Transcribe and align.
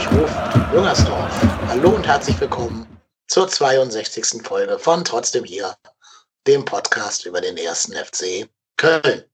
Hamburg 0.00 0.22
ruft 0.22 0.72
Jüngersdorf. 0.72 1.42
Hallo 1.66 1.90
und 1.90 2.06
herzlich 2.06 2.40
willkommen 2.40 2.86
zur 3.28 3.48
62. 3.48 4.42
Folge 4.42 4.78
von 4.78 5.04
Trotzdem 5.04 5.44
hier, 5.44 5.76
dem 6.46 6.64
Podcast 6.64 7.26
über 7.26 7.40
den 7.40 7.56
ersten 7.56 7.92
FC 7.92 8.48
Köln. 8.76 9.24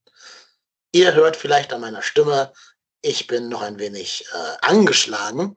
Ihr 0.93 1.15
hört 1.15 1.37
vielleicht 1.37 1.73
an 1.73 1.83
meiner 1.83 2.03
Stimme, 2.03 2.53
ich 3.03 3.29
bin 3.29 3.49
noch 3.49 3.63
ein 3.63 3.79
wenig 3.79 4.27
äh, 4.33 4.67
angeschlagen. 4.67 5.57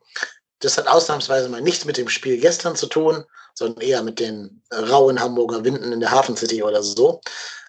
Das 0.59 0.77
hat 0.77 0.87
ausnahmsweise 0.87 1.49
mal 1.49 1.61
nichts 1.61 1.85
mit 1.85 1.97
dem 1.97 2.09
Spiel 2.09 2.39
gestern 2.39 2.75
zu 2.75 2.85
tun, 2.85 3.23
sondern 3.55 3.81
eher 3.81 4.03
mit 4.03 4.19
den 4.19 4.61
rauen 4.71 5.19
Hamburger 5.19 5.63
Winden 5.63 5.91
in 5.91 6.01
der 6.01 6.11
Hafen 6.11 6.37
City 6.37 6.61
oder 6.61 6.83
so. 6.83 7.21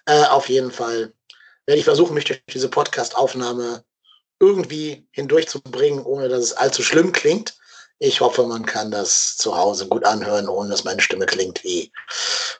Äh, 0.05 0.25
auf 0.25 0.47
jeden 0.47 0.71
Fall 0.71 1.13
werde 1.65 1.79
ich 1.79 1.85
versuchen, 1.85 2.13
mich 2.13 2.25
durch 2.25 2.43
diese 2.47 2.69
Podcast-Aufnahme 2.69 3.83
irgendwie 4.41 5.07
hindurchzubringen, 5.11 6.03
ohne 6.03 6.27
dass 6.27 6.43
es 6.43 6.53
allzu 6.53 6.81
schlimm 6.83 7.11
klingt. 7.13 7.55
Ich 7.99 8.19
hoffe, 8.19 8.45
man 8.47 8.65
kann 8.65 8.89
das 8.89 9.37
zu 9.37 9.55
Hause 9.55 9.87
gut 9.87 10.03
anhören, 10.03 10.49
ohne 10.49 10.69
dass 10.69 10.83
meine 10.83 11.01
Stimme 11.01 11.27
klingt 11.27 11.63
wie 11.63 11.91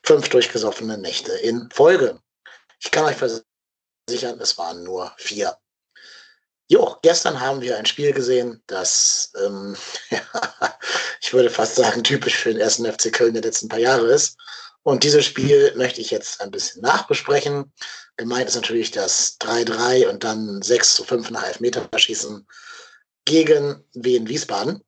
fünf 0.03 0.29
durchgesoffene 0.29 0.99
Nächte 0.99 1.31
in 1.33 1.67
Folge. 1.73 2.19
Ich 2.79 2.91
kann 2.91 3.05
euch 3.05 3.17
versichern, 3.17 4.39
es 4.39 4.57
waren 4.59 4.83
nur 4.83 5.11
vier. 5.17 5.57
Jo, 6.67 6.95
gestern 7.01 7.41
haben 7.41 7.61
wir 7.61 7.77
ein 7.77 7.87
Spiel 7.87 8.13
gesehen, 8.13 8.61
das, 8.67 9.33
ähm, 9.43 9.75
ich 11.21 11.33
würde 11.33 11.49
fast 11.49 11.75
sagen, 11.75 12.03
typisch 12.03 12.35
für 12.35 12.51
den 12.51 12.61
ersten 12.61 12.85
FC 12.85 13.11
Köln 13.11 13.33
der 13.33 13.43
letzten 13.43 13.67
paar 13.67 13.79
Jahre 13.79 14.05
ist. 14.13 14.37
Und 14.83 15.03
dieses 15.03 15.25
Spiel 15.25 15.73
möchte 15.75 16.01
ich 16.01 16.11
jetzt 16.11 16.41
ein 16.41 16.51
bisschen 16.51 16.81
nachbesprechen. 16.81 17.73
Gemeint 18.21 18.47
ist 18.47 18.55
natürlich 18.55 18.91
das 18.91 19.39
3-3 19.39 20.07
und 20.07 20.23
dann 20.23 20.61
6 20.61 20.93
zu 20.93 21.03
5 21.03 21.31
nach 21.31 21.43
Elfmeter 21.43 21.89
schießen 21.97 22.47
gegen 23.25 23.83
Wien 23.93 24.27
Wiesbaden. 24.27 24.83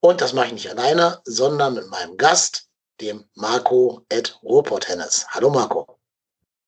Und 0.00 0.20
das 0.20 0.32
mache 0.32 0.46
ich 0.46 0.52
nicht 0.54 0.68
alleine, 0.68 1.20
sondern 1.24 1.74
mit 1.74 1.86
meinem 1.86 2.16
Gast, 2.16 2.66
dem 3.00 3.24
Marco 3.36 4.04
Ed 4.08 4.40
Ruhrpott-Hennes. 4.42 5.28
Hallo 5.28 5.50
Marco. 5.50 6.00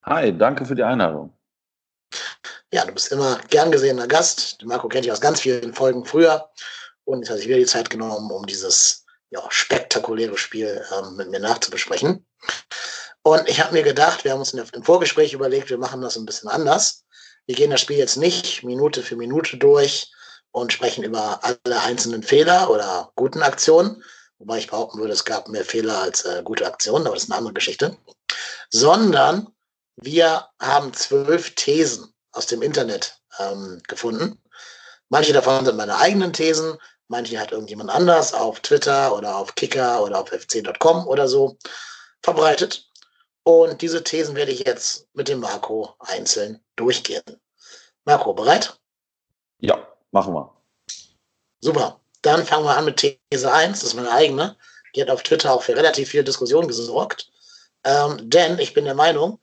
Hi, 0.04 0.32
danke 0.32 0.64
für 0.64 0.76
die 0.76 0.84
Einladung. 0.84 1.36
Ja, 2.72 2.84
du 2.84 2.92
bist 2.92 3.10
immer 3.10 3.40
gern 3.48 3.72
gesehener 3.72 4.06
Gast. 4.06 4.64
Marco 4.64 4.86
kennt 4.86 5.06
dich 5.06 5.12
aus 5.12 5.20
ganz 5.20 5.40
vielen 5.40 5.74
Folgen 5.74 6.04
früher. 6.04 6.48
Und 7.02 7.22
jetzt 7.22 7.30
hat 7.30 7.38
sich 7.38 7.48
wieder 7.48 7.58
die 7.58 7.66
Zeit 7.66 7.90
genommen, 7.90 8.30
um 8.30 8.46
dieses 8.46 9.04
ja, 9.30 9.42
spektakuläre 9.48 10.38
Spiel 10.38 10.86
ähm, 10.96 11.16
mit 11.16 11.30
mir 11.30 11.40
nachzubesprechen. 11.40 12.24
Und 13.22 13.48
ich 13.48 13.60
habe 13.60 13.74
mir 13.74 13.82
gedacht, 13.82 14.24
wir 14.24 14.32
haben 14.32 14.40
uns 14.40 14.54
im 14.54 14.82
Vorgespräch 14.82 15.32
überlegt, 15.34 15.70
wir 15.70 15.78
machen 15.78 16.00
das 16.00 16.16
ein 16.16 16.24
bisschen 16.24 16.48
anders. 16.48 17.04
Wir 17.46 17.54
gehen 17.54 17.70
das 17.70 17.80
Spiel 17.80 17.98
jetzt 17.98 18.16
nicht 18.16 18.62
Minute 18.62 19.02
für 19.02 19.16
Minute 19.16 19.56
durch 19.56 20.10
und 20.52 20.72
sprechen 20.72 21.04
über 21.04 21.40
alle 21.42 21.80
einzelnen 21.80 22.22
Fehler 22.22 22.70
oder 22.70 23.12
guten 23.16 23.42
Aktionen, 23.42 24.02
wobei 24.38 24.58
ich 24.58 24.68
behaupten 24.68 24.98
würde, 24.98 25.12
es 25.12 25.24
gab 25.24 25.48
mehr 25.48 25.64
Fehler 25.64 26.00
als 26.00 26.24
äh, 26.24 26.42
gute 26.42 26.66
Aktionen, 26.66 27.06
aber 27.06 27.14
das 27.14 27.24
ist 27.24 27.30
eine 27.30 27.38
andere 27.38 27.54
Geschichte, 27.54 27.96
sondern 28.70 29.48
wir 29.96 30.48
haben 30.60 30.94
zwölf 30.94 31.54
Thesen 31.54 32.12
aus 32.32 32.46
dem 32.46 32.62
Internet 32.62 33.20
ähm, 33.38 33.82
gefunden. 33.86 34.40
Manche 35.08 35.32
davon 35.32 35.64
sind 35.64 35.76
meine 35.76 35.98
eigenen 35.98 36.32
Thesen, 36.32 36.78
manche 37.08 37.38
hat 37.38 37.52
irgendjemand 37.52 37.90
anders 37.90 38.32
auf 38.32 38.60
Twitter 38.60 39.14
oder 39.14 39.36
auf 39.36 39.54
Kicker 39.56 40.02
oder 40.02 40.20
auf 40.20 40.28
fc.com 40.30 41.06
oder 41.06 41.28
so 41.28 41.58
verbreitet. 42.22 42.89
Und 43.44 43.82
diese 43.82 44.04
Thesen 44.04 44.34
werde 44.34 44.52
ich 44.52 44.66
jetzt 44.66 45.08
mit 45.14 45.28
dem 45.28 45.40
Marco 45.40 45.94
einzeln 45.98 46.62
durchgehen. 46.76 47.22
Marco, 48.04 48.32
bereit? 48.32 48.78
Ja, 49.58 49.86
machen 50.10 50.34
wir. 50.34 50.54
Super. 51.60 52.00
Dann 52.22 52.44
fangen 52.44 52.64
wir 52.64 52.76
an 52.76 52.84
mit 52.84 52.96
These 52.96 53.50
1. 53.50 53.80
Das 53.80 53.88
ist 53.88 53.94
meine 53.94 54.10
eigene. 54.10 54.56
Die 54.94 55.02
hat 55.02 55.10
auf 55.10 55.22
Twitter 55.22 55.52
auch 55.52 55.62
für 55.62 55.76
relativ 55.76 56.10
viel 56.10 56.24
Diskussion 56.24 56.66
gesorgt. 56.66 57.30
Ähm, 57.84 58.18
denn 58.28 58.58
ich 58.58 58.74
bin 58.74 58.84
der 58.84 58.94
Meinung, 58.94 59.40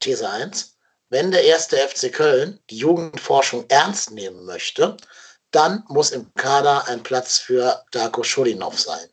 These 0.00 0.28
1, 0.28 0.76
wenn 1.08 1.30
der 1.30 1.44
erste 1.44 1.76
FC 1.76 2.12
Köln 2.12 2.60
die 2.70 2.78
Jugendforschung 2.78 3.64
ernst 3.68 4.10
nehmen 4.10 4.44
möchte, 4.44 4.96
dann 5.50 5.84
muss 5.88 6.10
im 6.10 6.32
Kader 6.34 6.86
ein 6.88 7.02
Platz 7.02 7.38
für 7.38 7.84
Darko 7.92 8.22
Schulinov 8.22 8.78
sein. 8.78 9.08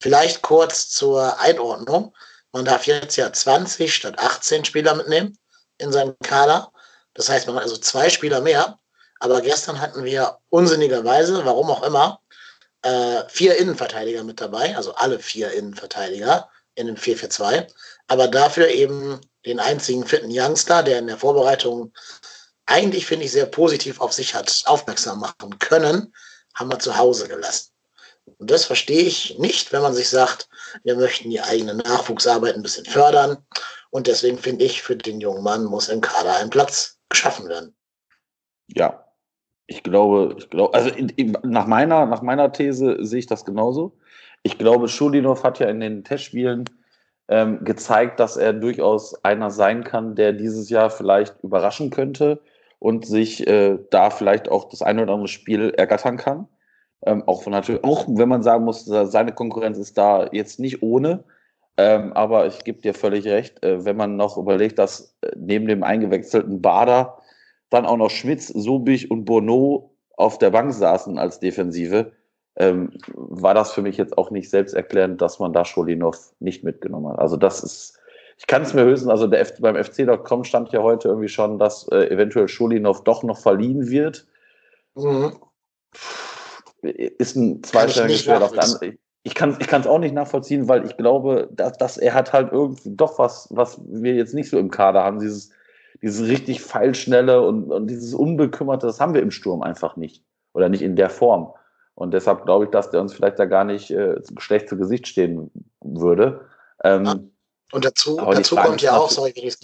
Vielleicht 0.00 0.42
kurz 0.42 0.90
zur 0.90 1.38
Einordnung. 1.40 2.14
Man 2.52 2.64
darf 2.64 2.86
jetzt 2.86 3.16
ja 3.16 3.32
20 3.32 3.94
statt 3.94 4.18
18 4.18 4.64
Spieler 4.64 4.94
mitnehmen 4.94 5.38
in 5.78 5.92
seinem 5.92 6.14
Kader. 6.22 6.70
Das 7.14 7.28
heißt, 7.28 7.46
man 7.46 7.56
hat 7.56 7.62
also 7.62 7.76
zwei 7.76 8.10
Spieler 8.10 8.40
mehr. 8.40 8.78
Aber 9.20 9.40
gestern 9.40 9.80
hatten 9.80 10.04
wir 10.04 10.38
unsinnigerweise, 10.50 11.44
warum 11.44 11.70
auch 11.70 11.82
immer, 11.82 12.20
äh, 12.82 13.22
vier 13.28 13.56
Innenverteidiger 13.58 14.24
mit 14.24 14.40
dabei, 14.40 14.76
also 14.76 14.94
alle 14.94 15.18
vier 15.18 15.52
Innenverteidiger 15.52 16.50
in 16.74 16.86
dem 16.86 16.96
4-4-2. 16.96 17.66
Aber 18.08 18.28
dafür 18.28 18.68
eben 18.68 19.20
den 19.46 19.60
einzigen 19.60 20.06
fitten 20.06 20.30
Youngster, 20.30 20.82
der 20.82 20.98
in 20.98 21.06
der 21.06 21.18
Vorbereitung 21.18 21.92
eigentlich, 22.66 23.06
finde 23.06 23.24
ich, 23.24 23.32
sehr 23.32 23.46
positiv 23.46 24.00
auf 24.00 24.12
sich 24.12 24.34
hat 24.34 24.62
aufmerksam 24.66 25.20
machen 25.20 25.58
können, 25.58 26.14
haben 26.54 26.70
wir 26.70 26.78
zu 26.78 26.96
Hause 26.96 27.28
gelassen. 27.28 27.71
Und 28.42 28.50
das 28.50 28.64
verstehe 28.64 29.02
ich 29.02 29.38
nicht, 29.38 29.72
wenn 29.72 29.82
man 29.82 29.94
sich 29.94 30.08
sagt, 30.08 30.48
wir 30.82 30.96
möchten 30.96 31.30
die 31.30 31.40
eigene 31.40 31.76
Nachwuchsarbeit 31.76 32.56
ein 32.56 32.62
bisschen 32.62 32.84
fördern. 32.84 33.36
Und 33.90 34.08
deswegen 34.08 34.36
finde 34.36 34.64
ich, 34.64 34.82
für 34.82 34.96
den 34.96 35.20
jungen 35.20 35.44
Mann 35.44 35.64
muss 35.64 35.88
im 35.88 36.00
Kader 36.00 36.38
ein 36.38 36.50
Platz 36.50 36.98
geschaffen 37.08 37.48
werden. 37.48 37.72
Ja, 38.66 39.04
ich 39.68 39.84
glaube, 39.84 40.34
ich 40.38 40.50
glaube, 40.50 40.74
also 40.74 40.90
in, 40.90 41.08
in, 41.10 41.38
nach, 41.44 41.68
meiner, 41.68 42.04
nach 42.06 42.20
meiner 42.20 42.50
These 42.50 42.96
sehe 42.98 43.20
ich 43.20 43.26
das 43.26 43.44
genauso. 43.44 43.96
Ich 44.42 44.58
glaube, 44.58 44.88
Schulinov 44.88 45.44
hat 45.44 45.60
ja 45.60 45.68
in 45.68 45.78
den 45.78 46.02
Testspielen 46.02 46.64
ähm, 47.28 47.62
gezeigt, 47.62 48.18
dass 48.18 48.36
er 48.36 48.52
durchaus 48.52 49.24
einer 49.24 49.52
sein 49.52 49.84
kann, 49.84 50.16
der 50.16 50.32
dieses 50.32 50.68
Jahr 50.68 50.90
vielleicht 50.90 51.44
überraschen 51.44 51.90
könnte 51.90 52.40
und 52.80 53.06
sich 53.06 53.46
äh, 53.46 53.78
da 53.90 54.10
vielleicht 54.10 54.48
auch 54.48 54.68
das 54.68 54.82
eine 54.82 55.04
oder 55.04 55.12
andere 55.12 55.28
Spiel 55.28 55.70
ergattern 55.76 56.16
kann. 56.16 56.48
Ähm, 57.04 57.24
auch, 57.26 57.42
von 57.42 57.52
natürlich, 57.52 57.82
auch 57.84 58.06
wenn 58.08 58.28
man 58.28 58.42
sagen 58.42 58.64
muss, 58.64 58.84
seine 58.84 59.32
Konkurrenz 59.32 59.78
ist 59.78 59.98
da 59.98 60.28
jetzt 60.32 60.60
nicht 60.60 60.82
ohne. 60.82 61.24
Ähm, 61.76 62.12
aber 62.12 62.46
ich 62.46 62.64
gebe 62.64 62.80
dir 62.80 62.94
völlig 62.94 63.26
recht, 63.26 63.62
äh, 63.64 63.84
wenn 63.84 63.96
man 63.96 64.16
noch 64.16 64.36
überlegt, 64.36 64.78
dass 64.78 65.16
äh, 65.22 65.30
neben 65.36 65.66
dem 65.66 65.82
eingewechselten 65.82 66.60
Bader 66.60 67.18
dann 67.70 67.86
auch 67.86 67.96
noch 67.96 68.10
Schmitz, 68.10 68.48
Sobich 68.48 69.10
und 69.10 69.24
Bono 69.24 69.90
auf 70.16 70.38
der 70.38 70.50
Bank 70.50 70.72
saßen 70.74 71.18
als 71.18 71.40
Defensive, 71.40 72.12
ähm, 72.56 72.92
war 73.14 73.54
das 73.54 73.72
für 73.72 73.80
mich 73.80 73.96
jetzt 73.96 74.18
auch 74.18 74.30
nicht 74.30 74.50
selbsterklärend, 74.50 75.22
dass 75.22 75.38
man 75.38 75.54
da 75.54 75.64
Scholinov 75.64 76.34
nicht 76.40 76.62
mitgenommen 76.62 77.10
hat. 77.10 77.18
Also 77.18 77.38
das 77.38 77.64
ist, 77.64 77.98
ich 78.36 78.46
kann 78.46 78.62
es 78.62 78.74
mir 78.74 78.84
höchstens, 78.84 79.10
also 79.10 79.26
der 79.26 79.40
F 79.40 79.54
beim 79.58 79.82
FC.com 79.82 80.44
stand 80.44 80.70
ja 80.72 80.82
heute 80.82 81.08
irgendwie 81.08 81.28
schon, 81.28 81.58
dass 81.58 81.88
äh, 81.88 82.10
eventuell 82.10 82.48
Scholinov 82.48 83.02
doch 83.04 83.22
noch 83.22 83.38
verliehen 83.38 83.88
wird. 83.88 84.26
Mhm 84.94 85.32
ist 86.82 87.36
ein 87.36 87.62
zweistelliges 87.62 88.22
Schwert 88.22 88.42
auf 88.42 88.52
der 88.52 88.64
anderen. 88.64 88.98
Ich 89.24 89.34
kann 89.34 89.56
es 89.58 89.86
auch 89.86 90.00
nicht 90.00 90.14
nachvollziehen, 90.14 90.68
weil 90.68 90.84
ich 90.84 90.96
glaube, 90.96 91.48
dass, 91.52 91.78
dass 91.78 91.96
er 91.96 92.12
hat 92.12 92.32
halt 92.32 92.50
irgendwie 92.50 92.90
doch 92.96 93.18
was, 93.18 93.46
was 93.50 93.80
wir 93.86 94.14
jetzt 94.14 94.34
nicht 94.34 94.50
so 94.50 94.58
im 94.58 94.70
Kader 94.70 95.04
haben. 95.04 95.20
Dieses, 95.20 95.50
dieses 96.02 96.28
richtig 96.28 96.60
feilschnelle 96.60 97.40
und, 97.40 97.70
und 97.70 97.86
dieses 97.86 98.14
Unbekümmerte, 98.14 98.86
das 98.86 99.00
haben 99.00 99.14
wir 99.14 99.22
im 99.22 99.30
Sturm 99.30 99.62
einfach 99.62 99.96
nicht. 99.96 100.24
Oder 100.54 100.68
nicht 100.68 100.82
in 100.82 100.96
der 100.96 101.08
Form. 101.08 101.54
Und 101.94 102.12
deshalb 102.12 102.44
glaube 102.44 102.64
ich, 102.64 102.70
dass 102.70 102.90
der 102.90 103.00
uns 103.00 103.14
vielleicht 103.14 103.38
da 103.38 103.44
gar 103.44 103.64
nicht 103.64 103.90
äh, 103.90 104.16
schlecht 104.38 104.68
zu 104.68 104.76
Gesicht 104.76 105.06
stehen 105.06 105.50
würde. 105.80 106.40
Ähm, 106.82 107.04
ja. 107.04 107.14
Und 107.72 107.84
dazu, 107.84 108.16
dazu 108.16 108.56
kommt 108.56 108.82
ja 108.82 108.96
auch, 108.96 109.10
sorry, 109.10 109.32
wenn 109.36 109.44
ich 109.44 109.54
es 109.54 109.60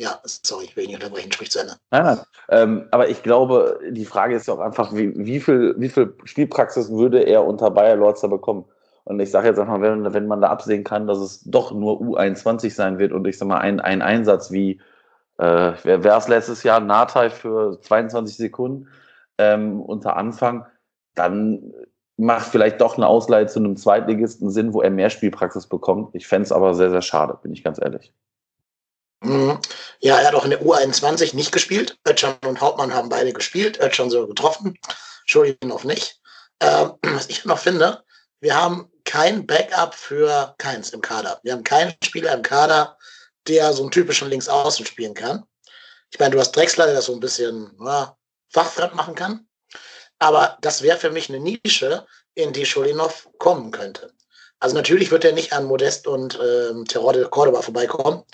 ja, 0.00 0.18
sorry, 0.24 0.64
ich 0.64 0.76
will 0.76 0.86
nicht 0.86 0.94
unterbrechen, 0.94 1.30
sprich 1.30 1.50
zu 1.50 1.60
Ende. 1.60 1.74
Nein, 1.90 2.04
nein. 2.04 2.18
Ähm, 2.48 2.88
aber 2.90 3.10
ich 3.10 3.22
glaube, 3.22 3.78
die 3.90 4.06
Frage 4.06 4.34
ist 4.34 4.48
ja 4.48 4.54
auch 4.54 4.60
einfach, 4.60 4.94
wie, 4.94 5.12
wie, 5.14 5.40
viel, 5.40 5.74
wie 5.76 5.90
viel 5.90 6.14
Spielpraxis 6.24 6.90
würde 6.90 7.20
er 7.20 7.44
unter 7.44 7.70
Bayer 7.70 7.96
Lorzer 7.96 8.28
bekommen? 8.28 8.64
Und 9.04 9.20
ich 9.20 9.30
sage 9.30 9.48
jetzt 9.48 9.58
einfach, 9.58 9.80
wenn, 9.82 10.12
wenn 10.12 10.26
man 10.26 10.40
da 10.40 10.48
absehen 10.48 10.84
kann, 10.84 11.06
dass 11.06 11.18
es 11.18 11.42
doch 11.44 11.72
nur 11.72 12.00
U21 12.00 12.74
sein 12.74 12.98
wird 12.98 13.12
und 13.12 13.26
ich 13.26 13.36
sag 13.36 13.48
mal, 13.48 13.58
ein, 13.58 13.78
ein 13.78 14.00
Einsatz 14.00 14.50
wie, 14.50 14.80
äh, 15.36 15.72
wer 15.82 16.16
es 16.16 16.28
letztes 16.28 16.62
Jahr, 16.62 16.80
Natai 16.80 17.28
für 17.28 17.78
22 17.82 18.38
Sekunden 18.38 18.88
ähm, 19.36 19.82
unter 19.82 20.16
Anfang, 20.16 20.64
dann 21.14 21.74
macht 22.16 22.46
vielleicht 22.46 22.80
doch 22.80 22.96
eine 22.96 23.06
Ausleihe 23.06 23.46
zu 23.46 23.58
einem 23.58 23.76
Zweitligisten 23.76 24.50
Sinn, 24.50 24.72
wo 24.72 24.80
er 24.80 24.90
mehr 24.90 25.10
Spielpraxis 25.10 25.66
bekommt. 25.66 26.14
Ich 26.14 26.26
fände 26.26 26.44
es 26.44 26.52
aber 26.52 26.74
sehr, 26.74 26.90
sehr 26.90 27.02
schade, 27.02 27.38
bin 27.42 27.52
ich 27.52 27.62
ganz 27.62 27.78
ehrlich. 27.78 28.14
Mhm. 29.22 29.58
Ja, 30.00 30.18
er 30.18 30.28
hat 30.28 30.34
auch 30.34 30.44
in 30.44 30.50
der 30.50 30.62
U21 30.62 31.34
nicht 31.34 31.52
gespielt. 31.52 31.98
Ötchan 32.06 32.36
und 32.46 32.60
Hauptmann 32.60 32.94
haben 32.94 33.08
beide 33.08 33.32
gespielt. 33.32 33.80
Ötchan 33.80 34.10
sogar 34.10 34.28
getroffen. 34.28 34.78
noch 35.62 35.84
nicht. 35.84 36.20
Ähm, 36.60 36.94
was 37.02 37.28
ich 37.28 37.44
noch 37.44 37.58
finde, 37.58 38.02
wir 38.40 38.56
haben 38.56 38.90
kein 39.04 39.46
Backup 39.46 39.94
für 39.94 40.54
keins 40.58 40.90
im 40.90 41.00
Kader. 41.00 41.40
Wir 41.42 41.52
haben 41.52 41.64
keinen 41.64 41.94
Spieler 42.02 42.32
im 42.32 42.42
Kader, 42.42 42.96
der 43.48 43.72
so 43.72 43.82
einen 43.82 43.90
typischen 43.90 44.28
Linksaußen 44.28 44.86
spielen 44.86 45.14
kann. 45.14 45.44
Ich 46.10 46.18
meine, 46.18 46.34
du 46.34 46.40
hast 46.40 46.52
Drexler, 46.52 46.86
der 46.86 46.94
das 46.94 47.06
so 47.06 47.14
ein 47.14 47.20
bisschen 47.20 47.70
ja, 47.84 48.16
fachfremd 48.48 48.94
machen 48.94 49.14
kann. 49.14 49.46
Aber 50.18 50.58
das 50.60 50.82
wäre 50.82 50.98
für 50.98 51.10
mich 51.10 51.28
eine 51.28 51.40
Nische, 51.40 52.06
in 52.34 52.52
die 52.52 52.66
Schulinov 52.66 53.28
kommen 53.38 53.70
könnte. 53.70 54.12
Also 54.60 54.76
natürlich 54.76 55.10
wird 55.10 55.24
er 55.24 55.32
nicht 55.32 55.52
an 55.52 55.64
Modest 55.64 56.06
und 56.06 56.38
ähm, 56.40 56.84
Terror 56.84 57.12
de 57.12 57.26
Cordoba 57.28 57.62
vorbeikommen, 57.62 58.24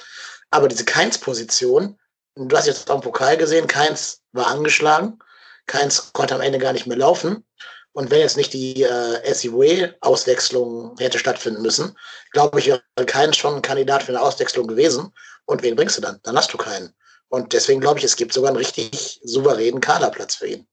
aber 0.56 0.68
diese 0.68 0.84
Keins-Position, 0.84 1.98
du 2.34 2.56
hast 2.56 2.66
jetzt 2.66 2.90
auch 2.90 2.96
im 2.96 3.00
Pokal 3.02 3.36
gesehen, 3.36 3.66
Keins 3.66 4.22
war 4.32 4.48
angeschlagen, 4.48 5.18
Keins 5.66 6.12
konnte 6.12 6.34
am 6.34 6.40
Ende 6.40 6.58
gar 6.58 6.72
nicht 6.72 6.86
mehr 6.86 6.96
laufen. 6.96 7.44
Und 7.92 8.10
wenn 8.10 8.20
jetzt 8.20 8.36
nicht 8.36 8.52
die 8.52 8.82
äh, 8.82 9.34
SIWE-Auswechslung 9.34 10.96
hätte 10.98 11.18
stattfinden 11.18 11.62
müssen, 11.62 11.96
glaube 12.32 12.58
ich, 12.58 12.66
wäre 12.66 12.82
Keins 13.06 13.36
schon 13.36 13.54
ein 13.54 13.62
Kandidat 13.62 14.02
für 14.02 14.12
eine 14.12 14.20
Auswechslung 14.20 14.66
gewesen. 14.66 15.12
Und 15.46 15.62
wen 15.62 15.76
bringst 15.76 15.96
du 15.96 16.02
dann? 16.02 16.20
Dann 16.22 16.36
hast 16.36 16.52
du 16.52 16.58
keinen. 16.58 16.92
Und 17.28 17.52
deswegen 17.52 17.80
glaube 17.80 17.98
ich, 17.98 18.04
es 18.04 18.16
gibt 18.16 18.32
sogar 18.32 18.50
einen 18.50 18.58
richtig 18.58 19.20
souveränen 19.24 19.80
Kaderplatz 19.80 20.34
für 20.34 20.46
ihn. 20.46 20.66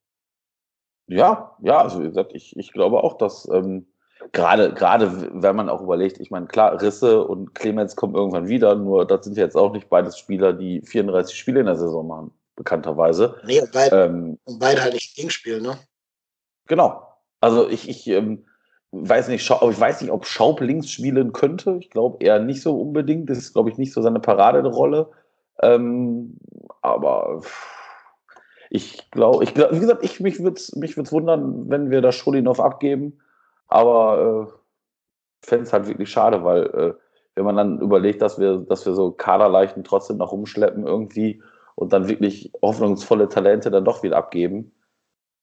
Ja, 1.07 1.57
ja, 1.61 1.81
also 1.81 2.01
wie 2.01 2.07
gesagt, 2.07 2.33
ich, 2.33 2.55
ich 2.57 2.71
glaube 2.73 3.03
auch, 3.03 3.17
dass 3.17 3.47
ähm, 3.49 3.92
gerade, 4.31 4.73
gerade 4.73 5.29
wenn 5.33 5.55
man 5.55 5.69
auch 5.69 5.81
überlegt, 5.81 6.19
ich 6.19 6.31
meine, 6.31 6.47
klar, 6.47 6.81
Risse 6.81 7.23
und 7.23 7.53
Clemens 7.55 7.95
kommen 7.95 8.15
irgendwann 8.15 8.47
wieder, 8.47 8.75
nur 8.75 9.05
das 9.05 9.25
sind 9.25 9.37
jetzt 9.37 9.55
auch 9.55 9.73
nicht 9.73 9.89
beides 9.89 10.17
Spieler, 10.17 10.53
die 10.53 10.81
34 10.81 11.37
Spiele 11.37 11.59
in 11.59 11.65
der 11.65 11.75
Saison 11.75 12.07
machen, 12.07 12.31
bekannterweise. 12.55 13.35
Nee, 13.45 13.61
und 13.61 13.71
beide, 13.71 14.03
ähm, 14.05 14.39
und 14.45 14.59
beide 14.59 14.81
halt 14.81 14.93
nicht 14.93 15.15
gegen 15.15 15.29
spielen, 15.29 15.63
ne? 15.63 15.77
Genau. 16.67 17.07
Also 17.41 17.67
ich, 17.67 17.89
ich 17.89 18.07
ähm, 18.07 18.45
weiß 18.91 19.27
nicht, 19.27 19.43
ich 19.43 19.79
weiß 19.79 20.01
nicht, 20.01 20.11
ob 20.11 20.25
Schaub 20.25 20.61
links 20.61 20.89
spielen 20.89 21.33
könnte. 21.33 21.77
Ich 21.79 21.89
glaube 21.89 22.23
eher 22.23 22.39
nicht 22.39 22.61
so 22.61 22.79
unbedingt. 22.79 23.29
Das 23.29 23.37
ist, 23.37 23.53
glaube 23.53 23.69
ich, 23.69 23.77
nicht 23.77 23.91
so 23.91 24.01
seine 24.01 24.19
Paraderolle. 24.19 25.09
Ähm, 25.61 26.37
aber 26.81 27.41
ich 28.69 29.09
glaube, 29.11 29.43
ich 29.43 29.53
glaube, 29.53 29.75
wie 29.75 29.79
gesagt, 29.79 30.03
ich, 30.03 30.19
mich 30.19 30.39
würde 30.41 30.57
es 30.57 30.75
mich 30.75 30.95
wundern, 31.11 31.69
wenn 31.69 31.91
wir 31.91 32.01
das 32.01 32.15
Schulinov 32.15 32.59
abgeben. 32.59 33.19
Aber 33.67 34.49
äh, 34.51 35.45
fände 35.45 35.63
es 35.63 35.73
halt 35.73 35.87
wirklich 35.87 36.09
schade, 36.09 36.43
weil 36.43 36.63
äh, 36.67 36.93
wenn 37.35 37.45
man 37.45 37.55
dann 37.55 37.79
überlegt, 37.79 38.21
dass 38.21 38.39
wir, 38.39 38.57
dass 38.57 38.85
wir 38.85 38.93
so 38.93 39.11
Kaderleichen 39.11 39.83
trotzdem 39.83 40.17
noch 40.17 40.31
rumschleppen 40.31 40.85
irgendwie 40.85 41.41
und 41.75 41.93
dann 41.93 42.07
wirklich 42.07 42.51
hoffnungsvolle 42.61 43.29
Talente 43.29 43.71
dann 43.71 43.85
doch 43.85 44.03
wieder 44.03 44.17
abgeben. 44.17 44.71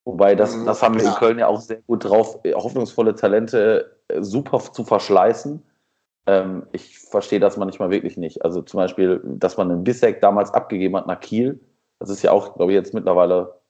Wobei 0.04 0.34
das, 0.34 0.56
mhm, 0.56 0.66
das 0.66 0.82
haben 0.82 0.98
wir 0.98 1.04
in 1.04 1.14
Köln 1.14 1.38
ja 1.38 1.48
auch 1.48 1.60
sehr 1.60 1.82
gut 1.82 2.04
drauf, 2.04 2.40
hoffnungsvolle 2.54 3.14
Talente 3.14 3.98
äh, 4.08 4.22
super 4.22 4.58
zu 4.60 4.84
verschleißen. 4.84 5.62
Ähm, 6.26 6.66
ich 6.72 6.98
verstehe 6.98 7.40
das 7.40 7.56
manchmal 7.56 7.90
wirklich 7.90 8.16
nicht. 8.16 8.44
Also 8.44 8.62
zum 8.62 8.78
Beispiel, 8.78 9.20
dass 9.24 9.56
man 9.56 9.70
einen 9.70 9.84
Bissek 9.84 10.20
damals 10.20 10.52
abgegeben 10.54 10.96
hat 10.96 11.06
nach 11.06 11.20
Kiel. 11.20 11.60
Das 11.98 12.08
ist 12.08 12.22
ja 12.22 12.30
auch, 12.30 12.54
glaube 12.54 12.72
ich, 12.72 12.76
jetzt 12.76 12.94
mittlerweile 12.94 13.60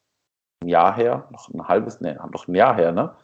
ein 0.63 0.69
Jahr 0.69 0.95
her, 0.95 1.27
noch 1.31 1.49
ein 1.49 1.67
halbes, 1.67 2.01
nee, 2.01 2.15
noch 2.33 2.47
ein 2.47 2.55
Jahr 2.55 2.77
her, 2.77 2.93
ne? 2.93 3.15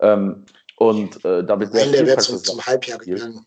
Ähm, 0.00 0.44
und 0.76 1.24
äh, 1.24 1.44
damit 1.44 1.72
der 1.74 1.82
Ende 1.82 2.06
wird 2.06 2.22
zum, 2.22 2.38
zum 2.38 2.60
Halbjahr 2.60 2.98
gegangen. 2.98 3.46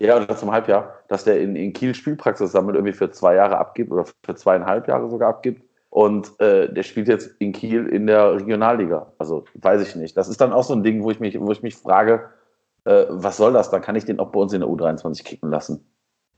Ja, 0.00 0.16
oder 0.16 0.34
zum 0.34 0.50
Halbjahr, 0.50 0.94
dass 1.08 1.24
der 1.24 1.40
in, 1.40 1.56
in 1.56 1.74
Kiel 1.74 1.94
Spielpraxis 1.94 2.52
sammelt, 2.52 2.74
irgendwie 2.74 2.94
für 2.94 3.10
zwei 3.10 3.34
Jahre 3.34 3.58
abgibt 3.58 3.92
oder 3.92 4.06
für 4.24 4.34
zweieinhalb 4.34 4.88
Jahre 4.88 5.10
sogar 5.10 5.28
abgibt. 5.28 5.62
Und 5.90 6.40
äh, 6.40 6.72
der 6.72 6.84
spielt 6.84 7.08
jetzt 7.08 7.34
in 7.38 7.52
Kiel 7.52 7.86
in 7.86 8.06
der 8.06 8.34
Regionalliga. 8.34 9.12
Also 9.18 9.44
weiß 9.54 9.82
ich 9.82 9.96
nicht. 9.96 10.16
Das 10.16 10.28
ist 10.28 10.40
dann 10.40 10.52
auch 10.52 10.64
so 10.64 10.72
ein 10.72 10.82
Ding, 10.82 11.02
wo 11.02 11.10
ich 11.10 11.20
mich, 11.20 11.38
wo 11.38 11.50
ich 11.50 11.62
mich 11.62 11.76
frage, 11.76 12.30
äh, 12.84 13.06
was 13.08 13.36
soll 13.36 13.52
das? 13.52 13.70
Dann 13.70 13.82
kann 13.82 13.96
ich 13.96 14.06
den 14.06 14.20
auch 14.20 14.30
bei 14.30 14.40
uns 14.40 14.52
in 14.54 14.60
der 14.60 14.70
U23 14.70 15.22
kicken 15.24 15.50
lassen. 15.50 15.84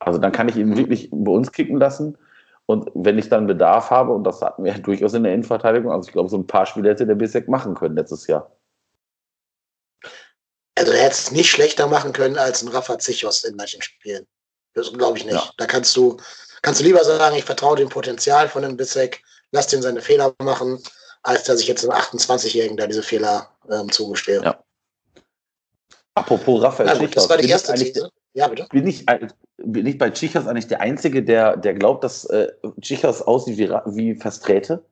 Also 0.01 0.19
dann 0.19 0.33
kann 0.33 0.49
ich 0.49 0.57
ihn 0.57 0.77
wirklich 0.77 1.11
bei 1.13 1.31
uns 1.31 1.53
kicken 1.53 1.79
lassen. 1.79 2.19
Und 2.67 2.91
wenn 2.95 3.19
ich 3.19 3.29
dann 3.29 3.47
Bedarf 3.47 3.91
habe, 3.91 4.13
und 4.13 4.25
das 4.25 4.41
hatten 4.43 4.65
wir 4.65 4.73
ja 4.73 4.79
durchaus 4.79 5.15
in 5.15 5.23
der 5.23 5.35
Innenverteidigung, 5.35 5.93
also 5.93 6.09
ich 6.09 6.13
glaube, 6.13 6.31
so 6.31 6.39
ein 6.39 6.47
paar 6.47 6.67
Spiele 6.67 6.91
hätte 6.91 7.07
der 7.07 7.15
Bissek 7.15 7.49
machen 7.49 7.75
können 7.75 7.95
letztes 7.95 8.27
Jahr. 8.27 8.51
Also 10.83 10.95
er 10.95 11.05
hätte 11.05 11.15
es 11.15 11.31
nicht 11.31 11.49
schlechter 11.49 11.87
machen 11.87 12.13
können 12.13 12.37
als 12.37 12.61
ein 12.61 12.67
Rafa 12.67 12.99
Zichos 12.99 13.45
in 13.45 13.55
manchen 13.55 13.81
Spielen. 13.83 14.27
Das 14.75 14.93
glaube 14.93 15.17
ich 15.17 15.25
nicht. 15.25 15.35
Ja. 15.35 15.49
Da 15.57 15.67
kannst 15.67 15.97
du, 15.97 16.17
kannst 16.63 16.81
du 16.81 16.85
lieber 16.85 17.05
sagen, 17.05 17.37
ich 17.37 17.45
vertraue 17.45 17.77
dem 17.77 17.89
Potenzial 17.89 18.49
von 18.49 18.63
dem 18.63 18.77
Bissek, 18.77 19.23
lass 19.53 19.69
den 19.69 19.81
seine 19.81 20.01
Fehler 20.01 20.35
machen, 20.43 20.83
als 21.23 21.45
dass 21.45 21.61
ich 21.61 21.69
jetzt 21.69 21.89
einem 21.89 21.97
28-Jährigen 21.97 22.77
da 22.77 22.89
diese 22.89 23.05
Fehler 23.05 23.49
ähm, 23.71 23.93
zugestehe. 23.93 24.43
Ja. 24.43 24.61
Apropos 26.15 26.61
Raphael 26.61 26.89
also, 26.89 27.03
Schichers, 27.03 27.23
Das 27.23 27.31
war 27.31 27.37
die 27.37 27.49
erste 27.49 27.75
These. 27.75 28.11
Ja, 28.35 28.49
bitte. 28.49 28.67
Bin 28.73 28.89
ich, 28.89 29.07
bin 29.59 29.87
ich 29.87 29.99
bei 29.99 30.11
Chichas 30.11 30.49
eigentlich 30.49 30.67
der 30.67 30.81
Einzige, 30.81 31.23
der, 31.23 31.57
der 31.57 31.75
glaubt, 31.75 32.03
dass 32.03 32.25
äh, 32.25 32.51
Chichas 32.81 33.23
aussieht 33.23 33.57
wie, 33.57 33.69
wie 33.69 34.17
Versträte? 34.17 34.85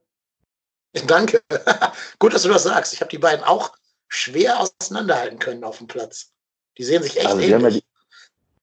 Danke. 1.09 1.43
Gut, 2.21 2.33
dass 2.33 2.43
du 2.43 2.49
das 2.49 2.63
sagst. 2.63 2.93
Ich 2.93 3.01
habe 3.01 3.11
die 3.11 3.19
beiden 3.19 3.45
auch 3.45 3.73
schwer 4.11 4.61
auseinanderhalten 4.61 5.39
können 5.39 5.65
auf 5.65 5.79
dem 5.79 5.87
Platz. 5.87 6.33
Die 6.77 6.85
sehen 6.85 7.03
sich 7.03 7.17
echt 7.17 7.27
also 7.27 7.41
ähnlich. 7.41 7.85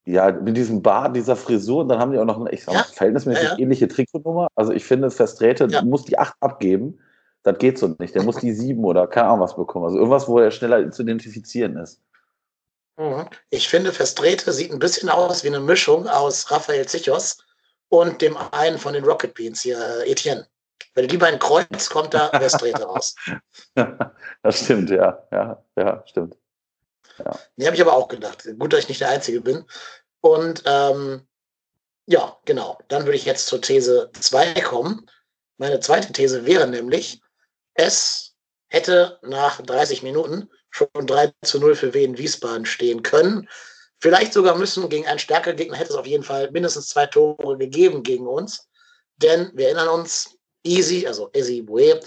Ja, 0.06 0.32
mit 0.32 0.56
diesem 0.56 0.82
Bart, 0.82 1.16
dieser 1.18 1.36
Frisur 1.36 1.82
und 1.82 1.90
dann 1.90 2.00
haben 2.00 2.14
die 2.14 2.18
auch 2.18 2.26
noch 2.26 2.40
eine 2.40 2.50
ich 2.52 2.64
sag, 2.64 2.74
ja? 2.76 2.84
verhältnismäßig 2.84 3.44
ja, 3.44 3.50
ja. 3.52 3.60
ähnliche 3.60 3.90
Trikotnummer. 3.90 4.48
Also 4.56 4.72
ich 4.72 4.86
finde, 4.86 5.12
Versträte 5.12 5.68
ja. 5.70 5.82
muss 5.82 6.06
die 6.06 6.18
8 6.18 6.34
abgeben. 6.40 7.00
Das 7.44 7.58
geht 7.58 7.78
so 7.78 7.94
nicht. 8.00 8.16
Der 8.16 8.24
muss 8.24 8.38
die 8.38 8.54
7 8.54 8.84
oder 8.86 9.08
keine 9.08 9.28
Ahnung 9.28 9.42
was 9.42 9.56
bekommen. 9.56 9.86
Also 9.86 9.98
irgendwas, 9.98 10.28
wo 10.28 10.40
er 10.40 10.52
schneller 10.52 10.90
zu 10.92 11.02
identifizieren 11.02 11.76
ist. 11.78 12.02
Mhm. 12.98 13.28
Ich 13.50 13.68
finde, 13.68 13.92
Versträte 13.92 14.54
sieht 14.54 14.72
ein 14.72 14.80
bisschen 14.80 15.10
aus 15.10 15.44
wie 15.44 15.50
eine 15.50 15.60
Mischung 15.60 16.08
aus 16.08 16.50
Raphael 16.52 16.88
Zichos 16.88 17.40
und 17.90 18.22
dem 18.22 18.38
einen 18.52 18.78
von 18.78 18.94
den 18.94 19.04
Rocket 19.04 19.34
Beans 19.34 19.62
hier, 19.62 19.78
äh, 19.78 20.10
Etienne. 20.10 20.48
Wenn 20.94 21.04
du 21.04 21.10
die 21.10 21.18
beiden 21.18 21.40
kreuzt, 21.40 21.90
kommt 21.90 22.14
da 22.14 22.30
Versträte 22.30 22.84
raus. 22.86 23.16
das 24.44 24.64
stimmt, 24.64 24.90
ja. 24.90 25.28
Ja, 25.32 25.64
ja 25.76 26.04
stimmt. 26.08 26.38
Ja. 27.20 27.40
Nee, 27.56 27.66
habe 27.66 27.76
ich 27.76 27.82
aber 27.82 27.94
auch 27.94 28.08
gedacht. 28.08 28.48
Gut, 28.58 28.74
dass 28.74 28.82
ich 28.82 28.90
nicht 28.90 29.02
der 29.02 29.10
Einzige 29.10 29.42
bin. 29.42 29.66
Und 30.22 30.64
ähm, 30.66 31.28
ja, 32.06 32.38
genau. 32.46 32.80
Dann 32.88 33.06
würde 33.06 33.18
ich 33.18 33.26
jetzt 33.26 33.48
zur 33.48 33.62
These 33.62 34.12
2 34.20 34.62
kommen. 34.62 35.10
Meine 35.58 35.80
zweite 35.80 36.14
These 36.14 36.46
wäre 36.46 36.68
nämlich, 36.68 37.22
es 37.74 38.36
hätte 38.68 39.20
nach 39.24 39.62
30 39.62 40.04
Minuten 40.04 40.50
schon 40.70 40.90
3 40.94 41.34
zu 41.44 41.60
0 41.60 41.76
für 41.76 41.94
Wien 41.94 42.18
Wiesbaden 42.18 42.66
stehen 42.66 43.04
können. 43.04 43.50
Vielleicht 44.00 44.34
sogar 44.34 44.56
müssen 44.58 44.90
gegen 44.90 45.08
einen 45.08 45.20
stärkeren 45.20 45.58
Gegner 45.58 45.78
hätte 45.78 45.90
es 45.90 45.96
auf 45.96 46.06
jeden 46.06 46.24
Fall 46.24 46.52
mindestens 46.52 46.90
zwei 46.90 47.08
Tore 47.08 47.58
gegeben 47.58 48.04
gegen 48.04 48.28
uns. 48.28 48.70
Denn 49.18 49.52
wir 49.56 49.68
erinnern 49.68 49.88
uns, 49.88 50.37
Easy, 50.68 51.08
also 51.08 51.30
Easy 51.34 51.62
Bue, 51.62 52.00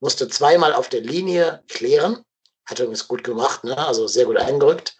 musste 0.00 0.28
zweimal 0.28 0.72
auf 0.72 0.88
der 0.88 1.00
Linie 1.00 1.62
klären 1.68 2.24
hat 2.68 2.78
übrigens 2.78 3.08
gut 3.08 3.24
gemacht, 3.24 3.64
ne? 3.64 3.76
also 3.78 4.06
sehr 4.06 4.26
gut 4.26 4.36
eingerückt. 4.36 4.96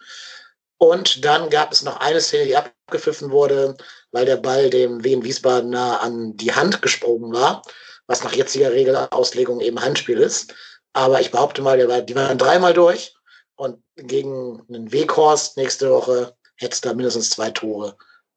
Und 0.77 1.23
dann 1.25 1.49
gab 1.49 1.71
es 1.71 1.83
noch 1.83 1.99
eine 1.99 2.21
Szene, 2.21 2.45
die 2.45 2.55
abgepfiffen 2.55 3.31
wurde, 3.31 3.75
weil 4.11 4.25
der 4.25 4.37
Ball 4.37 4.69
dem 4.69 5.03
Wien 5.03 5.23
Wiesbadener 5.23 6.01
an 6.01 6.35
die 6.37 6.53
Hand 6.53 6.81
gesprungen 6.81 7.33
war, 7.33 7.61
was 8.07 8.23
nach 8.23 8.33
jetziger 8.33 8.71
Regelauslegung 8.71 9.59
eben 9.59 9.81
Handspiel 9.81 10.17
ist. 10.17 10.53
Aber 10.93 11.21
ich 11.21 11.31
behaupte 11.31 11.61
mal, 11.61 11.77
die 12.05 12.15
waren 12.15 12.37
dreimal 12.37 12.73
durch 12.73 13.13
und 13.55 13.83
gegen 13.95 14.63
einen 14.67 14.91
Weghorst 14.91 15.57
nächste 15.57 15.91
Woche 15.91 16.35
hätte 16.55 16.73
es 16.73 16.81
da 16.81 16.93
mindestens 16.93 17.29
zwei 17.29 17.51
Tore 17.51 17.95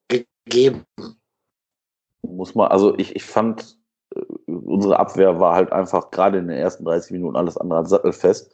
gegeben. 0.08 0.84
Muss 2.22 2.54
man, 2.54 2.70
also 2.70 2.96
ich, 2.98 3.16
ich 3.16 3.24
fand, 3.24 3.78
unsere 4.72 4.98
Abwehr 4.98 5.38
war 5.38 5.54
halt 5.54 5.72
einfach 5.72 6.10
gerade 6.10 6.38
in 6.38 6.48
den 6.48 6.56
ersten 6.56 6.84
30 6.84 7.12
Minuten 7.12 7.36
alles 7.36 7.56
andere 7.56 7.80
als 7.80 7.90
sattelfest. 7.90 8.52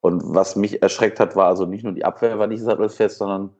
Und 0.00 0.22
was 0.34 0.56
mich 0.56 0.82
erschreckt 0.82 1.20
hat, 1.20 1.36
war 1.36 1.46
also 1.46 1.64
nicht 1.64 1.84
nur 1.84 1.92
die 1.92 2.04
Abwehr 2.04 2.38
war 2.38 2.48
nicht 2.48 2.62
sattelfest, 2.62 3.18
sondern 3.18 3.50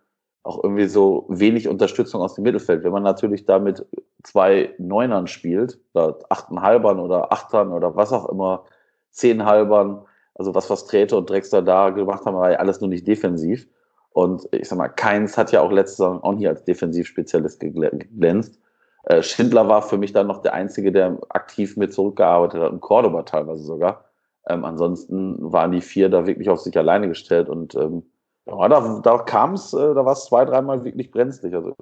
auch 0.42 0.62
irgendwie 0.62 0.86
so 0.86 1.26
wenig 1.28 1.68
Unterstützung 1.68 2.20
aus 2.20 2.34
dem 2.34 2.42
Mittelfeld. 2.42 2.82
Wenn 2.82 2.90
man 2.92 3.04
natürlich 3.04 3.46
da 3.46 3.60
mit 3.60 3.86
zwei 4.24 4.74
Neunern 4.78 5.28
spielt, 5.28 5.78
oder 5.94 6.18
Achtenhalbern 6.28 6.98
oder 6.98 7.32
Achtern 7.32 7.72
oder 7.72 7.94
was 7.94 8.12
auch 8.12 8.28
immer, 8.28 8.64
Zehnhalbern, 9.10 10.04
also 10.34 10.54
was, 10.54 10.68
was 10.68 10.86
Träte 10.86 11.16
und 11.16 11.30
Drexler 11.30 11.62
da 11.62 11.90
gemacht 11.90 12.24
haben, 12.26 12.36
war 12.36 12.50
ja 12.50 12.58
alles 12.58 12.80
nur 12.80 12.90
nicht 12.90 13.06
defensiv. 13.06 13.68
Und 14.10 14.48
ich 14.50 14.68
sag 14.68 14.78
mal, 14.78 14.88
Keins 14.88 15.38
hat 15.38 15.52
ja 15.52 15.60
auch 15.60 15.70
letzte 15.70 15.98
Saison 15.98 16.22
auch 16.24 16.34
nie 16.34 16.48
als 16.48 16.64
Defensivspezialist 16.64 17.60
geglänzt. 17.60 18.58
Äh, 19.04 19.22
Schindler 19.22 19.68
war 19.68 19.82
für 19.82 19.98
mich 19.98 20.12
dann 20.12 20.26
noch 20.26 20.42
der 20.42 20.54
Einzige, 20.54 20.92
der 20.92 21.18
aktiv 21.30 21.76
mit 21.76 21.92
zurückgearbeitet 21.92 22.62
hat 22.62 22.72
und 22.72 22.80
Cordoba 22.80 23.22
teilweise 23.22 23.64
sogar. 23.64 24.04
Ähm, 24.46 24.64
ansonsten 24.64 25.36
waren 25.40 25.72
die 25.72 25.80
vier 25.80 26.08
da 26.08 26.26
wirklich 26.26 26.48
auf 26.50 26.60
sich 26.60 26.76
alleine 26.76 27.08
gestellt 27.08 27.48
und 27.48 27.74
ähm, 27.74 28.04
ja, 28.46 28.68
da, 28.68 29.00
da 29.02 29.18
kam 29.18 29.54
es, 29.54 29.72
äh, 29.72 29.94
da 29.94 30.04
war 30.04 30.12
es 30.12 30.24
zwei, 30.24 30.44
dreimal 30.44 30.84
wirklich 30.84 31.10
brenzlig. 31.10 31.54
Also 31.54 31.74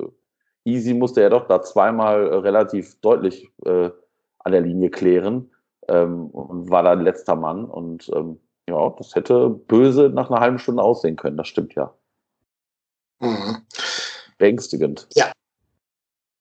Easy 0.64 0.94
musste 0.94 1.22
ja 1.22 1.30
doch 1.30 1.46
da 1.46 1.62
zweimal 1.62 2.26
äh, 2.26 2.34
relativ 2.36 3.00
deutlich 3.00 3.50
äh, 3.64 3.90
an 4.40 4.52
der 4.52 4.60
Linie 4.60 4.90
klären 4.90 5.50
ähm, 5.88 6.26
und 6.26 6.70
war 6.70 6.82
dann 6.82 7.02
letzter 7.02 7.34
Mann. 7.34 7.64
Und 7.64 8.10
ähm, 8.14 8.38
ja, 8.68 8.90
das 8.98 9.14
hätte 9.14 9.48
böse 9.48 10.10
nach 10.10 10.30
einer 10.30 10.40
halben 10.40 10.58
Stunde 10.58 10.82
aussehen 10.82 11.16
können, 11.16 11.36
das 11.36 11.48
stimmt 11.48 11.74
ja. 11.74 11.94
Mhm. 13.20 13.58
Beängstigend. 14.38 15.08
Ja. 15.14 15.32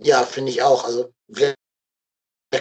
Ja, 0.01 0.23
finde 0.23 0.51
ich 0.51 0.61
auch. 0.61 0.85
Also 0.85 1.13
vielleicht 1.31 1.57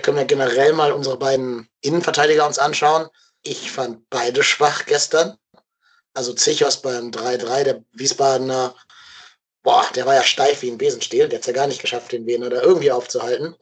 können 0.02 0.16
wir 0.16 0.24
generell 0.24 0.72
mal 0.72 0.92
unsere 0.92 1.16
beiden 1.16 1.68
Innenverteidiger 1.80 2.46
uns 2.46 2.58
anschauen. 2.58 3.08
Ich 3.42 3.70
fand 3.70 4.08
beide 4.10 4.42
schwach 4.42 4.84
gestern. 4.86 5.38
Also 6.14 6.32
Zichos 6.32 6.82
beim 6.82 7.10
3-3, 7.10 7.62
der 7.62 7.84
Wiesbadener, 7.92 8.74
boah, 9.62 9.86
der 9.94 10.04
war 10.04 10.14
ja 10.14 10.24
steif 10.24 10.62
wie 10.62 10.70
ein 10.70 10.78
Besenstiel. 10.78 11.28
Der 11.28 11.38
hat 11.38 11.42
es 11.42 11.46
ja 11.46 11.52
gar 11.52 11.68
nicht 11.68 11.80
geschafft, 11.80 12.10
den 12.12 12.26
Wiener 12.26 12.50
da 12.50 12.60
irgendwie 12.60 12.90
aufzuhalten. 12.90 13.54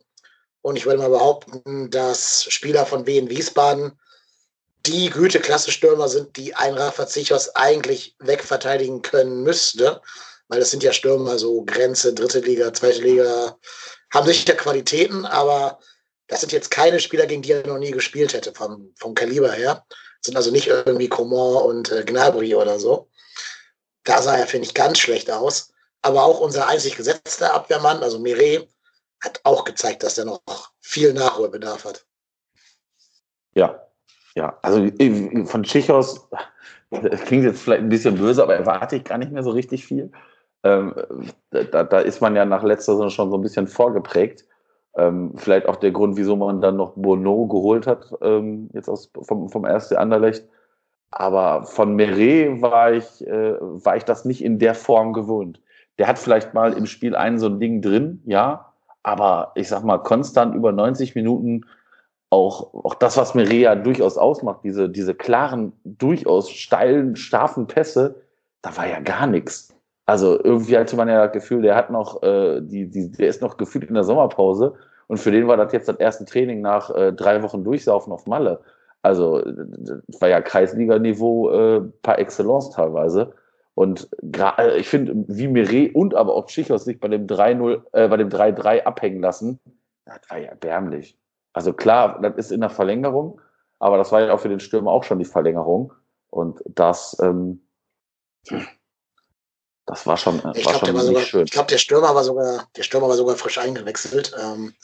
Und 0.63 0.77
ich 0.77 0.87
würde 0.87 0.99
mal 0.99 1.11
behaupten, 1.11 1.91
dass 1.91 2.45
Spieler 2.45 2.87
von 2.87 3.07
Wien 3.07 3.29
Wiesbaden 3.29 4.01
die 4.87 5.11
Güteklasse-Stürmer 5.11 6.09
sind, 6.09 6.37
die 6.37 6.55
ein 6.55 6.75
Rafa 6.75 7.07
Zichos 7.07 7.55
eigentlich 7.55 8.17
wegverteidigen 8.21 9.03
können 9.03 9.43
müsste. 9.43 10.01
Weil 10.49 10.61
das 10.61 10.71
sind 10.71 10.83
ja 10.83 10.93
Stürmer, 10.93 11.39
so 11.39 11.65
Grenze, 11.65 12.15
dritte 12.15 12.41
Liga, 12.41 12.73
zweite 12.73 13.03
Liga, 13.03 13.59
haben 14.13 14.27
sicher 14.27 14.55
Qualitäten, 14.55 15.27
aber 15.27 15.79
das 16.29 16.41
sind 16.41 16.53
jetzt 16.53 16.71
keine 16.71 17.01
Spieler, 17.01 17.27
gegen 17.27 17.43
die 17.43 17.53
er 17.53 17.67
noch 17.67 17.79
nie 17.79 17.91
gespielt 17.91 18.33
hätte, 18.33 18.53
vom, 18.53 18.93
vom 18.97 19.15
Kaliber 19.15 19.53
her. 19.53 19.85
Das 19.89 20.27
sind 20.27 20.37
also 20.37 20.51
nicht 20.51 20.67
irgendwie 20.67 21.09
Coman 21.09 21.63
und 21.63 21.93
äh, 21.93 22.05
Gnabry 22.05 22.55
oder 22.55 22.79
so. 22.79 23.09
Da 24.05 24.23
sah 24.23 24.37
er, 24.37 24.47
finde 24.47 24.67
ich, 24.67 24.75
ganz 24.75 24.99
schlecht 24.99 25.31
aus. 25.31 25.73
Aber 26.03 26.25
auch 26.25 26.41
unser 26.41 26.69
einzig 26.69 26.97
gesetzter 26.97 27.53
Abwehrmann, 27.53 28.03
also 28.03 28.19
Mire, 28.19 28.67
hat 29.21 29.41
auch 29.45 29.65
gezeigt, 29.65 30.03
dass 30.03 30.19
er 30.19 30.25
noch 30.25 30.41
viel 30.81 31.13
Nachholbedarf 31.13 31.85
hat. 31.85 32.07
Ja, 33.55 33.87
ja, 34.35 34.59
also 34.63 34.81
äh, 34.81 35.45
von 35.47 35.63
Tschichos, 35.63 36.29
das 36.91 37.21
klingt 37.23 37.45
jetzt 37.45 37.63
vielleicht 37.63 37.83
ein 37.83 37.89
bisschen 37.89 38.17
böse, 38.17 38.43
aber 38.43 38.55
erwarte 38.55 38.97
ich 38.97 39.05
gar 39.05 39.19
nicht 39.19 39.33
mehr 39.33 39.43
so 39.43 39.51
richtig 39.51 39.85
viel. 39.87 40.13
Ähm, 40.63 40.95
da, 41.51 41.85
da, 41.85 41.99
ist 41.99 42.21
man 42.21 42.35
ja 42.35 42.45
nach 42.45 42.63
letzter 42.63 42.93
Saison 42.93 43.11
schon 43.11 43.31
so 43.31 43.37
ein 43.37 43.43
bisschen 43.43 43.69
vorgeprägt. 43.69 44.45
Ähm, 44.97 45.33
vielleicht 45.37 45.67
auch 45.67 45.77
der 45.77 45.93
Grund, 45.93 46.17
wieso 46.17 46.37
man 46.37 46.61
dann 46.61 46.77
noch 46.77 46.93
Bono 46.97 47.47
geholt 47.47 47.87
hat, 47.87 48.13
ähm, 48.23 48.71
jetzt 48.73 48.89
aus, 48.89 49.11
vom, 49.23 49.49
vom 49.51 49.65
ersten 49.65 49.97
Anderlecht. 49.97 50.45
Aber 51.11 51.65
von 51.65 51.95
Meret 51.95 52.63
war 52.63 52.93
ich, 52.93 53.27
äh, 53.27 53.55
war 53.61 53.97
ich 53.97 54.05
das 54.05 54.25
nicht 54.25 54.43
in 54.43 54.59
der 54.59 54.75
Form 54.75 55.13
gewohnt. 55.13 55.61
Der 55.99 56.09
hat 56.09 56.19
vielleicht 56.19 56.55
mal 56.55 56.73
im 56.73 56.87
Spiel 56.87 57.15
ein 57.15 57.39
so 57.39 57.47
ein 57.47 57.61
Ding 57.61 57.81
drin, 57.81 58.23
ja, 58.27 58.73
aber 59.03 59.53
ich 59.55 59.69
sag 59.69 59.85
mal, 59.85 59.99
konstant 59.99 60.55
über 60.55 60.73
90 60.73 61.15
Minuten 61.15 61.65
auch, 62.31 62.75
auch 62.75 62.95
das, 62.95 63.17
was 63.17 63.35
Merea 63.35 63.77
durchaus 63.77 64.19
ausmacht, 64.19 64.61
diese, 64.65 64.89
diese 64.89 65.15
klaren, 65.15 65.73
durchaus 65.85 66.51
steilen, 66.51 67.17
scharfen 67.17 67.67
Pässe, 67.67 68.23
da 68.63 68.77
war 68.77 68.89
ja 68.89 69.01
gar 69.01 69.27
nichts. 69.27 69.76
Also 70.07 70.43
irgendwie 70.43 70.79
hatte 70.79 70.97
man 70.97 71.09
ja 71.09 71.25
das 71.25 71.33
Gefühl, 71.33 71.63
der 71.63 71.75
hat 71.75 71.91
noch, 71.91 72.23
äh, 72.23 72.61
die, 72.61 72.89
die, 72.89 73.11
der 73.11 73.29
ist 73.29 73.43
noch 73.43 73.57
gefühlt 73.57 73.89
in 73.89 73.95
der 73.95 74.05
Sommerpause 74.05 74.75
und 75.09 75.19
für 75.19 75.33
den 75.33 75.49
war 75.49 75.57
das 75.57 75.73
jetzt 75.73 75.89
das 75.89 75.97
erste 75.97 76.25
Training 76.25 76.61
nach 76.61 76.91
äh, 76.91 77.13
drei 77.13 77.43
Wochen 77.43 77.65
Durchsaufen 77.65 78.13
auf 78.13 78.27
Malle. 78.27 78.61
Also 79.03 79.41
das 79.45 80.21
war 80.21 80.29
ja 80.29 80.41
Kreisliganiveau 80.41 81.51
äh, 81.51 81.81
par 82.03 82.19
excellence 82.19 82.71
teilweise. 82.71 83.33
Und 83.75 84.09
äh, 84.23 84.79
ich 84.79 84.89
finde, 84.89 85.25
wie 85.29 85.49
Mire 85.49 85.93
und 85.93 86.15
aber 86.15 86.35
auch 86.35 86.47
Tschichos 86.47 86.85
sich 86.85 86.99
bei 86.99 87.09
dem 87.09 87.27
3-0, 87.27 87.83
äh, 87.93 88.09
bei 88.09 88.17
dem 88.17 88.31
3-3 88.31 88.85
abhängen 88.85 89.21
lassen, 89.21 89.61
das 90.07 90.19
war 90.29 90.39
ja 90.39 90.49
erbärmlich. 90.49 91.19
Also 91.53 91.73
klar, 91.73 92.21
das 92.21 92.37
ist 92.37 92.53
in 92.53 92.61
der 92.61 92.71
Verlängerung, 92.71 93.41
aber 93.79 93.99
das 93.99 94.13
war 94.13 94.23
ja 94.23 94.33
auch 94.33 94.41
für 94.41 94.49
den 94.49 94.61
Stürmer 94.61 94.91
auch 94.91 95.05
schon 95.05 95.19
die 95.19 95.25
Verlängerung. 95.25 95.93
Und 96.31 96.61
das, 96.67 97.17
ähm, 97.23 97.61
das 99.87 100.07
war 100.07 100.17
schon, 100.17 100.39
ich 100.55 100.65
war 100.65 100.81
glaub, 100.81 100.87
schon 100.87 101.01
sogar, 101.01 101.23
schön. 101.23 101.45
Ich 101.45 101.53
glaube, 101.53 101.69
der 101.69 101.79
Stürmer 101.79 102.15
war 102.15 102.25
sogar, 102.25 102.69
der 102.77 102.83
Stürmer 102.83 103.09
war 103.09 103.17
sogar 103.17 103.37
frisch 103.37 103.59
eingewechselt. 103.59 104.33
Ähm, 104.39 104.75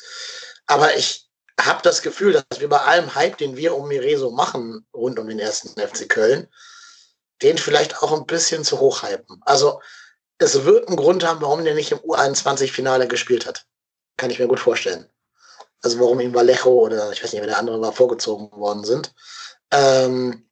aber 0.66 0.96
ich 0.96 1.28
habe 1.60 1.80
das 1.82 2.02
Gefühl, 2.02 2.32
dass 2.32 2.60
wir 2.60 2.68
bei 2.68 2.80
allem 2.80 3.14
Hype, 3.14 3.36
den 3.38 3.56
wir 3.56 3.76
um 3.76 3.88
Mireso 3.88 4.30
machen, 4.30 4.86
rund 4.94 5.18
um 5.18 5.28
den 5.28 5.38
ersten 5.38 5.68
FC 5.80 6.08
Köln, 6.08 6.48
den 7.42 7.58
vielleicht 7.58 8.02
auch 8.02 8.12
ein 8.12 8.26
bisschen 8.26 8.64
zu 8.64 8.80
hoch 8.80 9.02
hypen. 9.02 9.40
Also 9.44 9.80
es 10.38 10.64
wird 10.64 10.88
einen 10.88 10.96
Grund 10.96 11.26
haben, 11.26 11.40
warum 11.40 11.64
der 11.64 11.74
nicht 11.74 11.92
im 11.92 11.98
U21-Finale 11.98 13.08
gespielt 13.08 13.46
hat. 13.46 13.66
Kann 14.16 14.30
ich 14.30 14.38
mir 14.38 14.48
gut 14.48 14.60
vorstellen 14.60 15.08
also 15.82 15.98
warum 15.98 16.20
ihm 16.20 16.34
Vallejo 16.34 16.70
oder 16.70 17.12
ich 17.12 17.22
weiß 17.22 17.32
nicht, 17.32 17.42
wer 17.42 17.48
der 17.48 17.58
andere 17.58 17.80
war, 17.80 17.92
vorgezogen 17.92 18.50
worden 18.52 18.84
sind. 18.84 19.12
Ähm, 19.70 20.48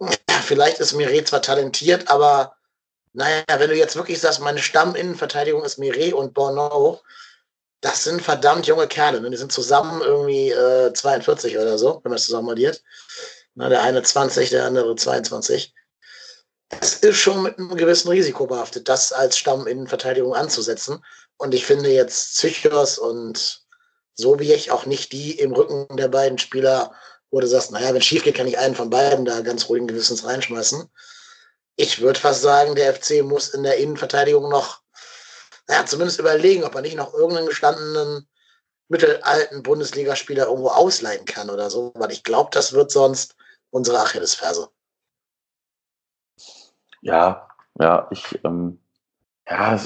vielleicht 0.44 0.78
ist 0.78 0.92
Miret 0.92 1.28
zwar 1.28 1.42
talentiert, 1.42 2.08
aber 2.08 2.55
naja, 3.16 3.42
wenn 3.48 3.70
du 3.70 3.76
jetzt 3.76 3.96
wirklich 3.96 4.20
sagst, 4.20 4.40
meine 4.40 4.60
Stamminnenverteidigung 4.60 5.64
ist 5.64 5.78
Miret 5.78 6.12
und 6.12 6.34
Bono, 6.34 7.00
das 7.80 8.04
sind 8.04 8.20
verdammt 8.20 8.66
junge 8.66 8.86
Kerle. 8.88 9.22
Ne? 9.22 9.30
Die 9.30 9.38
sind 9.38 9.50
zusammen 9.50 10.02
irgendwie 10.02 10.50
äh, 10.50 10.92
42 10.92 11.56
oder 11.56 11.78
so, 11.78 12.00
wenn 12.02 12.10
man 12.10 12.16
es 12.16 12.26
zusammen 12.26 12.50
addiert. 12.50 12.82
Na, 13.54 13.70
der 13.70 13.82
eine 13.82 14.02
20, 14.02 14.50
der 14.50 14.66
andere 14.66 14.96
22. 14.96 15.72
Das 16.68 16.94
ist 16.96 17.16
schon 17.16 17.42
mit 17.42 17.56
einem 17.58 17.74
gewissen 17.74 18.10
Risiko 18.10 18.46
behaftet, 18.46 18.86
das 18.86 19.12
als 19.12 19.38
Stamminnenverteidigung 19.38 20.34
anzusetzen. 20.34 21.02
Und 21.38 21.54
ich 21.54 21.64
finde 21.64 21.88
jetzt 21.88 22.34
Zychos 22.34 22.98
und 22.98 23.62
so 24.14 24.38
wie 24.38 24.52
ich 24.52 24.70
auch 24.70 24.84
nicht 24.84 25.12
die 25.12 25.38
im 25.38 25.54
Rücken 25.54 25.96
der 25.96 26.08
beiden 26.08 26.36
Spieler, 26.36 26.92
wo 27.30 27.40
du 27.40 27.46
sagst, 27.46 27.70
naja, 27.70 27.88
wenn 27.88 27.96
es 27.96 28.04
schief 28.04 28.24
geht, 28.24 28.36
kann 28.36 28.46
ich 28.46 28.58
einen 28.58 28.74
von 28.74 28.90
beiden 28.90 29.24
da 29.24 29.40
ganz 29.40 29.70
ruhigen 29.70 29.86
Gewissens 29.86 30.24
reinschmeißen. 30.24 30.90
Ich 31.76 32.00
würde 32.00 32.18
fast 32.18 32.42
sagen, 32.42 32.74
der 32.74 32.94
FC 32.94 33.22
muss 33.22 33.50
in 33.50 33.62
der 33.62 33.76
Innenverteidigung 33.76 34.48
noch, 34.48 34.80
naja, 35.68 35.84
zumindest 35.84 36.18
überlegen, 36.18 36.64
ob 36.64 36.74
er 36.74 36.80
nicht 36.80 36.96
noch 36.96 37.12
irgendeinen 37.12 37.48
gestandenen 37.48 38.26
mittelalten 38.88 39.62
Bundesligaspieler 39.62 40.46
irgendwo 40.46 40.68
ausleihen 40.68 41.24
kann 41.24 41.50
oder 41.50 41.70
so, 41.70 41.92
weil 41.96 42.12
ich 42.12 42.24
glaube, 42.24 42.50
das 42.52 42.72
wird 42.72 42.90
sonst 42.90 43.36
unsere 43.70 43.98
Achillesferse. 43.98 44.68
Ja, 47.02 47.48
ja, 47.78 48.08
ich, 48.10 48.38
ähm, 48.44 48.80
ja, 49.48 49.80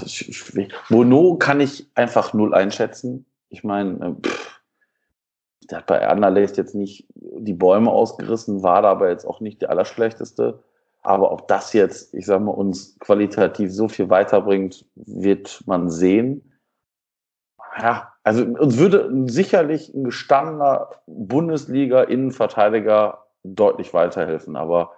Bono 0.88 1.36
kann 1.36 1.60
ich 1.60 1.90
einfach 1.94 2.32
null 2.32 2.54
einschätzen. 2.54 3.26
Ich 3.48 3.64
meine, 3.64 4.16
äh, 4.24 4.30
der 5.70 5.78
hat 5.78 5.86
bei 5.86 6.06
Anderlecht 6.06 6.56
jetzt 6.56 6.74
nicht 6.74 7.06
die 7.14 7.52
Bäume 7.52 7.90
ausgerissen, 7.90 8.62
war 8.62 8.82
da 8.82 8.90
aber 8.90 9.10
jetzt 9.10 9.26
auch 9.26 9.40
nicht 9.40 9.62
der 9.62 9.70
Allerschlechteste. 9.70 10.62
Aber 11.02 11.32
ob 11.32 11.48
das 11.48 11.72
jetzt, 11.72 12.12
ich 12.14 12.26
sag 12.26 12.42
mal, 12.42 12.52
uns 12.52 12.98
qualitativ 12.98 13.72
so 13.72 13.88
viel 13.88 14.10
weiterbringt, 14.10 14.84
wird 14.94 15.62
man 15.66 15.88
sehen. 15.88 16.58
Ja, 17.78 18.12
also 18.22 18.44
uns 18.44 18.76
würde 18.78 19.10
sicherlich 19.26 19.94
ein 19.94 20.04
gestandener 20.04 20.90
Bundesliga-Innenverteidiger 21.06 23.24
deutlich 23.42 23.94
weiterhelfen, 23.94 24.56
aber 24.56 24.92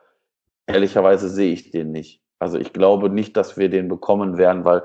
ehrlicherweise 0.66 1.28
sehe 1.28 1.52
ich 1.52 1.70
den 1.70 1.92
nicht. 1.92 2.20
Also 2.40 2.58
ich 2.58 2.72
glaube 2.72 3.08
nicht, 3.08 3.36
dass 3.36 3.56
wir 3.56 3.68
den 3.68 3.86
bekommen 3.88 4.38
werden, 4.38 4.64
weil 4.64 4.82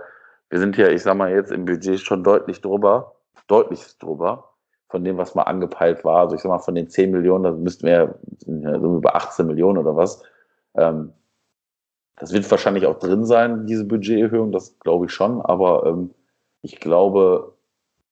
wir 0.50 0.60
sind 0.60 0.78
ja, 0.78 0.90
ich 0.90 1.02
sag 1.02 1.18
mal, 1.18 1.32
jetzt 1.32 1.52
im 1.52 1.66
Budget 1.66 2.00
schon 2.00 2.24
deutlich 2.24 2.62
drüber 2.62 3.18
deutlich 3.48 3.98
drüber 3.98 4.54
von 4.90 5.04
dem, 5.04 5.18
was 5.18 5.36
mal 5.36 5.44
angepeilt 5.44 6.06
war. 6.06 6.22
Also 6.22 6.36
ich 6.36 6.42
sag 6.42 6.50
mal, 6.50 6.60
von 6.60 6.76
den 6.76 6.90
10 6.90 7.12
Millionen, 7.12 7.44
da 7.44 7.52
müssten 7.52 7.88
wir 7.88 7.94
ja 7.94 8.16
über 8.46 9.16
18 9.16 9.48
Millionen 9.48 9.80
oder 9.80 9.96
was. 9.96 10.24
Ähm, 10.78 11.14
das 12.16 12.34
wird 12.34 12.50
wahrscheinlich 12.50 12.86
auch 12.86 12.98
drin 13.00 13.26
sein, 13.26 13.68
diese 13.68 13.86
Budgeterhöhung, 13.86 14.52
das 14.52 14.80
glaube 14.80 15.06
ich 15.06 15.12
schon, 15.12 15.42
aber 15.42 15.86
ähm, 15.86 16.12
ich 16.62 16.80
glaube, 16.80 17.56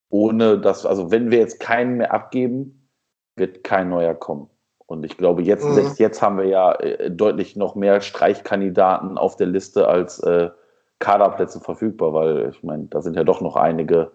ohne 0.10 0.60
dass, 0.60 0.86
also 0.86 1.10
wenn 1.12 1.32
wir 1.32 1.40
jetzt 1.40 1.60
keinen 1.60 1.98
mehr 1.98 2.14
abgeben, 2.14 2.90
wird 3.36 3.64
kein 3.64 3.90
neuer 3.90 4.14
kommen. 4.14 4.50
Und 4.86 5.04
ich 5.04 5.18
glaube, 5.18 5.42
jetzt, 5.42 5.66
mhm. 5.66 5.94
jetzt 5.98 6.22
haben 6.22 6.38
wir 6.38 6.46
ja 6.46 6.74
äh, 6.74 7.10
deutlich 7.10 7.56
noch 7.56 7.76
mehr 7.76 8.02
Streichkandidaten 8.02 9.18
auf 9.18 9.36
der 9.36 9.48
Liste 9.48 9.88
als 9.88 10.20
äh, 10.20 10.52
Kaderplätze 11.00 11.60
verfügbar, 11.60 12.14
weil 12.14 12.50
ich 12.50 12.64
meine, 12.64 12.86
da 12.86 13.02
sind 13.02 13.16
ja 13.16 13.24
doch 13.24 13.42
noch 13.42 13.56
einige 13.56 14.12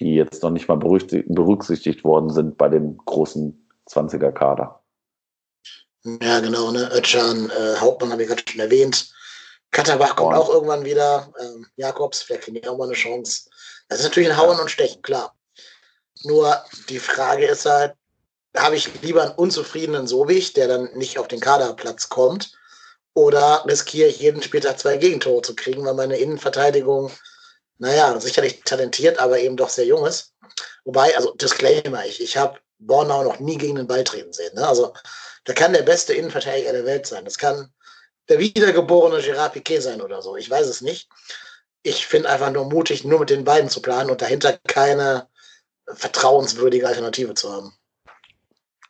die 0.00 0.14
jetzt 0.14 0.42
noch 0.42 0.50
nicht 0.50 0.68
mal 0.68 0.76
berücksichtigt 0.76 2.04
worden 2.04 2.30
sind 2.30 2.58
bei 2.58 2.68
dem 2.68 2.96
großen 2.98 3.66
20er-Kader. 3.88 4.75
Ja, 6.22 6.40
genau, 6.40 6.70
ne? 6.70 6.90
Ötchan, 6.92 7.50
äh, 7.50 7.76
Hauptmann 7.78 8.12
habe 8.12 8.22
ich 8.22 8.28
gerade 8.28 8.42
schon 8.48 8.60
erwähnt. 8.60 9.10
Katterbach 9.72 10.14
kommt 10.14 10.36
oh. 10.36 10.40
auch 10.40 10.50
irgendwann 10.50 10.84
wieder. 10.84 11.32
Ähm, 11.40 11.66
Jakobs, 11.76 12.22
vielleicht 12.22 12.44
kriegen 12.44 12.60
die 12.60 12.68
auch 12.68 12.78
mal 12.78 12.84
eine 12.84 12.94
Chance. 12.94 13.50
Das 13.88 13.98
ist 13.98 14.04
natürlich 14.04 14.30
ein 14.30 14.36
Hauen 14.36 14.60
und 14.60 14.70
Stechen, 14.70 15.02
klar. 15.02 15.34
Nur 16.22 16.64
die 16.88 16.98
Frage 16.98 17.46
ist 17.46 17.66
halt, 17.66 17.94
habe 18.56 18.76
ich 18.76 19.02
lieber 19.02 19.22
einen 19.22 19.34
unzufriedenen 19.34 20.06
Sobich, 20.06 20.52
der 20.52 20.68
dann 20.68 20.90
nicht 20.94 21.18
auf 21.18 21.28
den 21.28 21.40
Kaderplatz 21.40 22.08
kommt, 22.08 22.52
oder 23.14 23.64
riskiere 23.66 24.08
ich 24.08 24.20
jeden 24.20 24.42
Spieltag 24.42 24.78
zwei 24.78 24.96
Gegentore 24.96 25.42
zu 25.42 25.54
kriegen, 25.54 25.84
weil 25.84 25.94
meine 25.94 26.18
Innenverteidigung 26.18 27.10
naja, 27.78 28.18
sicherlich 28.20 28.62
talentiert, 28.64 29.18
aber 29.18 29.38
eben 29.38 29.56
doch 29.56 29.68
sehr 29.68 29.86
jung 29.86 30.06
ist. 30.06 30.32
Wobei, 30.84 31.14
also 31.16 31.34
Disclaimer, 31.34 32.04
ich, 32.06 32.20
ich 32.20 32.36
habe 32.36 32.58
Bornau 32.78 33.24
noch 33.24 33.38
nie 33.38 33.58
gegen 33.58 33.76
den 33.76 33.86
Ball 33.86 34.04
treten 34.04 34.32
sehen. 34.32 34.54
Ne? 34.54 34.66
Also 34.66 34.92
da 35.46 35.52
kann 35.52 35.72
der 35.72 35.82
beste 35.82 36.12
Innenverteidiger 36.12 36.72
der 36.72 36.84
Welt 36.84 37.06
sein. 37.06 37.24
Das 37.24 37.38
kann 37.38 37.72
der 38.28 38.38
wiedergeborene 38.38 39.22
Gerard 39.22 39.54
Piquet 39.54 39.80
sein 39.80 40.00
oder 40.00 40.20
so. 40.20 40.36
Ich 40.36 40.50
weiß 40.50 40.66
es 40.66 40.80
nicht. 40.82 41.08
Ich 41.82 42.06
finde 42.06 42.28
einfach 42.28 42.50
nur 42.50 42.64
mutig, 42.68 43.04
nur 43.04 43.20
mit 43.20 43.30
den 43.30 43.44
beiden 43.44 43.70
zu 43.70 43.80
planen 43.80 44.10
und 44.10 44.20
dahinter 44.20 44.58
keine 44.66 45.28
vertrauenswürdige 45.86 46.88
Alternative 46.88 47.34
zu 47.34 47.52
haben. 47.52 47.72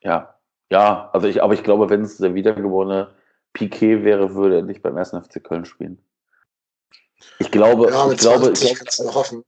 Ja, 0.00 0.34
Ja, 0.70 1.10
also 1.12 1.28
ich, 1.28 1.42
aber 1.42 1.54
ich 1.54 1.62
glaube, 1.62 1.90
wenn 1.90 2.02
es 2.02 2.16
der 2.16 2.34
wiedergeborene 2.34 3.14
Piquet 3.52 4.02
wäre, 4.02 4.34
würde 4.34 4.56
er 4.56 4.62
nicht 4.62 4.82
beim 4.82 4.96
1. 4.96 5.10
FC 5.10 5.44
Köln 5.44 5.64
spielen. 5.64 5.98
Ich 7.38 7.50
glaube, 7.50 7.90
ja, 7.90 8.10
ich 8.10 8.18
glaube, 8.18 8.52
ich 8.52 8.74
kannst 8.74 8.98
du 8.98 9.04
noch 9.04 9.14
hoffen. 9.14 9.44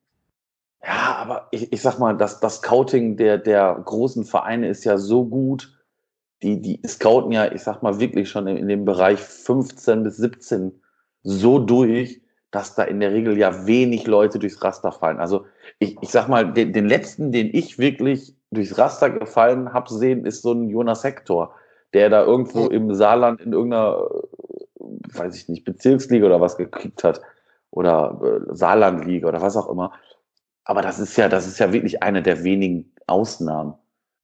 Ja, 0.83 1.17
aber 1.17 1.49
ich, 1.51 1.73
ich 1.73 1.83
sag 1.83 1.99
mal, 1.99 2.17
das, 2.17 2.41
das 2.41 2.57
Scouting 2.57 3.17
der, 3.17 3.39
der 3.39 3.81
großen 3.85 4.25
Vereine 4.25 4.69
ist 4.69 4.85
ja 4.85 4.99
so 4.99 5.25
gut. 5.25 5.78
Die, 6.43 6.61
die 6.61 6.81
scouten 6.87 7.33
ja, 7.33 7.51
ich 7.53 7.63
sag 7.63 7.83
mal, 7.83 7.99
wirklich 7.99 8.31
schon 8.31 8.47
in, 8.47 8.57
in 8.57 8.69
dem 8.69 8.85
Bereich 8.85 9.21
15 9.21 10.05
bis 10.05 10.17
17 10.19 10.73
so 11.23 11.59
durch, 11.59 12.21
dass 12.51 12.75
da 12.75 12.85
in 12.85 13.01
der 13.01 13.13
Regel 13.13 13.37
ja 13.37 13.67
wenig 13.67 14.07
Leute 14.07 14.39
durchs 14.39 14.63
Raster 14.63 14.93
fallen. 14.93 15.19
Also 15.19 15.47
ich, 15.79 15.97
ich 16.01 16.11
sag 16.11 16.29
mal, 16.29 16.53
den, 16.53 16.73
den 16.73 16.87
letzten, 16.87 17.33
den 17.33 17.51
ich 17.53 17.79
wirklich 17.79 18.35
durchs 18.51 18.79
Raster 18.79 19.11
gefallen 19.11 19.73
habe 19.73 19.93
sehen, 19.93 20.25
ist 20.25 20.43
so 20.43 20.53
ein 20.53 20.69
Jonas 20.69 21.05
Hector, 21.05 21.55
der 21.93 22.09
da 22.09 22.25
irgendwo 22.25 22.67
im 22.67 22.95
Saarland 22.95 23.41
in 23.41 23.53
irgendeiner, 23.53 24.09
weiß 24.79 25.37
ich 25.37 25.49
nicht, 25.49 25.65
Bezirksliga 25.65 26.27
oder 26.27 26.41
was 26.41 26.57
gekriegt 26.57 27.05
hat 27.05 27.21
oder 27.71 28.21
äh, 28.23 28.55
Saarlandliga 28.55 29.29
oder 29.29 29.43
was 29.43 29.57
auch 29.57 29.69
immer. 29.69 29.93
Aber 30.65 30.83
das 30.83 30.99
ist 30.99 31.17
ja, 31.17 31.29
das 31.29 31.47
ist 31.47 31.59
ja 31.59 31.73
wirklich 31.73 32.03
eine 32.03 32.23
der 32.23 32.45
wenigen 32.45 32.93
Ausnahmen. 33.07 33.75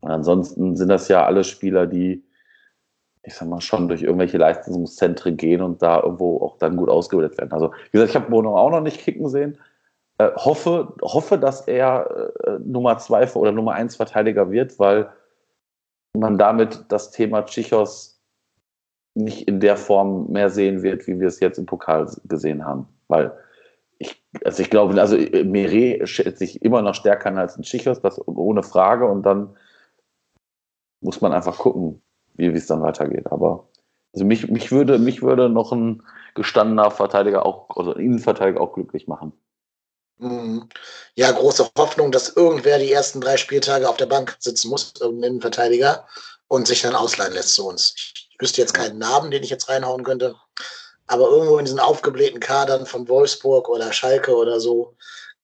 Ansonsten 0.06 0.76
sind 0.76 0.88
das 0.88 1.08
ja 1.08 1.24
alle 1.24 1.44
Spieler, 1.44 1.86
die, 1.86 2.24
ich 3.22 3.34
sag 3.34 3.48
mal, 3.48 3.60
schon 3.60 3.88
durch 3.88 4.02
irgendwelche 4.02 4.38
Leistungszentren 4.38 5.36
gehen 5.36 5.62
und 5.62 5.82
da 5.82 6.02
irgendwo 6.02 6.40
auch 6.40 6.58
dann 6.58 6.76
gut 6.76 6.88
ausgebildet 6.88 7.38
werden. 7.38 7.52
Also, 7.52 7.72
wie 7.72 7.92
gesagt, 7.92 8.10
ich 8.10 8.16
habe 8.16 8.30
Bono 8.30 8.56
auch 8.56 8.70
noch 8.70 8.80
nicht 8.80 9.00
kicken 9.00 9.28
sehen. 9.28 9.58
Äh, 10.18 10.30
hoffe, 10.36 10.94
hoffe, 11.02 11.38
dass 11.38 11.66
er 11.66 12.32
äh, 12.44 12.58
Nummer 12.64 12.98
zwei 12.98 13.28
oder 13.32 13.52
Nummer 13.52 13.72
eins 13.72 13.96
Verteidiger 13.96 14.50
wird, 14.50 14.78
weil 14.78 15.08
man 16.16 16.38
damit 16.38 16.84
das 16.88 17.10
Thema 17.10 17.42
Tschichos 17.42 18.20
nicht 19.14 19.48
in 19.48 19.60
der 19.60 19.76
Form 19.76 20.30
mehr 20.30 20.50
sehen 20.50 20.82
wird, 20.82 21.06
wie 21.06 21.18
wir 21.20 21.28
es 21.28 21.40
jetzt 21.40 21.58
im 21.58 21.66
Pokal 21.66 22.08
gesehen 22.24 22.64
haben. 22.64 22.88
Weil 23.08 23.32
ich, 23.98 24.22
also 24.44 24.62
ich 24.62 24.70
glaube, 24.70 25.00
also 25.00 25.16
Meret 25.16 26.08
schätzt 26.08 26.38
sich 26.38 26.62
immer 26.62 26.82
noch 26.82 26.94
stärker 26.94 27.28
an 27.28 27.38
als 27.38 27.56
ein 27.56 27.62
Tschichos, 27.62 28.00
das 28.00 28.20
ohne 28.26 28.62
Frage. 28.62 29.06
Und 29.06 29.24
dann 29.24 29.56
muss 31.04 31.20
man 31.20 31.32
einfach 31.32 31.58
gucken, 31.58 32.02
wie 32.34 32.46
es 32.46 32.66
dann 32.66 32.82
weitergeht. 32.82 33.30
Aber 33.30 33.68
also 34.12 34.24
mich, 34.24 34.48
mich, 34.48 34.72
würde, 34.72 34.98
mich 34.98 35.22
würde 35.22 35.48
noch 35.48 35.72
ein 35.72 36.02
gestandener 36.34 36.90
Verteidiger 36.90 37.46
auch, 37.46 37.68
also 37.76 37.94
ein 37.94 38.00
Innenverteidiger 38.00 38.60
auch 38.60 38.72
glücklich 38.72 39.06
machen. 39.06 39.32
Mhm. 40.18 40.68
Ja, 41.14 41.30
große 41.30 41.70
Hoffnung, 41.76 42.10
dass 42.10 42.36
irgendwer 42.36 42.78
die 42.78 42.92
ersten 42.92 43.20
drei 43.20 43.36
Spieltage 43.36 43.88
auf 43.88 43.96
der 43.96 44.06
Bank 44.06 44.36
sitzen 44.38 44.70
muss, 44.70 44.94
irgendein 45.00 45.30
Innenverteidiger, 45.30 46.06
und 46.48 46.66
sich 46.66 46.82
dann 46.82 46.94
ausleihen 46.94 47.34
lässt 47.34 47.54
zu 47.54 47.66
uns. 47.66 47.94
Ich 47.96 48.36
wüsste 48.38 48.60
jetzt 48.60 48.74
keinen 48.74 48.98
Namen, 48.98 49.30
den 49.30 49.42
ich 49.42 49.50
jetzt 49.50 49.68
reinhauen 49.68 50.04
könnte, 50.04 50.36
aber 51.06 51.28
irgendwo 51.28 51.58
in 51.58 51.64
diesen 51.64 51.80
aufgeblähten 51.80 52.40
Kadern 52.40 52.86
von 52.86 53.08
Wolfsburg 53.08 53.68
oder 53.68 53.92
Schalke 53.92 54.36
oder 54.36 54.60
so, 54.60 54.96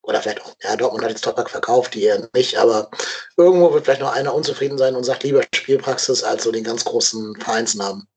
oder 0.03 0.23
vielleicht 0.23 0.43
auch, 0.43 0.55
ja, 0.63 0.77
Dortmund 0.77 1.05
hat 1.05 1.11
jetzt 1.11 1.25
Topak 1.25 1.51
verkauft, 1.51 1.95
die 1.95 2.05
eher 2.05 2.29
nicht, 2.35 2.57
aber 2.57 2.91
irgendwo 3.37 3.73
wird 3.73 3.85
vielleicht 3.85 4.01
noch 4.01 4.13
einer 4.13 4.35
unzufrieden 4.35 4.79
sein 4.79 4.97
und 4.97 5.05
sagt 5.05 5.23
lieber 5.23 5.43
Spielpraxis 5.55 6.23
als 6.23 6.45
so 6.45 6.53
den 6.53 6.65
ganz 6.65 6.85
großen 6.85 7.37
Vereinsnamen. 7.41 8.09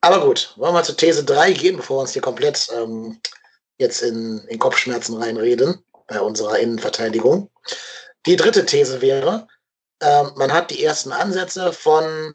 Aber 0.00 0.24
gut, 0.24 0.54
wollen 0.56 0.74
wir 0.74 0.82
zur 0.82 0.96
These 0.96 1.24
3 1.24 1.52
gehen, 1.52 1.76
bevor 1.76 1.98
wir 1.98 2.00
uns 2.02 2.12
hier 2.12 2.22
komplett 2.22 2.68
ähm, 2.74 3.20
jetzt 3.78 4.02
in, 4.02 4.38
in 4.48 4.58
Kopfschmerzen 4.58 5.16
reinreden 5.16 5.84
bei 6.06 6.20
unserer 6.20 6.58
Innenverteidigung. 6.58 7.50
Die 8.26 8.36
dritte 8.36 8.64
These 8.64 9.00
wäre, 9.00 9.46
äh, 10.00 10.24
man 10.36 10.52
hat 10.52 10.70
die 10.70 10.84
ersten 10.84 11.12
Ansätze 11.12 11.72
von 11.72 12.34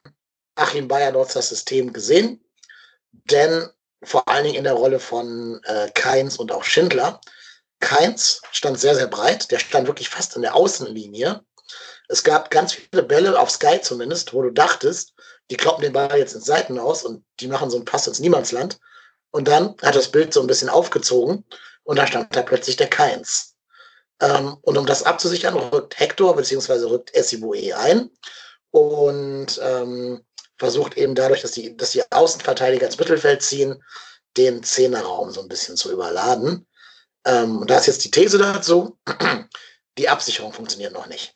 Achim 0.55 0.87
Bayerlotz 0.87 1.33
das 1.33 1.49
System 1.49 1.93
gesehen, 1.93 2.43
denn 3.11 3.69
vor 4.03 4.27
allen 4.27 4.43
Dingen 4.43 4.57
in 4.57 4.63
der 4.65 4.73
Rolle 4.73 4.99
von 4.99 5.61
äh, 5.63 5.89
Keins 5.91 6.37
und 6.37 6.51
auch 6.51 6.63
Schindler. 6.63 7.21
Keins 7.83 8.41
stand 8.51 8.79
sehr, 8.79 8.95
sehr 8.95 9.07
breit, 9.07 9.51
der 9.51 9.59
stand 9.59 9.87
wirklich 9.87 10.09
fast 10.09 10.35
in 10.35 10.41
der 10.41 10.55
Außenlinie. 10.55 11.43
Es 12.07 12.23
gab 12.23 12.49
ganz 12.49 12.73
viele 12.73 13.03
Bälle, 13.03 13.37
auf 13.37 13.51
Sky 13.51 13.81
zumindest, 13.81 14.33
wo 14.33 14.41
du 14.41 14.51
dachtest, 14.51 15.13
die 15.51 15.57
kloppen 15.57 15.83
den 15.83 15.93
Ball 15.93 16.17
jetzt 16.17 16.33
ins 16.33 16.45
Seiten 16.45 16.79
aus 16.79 17.03
und 17.03 17.23
die 17.39 17.47
machen 17.47 17.69
so 17.69 17.75
einen 17.75 17.85
Pass 17.85 18.07
ins 18.07 18.19
Niemandsland. 18.19 18.79
Und 19.31 19.47
dann 19.47 19.75
hat 19.81 19.95
das 19.95 20.09
Bild 20.09 20.33
so 20.33 20.41
ein 20.41 20.47
bisschen 20.47 20.69
aufgezogen 20.69 21.43
und 21.83 21.97
da 21.97 22.07
stand 22.07 22.35
da 22.35 22.41
plötzlich 22.41 22.77
der 22.77 22.89
Keins. 22.89 23.55
Ähm, 24.21 24.57
und 24.61 24.77
um 24.77 24.85
das 24.85 25.03
abzusichern, 25.03 25.55
rückt 25.55 25.99
Hector 25.99 26.35
bzw. 26.35 26.85
rückt 26.85 27.13
Essibue 27.13 27.75
ein 27.75 28.09
und 28.71 29.59
ähm, 29.61 30.23
versucht 30.57 30.97
eben 30.97 31.15
dadurch, 31.15 31.41
dass 31.41 31.51
die, 31.51 31.75
dass 31.75 31.91
die 31.91 32.09
Außenverteidiger 32.11 32.85
ins 32.85 32.99
Mittelfeld 32.99 33.41
ziehen, 33.41 33.83
den 34.37 34.63
Zehnerraum 34.63 35.31
so 35.31 35.41
ein 35.41 35.49
bisschen 35.49 35.75
zu 35.75 35.91
überladen. 35.91 36.65
Ähm, 37.25 37.59
und 37.59 37.69
da 37.69 37.77
ist 37.77 37.87
jetzt 37.87 38.03
die 38.05 38.11
These 38.11 38.37
dazu, 38.37 38.97
die 39.97 40.09
Absicherung 40.09 40.53
funktioniert 40.53 40.93
noch 40.93 41.07
nicht. 41.07 41.35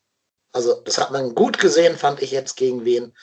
Also 0.52 0.82
das 0.82 0.97
hat 0.97 1.12
man 1.12 1.36
gut 1.36 1.60
gesehen, 1.60 1.97
fand 1.97 2.21
ich 2.21 2.32
jetzt 2.32 2.56
gegen 2.56 2.86
wen 2.86 3.13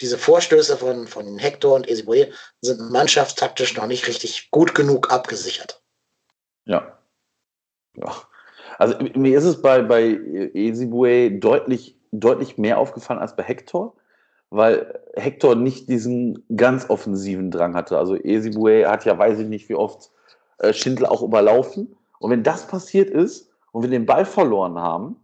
diese 0.00 0.18
Vorstöße 0.18 0.76
von, 0.76 1.06
von 1.06 1.38
Hector 1.38 1.74
und 1.74 1.88
Esiboye 1.88 2.32
sind 2.60 2.90
mannschaftstaktisch 2.90 3.76
noch 3.76 3.86
nicht 3.86 4.06
richtig 4.06 4.50
gut 4.50 4.74
genug 4.74 5.12
abgesichert. 5.12 5.82
Ja. 6.66 6.98
ja. 7.96 8.14
Also 8.78 8.96
mir 9.14 9.36
ist 9.36 9.44
es 9.44 9.60
bei, 9.60 9.82
bei 9.82 10.10
Esibue 10.54 11.32
deutlich, 11.32 11.96
deutlich 12.12 12.58
mehr 12.58 12.78
aufgefallen 12.78 13.18
als 13.18 13.34
bei 13.34 13.42
Hector, 13.42 13.96
weil 14.50 15.00
Hector 15.16 15.56
nicht 15.56 15.88
diesen 15.88 16.44
ganz 16.54 16.88
offensiven 16.88 17.50
Drang 17.50 17.74
hatte. 17.74 17.98
Also 17.98 18.14
Esibue 18.14 18.88
hat 18.88 19.04
ja, 19.04 19.18
weiß 19.18 19.40
ich 19.40 19.48
nicht, 19.48 19.68
wie 19.68 19.74
oft 19.74 20.10
äh, 20.58 20.72
Schindel 20.72 21.06
auch 21.06 21.22
überlaufen. 21.22 21.96
Und 22.18 22.30
wenn 22.30 22.42
das 22.42 22.66
passiert 22.66 23.10
ist 23.10 23.50
und 23.72 23.82
wir 23.82 23.90
den 23.90 24.06
Ball 24.06 24.24
verloren 24.24 24.78
haben, 24.78 25.16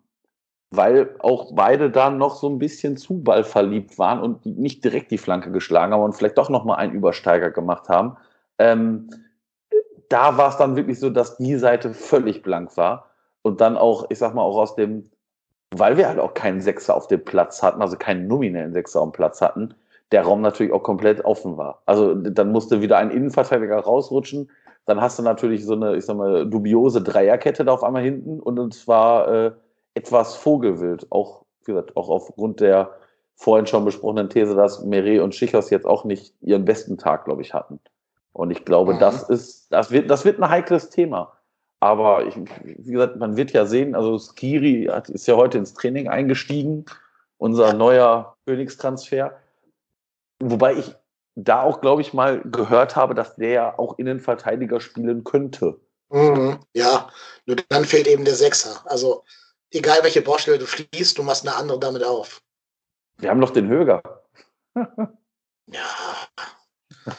weil 0.71 1.15
auch 1.21 1.53
beide 1.55 1.91
dann 1.91 2.19
noch 2.19 2.37
so 2.37 2.49
ein 2.49 2.59
bisschen 2.59 2.97
zu 2.97 3.23
ballverliebt 3.23 3.99
waren 3.99 4.21
und 4.21 4.45
nicht 4.47 4.85
direkt 4.85 5.11
die 5.11 5.19
Flanke 5.19 5.51
geschlagen 5.51 5.93
haben 5.93 6.03
und 6.03 6.15
vielleicht 6.15 6.39
doch 6.39 6.51
noch 6.51 6.65
mal 6.65 6.77
einen 6.77 6.95
Übersteiger 6.95 7.51
gemacht 7.51 7.89
haben. 7.89 8.17
Ähm, 8.59 9.11
da 10.09 10.37
war 10.37 10.51
es 10.51 10.57
dann 10.57 10.77
wirklich 10.77 11.01
so, 11.01 11.11
dass 11.11 11.37
die 11.37 11.57
Seite 11.57 11.95
völlig 11.95 12.43
blank 12.43 12.77
war 12.77 13.11
und 13.43 13.61
dann 13.61 13.77
auch, 13.77 14.07
ich 14.11 14.19
sag 14.19 14.35
mal, 14.35 14.43
auch 14.43 14.57
aus 14.57 14.75
dem, 14.75 15.11
weil 15.71 15.97
wir 15.97 16.09
halt 16.09 16.19
auch 16.19 16.35
keinen 16.35 16.61
Sechser 16.61 16.95
auf 16.95 17.09
dem 17.09 17.25
Platz 17.25 17.63
hatten, 17.63 17.83
also 17.83 17.97
keinen 17.97 18.27
nominellen 18.27 18.73
Sechser 18.73 19.01
auf 19.01 19.11
dem 19.11 19.13
Platz 19.13 19.41
hatten, 19.41 19.75
der 20.13 20.23
Raum 20.23 20.41
natürlich 20.41 20.73
auch 20.73 20.83
komplett 20.83 21.25
offen 21.25 21.57
war. 21.57 21.83
Also 21.87 22.15
dann 22.15 22.53
musste 22.53 22.81
wieder 22.81 22.99
ein 22.99 23.11
Innenverteidiger 23.11 23.79
rausrutschen, 23.79 24.51
dann 24.87 25.01
hast 25.01 25.19
du 25.19 25.23
natürlich 25.23 25.65
so 25.65 25.75
eine, 25.75 25.97
ich 25.97 26.05
sag 26.05 26.17
mal, 26.17 26.49
dubiose 26.49 27.03
Dreierkette 27.03 27.65
da 27.65 27.73
auf 27.73 27.85
einmal 27.85 28.03
hinten 28.03 28.41
und 28.41 28.59
es 28.73 28.87
war 28.87 29.29
äh, 29.29 29.53
etwas 29.95 30.37
Vogelwild, 30.37 31.11
auch, 31.11 31.45
wie 31.65 31.73
gesagt, 31.73 31.97
auch 31.97 32.09
aufgrund 32.09 32.61
der 32.61 32.91
vorhin 33.37 33.67
schon 33.67 33.85
besprochenen 33.85 34.29
These, 34.29 34.55
dass 34.55 34.85
Meret 34.85 35.21
und 35.21 35.35
Schichos 35.35 35.71
jetzt 35.71 35.87
auch 35.87 36.05
nicht 36.05 36.35
ihren 36.41 36.65
besten 36.65 36.99
Tag, 36.99 37.25
glaube 37.25 37.43
ich, 37.43 37.55
hatten. 37.55 37.81
Und 38.33 38.51
ich 38.51 38.65
glaube, 38.65 38.95
mhm. 38.95 38.99
das 38.99 39.29
ist, 39.29 39.73
das 39.73 39.91
wird, 39.91 40.11
das 40.11 40.25
wird 40.25 40.39
ein 40.39 40.49
heikles 40.49 40.91
Thema. 40.91 41.33
Aber 41.81 42.27
ich, 42.27 42.35
wie 42.65 42.93
gesagt, 42.93 43.17
man 43.17 43.37
wird 43.37 43.53
ja 43.53 43.67
sehen, 43.67 43.95
also 43.95 44.19
Skiri 44.19 44.89
hat, 44.91 45.09
ist 45.11 45.27
ja 45.27 45.37
heute 45.37 45.59
ins 45.59 45.75
Training 45.75 46.09
eingestiegen, 46.09 46.85
unser 47.39 47.73
neuer 47.75 48.37
Königstransfer. 48.47 49.37
Wobei 50.41 50.75
ich 50.75 50.95
da 51.35 51.63
auch, 51.63 51.81
glaube 51.81 52.03
ich, 52.03 52.13
mal 52.13 52.41
gehört 52.43 52.97
habe, 52.97 53.15
dass 53.15 53.37
der 53.37 53.79
auch 53.79 53.99
Innenverteidiger 53.99 54.81
spielen 54.81 55.25
könnte. 55.25 55.81
Mhm, 56.11 56.61
ja, 56.75 57.11
nur 57.47 57.57
dann 57.69 57.85
fehlt 57.85 58.07
eben 58.07 58.25
der 58.25 58.37
Sechser. 58.37 58.83
Also 58.87 59.25
egal 59.71 59.99
welche 60.03 60.23
Baustelle 60.23 60.59
du 60.59 60.67
schließt, 60.67 61.19
du 61.19 61.23
machst 61.23 61.47
eine 61.47 61.57
andere 61.57 61.79
damit 61.79 62.05
auf. 62.05 62.41
Wir 63.19 63.31
haben 63.31 63.41
noch 63.41 63.51
den 63.51 63.69
Höger. 63.69 64.03
ja. 64.75 65.85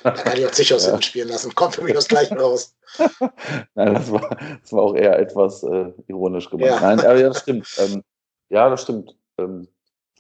Da 0.04 0.12
kann 0.12 0.38
ich 0.38 0.46
auch 0.46 0.52
Zichos 0.52 0.86
ja. 0.88 1.02
spielen 1.02 1.30
lassen. 1.30 1.54
Kommt 1.54 1.76
für 1.76 1.84
mich 1.84 1.94
das 1.94 2.08
Gleiche 2.08 2.36
raus. 2.36 2.76
Nein, 3.76 3.94
das 3.94 4.12
war, 4.12 4.30
das 4.62 4.74
war 4.74 4.82
auch 4.82 4.96
eher 4.96 5.20
etwas 5.20 5.64
äh, 5.64 5.92
ironisch 6.08 6.50
gemeint. 6.50 6.72
Ja. 6.72 6.80
Nein, 6.80 7.00
aber 7.02 7.20
ja, 7.20 7.28
das 7.28 7.42
stimmt. 7.42 7.68
Ähm, 7.78 8.04
ja, 8.50 8.70
das 8.70 8.84
stimmt. 8.84 9.16
Ähm, 9.38 9.68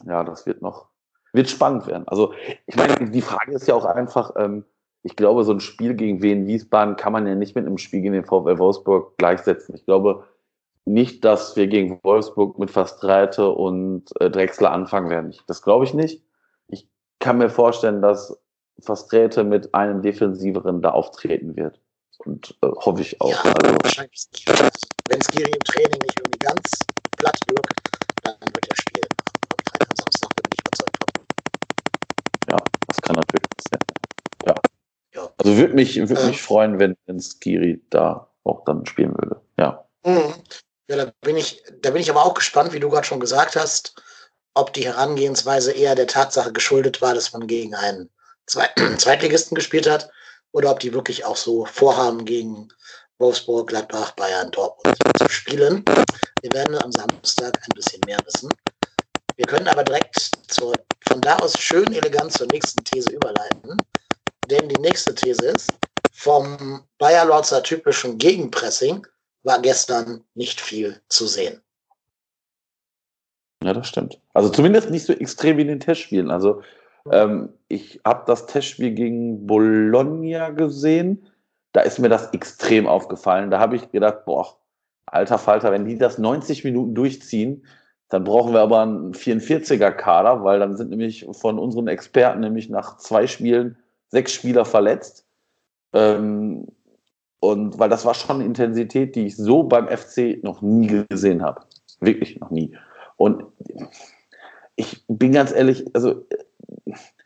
ja, 0.06 0.24
das 0.24 0.46
wird 0.46 0.62
noch, 0.62 0.90
wird 1.36 1.50
spannend 1.50 1.88
werden. 1.88 2.08
Also, 2.08 2.34
ich 2.66 2.76
meine, 2.76 3.10
die 3.10 3.22
Frage 3.22 3.54
ist 3.54 3.68
ja 3.68 3.76
auch 3.76 3.86
einfach, 3.86 4.34
ähm, 4.38 4.66
ich 5.04 5.16
glaube, 5.16 5.44
so 5.44 5.52
ein 5.52 5.60
Spiel 5.60 5.94
gegen 5.94 6.22
Wien 6.22 6.48
Wiesbaden 6.48 6.96
kann 6.96 7.14
man 7.14 7.28
ja 7.28 7.36
nicht 7.36 7.56
mit 7.56 7.66
einem 7.66 7.78
Spiel 7.78 8.02
gegen 8.02 8.14
den 8.14 8.26
VfL 8.26 8.58
Wolfsburg 8.58 9.18
gleichsetzen. 9.18 9.76
Ich 9.76 9.86
glaube, 9.86 10.26
nicht, 10.86 11.26
dass 11.26 11.56
wir 11.56 11.68
gegen 11.68 12.00
Wolfsburg 12.04 12.58
mit 12.60 12.72
Fastreite 12.72 13.50
und 13.50 14.10
äh, 14.22 14.30
Drexler 14.30 14.72
anfangen 14.72 15.10
werden. 15.10 15.36
Das 15.48 15.62
glaube 15.62 15.86
ich 15.86 15.94
nicht. 15.94 16.24
Ich 16.68 16.88
kann 17.20 17.38
mir 17.38 17.50
vorstellen, 17.50 18.02
dass 18.02 18.40
Fastreite 18.80 19.44
mit 19.44 19.74
einem 19.74 20.02
defensiveren 20.02 20.82
da 20.82 20.92
auftreten 20.92 21.56
wird. 21.56 21.80
Und 22.20 22.56
äh, 22.62 22.68
hoffe 22.68 23.02
ich 23.02 23.20
auch. 23.22 23.30
Ja, 23.30 23.52
also, 23.52 23.76
wahrscheinlich 23.84 24.26
nicht. 24.32 24.50
Also, 24.50 24.70
wenn 25.10 25.22
Skiri 25.22 25.52
im 25.52 25.60
Training 25.60 26.00
nicht 26.02 26.20
irgendwie 26.20 26.40
ganz 26.40 26.64
platt 27.18 27.40
wirkt, 27.48 27.80
dann 28.24 28.36
wird 28.42 28.70
er 28.70 28.76
spielen. 28.76 29.10
Am 29.52 29.58
Freitag, 29.70 29.98
Samstag 29.98 30.36
bin 30.36 30.52
ich 30.54 30.60
überzeugt 30.60 30.96
Also 35.56 35.68
würde 35.68 35.76
mich, 35.76 35.96
würd 35.96 36.20
ähm, 36.20 36.28
mich 36.28 36.42
freuen, 36.42 36.80
wenn, 36.80 36.96
wenn 37.06 37.20
Skiri 37.20 37.82
da 37.90 38.30
auch 38.44 38.64
dann 38.66 38.86
spielen 38.86 39.14
würde. 39.14 39.42
Ja. 39.58 39.88
Mhm. 40.06 40.34
Ja, 40.90 40.98
da 40.98 41.12
bin 41.22 41.38
ich, 41.38 41.64
da 41.82 41.92
bin 41.92 42.02
ich 42.02 42.10
aber 42.10 42.26
auch 42.26 42.34
gespannt, 42.34 42.74
wie 42.74 42.80
du 42.80 42.90
gerade 42.90 43.08
schon 43.08 43.20
gesagt 43.20 43.56
hast, 43.56 43.96
ob 44.54 44.74
die 44.74 44.86
Herangehensweise 44.86 45.72
eher 45.72 45.96
der 45.96 46.08
Tatsache 46.08 46.54
geschuldet 46.54 47.02
war, 47.02 47.14
dass 47.14 47.34
man 47.34 47.48
gegen 47.48 47.74
einen 47.74 48.10
Zweitligisten 48.48 49.56
gespielt 49.56 49.90
hat, 49.90 50.10
oder 50.52 50.72
ob 50.72 50.80
die 50.80 50.94
wirklich 50.94 51.26
auch 51.26 51.36
so 51.36 51.66
vorhaben, 51.66 52.24
gegen 52.24 52.70
Wolfsburg, 53.18 53.68
Gladbach, 53.68 54.12
Bayern, 54.12 54.52
Dortmund 54.52 54.98
zu 55.18 55.28
spielen. 55.30 55.84
Wir 56.42 56.52
werden 56.54 56.78
am 56.82 56.92
Samstag 56.92 57.58
ein 57.62 57.76
bisschen 57.76 58.02
mehr 58.06 58.20
wissen. 58.26 58.50
Wir 59.36 59.46
können 59.46 59.68
aber 59.68 59.84
direkt 59.84 60.32
zur, 60.48 60.74
von 61.08 61.20
da 61.20 61.38
aus 61.38 61.60
schön 61.60 61.92
elegant 61.92 62.32
zur 62.32 62.48
nächsten 62.48 62.84
These 62.86 63.12
überleiten. 63.12 63.78
Denn 64.50 64.70
die 64.70 64.82
nächste 64.82 65.16
These 65.16 65.46
ist, 65.46 65.74
vom 66.12 66.84
Bayer 66.98 67.26
Lorzer 67.26 67.64
typischen 67.64 68.18
Gegenpressing 68.18 69.06
war 69.44 69.60
gestern 69.62 70.24
nicht 70.34 70.62
viel 70.62 71.02
zu 71.10 71.28
sehen. 71.28 71.62
Ja, 73.64 73.74
das 73.74 73.88
stimmt. 73.88 74.20
Also 74.34 74.50
zumindest 74.50 74.92
nicht 74.92 75.06
so 75.06 75.14
extrem 75.14 75.58
wie 75.58 75.62
in 75.62 75.68
den 75.68 75.80
Testspielen. 75.80 76.30
Also 76.30 76.62
ähm, 77.12 77.50
ich 77.68 78.00
habe 78.06 78.24
das 78.28 78.46
Testspiel 78.46 78.92
gegen 78.92 79.48
Bologna 79.48 80.50
gesehen. 80.50 81.28
Da 81.72 81.82
ist 81.82 82.00
mir 82.00 82.10
das 82.10 82.32
extrem 82.34 82.88
aufgefallen. 82.88 83.50
Da 83.50 83.60
habe 83.60 83.76
ich 83.76 83.92
gedacht, 83.92 84.26
boah, 84.26 84.58
alter 85.06 85.38
Falter, 85.38 85.72
wenn 85.72 85.86
die 85.86 85.98
das 85.98 86.18
90 86.18 86.64
Minuten 86.64 86.94
durchziehen, 86.94 87.66
dann 88.10 88.24
brauchen 88.24 88.54
wir 88.54 88.62
aber 88.62 88.82
einen 88.82 89.14
44er-Kader, 89.14 90.44
weil 90.44 90.60
dann 90.60 90.78
sind 90.78 90.92
nämlich 90.92 91.26
von 91.32 91.58
unseren 91.58 91.88
Experten 91.88 92.40
nämlich 92.40 92.70
nach 92.70 92.98
zwei 92.98 93.26
Spielen 93.26 93.78
sechs 94.10 94.34
Spieler 94.34 94.66
verletzt. 94.66 95.26
Ähm, 95.94 96.68
und 97.40 97.78
weil 97.78 97.90
das 97.90 98.06
war 98.06 98.14
schon 98.14 98.38
eine 98.38 98.46
Intensität, 98.46 99.16
die 99.16 99.28
ich 99.28 99.38
so 99.38 99.64
beim 99.64 99.88
FC 99.88 100.44
noch 100.44 100.62
nie 100.62 101.06
gesehen 101.10 101.44
habe. 101.44 101.62
Wirklich 102.00 102.40
noch 102.40 102.50
nie. 102.50 102.76
Und 103.18 103.44
ich 104.76 105.04
bin 105.08 105.32
ganz 105.32 105.52
ehrlich, 105.52 105.86
also 105.94 106.26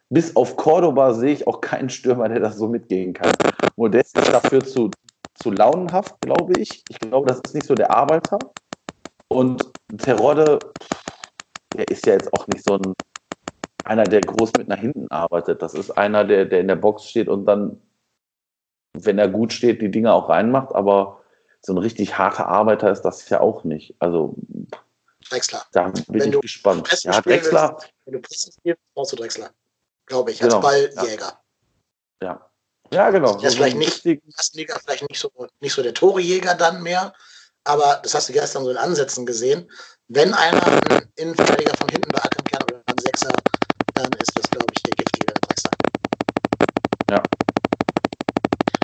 bis 0.10 0.36
auf 0.36 0.56
Cordoba 0.56 1.14
sehe 1.14 1.34
ich 1.34 1.48
auch 1.48 1.62
keinen 1.62 1.90
Stürmer, 1.90 2.30
der 2.30 2.40
das 2.40 2.58
so 2.58 2.68
mitgehen 2.68 3.14
kann. 3.14 3.32
Modest 3.76 4.18
ist 4.18 4.34
dafür 4.34 4.64
zu, 4.64 4.90
zu 5.36 5.52
launenhaft, 5.52 6.20
glaube 6.22 6.60
ich. 6.60 6.84
Ich 6.90 7.00
glaube, 7.00 7.28
das 7.28 7.42
ist 7.46 7.54
nicht 7.54 7.68
so 7.68 7.76
der 7.76 7.96
Arbeiter. 7.96 8.40
Und 9.28 9.72
Terodde, 10.00 10.60
der 11.76 11.88
ist 11.88 12.06
ja 12.06 12.14
jetzt 12.14 12.34
auch 12.34 12.48
nicht 12.48 12.64
so 12.64 12.76
ein 12.76 12.94
einer, 13.86 14.04
der 14.04 14.22
groß 14.22 14.52
mit 14.58 14.68
nach 14.68 14.80
hinten 14.80 15.10
arbeitet. 15.10 15.62
Das 15.62 15.74
ist 15.74 15.92
einer, 15.92 16.26
der, 16.26 16.46
der 16.46 16.60
in 16.60 16.68
der 16.68 16.76
Box 16.76 17.06
steht 17.06 17.28
und 17.28 17.46
dann, 17.46 17.82
wenn 18.94 19.20
er 19.20 19.28
gut 19.28 19.54
steht, 19.54 19.82
die 19.82 19.92
Dinge 19.92 20.14
auch 20.14 20.30
reinmacht. 20.30 20.74
Aber 20.76 21.22
so 21.62 21.74
ein 21.74 21.78
richtig 21.78 22.18
harter 22.18 22.48
Arbeiter 22.48 22.92
ist 22.92 23.02
das 23.02 23.28
ja 23.30 23.40
auch 23.40 23.64
nicht. 23.64 23.96
Also 24.00 24.36
Drexler. 25.30 25.66
Da 25.72 25.90
bin 25.90 26.04
wenn 26.08 26.34
ich 26.34 26.42
gespannt. 26.42 26.88
Ja, 27.04 27.22
Drexler. 27.22 27.78
Willst, 27.78 27.94
wenn 28.06 28.14
du 28.14 28.22
Pressen 28.22 28.54
spielst, 28.54 28.82
brauchst 28.94 29.12
du 29.12 29.16
Drexler. 29.16 29.50
Glaube 30.06 30.32
ich, 30.32 30.42
als 30.42 30.54
genau. 30.54 30.62
Balljäger. 30.62 31.40
Ja. 32.22 32.28
ja. 32.28 32.50
Ja, 32.92 33.12
genau. 33.12 33.38
Der 33.38 33.50
ist 33.50 33.56
vielleicht 33.56 33.78
nicht, 33.78 34.04
Liga 34.04 34.80
vielleicht 34.84 35.08
nicht 35.08 35.20
so, 35.20 35.30
nicht 35.60 35.74
so 35.74 35.84
der 35.84 35.94
Torejäger 35.94 36.56
dann 36.56 36.82
mehr, 36.82 37.14
aber 37.64 38.00
das 38.02 38.16
hast 38.16 38.30
du 38.30 38.34
gestern 38.34 38.64
so 38.64 38.72
in 38.72 38.78
Ansätzen 38.78 39.26
gesehen. 39.26 39.70
Wenn 40.08 40.34
einer 40.34 40.66
einen 40.66 41.12
Innenverteidiger 41.16 41.76
von 41.78 41.88
hinten 41.90 42.10
beackern 42.10 42.44
kann 42.46 42.64
oder 42.64 42.82
ein 42.88 42.98
Sechser, 42.98 43.32
dann 44.04 44.12
ist 44.14 44.32
das, 44.36 44.50
glaube 44.50 44.68
ich, 44.74 44.84
der 44.84 44.94
giftige 44.96 45.34
Drexler. 45.34 45.72
Ja. 47.12 47.24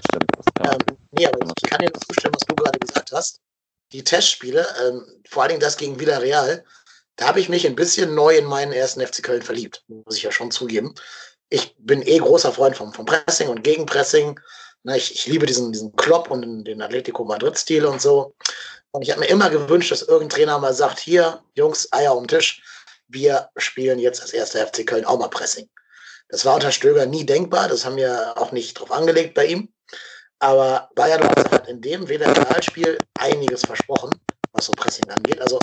Stimmt. 0.08 0.32
Das, 0.38 0.46
ja. 0.66 0.74
Ähm, 0.74 0.98
nee, 1.12 1.28
aber 1.28 1.40
ich 1.40 1.70
kann 1.70 1.80
dir 1.80 1.92
nur 1.92 2.02
zustimmen, 2.02 2.36
was 2.36 2.46
du 2.48 2.56
gerade 2.56 2.80
gesagt 2.80 3.12
hast 3.12 3.40
die 3.92 4.04
Testspiele, 4.04 4.68
ähm, 4.84 5.06
vor 5.28 5.44
allen 5.44 5.50
Dingen 5.52 5.62
das 5.62 5.78
gegen 5.78 6.00
Villarreal, 6.00 6.64
da 7.16 7.28
habe 7.28 7.40
ich 7.40 7.50
mich 7.50 7.66
ein 7.66 7.76
bisschen 7.76 8.14
neu 8.14 8.38
in 8.38 8.46
meinen 8.46 8.74
ersten 8.74 9.06
FC 9.06 9.24
Köln 9.24 9.42
verliebt, 9.42 9.84
muss 9.88 10.18
ich 10.18 10.24
ja 10.24 10.32
schon 10.32 10.52
zugeben. 10.52 10.94
Ich 11.50 11.76
bin 11.78 12.02
eh 12.06 12.18
großer 12.18 12.52
Freund 12.52 12.76
vom, 12.76 12.94
vom 12.94 13.06
Pressing 13.06 13.48
und 13.48 13.64
Gegenpressing. 13.64 14.40
Na, 14.84 14.96
ich, 14.96 15.14
ich 15.14 15.26
liebe 15.28 15.46
diesen, 15.46 15.72
diesen 15.72 15.96
Klopp 15.96 16.30
und 16.30 16.66
den 16.66 16.82
Atletico 16.82 17.24
Madrid-Stil 17.24 17.86
und 17.86 18.02
so. 18.02 18.36
Und 18.92 19.02
ich 19.02 19.12
habe 19.12 19.22
mir 19.22 19.28
immer 19.28 19.50
gewünscht, 19.50 19.92
dass 19.92 20.02
irgendein 20.02 20.30
Trainer 20.30 20.60
mal 20.60 20.74
sagt, 20.74 21.00
hier, 21.00 21.42
Jungs, 21.54 21.92
Eier 21.92 22.16
um 22.16 22.24
den 22.24 22.40
Tisch, 22.40 22.62
wir 23.08 23.50
spielen 23.58 24.00
jetzt 24.00 24.22
als 24.22 24.34
erster 24.34 24.66
FC 24.66 24.86
Köln 24.86 25.06
auch 25.06 25.20
mal 25.20 25.30
Pressing. 25.30 25.70
Das 26.30 26.46
war 26.46 26.56
unter 26.56 26.72
Stöger 26.72 27.06
nie 27.06 27.26
denkbar, 27.26 27.68
das 27.68 27.86
haben 27.86 27.98
wir 27.98 28.34
auch 28.38 28.52
nicht 28.52 28.74
drauf 28.74 28.92
angelegt 28.92 29.34
bei 29.34 29.46
ihm. 29.46 29.74
Aber 30.40 30.90
Bayern 30.96 31.24
hat 31.24 31.68
in 31.68 31.82
dem 31.82 32.08
Villarreal-Spiel 32.08 32.98
einiges 33.20 33.62
versprochen, 33.62 34.12
was 34.52 34.66
so 34.66 34.72
Pressing 34.74 35.10
angeht. 35.10 35.42
Also 35.42 35.60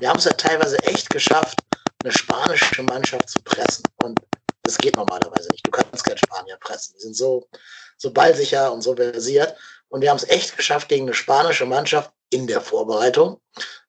wir 0.00 0.08
haben 0.08 0.18
es 0.18 0.24
ja 0.24 0.32
teilweise 0.32 0.78
echt 0.82 1.10
geschafft, 1.10 1.58
eine 2.02 2.12
spanische 2.12 2.82
Mannschaft 2.82 3.28
zu 3.28 3.40
pressen. 3.42 3.84
Und 4.02 4.20
das 4.62 4.78
geht 4.78 4.96
normalerweise 4.96 5.48
nicht. 5.50 5.66
Du 5.66 5.70
kannst 5.70 6.04
kein 6.04 6.18
Spanier 6.18 6.56
pressen. 6.56 6.94
Die 6.96 7.02
sind 7.02 7.16
so, 7.16 7.48
so 7.96 8.12
ballsicher 8.12 8.72
und 8.72 8.82
so 8.82 8.94
versiert. 8.94 9.56
Und 9.88 10.02
wir 10.02 10.10
haben 10.10 10.16
es 10.18 10.28
echt 10.28 10.56
geschafft, 10.56 10.88
gegen 10.88 11.06
eine 11.06 11.14
spanische 11.14 11.66
Mannschaft 11.66 12.12
in 12.30 12.46
der 12.46 12.60
Vorbereitung 12.60 13.40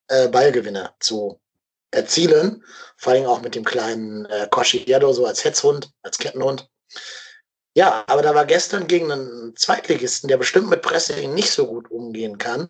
äh, 0.08 0.28
Ballgewinne 0.28 0.94
zu 1.00 1.40
erzielen. 1.92 2.64
Vor 2.98 3.14
allem 3.14 3.26
auch 3.26 3.42
mit 3.42 3.56
dem 3.56 3.64
kleinen 3.64 4.26
äh, 4.26 4.48
Cosciado 4.50 5.14
so 5.14 5.26
als 5.26 5.44
Hetzhund, 5.44 5.92
als 6.04 6.18
Kettenhund. 6.18 6.70
Ja, 7.76 8.04
aber 8.08 8.22
da 8.22 8.34
war 8.34 8.46
gestern 8.46 8.88
gegen 8.88 9.12
einen 9.12 9.56
Zweitligisten, 9.56 10.28
der 10.28 10.38
bestimmt 10.38 10.70
mit 10.70 10.82
Pressing 10.82 11.34
nicht 11.34 11.52
so 11.52 11.68
gut 11.68 11.90
umgehen 11.92 12.38
kann, 12.38 12.68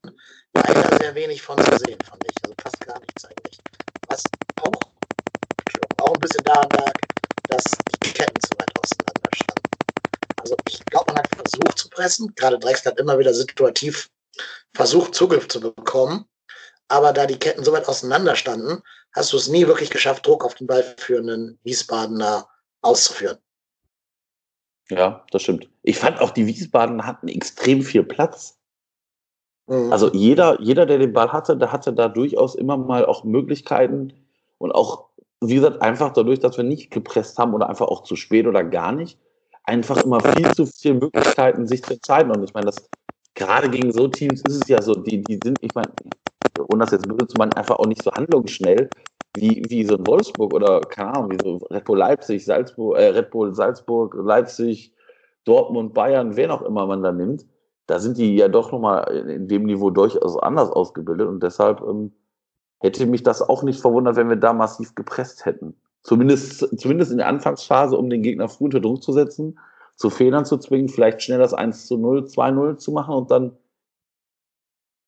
leider 0.53 0.97
sehr 0.97 1.15
wenig 1.15 1.41
von 1.41 1.58
zu 1.58 1.77
sehen, 1.77 1.97
fand 2.03 2.23
ich. 2.25 2.36
Also 2.43 2.53
fast 2.62 2.79
gar 2.82 2.99
nichts 2.99 3.25
eigentlich. 3.25 3.58
Was 4.08 4.23
auch, 4.62 4.79
auch 6.01 6.13
ein 6.13 6.19
bisschen 6.19 6.43
daran 6.43 6.69
lag, 6.71 6.93
dass 7.47 7.63
die 8.03 8.12
Ketten 8.12 8.39
zu 8.41 8.51
weit 8.60 8.71
auseinander 8.77 9.29
standen. 9.34 9.69
Also 10.41 10.55
ich 10.67 10.86
glaube, 10.86 11.13
man 11.13 11.23
hat 11.23 11.29
versucht 11.34 11.77
zu 11.77 11.89
pressen. 11.89 12.34
Gerade 12.36 12.60
Drexler 12.60 12.91
hat 12.91 12.99
immer 12.99 13.17
wieder 13.17 13.34
situativ 13.34 14.10
versucht, 14.73 15.15
Zugriff 15.15 15.47
zu 15.47 15.60
bekommen. 15.60 16.25
Aber 16.89 17.13
da 17.13 17.25
die 17.25 17.38
Ketten 17.38 17.63
so 17.63 17.71
weit 17.71 17.88
auseinander 17.88 18.36
standen, 18.36 18.82
hast 19.13 19.32
du 19.32 19.38
es 19.38 19.47
nie 19.47 19.67
wirklich 19.67 19.89
geschafft, 19.89 20.25
Druck 20.25 20.43
auf 20.43 20.56
den 20.56 20.67
Ball 20.67 20.84
führenden 20.97 21.60
Wiesbadener 21.63 22.47
auszuführen. 22.82 23.38
Ja, 24.89 25.23
das 25.32 25.43
stimmt. 25.43 25.69
Ich 25.84 25.97
fand 25.97 26.19
auch, 26.19 26.32
die 26.32 26.47
Wiesbaden 26.47 27.06
hatten 27.06 27.28
extrem 27.28 27.84
viel 27.84 28.04
Platz. 28.04 28.58
Mhm. 29.67 29.91
Also 29.93 30.12
jeder, 30.12 30.60
jeder, 30.62 30.86
der 30.86 30.97
den 30.97 31.13
Ball 31.13 31.32
hatte, 31.32 31.56
der 31.56 31.71
hatte 31.71 31.93
da 31.93 32.10
durchaus 32.10 32.56
immer 32.56 32.75
mal 32.75 33.06
auch 33.06 33.23
Möglichkeiten 33.23 34.13
und 34.58 34.71
auch, 34.71 35.10
wie 35.41 35.56
gesagt, 35.56 35.82
einfach 35.82 36.12
dadurch, 36.12 36.39
dass 36.39 36.58
wir 36.58 36.63
nicht 36.63 36.89
gepresst 36.89 37.38
haben 37.38 37.54
oder 37.54 37.69
einfach 37.69 37.88
auch 37.88 38.04
zu 38.04 38.15
spät 38.15 38.47
oder 38.47 38.63
gar 38.63 38.91
nicht, 38.91 39.19
einfach 39.63 40.04
immer 40.04 40.19
viel 40.21 40.52
zu 40.56 40.65
viele 40.65 40.95
Möglichkeiten, 40.95 41.67
sich 41.67 41.84
zu 41.84 41.93
entscheiden. 41.93 42.32
Und 42.32 42.43
ich 42.43 42.54
meine, 42.56 42.65
das 42.65 42.89
gerade 43.36 43.69
gegen 43.69 43.91
so 43.91 44.08
Teams 44.08 44.41
ist 44.41 44.63
es 44.63 44.67
ja 44.67 44.82
so, 44.82 44.95
die, 44.95 45.21
die 45.21 45.39
sind, 45.41 45.60
ich 45.62 45.73
meine, 45.75 45.91
ohne 46.67 46.80
das 46.80 46.91
jetzt 46.91 47.08
böse 47.08 47.28
zu 47.28 47.38
meinen, 47.38 47.54
einfach 47.54 47.78
auch 47.78 47.88
nicht 47.88 48.04
so 48.04 48.12
handlungsschnell 48.12 48.89
wie, 49.36 49.63
wie 49.69 49.86
so 49.86 49.95
ein 49.95 50.06
Wolfsburg 50.06 50.54
oder, 50.54 50.82
keine 50.82 51.13
Ahnung, 51.13 51.32
wie 51.32 51.39
so 51.39 51.58
Red 51.69 51.86
Bull 51.86 51.98
Leipzig, 51.98 52.45
Salzburg, 52.45 52.98
äh, 52.98 53.10
Red 53.10 53.32
Bull 53.32 53.54
Salzburg, 53.54 54.15
Leipzig, 54.15 54.93
Dortmund, 55.45 55.93
Bayern, 55.93 56.36
wer 56.36 56.54
auch 56.54 56.62
immer 56.62 56.86
man 56.86 57.04
da 57.04 57.12
nimmt, 57.12 57.45
da 57.88 58.00
sind 58.00 58.17
die 58.17 58.36
ja 58.36 58.48
doch 58.48 58.72
nochmal 58.72 59.12
in 59.28 59.48
dem 59.48 59.63
Niveau 59.63 59.89
durchaus 59.89 60.38
anders 60.38 60.69
ausgebildet 60.69 61.28
und 61.28 61.41
deshalb 61.41 61.82
ähm, 61.82 62.12
hätte 62.80 63.06
mich 63.06 63.24
das 63.24 63.41
auch 63.41 63.63
nicht 63.63 63.82
verwundert, 63.82 64.15
wenn 64.15 64.30
wir 64.30 64.36
da 64.36 64.54
massiv 64.54 64.95
gepresst 64.95 65.45
hätten. 65.45 65.76
Zumindest, 66.04 66.80
zumindest 66.80 67.12
in 67.12 67.17
der 67.17 67.28
Anfangsphase, 67.28 67.98
um 67.98 68.10
den 68.10 68.22
Gegner 68.22 68.48
früh 68.48 68.65
unter 68.65 68.80
Druck 68.80 69.04
zu 69.04 69.12
setzen, 69.12 69.60
zu 69.95 70.10
Fehlern 70.10 70.45
zu 70.45 70.58
zwingen, 70.58 70.88
vielleicht 70.88 71.22
schnell 71.22 71.39
das 71.39 71.54
1 71.54 71.88
zu 71.88 71.98
0, 71.98 72.26
2-0 72.26 72.78
zu 72.78 72.91
machen 72.91 73.15
und 73.15 73.32
dann 73.32 73.58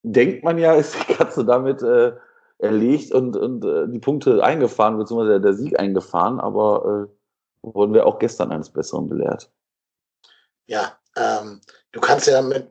denkt 0.03 0.43
man 0.43 0.57
ja, 0.57 0.73
ist 0.75 0.95
die 0.95 1.13
Katze 1.13 1.45
damit 1.45 1.81
äh, 1.81 2.13
erlegt 2.59 3.11
und, 3.11 3.35
und 3.35 3.65
äh, 3.65 3.87
die 3.87 3.99
Punkte 3.99 4.43
eingefahren, 4.43 4.97
beziehungsweise 4.97 5.41
der 5.41 5.53
Sieg 5.53 5.79
eingefahren, 5.79 6.39
aber 6.39 7.07
äh, 7.07 7.67
wurden 7.67 7.93
wir 7.93 8.05
auch 8.05 8.19
gestern 8.19 8.51
eines 8.51 8.69
Besseren 8.69 9.09
belehrt. 9.09 9.51
Ja, 10.67 10.97
ähm, 11.15 11.61
du 11.91 11.99
kannst 11.99 12.27
ja 12.27 12.41
mit 12.41 12.67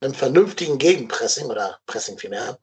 einem 0.00 0.14
vernünftigen 0.14 0.78
Gegenpressing 0.78 1.46
oder 1.46 1.78
Pressing 1.86 2.18
vielmehr 2.18 2.58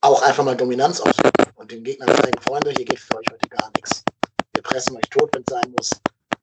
auch 0.00 0.22
einfach 0.22 0.44
mal 0.44 0.56
Dominanz 0.56 1.00
ausüben 1.00 1.30
und 1.56 1.70
den 1.70 1.82
Gegnern 1.82 2.14
zeigen, 2.16 2.40
Freunde, 2.40 2.70
hier 2.70 2.84
geht 2.84 3.00
für 3.00 3.16
euch 3.16 3.26
heute 3.30 3.48
gar 3.48 3.70
nichts. 3.74 4.04
Wir 4.52 4.62
pressen 4.62 4.96
euch 4.96 5.08
tot, 5.10 5.30
wenn 5.34 5.42
es 5.42 5.52
sein 5.52 5.74
muss, 5.76 5.90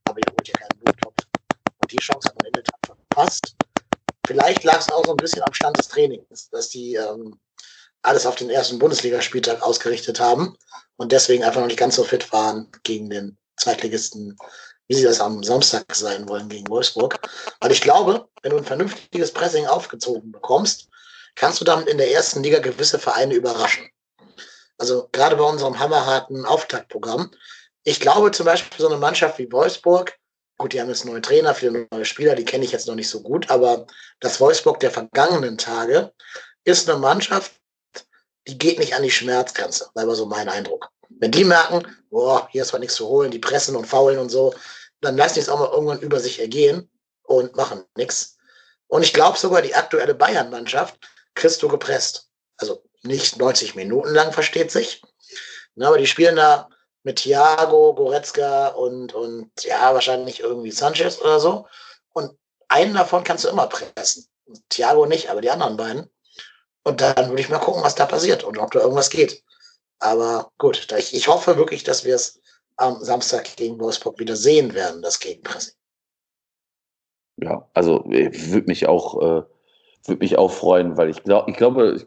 aber 0.09 0.19
ihr 0.19 0.31
holt 0.31 0.45
hier 0.45 0.55
keinen 0.55 0.79
Bluttopf. 0.79 1.15
Und 1.81 1.91
die 1.91 1.97
Chance 1.97 2.27
hat 2.27 2.35
man 2.37 2.47
in 2.47 2.53
der 2.53 2.63
Tat 2.63 2.79
verpasst. 2.85 3.55
Vielleicht 4.25 4.63
lag 4.63 4.79
es 4.79 4.91
auch 4.91 5.05
so 5.05 5.11
ein 5.11 5.17
bisschen 5.17 5.43
am 5.43 5.53
Stand 5.53 5.77
des 5.77 5.87
Trainings, 5.87 6.49
dass 6.49 6.69
die 6.69 6.95
ähm, 6.95 7.39
alles 8.01 8.25
auf 8.25 8.35
den 8.35 8.49
ersten 8.49 8.79
Bundesligaspieltag 8.79 9.61
ausgerichtet 9.61 10.19
haben 10.19 10.55
und 10.97 11.11
deswegen 11.11 11.43
einfach 11.43 11.61
noch 11.61 11.67
nicht 11.67 11.79
ganz 11.79 11.95
so 11.95 12.03
fit 12.03 12.31
waren 12.31 12.71
gegen 12.83 13.09
den 13.09 13.37
Zweitligisten, 13.57 14.37
wie 14.87 14.95
sie 14.95 15.03
das 15.03 15.21
am 15.21 15.43
Samstag 15.43 15.95
sein 15.95 16.27
wollen 16.27 16.49
gegen 16.49 16.67
Wolfsburg. 16.67 17.19
Weil 17.59 17.71
ich 17.71 17.81
glaube, 17.81 18.27
wenn 18.41 18.51
du 18.51 18.57
ein 18.57 18.65
vernünftiges 18.65 19.31
Pressing 19.31 19.67
aufgezogen 19.67 20.31
bekommst, 20.31 20.89
kannst 21.35 21.61
du 21.61 21.65
damit 21.65 21.87
in 21.87 21.97
der 21.97 22.11
ersten 22.11 22.43
Liga 22.43 22.59
gewisse 22.59 22.99
Vereine 22.99 23.35
überraschen. 23.35 23.89
Also 24.77 25.07
gerade 25.11 25.35
bei 25.35 25.43
unserem 25.43 25.79
hammerharten 25.79 26.45
Auftaktprogramm. 26.45 27.31
Ich 27.83 27.99
glaube 27.99 28.31
zum 28.31 28.45
Beispiel 28.45 28.79
so 28.79 28.87
eine 28.87 28.97
Mannschaft 28.97 29.37
wie 29.37 29.51
Wolfsburg, 29.51 30.17
gut, 30.61 30.73
die 30.73 30.79
haben 30.79 30.89
jetzt 30.89 31.05
neue 31.05 31.21
Trainer, 31.21 31.55
viele 31.55 31.87
neue 31.91 32.05
Spieler, 32.05 32.35
die 32.35 32.45
kenne 32.45 32.63
ich 32.63 32.71
jetzt 32.71 32.87
noch 32.87 32.95
nicht 32.95 33.09
so 33.09 33.21
gut, 33.21 33.49
aber 33.49 33.87
das 34.19 34.39
Wolfsburg 34.39 34.79
der 34.79 34.91
vergangenen 34.91 35.57
Tage 35.57 36.13
ist 36.63 36.87
eine 36.87 36.99
Mannschaft, 36.99 37.51
die 38.47 38.57
geht 38.57 38.77
nicht 38.77 38.95
an 38.95 39.01
die 39.01 39.11
Schmerzgrenze, 39.11 39.89
war 39.95 40.15
so 40.15 40.27
mein 40.27 40.49
Eindruck. 40.49 40.89
Wenn 41.09 41.31
die 41.31 41.43
merken, 41.43 41.85
boah, 42.11 42.47
hier 42.51 42.61
ist 42.61 42.73
was 42.73 42.79
nichts 42.79 42.95
zu 42.95 43.07
holen, 43.07 43.31
die 43.31 43.39
pressen 43.39 43.75
und 43.75 43.87
faulen 43.87 44.19
und 44.19 44.29
so, 44.29 44.53
dann 45.01 45.17
lassen 45.17 45.35
die 45.35 45.39
es 45.39 45.49
auch 45.49 45.59
mal 45.59 45.71
irgendwann 45.71 45.99
über 45.99 46.19
sich 46.19 46.39
ergehen 46.39 46.89
und 47.23 47.55
machen 47.55 47.83
nichts. 47.95 48.37
Und 48.87 49.01
ich 49.01 49.13
glaube 49.13 49.39
sogar, 49.39 49.63
die 49.63 49.73
aktuelle 49.73 50.13
Bayern-Mannschaft 50.13 50.95
kriegst 51.33 51.63
du 51.63 51.69
gepresst. 51.69 52.29
Also 52.57 52.83
nicht 53.01 53.37
90 53.37 53.73
Minuten 53.73 54.13
lang, 54.13 54.31
versteht 54.31 54.69
sich. 54.69 55.01
Na, 55.73 55.87
aber 55.87 55.97
die 55.97 56.07
spielen 56.07 56.35
da 56.35 56.69
mit 57.03 57.17
Thiago, 57.17 57.93
Goretzka 57.95 58.67
und, 58.69 59.13
und 59.13 59.49
ja, 59.63 59.93
wahrscheinlich 59.93 60.39
irgendwie 60.39 60.71
Sanchez 60.71 61.19
oder 61.21 61.39
so. 61.39 61.67
Und 62.13 62.31
einen 62.67 62.93
davon 62.93 63.23
kannst 63.23 63.43
du 63.43 63.49
immer 63.49 63.67
pressen. 63.67 64.27
Thiago 64.69 65.05
nicht, 65.05 65.29
aber 65.29 65.41
die 65.41 65.49
anderen 65.49 65.77
beiden. 65.77 66.09
Und 66.83 67.01
dann 67.01 67.29
würde 67.29 67.41
ich 67.41 67.49
mal 67.49 67.59
gucken, 67.59 67.83
was 67.83 67.95
da 67.95 68.05
passiert 68.05 68.43
und 68.43 68.57
ob 68.57 68.71
da 68.71 68.79
irgendwas 68.79 69.09
geht. 69.09 69.43
Aber 69.99 70.51
gut, 70.57 70.91
ich, 70.97 71.13
ich 71.13 71.27
hoffe 71.27 71.57
wirklich, 71.57 71.83
dass 71.83 72.05
wir 72.05 72.15
es 72.15 72.39
am 72.77 73.03
Samstag 73.03 73.55
gegen 73.55 73.79
Wolfsburg 73.79 74.19
wieder 74.19 74.35
sehen 74.35 74.73
werden, 74.73 75.01
das 75.01 75.19
Gegenpressing. 75.19 75.75
Ja, 77.37 77.67
also 77.73 78.03
würde 78.05 78.67
mich 78.67 78.87
auch, 78.87 79.21
äh, 79.21 79.43
würde 80.05 80.19
mich 80.19 80.37
auch 80.37 80.51
freuen, 80.51 80.97
weil 80.97 81.09
ich 81.09 81.23
glaube, 81.23 81.51
ich 81.51 81.57
glaube, 81.57 81.95
ich, 81.95 82.05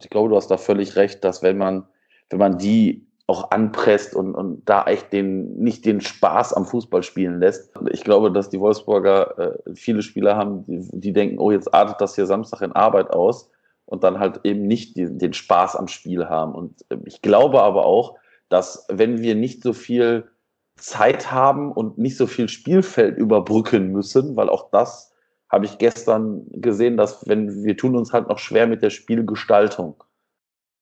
ich 0.00 0.10
glaube, 0.10 0.28
du 0.28 0.36
hast 0.36 0.50
da 0.50 0.58
völlig 0.58 0.96
recht, 0.96 1.24
dass 1.24 1.42
wenn 1.42 1.58
man, 1.58 1.88
wenn 2.28 2.38
man 2.38 2.58
die 2.58 3.09
auch 3.30 3.52
anpresst 3.52 4.16
und, 4.16 4.34
und 4.34 4.68
da 4.68 4.84
echt 4.84 5.12
den, 5.12 5.56
nicht 5.56 5.86
den 5.86 6.00
Spaß 6.00 6.52
am 6.52 6.66
Fußball 6.66 7.04
spielen 7.04 7.38
lässt. 7.38 7.72
Ich 7.92 8.02
glaube, 8.02 8.32
dass 8.32 8.50
die 8.50 8.58
Wolfsburger 8.58 9.38
äh, 9.38 9.74
viele 9.74 10.02
Spieler 10.02 10.36
haben, 10.36 10.64
die, 10.66 10.88
die, 10.92 11.12
denken, 11.12 11.38
oh, 11.38 11.52
jetzt 11.52 11.72
artet 11.72 12.00
das 12.00 12.16
hier 12.16 12.26
Samstag 12.26 12.60
in 12.62 12.72
Arbeit 12.72 13.10
aus 13.10 13.48
und 13.86 14.02
dann 14.02 14.18
halt 14.18 14.40
eben 14.42 14.66
nicht 14.66 14.96
die, 14.96 15.16
den 15.16 15.32
Spaß 15.32 15.76
am 15.76 15.86
Spiel 15.86 16.28
haben. 16.28 16.56
Und 16.56 16.84
äh, 16.88 16.96
ich 17.04 17.22
glaube 17.22 17.62
aber 17.62 17.86
auch, 17.86 18.16
dass 18.48 18.84
wenn 18.90 19.22
wir 19.22 19.36
nicht 19.36 19.62
so 19.62 19.72
viel 19.72 20.26
Zeit 20.74 21.30
haben 21.30 21.70
und 21.70 21.98
nicht 21.98 22.16
so 22.16 22.26
viel 22.26 22.48
Spielfeld 22.48 23.16
überbrücken 23.16 23.92
müssen, 23.92 24.34
weil 24.34 24.48
auch 24.48 24.72
das 24.72 25.14
habe 25.48 25.66
ich 25.66 25.78
gestern 25.78 26.46
gesehen, 26.50 26.96
dass 26.96 27.28
wenn 27.28 27.62
wir 27.62 27.76
tun 27.76 27.94
uns 27.94 28.12
halt 28.12 28.28
noch 28.28 28.38
schwer 28.38 28.66
mit 28.66 28.82
der 28.82 28.90
Spielgestaltung. 28.90 30.02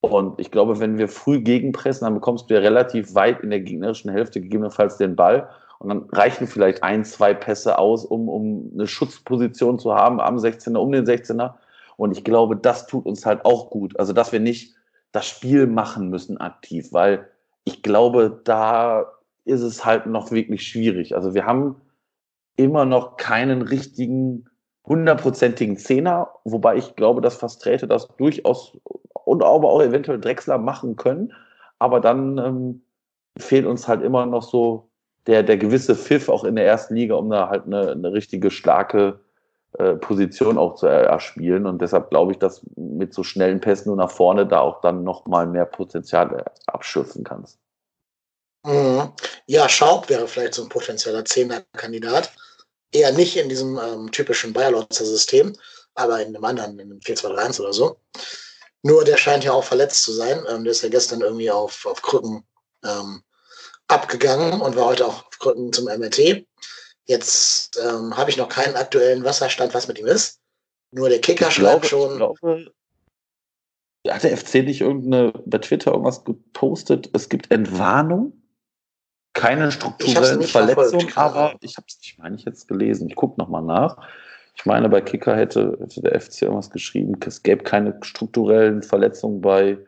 Und 0.01 0.39
ich 0.39 0.51
glaube, 0.51 0.79
wenn 0.79 0.99
wir 0.99 1.09
früh 1.09 1.41
gegenpressen, 1.41 2.05
dann 2.05 2.15
bekommst 2.15 2.49
du 2.49 2.55
ja 2.55 2.61
relativ 2.61 3.15
weit 3.15 3.41
in 3.41 3.51
der 3.51 3.61
gegnerischen 3.61 4.11
Hälfte 4.11 4.41
gegebenenfalls 4.41 4.97
den 4.97 5.17
Ball. 5.17 5.49
Und 5.81 5.89
dann 5.89 6.03
reichen 6.11 6.47
vielleicht 6.47 6.83
ein, 6.83 7.05
zwei 7.05 7.35
Pässe 7.35 7.79
aus, 7.79 8.05
um, 8.05 8.29
um 8.29 8.71
eine 8.75 8.87
Schutzposition 8.87 9.79
zu 9.79 9.95
haben 9.95 10.21
am 10.21 10.37
16er, 10.37 10.77
um 10.77 10.93
den 10.93 11.05
16er. 11.05 11.55
Und 11.97 12.13
ich 12.17 12.25
glaube, 12.25 12.57
das 12.57 12.87
tut 12.87 13.07
uns 13.07 13.27
halt 13.27 13.45
auch 13.45 13.71
gut. 13.71 13.99
Also, 13.99 14.13
dass 14.13 14.33
wir 14.33 14.41
nicht 14.41 14.77
das 15.13 15.27
Spiel 15.27 15.67
machen 15.67 16.11
müssen 16.11 16.39
aktiv, 16.39 16.93
weil 16.93 17.29
ich 17.65 17.83
glaube, 17.83 18.41
da 18.45 19.07
ist 19.45 19.63
es 19.63 19.85
halt 19.85 20.07
noch 20.07 20.31
wirklich 20.31 20.67
schwierig. 20.67 21.17
Also, 21.17 21.35
wir 21.35 21.45
haben 21.45 21.77
immer 22.57 22.85
noch 22.85 23.17
keinen 23.17 23.63
richtigen 23.63 24.49
hundertprozentigen 24.87 25.77
Zehner, 25.77 26.29
wobei 26.45 26.77
ich 26.77 26.97
glaube, 26.97 27.21
dass 27.21 27.37
Fasträte 27.37 27.87
das 27.87 28.09
durchaus 28.17 28.79
und 29.29 29.43
aber 29.43 29.69
auch 29.69 29.83
eventuell 29.83 30.21
Drechsler 30.21 30.59
machen 30.59 30.97
können. 30.97 31.33
Aber 31.79 32.01
dann 32.01 32.38
ähm, 32.38 32.83
fehlt 33.38 33.67
uns 33.67 33.87
halt 33.87 34.03
immer 34.03 34.27
noch 34.27 34.43
so 34.43 34.88
der, 35.27 35.43
der 35.43 35.59
gewisse 35.59 35.95
Pfiff 35.95 36.29
auch 36.29 36.45
in 36.45 36.57
der 36.57 36.67
ersten 36.67 36.95
Liga, 36.97 37.14
um 37.14 37.29
da 37.29 37.49
halt 37.49 37.67
eine, 37.67 37.93
eine 37.93 38.12
richtige 38.12 38.51
starke 38.51 39.21
äh, 39.79 39.95
Position 39.95 40.57
auch 40.57 40.77
zu 40.77 40.87
erspielen. 40.87 41.67
Und 41.67 41.83
deshalb 41.83 42.09
glaube 42.09 42.33
ich, 42.33 42.38
dass 42.38 42.62
mit 42.77 43.12
so 43.12 43.23
schnellen 43.23 43.61
Pässen 43.61 43.88
nur 43.88 43.97
nach 43.97 44.11
vorne 44.11 44.47
da 44.47 44.61
auch 44.61 44.81
dann 44.81 45.05
nochmal 45.05 45.47
mehr 45.47 45.67
Potenzial 45.67 46.45
abschöpfen 46.67 47.23
kannst. 47.23 47.59
Mhm. 48.64 49.12
Ja, 49.47 49.69
Schaub 49.69 50.09
wäre 50.09 50.27
vielleicht 50.27 50.55
so 50.55 50.62
ein 50.62 50.71
potenzieller 50.71 51.25
Zehner-Kandidat. 51.25 52.33
Eher 52.93 53.12
nicht 53.12 53.37
in 53.37 53.51
diesem 53.51 53.79
ähm, 53.79 54.11
typischen 54.11 54.55
Bayerlotzer-System, 54.55 55.53
aber 55.95 56.23
in 56.23 56.29
einem 56.29 56.45
anderen, 56.45 56.79
in 56.79 56.91
einem 56.91 57.01
4-2-3-1 57.01 57.61
oder 57.61 57.73
so. 57.75 57.99
Nur 58.83 59.05
der 59.05 59.17
scheint 59.17 59.45
ja 59.45 59.53
auch 59.53 59.64
verletzt 59.64 60.03
zu 60.03 60.12
sein. 60.12 60.45
Ähm, 60.49 60.64
der 60.64 60.73
ist 60.73 60.83
ja 60.83 60.88
gestern 60.88 61.21
irgendwie 61.21 61.51
auf, 61.51 61.87
auf 61.87 62.03
Krücken 62.03 62.45
ähm, 62.85 63.23
abgegangen 63.88 64.61
und 64.61 64.77
war 64.77 64.87
heute 64.87 65.07
auch 65.07 65.27
auf 65.27 65.38
Krücken 65.38 65.73
zum 65.73 65.87
MRT. 65.87 66.47
Jetzt 67.07 67.79
ähm, 67.83 68.17
habe 68.17 68.31
ich 68.31 68.37
noch 68.37 68.49
keinen 68.49 68.77
aktuellen 68.77 69.25
Wasserstand, 69.25 69.75
was 69.75 69.88
mit 69.88 69.99
ihm 69.99 70.07
ist. 70.07 70.41
Nur 70.91 71.09
der 71.09 71.21
Kicker 71.21 71.51
schreibt 71.51 71.87
schon. 71.87 72.12
Ich 72.12 72.17
glaube, 72.17 72.73
hat 74.09 74.23
der 74.23 74.37
FC 74.37 74.57
nicht 74.57 74.81
irgendeine 74.81 75.33
bei 75.45 75.59
Twitter 75.59 75.93
irgendwas 75.93 76.25
gepostet? 76.25 77.11
Es 77.12 77.29
gibt 77.29 77.51
Entwarnung, 77.51 78.33
keine 79.33 79.71
strukturellen 79.73 80.43
Verletzungen, 80.43 81.12
aber 81.17 81.57
ich 81.61 81.77
habe 81.77 81.87
es, 81.88 81.99
ich 82.03 82.19
meine, 82.19 82.37
ich 82.37 82.45
jetzt 82.45 82.69
gelesen. 82.69 83.09
Ich 83.09 83.17
gucke 83.17 83.41
nochmal 83.41 83.62
nach. 83.62 83.99
Ich 84.59 84.66
meine, 84.66 84.88
bei 84.88 85.01
Kicker 85.01 85.37
hätte, 85.37 85.79
hätte 85.81 86.01
der 86.03 86.21
FC 86.21 86.42
irgendwas 86.42 86.71
geschrieben, 86.71 87.14
es 87.25 87.42
gäbe 87.44 87.62
keine 87.62 87.97
strukturellen 88.03 88.83
Verletzungen 88.83 89.40
bei, 89.40 89.79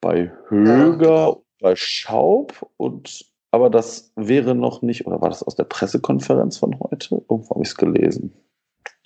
bei 0.00 0.30
Höger, 0.48 1.38
bei 1.60 1.74
Schaub 1.74 2.70
und 2.76 3.26
aber 3.50 3.68
das 3.68 4.12
wäre 4.16 4.54
noch 4.54 4.80
nicht, 4.80 5.06
oder 5.06 5.20
war 5.20 5.28
das 5.28 5.42
aus 5.42 5.56
der 5.56 5.64
Pressekonferenz 5.64 6.56
von 6.56 6.78
heute? 6.80 7.16
Irgendwo 7.28 7.50
habe 7.50 7.62
ich 7.62 7.68
es 7.68 7.76
gelesen. 7.76 8.32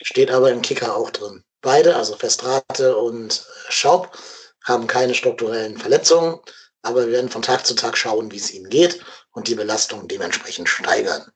Steht 0.00 0.30
aber 0.30 0.52
im 0.52 0.62
Kicker 0.62 0.94
auch 0.94 1.10
drin. 1.10 1.42
Beide, 1.62 1.96
also 1.96 2.14
Festrate 2.14 2.96
und 2.96 3.44
Schaub, 3.68 4.16
haben 4.62 4.86
keine 4.86 5.14
strukturellen 5.14 5.76
Verletzungen, 5.78 6.38
aber 6.82 7.06
wir 7.06 7.12
werden 7.12 7.30
von 7.30 7.42
Tag 7.42 7.66
zu 7.66 7.74
Tag 7.74 7.96
schauen, 7.96 8.30
wie 8.30 8.36
es 8.36 8.54
ihnen 8.54 8.70
geht 8.70 9.00
und 9.32 9.48
die 9.48 9.56
Belastung 9.56 10.06
dementsprechend 10.06 10.68
steigern. 10.68 11.32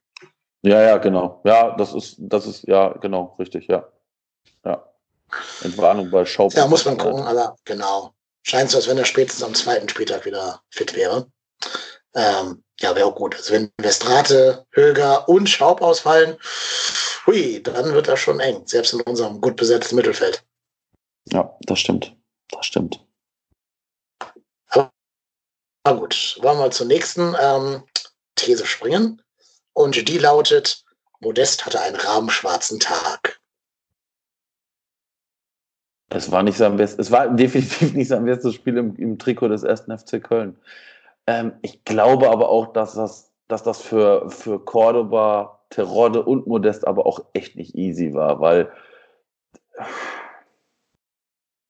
Ja, 0.62 0.82
ja, 0.82 0.98
genau. 0.98 1.40
Ja, 1.44 1.74
das 1.76 1.94
ist, 1.94 2.16
das 2.18 2.46
ist, 2.46 2.66
ja, 2.66 2.88
genau, 2.98 3.34
richtig, 3.38 3.66
ja. 3.68 3.88
Ja. 4.64 4.84
Entwarnung 5.62 6.10
bei 6.10 6.24
Schaub. 6.24 6.52
Ja, 6.52 6.66
muss 6.66 6.84
man 6.84 6.98
gucken, 6.98 7.22
aber 7.22 7.56
genau. 7.64 8.12
Scheint 8.42 8.70
so, 8.70 8.78
als 8.78 8.88
wenn 8.88 8.98
er 8.98 9.04
spätestens 9.04 9.44
am 9.44 9.54
zweiten 9.54 9.88
Spieltag 9.88 10.24
wieder 10.24 10.62
fit 10.70 10.94
wäre. 10.94 11.30
Ähm, 12.14 12.64
ja, 12.80 12.94
wäre 12.96 13.06
auch 13.06 13.14
gut. 13.14 13.36
Also 13.36 13.52
wenn 13.52 13.70
Westrate, 13.78 14.66
Höger 14.72 15.28
und 15.28 15.48
Schaub 15.48 15.82
ausfallen, 15.82 16.36
hui, 17.26 17.62
dann 17.62 17.92
wird 17.92 18.08
das 18.08 18.20
schon 18.20 18.40
eng, 18.40 18.66
selbst 18.66 18.92
in 18.92 19.00
unserem 19.02 19.40
gut 19.40 19.56
besetzten 19.56 19.96
Mittelfeld. 19.96 20.42
Ja, 21.32 21.56
das 21.60 21.78
stimmt. 21.78 22.16
Das 22.50 22.66
stimmt. 22.66 23.00
Na 25.84 25.92
gut, 25.92 26.38
wollen 26.42 26.58
wir 26.58 26.70
zur 26.70 26.86
nächsten 26.86 27.34
ähm, 27.40 27.82
These 28.34 28.66
springen. 28.66 29.22
Und 29.72 30.08
die 30.08 30.18
lautet, 30.18 30.84
Modest 31.20 31.66
hatte 31.66 31.80
einen 31.80 31.96
rahmenschwarzen 31.96 32.80
Tag. 32.80 33.40
Es 36.12 36.30
war 36.32 36.42
nicht 36.42 36.56
sein 36.56 36.76
bestes, 36.76 37.06
es 37.06 37.12
war 37.12 37.28
definitiv 37.28 37.94
nicht 37.94 38.08
sein 38.08 38.24
bestes 38.24 38.54
Spiel 38.54 38.76
im, 38.76 38.96
im 38.96 39.18
Trikot 39.18 39.48
des 39.48 39.62
ersten 39.62 39.96
FC 39.96 40.22
Köln. 40.22 40.56
Ähm, 41.26 41.52
ich 41.62 41.84
glaube 41.84 42.30
aber 42.30 42.48
auch, 42.48 42.72
dass 42.72 42.94
das, 42.94 43.30
dass 43.46 43.62
das 43.62 43.80
für, 43.80 44.28
für 44.30 44.64
Cordoba, 44.64 45.60
Terodde 45.70 46.24
und 46.24 46.48
Modest 46.48 46.86
aber 46.86 47.06
auch 47.06 47.24
echt 47.32 47.54
nicht 47.54 47.76
easy 47.76 48.12
war, 48.12 48.40
weil 48.40 48.72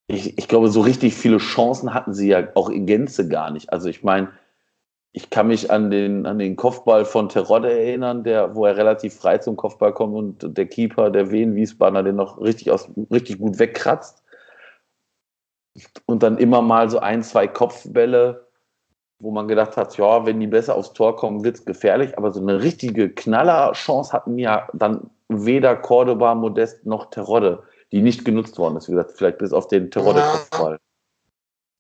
ich, 0.07 0.39
ich 0.39 0.49
glaube, 0.49 0.69
so 0.69 0.81
richtig 0.81 1.15
viele 1.15 1.39
Chancen 1.39 1.93
hatten 1.93 2.15
sie 2.15 2.29
ja 2.29 2.49
auch 2.55 2.71
in 2.71 2.87
Gänze 2.87 3.29
gar 3.29 3.51
nicht. 3.51 3.73
Also 3.73 3.89
ich 3.89 4.03
meine, 4.03 4.33
ich 5.13 5.31
kann 5.31 5.49
mich 5.49 5.71
an 5.71 5.91
den, 5.91 6.25
an 6.27 6.39
den 6.39 6.57
Kopfball 6.57 7.05
von 7.05 7.29
Terodde 7.29 7.73
erinnern, 7.73 8.23
der, 8.23 8.55
wo 8.55 8.65
er 8.67 8.77
relativ 8.77 9.15
frei 9.15 9.39
zum 9.39 9.57
Kopfball 9.57 9.93
kommt 9.93 10.15
und 10.15 10.57
der 10.57 10.67
Keeper, 10.67 11.11
der 11.11 11.31
Wien 11.33 11.57
Wiesbadener, 11.57 12.05
den 12.05 12.17
noch 12.17 12.41
richtig, 12.41 12.71
aus, 12.71 12.89
richtig 13.11 13.39
gut 13.39 13.59
wegkratzt. 13.59 14.23
Und 16.07 16.23
dann 16.23 16.39
immer 16.39 16.63
mal 16.63 16.89
so 16.91 16.99
ein, 17.01 17.23
zwei 17.23 17.49
Kopfbälle, 17.49 18.47
wo 19.19 19.31
man 19.33 19.49
gedacht 19.49 19.77
hat, 19.77 19.97
ja, 19.99 20.27
wenn 20.27 20.39
die 20.39 20.47
besser 20.47 20.77
aufs 20.77 20.93
Tor 20.93 21.17
kommen, 21.17 21.45
wird 21.45 21.57
es 21.57 21.65
gefährlich. 21.65 22.17
Aber 22.17 22.31
so 22.31 22.41
eine 22.41 22.63
richtige 22.63 23.11
Knallerchance 23.11 24.13
hatten 24.13 24.39
ja 24.39 24.69
dann 24.75 25.11
weder 25.29 25.77
Cordoba, 25.77 26.35
Modest 26.35 26.87
noch 26.87 27.11
Terodde, 27.11 27.63
die 27.93 28.01
nicht 28.01 28.25
genutzt 28.25 28.59
worden 28.59 28.77
ist. 28.77 28.89
Wie 28.89 28.93
gesagt, 28.93 29.13
vielleicht 29.13 29.39
bis 29.39 29.53
auf 29.53 29.67
den 29.67 29.91
Terodde-Kopfball. 29.91 30.79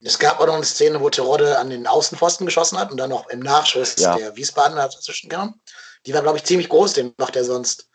Es 0.02 0.18
gab 0.18 0.40
auch 0.40 0.46
noch 0.46 0.54
eine 0.54 0.64
Szene, 0.64 1.00
wo 1.00 1.10
Terodde 1.10 1.58
an 1.58 1.70
den 1.70 1.86
Außenpfosten 1.86 2.46
geschossen 2.46 2.78
hat 2.78 2.90
und 2.90 2.96
dann 2.96 3.10
noch 3.10 3.28
im 3.28 3.40
Nachschuss 3.40 3.96
ja. 3.98 4.16
der 4.16 4.34
Wiesbadener 4.34 4.88
dazwischen 4.88 5.28
kam. 5.28 5.60
Die 6.06 6.14
war, 6.14 6.22
glaube 6.22 6.38
ich, 6.38 6.44
ziemlich 6.44 6.70
groß, 6.70 6.94
den 6.94 7.12
macht 7.18 7.36
er 7.36 7.44
sonst 7.44 7.90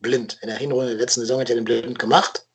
blind. 0.00 0.38
In 0.42 0.48
der 0.48 0.58
Hinrunde 0.58 0.88
der 0.88 0.98
letzten 0.98 1.20
Saison 1.20 1.40
hat 1.40 1.48
er 1.48 1.54
den 1.54 1.64
blind 1.64 1.98
gemacht. 1.98 2.46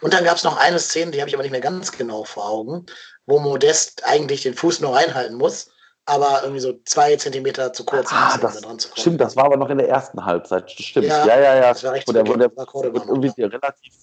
Und 0.00 0.12
dann 0.12 0.24
gab 0.24 0.36
es 0.36 0.44
noch 0.44 0.56
eine 0.58 0.78
Szene, 0.78 1.12
die 1.12 1.20
habe 1.20 1.28
ich 1.28 1.34
aber 1.34 1.42
nicht 1.42 1.52
mehr 1.52 1.60
ganz 1.60 1.92
genau 1.92 2.24
vor 2.24 2.48
Augen, 2.48 2.86
wo 3.26 3.38
Modest 3.38 4.04
eigentlich 4.04 4.42
den 4.42 4.54
Fuß 4.54 4.80
nur 4.80 4.94
reinhalten 4.94 5.36
muss, 5.36 5.70
aber 6.04 6.40
irgendwie 6.42 6.60
so 6.60 6.78
zwei 6.84 7.16
Zentimeter 7.16 7.72
zu 7.72 7.84
kurz 7.84 8.12
ah, 8.12 8.28
ist, 8.28 8.34
um 8.34 8.40
das, 8.42 8.54
da 8.54 8.60
dran 8.60 8.78
zu 8.78 8.88
kommen. 8.88 9.00
Stimmt, 9.00 9.20
das 9.20 9.36
war 9.36 9.44
aber 9.44 9.56
noch 9.56 9.70
in 9.70 9.78
der 9.78 9.88
ersten 9.88 10.24
Halbzeit. 10.24 10.70
Stimmt. 10.70 11.06
Ja, 11.06 11.26
Ja, 11.26 11.40
ja, 11.40 11.54
ja. 11.56 11.72
Das 11.72 11.82
war 11.82 11.92
recht 11.92 12.06
Wo 12.06 12.12
der, 12.12 12.26
wo 12.26 12.34
der 12.34 12.54
wird 12.56 13.06
irgendwie 13.06 13.42
relativ 13.42 13.94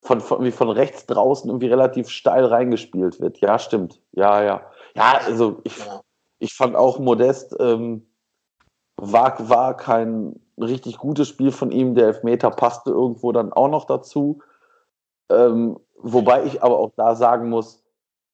von, 0.00 0.20
von, 0.20 0.44
wie 0.44 0.50
von 0.50 0.70
rechts 0.70 1.06
draußen 1.06 1.48
irgendwie 1.48 1.68
relativ 1.68 2.08
steil 2.08 2.44
reingespielt 2.44 3.20
wird. 3.20 3.38
Ja, 3.40 3.58
stimmt. 3.58 4.00
Ja, 4.12 4.42
ja. 4.42 4.62
Ja, 4.94 5.20
also 5.26 5.60
ich, 5.64 5.74
ich 6.38 6.54
fand 6.54 6.76
auch 6.76 6.98
Modest 6.98 7.54
ähm, 7.58 8.06
war, 8.96 9.48
war 9.48 9.76
kein 9.76 10.40
richtig 10.58 10.98
gutes 10.98 11.28
Spiel 11.28 11.52
von 11.52 11.70
ihm. 11.70 11.94
Der 11.94 12.06
Elfmeter 12.06 12.50
passte 12.50 12.90
irgendwo 12.90 13.32
dann 13.32 13.52
auch 13.52 13.68
noch 13.68 13.84
dazu. 13.84 14.40
Ähm, 15.30 15.78
wobei 15.96 16.44
ich 16.44 16.62
aber 16.62 16.78
auch 16.78 16.92
da 16.96 17.14
sagen 17.14 17.48
muss, 17.48 17.84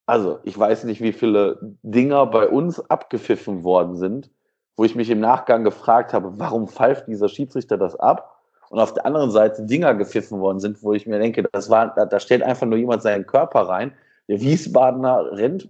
also 0.07 0.39
ich 0.43 0.57
weiß 0.57 0.83
nicht, 0.83 1.01
wie 1.01 1.13
viele 1.13 1.77
Dinger 1.81 2.25
bei 2.27 2.47
uns 2.47 2.79
abgepfiffen 2.79 3.63
worden 3.63 3.95
sind, 3.95 4.29
wo 4.75 4.83
ich 4.83 4.95
mich 4.95 5.09
im 5.09 5.19
Nachgang 5.19 5.63
gefragt 5.63 6.13
habe, 6.13 6.39
warum 6.39 6.67
pfeift 6.67 7.07
dieser 7.07 7.29
Schiedsrichter 7.29 7.77
das 7.77 7.95
ab? 7.95 8.34
Und 8.69 8.79
auf 8.79 8.93
der 8.93 9.05
anderen 9.05 9.31
Seite 9.31 9.63
Dinger 9.63 9.93
gepfiffen 9.93 10.39
worden 10.39 10.59
sind, 10.59 10.81
wo 10.83 10.93
ich 10.93 11.05
mir 11.05 11.19
denke, 11.19 11.43
das 11.51 11.69
war, 11.69 11.93
da, 11.95 12.05
da 12.05 12.19
stellt 12.19 12.43
einfach 12.43 12.65
nur 12.65 12.77
jemand 12.77 13.01
seinen 13.03 13.25
Körper 13.27 13.61
rein. 13.61 13.93
Der 14.27 14.41
Wiesbadener 14.41 15.31
rennt 15.31 15.69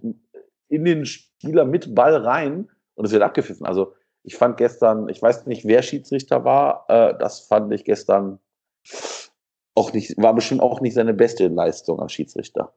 in 0.68 0.84
den 0.84 1.06
Spieler 1.06 1.64
mit 1.64 1.94
Ball 1.94 2.16
rein 2.16 2.68
und 2.94 3.04
es 3.04 3.12
wird 3.12 3.22
abgepfiffen. 3.22 3.66
Also 3.66 3.92
ich 4.22 4.36
fand 4.36 4.56
gestern, 4.56 5.08
ich 5.08 5.22
weiß 5.22 5.46
nicht, 5.46 5.66
wer 5.66 5.82
Schiedsrichter 5.82 6.44
war, 6.44 6.84
äh, 6.88 7.14
das 7.18 7.40
fand 7.40 7.72
ich 7.72 7.84
gestern 7.84 8.40
auch 9.74 9.92
nicht, 9.92 10.16
war 10.16 10.34
bestimmt 10.34 10.62
auch 10.62 10.80
nicht 10.80 10.94
seine 10.94 11.14
beste 11.14 11.48
Leistung 11.48 12.00
als 12.00 12.12
Schiedsrichter. 12.12 12.72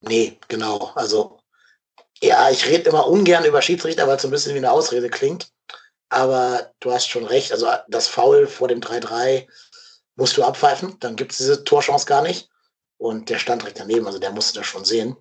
Nee, 0.00 0.38
genau. 0.48 0.90
Also, 0.94 1.38
ja, 2.20 2.50
ich 2.50 2.68
rede 2.68 2.90
immer 2.90 3.06
ungern 3.06 3.44
über 3.44 3.62
Schiedsrichter, 3.62 4.06
weil 4.06 4.16
es 4.16 4.22
so 4.22 4.28
ein 4.28 4.32
bisschen 4.32 4.54
wie 4.54 4.58
eine 4.58 4.72
Ausrede 4.72 5.08
klingt. 5.08 5.52
Aber 6.08 6.72
du 6.80 6.92
hast 6.92 7.08
schon 7.08 7.24
recht. 7.24 7.52
Also, 7.52 7.68
das 7.88 8.08
Foul 8.08 8.46
vor 8.46 8.68
dem 8.68 8.80
3-3 8.80 9.46
musst 10.16 10.36
du 10.36 10.44
abpfeifen. 10.44 10.96
Dann 11.00 11.16
gibt 11.16 11.32
es 11.32 11.38
diese 11.38 11.64
Torchance 11.64 12.06
gar 12.06 12.22
nicht. 12.22 12.48
Und 12.98 13.28
der 13.30 13.38
stand 13.38 13.62
direkt 13.62 13.80
daneben. 13.80 14.06
Also, 14.06 14.18
der 14.18 14.32
musste 14.32 14.58
das 14.58 14.66
schon 14.66 14.84
sehen. 14.84 15.16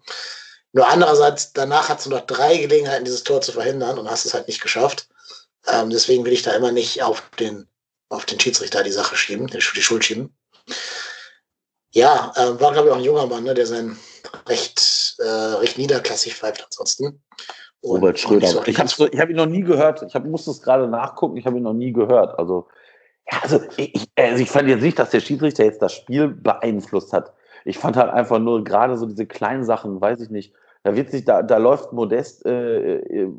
Nur 0.74 0.88
andererseits, 0.88 1.54
danach 1.54 1.90
hast 1.90 2.06
du 2.06 2.10
noch 2.10 2.26
drei 2.26 2.58
Gelegenheiten, 2.58 3.06
dieses 3.06 3.24
Tor 3.24 3.42
zu 3.42 3.52
verhindern 3.52 4.00
und 4.00 4.10
hast 4.10 4.26
es 4.26 4.34
halt 4.34 4.48
nicht 4.48 4.62
geschafft. 4.62 5.08
Ähm, 5.68 5.92
deswegen 5.92 6.26
will 6.26 6.34
ich 6.34 6.42
da 6.42 6.52
immer 6.52 6.72
nicht 6.72 7.04
auf 7.04 7.24
den, 7.40 7.68
auf 8.10 8.26
den 8.26 8.40
Schiedsrichter 8.40 8.84
die 8.84 8.92
Sache 8.92 9.16
schieben, 9.16 9.48
die 9.48 9.62
Schuld 9.62 10.04
schieben. 10.04 10.36
Ja, 11.92 12.34
ähm, 12.38 12.60
war, 12.60 12.74
glaube 12.74 12.88
ich, 12.88 12.94
auch 12.94 12.98
ein 12.98 13.04
junger 13.04 13.28
Mann, 13.28 13.44
ne, 13.44 13.54
der 13.54 13.68
sein 13.68 14.00
recht, 14.48 15.16
äh, 15.20 15.24
recht 15.24 15.78
niederklassig 15.78 16.36
pfeift 16.36 16.64
ansonsten. 16.64 17.24
Robert 17.84 18.20
Schröder. 18.20 18.48
so 18.48 18.64
ich 18.66 18.80
habe 18.80 18.90
ich 19.12 19.20
hab 19.20 19.30
ihn 19.30 19.36
noch 19.36 19.46
nie 19.46 19.62
gehört. 19.62 20.04
Ich 20.04 20.16
hab, 20.16 20.26
musste 20.26 20.52
es 20.52 20.62
gerade 20.62 20.88
nachgucken. 20.88 21.38
Ich 21.38 21.46
habe 21.46 21.58
ihn 21.58 21.64
noch 21.64 21.74
nie 21.74 21.92
gehört. 21.92 22.38
Also, 22.40 22.68
ja, 23.32 23.40
also, 23.42 23.60
ich, 23.78 24.10
also 24.16 24.42
ich 24.42 24.50
fand 24.50 24.70
jetzt 24.70 24.82
nicht, 24.82 25.00
dass 25.00 25.10
der 25.10 25.20
Schiedsrichter 25.20 25.64
jetzt 25.64 25.82
das 25.82 25.94
Spiel 25.94 26.30
beeinflusst 26.30 27.14
hat. 27.14 27.34
Ich 27.66 27.78
fand 27.78 27.96
halt 27.98 28.12
einfach 28.12 28.40
nur 28.40 28.64
gerade 28.64 28.98
so 28.98 29.06
diese 29.06 29.26
kleinen 29.26 29.64
Sachen, 29.64 30.00
weiß 30.02 30.22
ich 30.22 30.30
nicht. 30.30 30.54
Da 30.84 30.96
wird 30.96 31.12
sich, 31.12 31.24
da, 31.24 31.42
da 31.42 31.58
läuft 31.58 31.94
Modest 31.94 32.46
äh, 32.46 32.98
äh, 32.98 33.32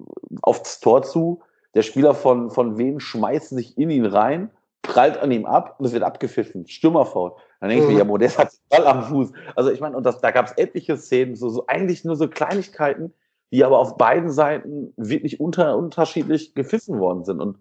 aufs 0.43 0.81
Tor 0.81 1.03
zu. 1.03 1.43
Der 1.75 1.83
Spieler 1.83 2.15
von, 2.15 2.51
von 2.51 2.79
Wien 2.79 3.01
schmeißt 3.01 3.51
sich 3.51 3.77
in 3.77 3.91
ihn 3.91 4.07
rein, 4.07 4.51
prallt 4.83 5.19
an 5.19 5.31
ihm 5.31 5.45
ab 5.45 5.77
und 5.79 5.87
es 5.87 5.93
wird 5.93 6.05
abgepfiffen. 6.05 6.67
Stürmerfaul. 6.67 7.33
Dann 7.61 7.69
denke 7.69 7.85
ich 7.85 7.89
Mhm. 7.89 7.95
mir, 7.95 7.99
ja, 8.01 8.05
Modest 8.05 8.39
hat 8.39 8.53
den 8.53 8.59
Ball 8.69 8.87
am 8.87 9.03
Fuß. 9.05 9.33
Also 9.57 9.71
ich 9.71 9.81
meine, 9.81 9.97
und 9.97 10.05
das, 10.05 10.21
da 10.21 10.31
gab 10.31 10.47
es 10.47 10.53
etliche 10.53 10.97
Szenen, 10.97 11.35
so, 11.35 11.49
so 11.49 11.67
eigentlich 11.67 12.05
nur 12.05 12.17
so 12.17 12.29
Kleinigkeiten, 12.29 13.13
die 13.53 13.65
aber 13.65 13.79
auf 13.79 13.97
beiden 13.97 14.31
Seiten 14.31 14.93
wirklich 14.97 15.41
unter, 15.41 15.77
unterschiedlich 15.77 16.55
gepfiffen 16.55 16.99
worden 16.99 17.25
sind. 17.25 17.41
Und 17.41 17.59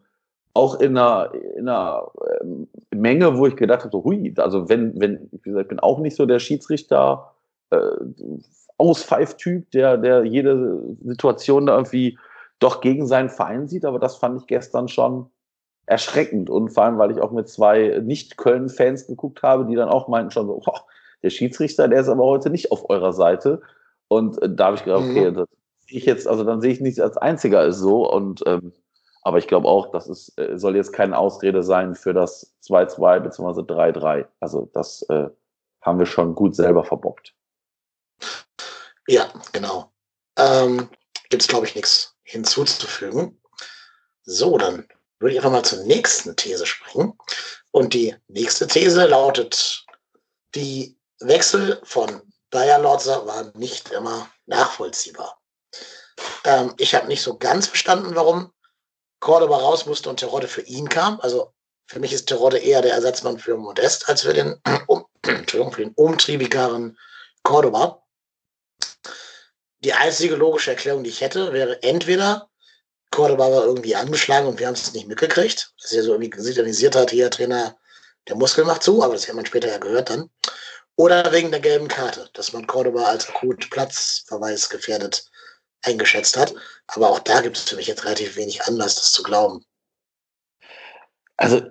auch 0.56 0.80
in 0.80 0.98
einer, 0.98 1.34
in 1.58 1.68
einer 1.68 2.12
ähm, 2.42 2.68
Menge, 2.94 3.38
wo 3.38 3.48
ich 3.48 3.56
gedacht 3.56 3.82
habe, 3.82 3.92
so, 3.92 4.04
hui, 4.04 4.34
also 4.38 4.70
wenn, 4.70 5.00
wenn, 5.00 5.30
wie 5.32 5.50
gesagt, 5.50 5.64
ich 5.64 5.70
bin 5.70 5.80
auch 5.80 6.00
nicht 6.00 6.16
so 6.16 6.26
der 6.26 6.40
Schiedsrichter, 6.40 7.34
äh, 7.72 7.78
Auspfeif-Typ, 8.78 9.72
der, 9.72 9.98
der 9.98 10.26
jede 10.26 10.80
Situation 11.04 11.66
da 11.66 11.76
irgendwie 11.76 12.18
doch 12.60 12.82
gegen 12.82 13.08
seinen 13.08 13.30
Verein 13.30 13.68
sieht, 13.68 13.86
aber 13.86 14.00
das 14.00 14.16
fand 14.18 14.42
ich 14.42 14.48
gestern 14.48 14.88
schon 14.88 15.28
erschreckend 15.86 16.50
und 16.50 16.70
vor 16.70 16.84
allem, 16.86 16.98
weil 16.98 17.12
ich 17.12 17.22
auch 17.22 17.32
mit 17.32 17.50
zwei 17.50 18.00
Nicht-Köln-Fans 18.04 19.08
geguckt 19.08 19.44
habe, 19.44 19.66
die 19.66 19.76
dann 19.76 19.90
auch 19.90 20.08
meinten 20.08 20.32
schon 20.32 20.48
so, 20.48 20.60
"Boah, 20.66 20.86
der 21.24 21.30
Schiedsrichter, 21.30 21.88
der 21.88 22.02
ist 22.02 22.10
aber 22.10 22.24
heute 22.24 22.50
nicht 22.50 22.72
auf 22.72 22.90
eurer 22.90 23.14
Seite 23.14 23.62
und 24.08 24.42
äh, 24.42 24.50
da 24.54 24.68
habe 24.68 24.76
ich 24.78 24.84
gedacht, 24.84 25.04
okay, 25.10 25.32
Mhm. 25.32 25.36
das 25.36 25.48
ich 25.94 26.06
jetzt, 26.06 26.28
also 26.28 26.44
dann 26.44 26.62
sehe 26.62 26.72
ich 26.72 26.82
nicht 26.82 27.00
als 27.00 27.18
einziger 27.18 27.66
ist 27.66 27.78
so 27.78 28.10
und 28.10 28.44
ähm, 28.46 28.74
aber 29.24 29.38
ich 29.38 29.48
glaube 29.48 29.68
auch, 29.68 29.92
das 29.92 30.08
ist, 30.08 30.38
äh, 30.38 30.58
soll 30.58 30.76
jetzt 30.76 30.92
keine 30.92 31.18
Ausrede 31.18 31.64
sein 31.64 31.96
für 31.96 32.14
das 32.14 32.54
2-2 32.68 33.22
bzw. 33.22 33.62
3-3. 33.62 34.28
Also 34.42 34.70
das 34.74 35.04
äh, 35.04 35.30
haben 35.82 36.00
wir 36.00 36.06
schon 36.06 36.36
gut 36.36 36.56
selber 36.56 36.84
verbockt. 36.84 37.34
Ja, 39.08 39.32
genau. 39.54 39.92
Ähm, 40.38 40.90
Gibt 41.30 41.42
es, 41.42 41.48
glaube 41.48 41.66
ich, 41.66 41.76
nichts 41.76 42.16
hinzuzufügen. 42.24 43.42
So, 44.24 44.58
dann 44.58 44.88
würde 45.20 45.34
ich 45.34 45.40
einfach 45.40 45.52
mal 45.52 45.64
zur 45.64 45.84
nächsten 45.86 46.36
These 46.36 46.66
springen. 46.66 47.18
Und 47.72 47.94
die 47.94 48.16
nächste 48.28 48.68
These 48.68 49.06
lautet, 49.08 49.86
die 50.54 50.98
Wechsel 51.20 51.80
von 51.84 52.22
Bayer 52.50 52.80
Lorzer 52.80 53.26
waren 53.26 53.52
nicht 53.56 53.92
immer 53.92 54.30
nachvollziehbar. 54.46 55.42
Ähm, 56.44 56.74
ich 56.78 56.96
habe 56.96 57.08
nicht 57.08 57.22
so 57.22 57.38
ganz 57.38 57.68
verstanden, 57.68 58.16
warum 58.16 58.52
Cordoba 59.20 59.58
raus 59.58 59.86
musste 59.86 60.10
und 60.10 60.18
Terodde 60.20 60.48
für 60.48 60.62
ihn 60.62 60.90
kam. 60.90 61.20
Also 61.22 61.54
für 61.86 62.00
mich 62.00 62.14
ist 62.14 62.28
Terodde 62.28 62.58
eher 62.58 62.82
der 62.82 62.94
Ersatzmann 62.94 63.40
für 63.40 63.58
Modest 63.58 64.10
als 64.10 64.22
für 64.24 64.34
den, 64.34 64.60
um, 64.88 65.06
Entschuldigung, 65.24 65.74
für 65.74 65.84
den 65.84 65.94
umtriebigeren 65.96 66.98
Cordoba. 67.44 68.04
Die 69.80 69.94
einzige 69.94 70.36
logische 70.36 70.72
Erklärung, 70.72 71.04
die 71.04 71.10
ich 71.10 71.22
hätte, 71.22 71.52
wäre 71.52 71.82
entweder 71.84 72.50
Cordoba 73.12 73.52
war 73.52 73.66
irgendwie 73.66 73.96
angeschlagen 73.96 74.48
und 74.48 74.60
wir 74.60 74.66
haben 74.66 74.74
es 74.74 74.94
nicht 74.94 75.08
mitgekriegt, 75.08 75.72
dass 75.82 75.92
er 75.92 76.04
so 76.04 76.14
irgendwie 76.14 76.42
signalisiert 76.42 76.96
hat, 76.96 77.12
hier 77.12 77.30
Trainer, 77.30 77.78
der 78.28 78.36
Muskel 78.36 78.66
macht 78.66 78.82
zu, 78.82 79.04
aber 79.04 79.14
das 79.14 79.28
hat 79.28 79.36
man 79.36 79.46
später 79.46 79.68
ja 79.68 79.78
gehört 79.78 80.10
dann. 80.10 80.32
Oder 80.96 81.32
wegen 81.32 81.52
der 81.52 81.60
gelben 81.60 81.88
Karte, 81.88 82.30
dass 82.34 82.54
man 82.54 82.66
Cordoba 82.66 83.04
als 83.04 83.30
akut 83.30 83.70
Platzverweis 83.70 84.70
gefährdet 84.70 85.30
eingeschätzt 85.84 86.38
hat. 86.38 86.54
Aber 86.88 87.10
auch 87.10 87.20
da 87.20 87.42
gibt 87.42 87.58
es 87.58 87.70
für 87.70 87.76
mich 87.76 87.88
jetzt 87.88 88.06
relativ 88.06 88.36
wenig 88.36 88.64
Anlass, 88.64 88.96
das 88.96 89.12
zu 89.12 89.24
glauben. 89.24 89.64
Also 91.38 91.62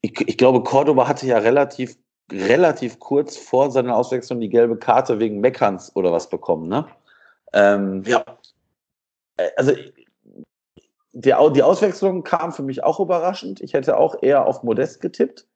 ich, 0.00 0.18
ich 0.20 0.36
glaube, 0.38 0.62
Cordoba 0.62 1.06
hatte 1.08 1.26
ja 1.26 1.38
relativ, 1.38 1.96
relativ 2.30 2.98
kurz 2.98 3.36
vor 3.36 3.70
seiner 3.70 3.96
Auswechslung 3.96 4.40
die 4.40 4.48
gelbe 4.48 4.78
Karte 4.78 5.18
wegen 5.18 5.40
Meckerns 5.40 5.94
oder 5.94 6.12
was 6.12 6.28
bekommen, 6.28 6.68
ne? 6.68 6.86
Ähm, 7.52 8.02
Ja, 8.06 8.24
äh, 9.36 9.50
also 9.56 9.72
die, 11.12 11.34
die 11.52 11.62
Auswechslung 11.62 12.22
kam 12.22 12.52
für 12.52 12.62
mich 12.62 12.84
auch 12.84 13.00
überraschend. 13.00 13.60
Ich 13.60 13.74
hätte 13.74 13.96
auch 13.96 14.22
eher 14.22 14.46
auf 14.46 14.62
Modest 14.62 15.00
getippt. 15.00 15.46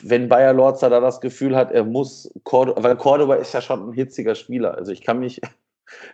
Wenn 0.00 0.28
Bayer 0.28 0.52
Lorzer 0.52 0.88
da 0.88 1.00
das 1.00 1.20
Gefühl 1.20 1.54
hat, 1.56 1.70
er 1.72 1.84
muss 1.84 2.30
Cordoba, 2.44 2.82
weil 2.82 2.96
Cordoba 2.96 3.34
ist 3.34 3.52
ja 3.52 3.60
schon 3.60 3.90
ein 3.90 3.92
hitziger 3.92 4.34
Spieler. 4.34 4.74
Also 4.74 4.92
ich 4.92 5.02
kann 5.02 5.18
mich, 5.18 5.40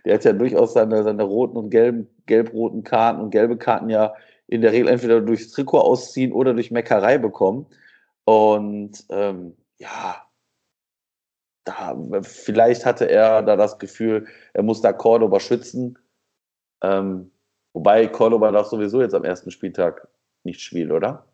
der 0.05 0.15
hat 0.15 0.25
ja 0.25 0.33
durchaus 0.33 0.75
seine, 0.75 1.03
seine 1.03 1.23
roten 1.23 1.57
und 1.57 1.71
gelben, 1.71 2.09
gelb-roten 2.27 2.85
Karten 2.85 3.21
und 3.21 3.31
gelbe 3.31 3.57
Karten 3.57 3.89
ja 3.91 4.15
in 4.47 4.61
der 4.61 4.73
Regel 4.73 4.89
entweder 4.89 5.21
durchs 5.21 5.51
Trikot 5.51 5.81
ausziehen 5.81 6.33
oder 6.33 6.53
durch 6.55 6.71
Meckerei 6.71 7.19
bekommen. 7.19 7.67
Und 8.25 9.05
ähm, 9.11 9.57
ja, 9.79 10.27
da, 11.65 11.97
vielleicht 12.23 12.85
hatte 12.85 13.09
er 13.09 13.43
da 13.43 13.57
das 13.57 13.79
Gefühl, 13.79 14.27
er 14.53 14.63
muss 14.63 14.81
da 14.81 14.93
Cordoba 14.93 15.41
schützen. 15.41 15.99
Ähm, 16.83 17.31
wobei 17.73 18.07
Cordoba 18.09 18.51
doch 18.51 18.67
sowieso 18.69 19.01
jetzt 19.01 19.15
am 19.15 19.25
ersten 19.25 19.51
Spieltag 19.51 20.09
nicht 20.45 20.61
spielt, 20.61 20.91
oder? 20.91 21.25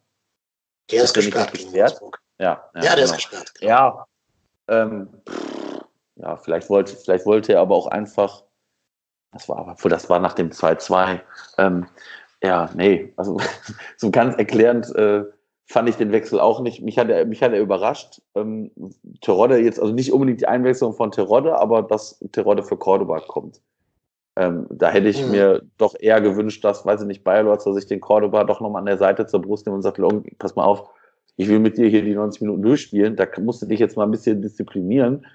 der 0.90 1.04
Ist 1.04 1.16
ist 1.16 1.24
gesperrt 1.24 1.52
gegen? 1.52 1.72
Wolfsburg. 1.72 2.20
Ja, 2.38 2.70
Ja, 2.74 2.80
der 2.80 2.90
genau. 2.90 3.04
ist 3.04 3.14
gesperrt. 3.14 3.54
Genau. 3.54 3.70
Ja, 3.70 4.06
ähm, 4.68 5.08
pff, 5.28 5.57
ja 6.18 6.36
vielleicht, 6.36 6.68
wollte, 6.70 6.96
vielleicht 6.96 7.26
wollte 7.26 7.54
er 7.54 7.60
aber 7.60 7.74
auch 7.74 7.86
einfach, 7.86 8.44
das 9.32 9.48
war 9.48 9.58
aber, 9.58 9.76
das 9.88 10.08
war 10.10 10.18
nach 10.20 10.34
dem 10.34 10.50
2-2, 10.50 11.20
ähm, 11.58 11.86
ja, 12.42 12.70
nee, 12.74 13.12
also 13.16 13.38
so 13.96 14.10
ganz 14.10 14.36
erklärend 14.36 14.94
äh, 14.94 15.24
fand 15.66 15.88
ich 15.88 15.96
den 15.96 16.12
Wechsel 16.12 16.40
auch 16.40 16.60
nicht. 16.60 16.82
Mich 16.82 16.98
hat 16.98 17.10
er, 17.10 17.26
mich 17.26 17.42
hat 17.42 17.52
er 17.52 17.60
überrascht. 17.60 18.22
Ähm, 18.34 18.70
Terodde 19.20 19.58
jetzt, 19.58 19.78
also 19.78 19.92
nicht 19.92 20.12
unbedingt 20.12 20.40
die 20.40 20.48
Einwechslung 20.48 20.94
von 20.94 21.10
Terodde, 21.10 21.58
aber 21.60 21.82
dass 21.82 22.18
Terodde 22.32 22.62
für 22.62 22.78
Cordoba 22.78 23.20
kommt. 23.20 23.60
Ähm, 24.36 24.66
da 24.70 24.90
hätte 24.90 25.08
ich 25.08 25.24
Mhm. 25.24 25.30
mir 25.30 25.62
doch 25.76 25.94
eher 25.98 26.20
gewünscht, 26.20 26.64
dass, 26.64 26.86
weiß 26.86 27.02
ich 27.02 27.06
nicht, 27.06 27.24
Bayer 27.24 27.58
sich 27.60 27.86
den 27.86 28.00
Cordoba 28.00 28.44
doch 28.44 28.60
nochmal 28.60 28.80
an 28.80 28.86
der 28.86 28.96
Seite 28.96 29.26
zur 29.26 29.42
Brust 29.42 29.66
nimmt 29.66 29.76
und 29.76 29.82
sagt, 29.82 29.98
"Long, 29.98 30.24
pass 30.38 30.56
mal 30.56 30.64
auf, 30.64 30.88
ich 31.36 31.48
will 31.48 31.58
mit 31.58 31.76
dir 31.76 31.88
hier 31.88 32.02
die 32.02 32.14
90 32.14 32.40
Minuten 32.42 32.62
durchspielen, 32.62 33.16
da 33.16 33.26
musst 33.40 33.60
du 33.62 33.66
dich 33.66 33.80
jetzt 33.80 33.96
mal 33.96 34.04
ein 34.04 34.10
bisschen 34.10 34.40
disziplinieren 34.40 35.26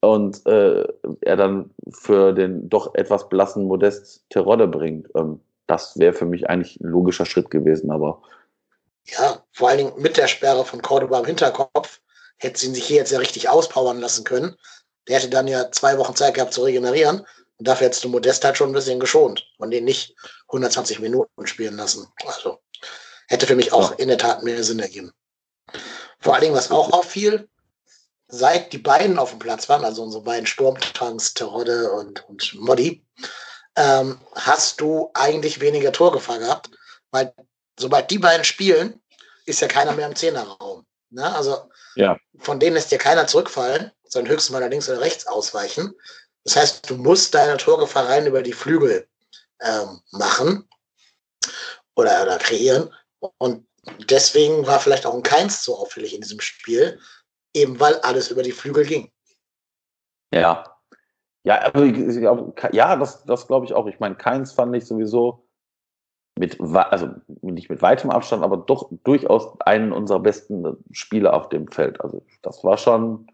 und 0.00 0.46
äh, 0.46 0.84
er 1.20 1.36
dann 1.36 1.70
für 1.90 2.32
den 2.32 2.68
doch 2.68 2.94
etwas 2.94 3.28
blassen 3.28 3.64
Modest 3.64 4.24
Terodde 4.30 4.66
bringt. 4.66 5.08
Ähm, 5.14 5.40
das 5.66 5.98
wäre 5.98 6.12
für 6.12 6.26
mich 6.26 6.48
eigentlich 6.48 6.80
ein 6.80 6.88
logischer 6.88 7.26
Schritt 7.26 7.50
gewesen, 7.50 7.90
aber. 7.90 8.22
Ja, 9.04 9.44
vor 9.52 9.68
allen 9.68 9.78
Dingen 9.78 9.92
mit 9.98 10.16
der 10.16 10.26
Sperre 10.26 10.64
von 10.64 10.82
Cordoba 10.82 11.20
im 11.20 11.26
Hinterkopf 11.26 12.00
hätte 12.38 12.58
sie 12.58 12.74
sich 12.74 12.84
hier 12.84 12.96
jetzt 12.96 13.12
ja 13.12 13.18
richtig 13.18 13.48
auspowern 13.48 14.00
lassen 14.00 14.24
können. 14.24 14.56
Der 15.08 15.18
hätte 15.18 15.30
dann 15.30 15.48
ja 15.48 15.70
zwei 15.70 15.98
Wochen 15.98 16.16
Zeit 16.16 16.34
gehabt 16.34 16.52
zu 16.52 16.62
regenerieren. 16.62 17.26
Und 17.58 17.68
dafür 17.68 17.86
hättest 17.86 18.04
du 18.04 18.08
Modest 18.08 18.44
halt 18.44 18.56
schon 18.56 18.70
ein 18.70 18.74
bisschen 18.74 19.00
geschont 19.00 19.46
und 19.58 19.70
den 19.70 19.84
nicht 19.84 20.16
120 20.48 21.00
Minuten 21.00 21.46
spielen 21.46 21.76
lassen. 21.76 22.06
Also 22.26 22.58
hätte 23.28 23.46
für 23.46 23.56
mich 23.56 23.72
auch 23.72 23.98
in 23.98 24.08
der 24.08 24.18
Tat 24.18 24.42
mehr 24.42 24.64
Sinn 24.64 24.78
ergeben. 24.78 25.12
Vor 26.18 26.34
allen 26.34 26.42
Dingen, 26.42 26.54
was 26.54 26.70
auch 26.70 26.92
auffiel, 26.92 27.48
seit 28.30 28.72
die 28.72 28.78
beiden 28.78 29.18
auf 29.18 29.30
dem 29.30 29.38
Platz 29.38 29.68
waren, 29.68 29.84
also 29.84 30.02
unsere 30.02 30.22
beiden 30.22 30.46
Sturmtanks, 30.46 31.34
Terodde 31.34 31.90
und, 31.92 32.28
und 32.28 32.54
Modi, 32.54 33.04
ähm, 33.76 34.18
hast 34.34 34.80
du 34.80 35.10
eigentlich 35.14 35.60
weniger 35.60 35.92
Torgefahr 35.92 36.38
gehabt, 36.38 36.70
weil 37.10 37.32
sobald 37.78 38.10
die 38.10 38.18
beiden 38.18 38.44
spielen, 38.44 39.00
ist 39.46 39.60
ja 39.60 39.68
keiner 39.68 39.92
mehr 39.92 40.06
im 40.06 40.16
Zehnerraum. 40.16 40.86
Ne? 41.10 41.34
Also 41.34 41.70
ja. 41.96 42.16
von 42.38 42.60
denen 42.60 42.74
lässt 42.74 42.90
dir 42.90 42.98
keiner 42.98 43.26
zurückfallen, 43.26 43.90
sondern 44.04 44.32
höchstens 44.32 44.50
mal 44.52 44.60
nach 44.60 44.70
links 44.70 44.88
oder 44.88 45.00
rechts 45.00 45.26
ausweichen. 45.26 45.94
Das 46.44 46.56
heißt, 46.56 46.88
du 46.88 46.96
musst 46.96 47.34
deine 47.34 47.56
Torgefahr 47.56 48.08
rein 48.08 48.26
über 48.26 48.42
die 48.42 48.52
Flügel 48.52 49.06
ähm, 49.60 50.00
machen 50.12 50.68
oder, 51.94 52.22
oder 52.22 52.38
kreieren. 52.38 52.94
Und 53.38 53.66
deswegen 54.08 54.66
war 54.66 54.80
vielleicht 54.80 55.06
auch 55.06 55.14
ein 55.14 55.22
Keins 55.22 55.64
so 55.64 55.76
auffällig 55.76 56.14
in 56.14 56.22
diesem 56.22 56.40
Spiel, 56.40 56.98
eben 57.54 57.78
weil 57.80 57.94
alles 58.00 58.30
über 58.30 58.42
die 58.42 58.52
Flügel 58.52 58.84
ging. 58.84 59.10
Ja. 60.32 60.64
Ja, 61.42 61.56
also 61.56 61.84
ja, 62.72 62.96
das, 62.96 63.24
das 63.24 63.46
glaube 63.46 63.64
ich 63.64 63.72
auch. 63.72 63.86
Ich 63.86 63.98
meine, 63.98 64.14
Keins 64.14 64.52
fand 64.52 64.76
ich 64.76 64.84
sowieso 64.84 65.46
mit, 66.38 66.60
also 66.60 67.10
nicht 67.42 67.70
mit 67.70 67.82
weitem 67.82 68.10
Abstand, 68.10 68.42
aber 68.42 68.58
doch 68.58 68.90
durchaus 69.04 69.58
einen 69.60 69.92
unserer 69.92 70.20
besten 70.20 70.76
Spieler 70.90 71.34
auf 71.34 71.48
dem 71.48 71.68
Feld. 71.68 72.00
Also 72.00 72.22
das 72.42 72.62
war 72.62 72.76
schon, 72.76 73.26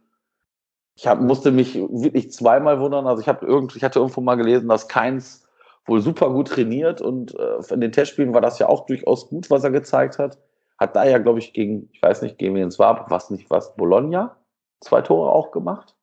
ich 0.94 1.06
hab, 1.06 1.20
musste 1.20 1.50
mich 1.50 1.74
wirklich 1.74 2.32
zweimal 2.32 2.80
wundern. 2.80 3.06
Also 3.06 3.20
ich 3.20 3.28
habe 3.28 3.44
irgendwie, 3.44 3.78
ich 3.78 3.84
hatte 3.84 3.98
irgendwo 3.98 4.20
mal 4.20 4.36
gelesen, 4.36 4.68
dass 4.68 4.88
Keins 4.88 5.46
wohl 5.84 6.00
super 6.00 6.30
gut 6.30 6.48
trainiert 6.48 7.00
und 7.00 7.34
äh, 7.38 7.58
in 7.72 7.80
den 7.80 7.92
Testspielen 7.92 8.34
war 8.34 8.40
das 8.40 8.58
ja 8.58 8.68
auch 8.68 8.86
durchaus 8.86 9.28
gut, 9.28 9.50
was 9.50 9.62
er 9.62 9.70
gezeigt 9.70 10.18
hat. 10.18 10.38
Hat 10.78 10.94
da 10.94 11.04
ja, 11.04 11.18
glaube 11.18 11.38
ich, 11.38 11.52
gegen, 11.52 11.88
ich 11.92 12.02
weiß 12.02 12.22
nicht, 12.22 12.38
gegen 12.38 12.54
wen 12.54 12.68
es 12.68 12.78
war, 12.78 13.10
was 13.10 13.30
nicht, 13.30 13.50
was, 13.50 13.74
Bologna, 13.76 14.36
zwei 14.80 15.00
Tore 15.02 15.30
auch 15.30 15.50
gemacht. 15.50 15.94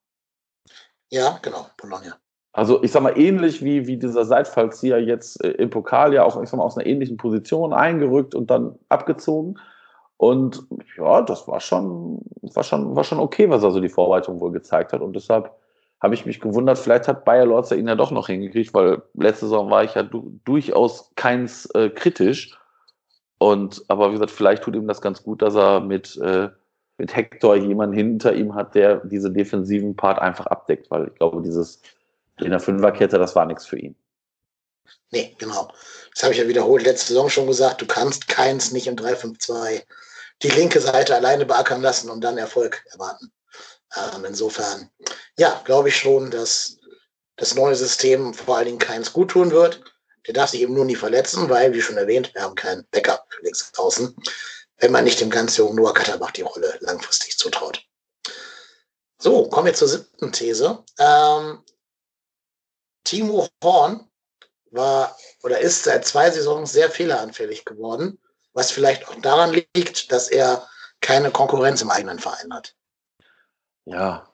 Ja, 1.11 1.37
genau, 1.41 1.67
Bologna. 1.77 2.17
Also 2.53 2.83
ich 2.83 2.91
sag 2.91 3.01
mal, 3.01 3.17
ähnlich 3.17 3.63
wie, 3.63 3.87
wie 3.87 3.97
dieser 3.97 4.25
Seitfallzieher 4.25 5.01
jetzt 5.01 5.43
äh, 5.43 5.49
im 5.51 5.71
Pokal 5.71 6.13
ja 6.13 6.23
auch, 6.23 6.41
ich 6.41 6.49
sag 6.49 6.57
mal, 6.57 6.63
aus 6.63 6.77
einer 6.77 6.85
ähnlichen 6.85 7.17
Position 7.17 7.73
eingerückt 7.73 8.35
und 8.35 8.51
dann 8.51 8.77
abgezogen. 8.89 9.59
Und 10.17 10.65
ja, 10.95 11.21
das 11.23 11.47
war 11.47 11.59
schon, 11.59 12.21
war 12.41 12.63
schon, 12.63 12.95
war 12.95 13.03
schon 13.03 13.19
okay, 13.19 13.49
was 13.49 13.63
also 13.63 13.79
die 13.79 13.89
Vorbereitung 13.89 14.39
wohl 14.39 14.51
gezeigt 14.51 14.93
hat. 14.93 15.01
Und 15.01 15.15
deshalb 15.15 15.51
habe 15.99 16.13
ich 16.13 16.25
mich 16.25 16.39
gewundert, 16.39 16.77
vielleicht 16.77 17.07
hat 17.07 17.25
Bayer 17.25 17.45
Lorzer 17.45 17.75
ihn 17.75 17.87
ja 17.87 17.95
doch 17.95 18.11
noch 18.11 18.27
hingekriegt, 18.27 18.73
weil 18.73 19.01
letzte 19.15 19.47
Saison 19.47 19.71
war 19.71 19.83
ich 19.83 19.95
ja 19.95 20.03
du 20.03 20.39
durchaus 20.45 21.11
keins 21.15 21.65
äh, 21.71 21.89
kritisch. 21.89 22.57
Und 23.43 23.83
aber 23.89 24.07
wie 24.07 24.13
gesagt, 24.13 24.31
vielleicht 24.31 24.63
tut 24.63 24.73
ihm 24.73 24.87
das 24.87 25.01
ganz 25.01 25.21
gut, 25.21 25.41
dass 25.41 25.53
er 25.55 25.81
mit, 25.81 26.15
äh, 26.15 26.47
mit 26.97 27.13
Hector 27.13 27.57
jemanden 27.57 27.93
hinter 27.93 28.33
ihm 28.33 28.55
hat, 28.55 28.73
der 28.73 29.01
diese 29.03 29.29
defensiven 29.29 29.97
Part 29.97 30.17
einfach 30.17 30.45
abdeckt, 30.45 30.89
weil 30.89 31.09
ich 31.09 31.15
glaube, 31.15 31.41
dieses 31.41 31.81
in 32.39 32.51
der 32.51 32.61
Fünferkette, 32.61 33.19
das 33.19 33.35
war 33.35 33.45
nichts 33.45 33.65
für 33.65 33.77
ihn. 33.77 33.97
Nee, 35.11 35.35
genau. 35.39 35.67
Das 36.13 36.23
habe 36.23 36.31
ich 36.31 36.39
ja 36.39 36.47
wiederholt 36.47 36.85
letzte 36.85 37.09
Saison 37.09 37.29
schon 37.29 37.47
gesagt. 37.47 37.81
Du 37.81 37.85
kannst 37.85 38.29
keins 38.29 38.71
nicht 38.71 38.87
im 38.87 38.95
3-5-2 38.95 39.83
die 40.41 40.49
linke 40.49 40.79
Seite 40.79 41.13
alleine 41.13 41.45
beackern 41.45 41.81
lassen 41.81 42.09
und 42.09 42.21
dann 42.21 42.37
Erfolg 42.37 42.85
erwarten. 42.93 43.29
Ähm, 43.97 44.23
insofern, 44.23 44.89
ja, 45.37 45.61
glaube 45.65 45.89
ich 45.89 45.97
schon, 45.97 46.31
dass 46.31 46.77
das 47.35 47.55
neue 47.55 47.75
System 47.75 48.33
vor 48.33 48.55
allen 48.55 48.67
Dingen 48.67 48.79
keins 48.79 49.11
gut 49.11 49.31
tun 49.31 49.51
wird. 49.51 49.83
Der 50.27 50.33
darf 50.33 50.49
sich 50.49 50.61
eben 50.61 50.73
nur 50.73 50.85
nie 50.85 50.95
verletzen, 50.95 51.49
weil, 51.49 51.73
wie 51.73 51.81
schon 51.81 51.97
erwähnt, 51.97 52.33
wir 52.33 52.41
haben 52.43 52.55
keinen 52.55 52.85
Backup 52.91 53.27
links 53.41 53.71
außen, 53.75 54.15
wenn 54.77 54.91
man 54.91 55.03
nicht 55.03 55.19
dem 55.19 55.29
ganz 55.29 55.57
jungen 55.57 55.75
Noah 55.75 55.93
Katterbach 55.93 56.31
die 56.31 56.41
Rolle 56.41 56.77
langfristig 56.81 57.37
zutraut. 57.37 57.85
So, 59.17 59.47
kommen 59.49 59.67
wir 59.67 59.73
zur 59.73 59.87
siebten 59.87 60.31
These. 60.31 60.83
Ähm, 60.97 61.63
Timo 63.03 63.47
Horn 63.63 64.09
war 64.71 65.17
oder 65.43 65.59
ist 65.59 65.83
seit 65.83 66.05
zwei 66.05 66.31
Saisons 66.31 66.71
sehr 66.71 66.89
fehleranfällig 66.89 67.65
geworden, 67.65 68.19
was 68.53 68.71
vielleicht 68.71 69.07
auch 69.07 69.15
daran 69.15 69.53
liegt, 69.53 70.11
dass 70.11 70.29
er 70.29 70.67
keine 71.01 71.31
Konkurrenz 71.31 71.81
im 71.81 71.91
eigenen 71.91 72.19
Verein 72.19 72.53
hat. 72.53 72.75
Ja, 73.85 74.32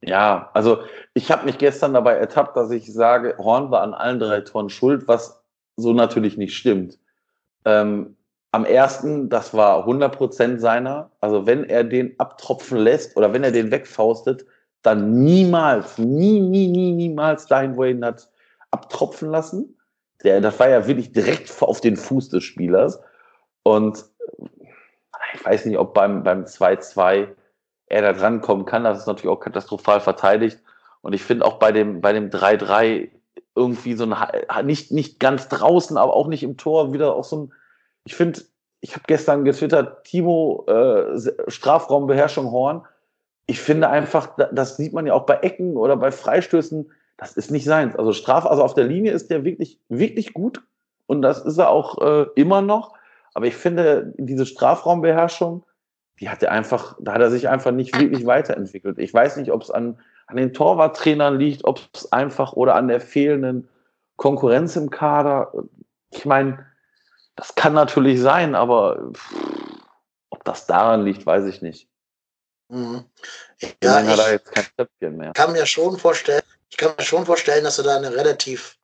ja, 0.00 0.50
also 0.54 0.78
ich 1.14 1.30
habe 1.30 1.46
mich 1.46 1.58
gestern 1.58 1.94
dabei 1.94 2.14
ertappt, 2.14 2.56
dass 2.56 2.70
ich 2.70 2.92
sage, 2.92 3.34
Horn 3.38 3.70
war 3.70 3.82
an 3.82 3.94
allen 3.94 4.20
drei 4.20 4.40
Toren 4.42 4.70
schuld, 4.70 5.08
was 5.08 5.42
so 5.76 5.92
natürlich 5.92 6.36
nicht 6.36 6.56
stimmt. 6.56 6.98
Ähm, 7.64 8.16
am 8.52 8.64
ersten, 8.64 9.28
das 9.28 9.54
war 9.54 9.86
100% 9.86 10.58
seiner. 10.58 11.10
Also 11.20 11.46
wenn 11.46 11.64
er 11.64 11.84
den 11.84 12.18
abtropfen 12.18 12.78
lässt 12.78 13.16
oder 13.16 13.32
wenn 13.32 13.44
er 13.44 13.52
den 13.52 13.70
wegfaustet, 13.70 14.46
dann 14.82 15.24
niemals, 15.24 15.98
nie, 15.98 16.40
nie, 16.40 16.68
nie, 16.68 16.92
niemals 16.92 17.46
dahin, 17.46 17.76
wo 17.76 17.84
er 17.84 17.90
ihn 17.90 18.04
hat 18.04 18.30
abtropfen 18.70 19.30
lassen. 19.30 19.76
Der, 20.22 20.40
das 20.40 20.58
war 20.58 20.68
ja 20.68 20.86
wirklich 20.86 21.12
direkt 21.12 21.54
auf 21.60 21.80
den 21.80 21.96
Fuß 21.96 22.30
des 22.30 22.44
Spielers. 22.44 23.00
Und 23.64 24.04
ich 25.34 25.44
weiß 25.44 25.66
nicht, 25.66 25.78
ob 25.78 25.94
beim, 25.94 26.22
beim 26.22 26.44
2-2 26.44 27.28
er 27.88 28.02
da 28.02 28.12
drankommen 28.12 28.64
kann. 28.64 28.84
Das 28.84 28.98
ist 28.98 29.06
natürlich 29.06 29.34
auch 29.34 29.40
katastrophal 29.40 30.00
verteidigt. 30.00 30.60
Und 31.00 31.12
ich 31.12 31.22
finde 31.22 31.44
auch 31.44 31.58
bei 31.58 31.72
dem, 31.72 32.00
bei 32.00 32.12
dem 32.12 32.30
3-3 32.30 33.10
irgendwie 33.54 33.94
so 33.94 34.04
ein, 34.04 34.66
nicht, 34.66 34.92
nicht 34.92 35.20
ganz 35.20 35.48
draußen, 35.48 35.96
aber 35.96 36.14
auch 36.14 36.28
nicht 36.28 36.42
im 36.42 36.56
Tor, 36.56 36.92
wieder 36.92 37.14
auch 37.14 37.24
so 37.24 37.36
ein, 37.36 37.52
ich 38.04 38.14
finde, 38.14 38.40
ich 38.80 38.94
habe 38.94 39.04
gestern 39.06 39.44
getwittert, 39.44 40.04
Timo, 40.04 40.64
äh, 40.68 41.18
Strafraumbeherrschung 41.48 42.50
Horn. 42.50 42.86
Ich 43.46 43.60
finde 43.60 43.88
einfach, 43.88 44.36
das 44.52 44.76
sieht 44.76 44.92
man 44.92 45.06
ja 45.06 45.14
auch 45.14 45.26
bei 45.26 45.38
Ecken 45.38 45.76
oder 45.76 45.96
bei 45.96 46.12
Freistößen, 46.12 46.90
das 47.16 47.36
ist 47.36 47.50
nicht 47.50 47.64
seins. 47.64 47.96
Also 47.96 48.12
Straf, 48.12 48.46
also 48.46 48.62
auf 48.62 48.74
der 48.74 48.84
Linie 48.84 49.12
ist 49.12 49.30
der 49.30 49.44
wirklich, 49.44 49.80
wirklich 49.88 50.32
gut 50.32 50.62
und 51.06 51.22
das 51.22 51.44
ist 51.44 51.58
er 51.58 51.70
auch 51.70 51.98
äh, 52.00 52.26
immer 52.36 52.62
noch. 52.62 52.94
Aber 53.34 53.46
ich 53.46 53.56
finde, 53.56 54.12
diese 54.16 54.46
Strafraumbeherrschung, 54.46 55.64
die 56.20 56.28
hat 56.28 56.42
er 56.42 56.52
einfach, 56.52 56.96
da 57.00 57.14
hat 57.14 57.20
er 57.20 57.30
sich 57.30 57.48
einfach 57.48 57.70
nicht 57.70 57.98
wirklich 57.98 58.26
weiterentwickelt. 58.26 58.98
Ich 58.98 59.12
weiß 59.12 59.36
nicht, 59.36 59.52
ob 59.52 59.62
es 59.62 59.70
an, 59.70 60.00
an 60.26 60.36
den 60.36 60.52
Torwarttrainern 60.52 61.38
liegt, 61.38 61.64
ob 61.64 61.80
es 61.94 62.10
einfach 62.12 62.52
oder 62.52 62.74
an 62.74 62.88
der 62.88 63.00
fehlenden 63.00 63.68
Konkurrenz 64.16 64.76
im 64.76 64.90
Kader. 64.90 65.52
Ich 66.10 66.24
meine, 66.24 66.66
das 67.36 67.54
kann 67.54 67.72
natürlich 67.72 68.20
sein, 68.20 68.54
aber 68.54 69.10
pff, 69.12 69.34
ob 70.30 70.44
das 70.44 70.66
daran 70.66 71.04
liegt, 71.04 71.24
weiß 71.24 71.46
ich 71.46 71.62
nicht. 71.62 71.88
Mhm. 72.68 73.04
Ja, 73.82 74.00
ich 74.00 74.08
hat 74.08 74.18
er 74.18 74.32
jetzt 74.32 74.52
kein 74.52 74.66
Töpfchen 74.76 75.16
mehr. 75.16 75.32
kann 75.32 75.52
mir 75.52 75.66
schon 75.66 75.98
vorstellen, 75.98 76.42
ich 76.68 76.76
kann 76.76 76.92
mir 76.98 77.04
schon 77.04 77.24
vorstellen, 77.24 77.64
dass 77.64 77.78
er 77.78 77.84
da 77.84 77.96
eine 77.96 78.12
relativ, 78.12 78.76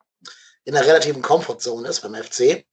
in 0.64 0.74
einer 0.74 0.87
relativen 0.87 1.20
Comfortzone 1.20 1.89
ist 1.89 2.01
beim 2.01 2.14
FC. 2.14 2.64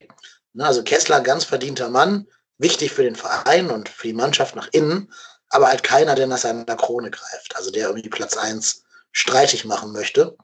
Also 0.57 0.83
Kessler, 0.83 1.21
ganz 1.21 1.45
verdienter 1.45 1.89
Mann, 1.89 2.27
wichtig 2.61 2.91
für 2.91 3.03
den 3.03 3.15
Verein 3.15 3.69
und 3.69 3.89
für 3.89 4.07
die 4.07 4.13
Mannschaft 4.13 4.55
nach 4.55 4.69
innen, 4.71 5.13
aber 5.49 5.67
halt 5.67 5.83
keiner, 5.83 6.15
der 6.15 6.27
nach 6.27 6.37
seiner 6.37 6.75
Krone 6.77 7.11
greift. 7.11 7.55
Also 7.55 7.71
der 7.71 7.87
irgendwie 7.87 8.09
Platz 8.09 8.37
1 8.37 8.83
streitig 9.11 9.65
machen 9.65 9.91
möchte. 9.91 10.37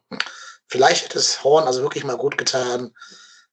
Vielleicht 0.68 1.06
hätte 1.06 1.20
es 1.20 1.44
Horn 1.44 1.66
also 1.66 1.82
wirklich 1.82 2.04
mal 2.04 2.18
gut 2.18 2.38
getan, 2.38 2.94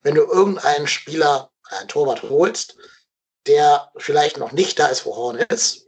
wenn 0.03 0.15
du 0.15 0.23
irgendeinen 0.23 0.87
Spieler, 0.87 1.51
einen 1.71 1.89
Torwart 1.89 2.23
holst, 2.23 2.77
der 3.47 3.91
vielleicht 3.97 4.37
noch 4.39 4.53
nicht 4.53 4.79
da 4.79 4.87
ist, 4.87 5.07
wo 5.07 5.17
Horn 5.17 5.37
ist, 5.37 5.87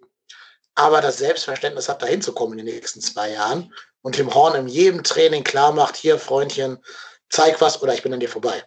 aber 0.75 1.01
das 1.01 1.19
Selbstverständnis 1.19 1.89
hat, 1.89 2.03
da 2.03 2.07
hinzukommen 2.07 2.59
in 2.59 2.67
den 2.67 2.75
nächsten 2.75 3.01
zwei 3.01 3.31
Jahren 3.31 3.73
und 4.03 4.19
dem 4.19 4.33
Horn 4.33 4.55
in 4.55 4.69
jedem 4.69 5.03
Training 5.03 5.43
klar 5.43 5.73
macht, 5.73 5.97
hier, 5.97 6.19
Freundchen, 6.19 6.83
zeig 7.29 7.61
was 7.61 7.83
oder 7.83 7.95
ich 7.95 8.03
bin 8.03 8.13
an 8.13 8.21
dir 8.21 8.29
vorbei. 8.29 8.63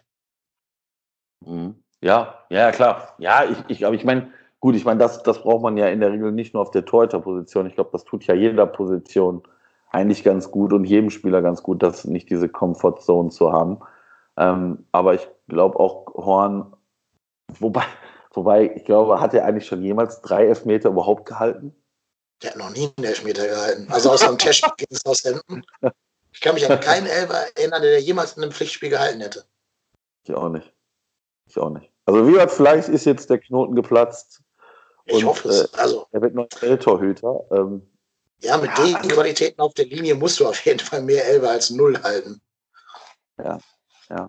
Mhm. 1.40 1.82
Ja, 2.00 2.44
ja, 2.48 2.72
klar. 2.72 3.14
Ja, 3.18 3.44
ich, 3.44 3.58
ich, 3.68 3.86
aber 3.86 3.94
ich 3.94 4.04
meine, 4.04 4.32
gut, 4.60 4.74
ich 4.74 4.84
meine, 4.84 4.98
das, 4.98 5.22
das 5.22 5.42
braucht 5.42 5.62
man 5.62 5.76
ja 5.76 5.88
in 5.88 6.00
der 6.00 6.12
Regel 6.12 6.32
nicht 6.32 6.54
nur 6.54 6.62
auf 6.62 6.70
der 6.70 6.84
Torhüter-Position. 6.84 7.66
Ich 7.66 7.74
glaube, 7.74 7.90
das 7.92 8.04
tut 8.04 8.26
ja 8.26 8.34
jeder 8.34 8.66
Position 8.66 9.42
eigentlich 9.90 10.24
ganz 10.24 10.50
gut 10.50 10.72
und 10.72 10.84
jedem 10.84 11.10
Spieler 11.10 11.42
ganz 11.42 11.62
gut, 11.62 11.82
das 11.82 12.04
nicht 12.04 12.30
diese 12.30 12.48
Comfort 12.48 13.00
Zone 13.00 13.30
zu 13.30 13.52
haben. 13.52 13.80
Ähm, 14.36 14.86
aber 14.92 15.14
ich 15.14 15.28
glaube 15.48 15.78
auch 15.78 16.06
Horn, 16.14 16.74
wobei, 17.58 17.84
Wobei, 18.32 18.72
ich 18.76 18.84
glaube, 18.84 19.20
hat 19.20 19.34
er 19.34 19.44
eigentlich 19.44 19.66
schon 19.66 19.82
jemals 19.82 20.20
drei 20.20 20.46
Elfmeter 20.46 20.90
überhaupt 20.90 21.26
gehalten? 21.26 21.74
Der 22.42 22.50
hat 22.50 22.58
noch 22.58 22.70
nie 22.70 22.90
einen 22.96 23.06
Elfmeter 23.06 23.46
gehalten. 23.46 23.90
Also 23.90 24.10
außer 24.10 24.28
dem 24.28 24.38
Testspiel 24.38 24.72
gegen 24.76 24.94
Southampton. 24.94 25.64
Ich 26.32 26.40
kann 26.40 26.54
mich 26.54 26.70
an 26.70 26.78
keinen 26.78 27.06
Elfer 27.06 27.56
erinnern, 27.56 27.82
der 27.82 28.00
jemals 28.00 28.36
in 28.36 28.42
einem 28.42 28.52
Pflichtspiel 28.52 28.88
gehalten 28.88 29.20
hätte. 29.20 29.44
Ich 30.22 30.32
auch 30.32 30.48
nicht. 30.48 30.72
Ich 31.46 31.58
auch 31.58 31.70
nicht. 31.70 31.89
Also 32.06 32.26
wie 32.26 32.32
gesagt, 32.32 32.52
vielleicht 32.52 32.88
ist 32.88 33.04
jetzt 33.04 33.30
der 33.30 33.38
Knoten 33.38 33.74
geplatzt. 33.74 34.42
Ich 35.04 35.16
und, 35.16 35.26
hoffe 35.26 35.48
es. 35.48 35.64
Äh, 35.64 35.76
also, 35.76 36.06
er 36.10 36.22
wird 36.22 36.34
noch 36.34 36.48
Torhüter. 36.48 37.44
Ähm, 37.50 37.82
ja, 38.42 38.56
mit 38.56 38.70
ja, 38.78 38.84
den 38.84 39.10
Qualitäten 39.10 39.60
auf 39.60 39.74
der 39.74 39.86
Linie 39.86 40.14
musst 40.14 40.40
du 40.40 40.46
auf 40.46 40.60
jeden 40.64 40.78
Fall 40.78 41.02
mehr 41.02 41.26
Elfer 41.26 41.50
als 41.50 41.70
Null 41.70 42.00
halten. 42.02 42.40
Ja, 43.38 43.58
ja. 44.08 44.28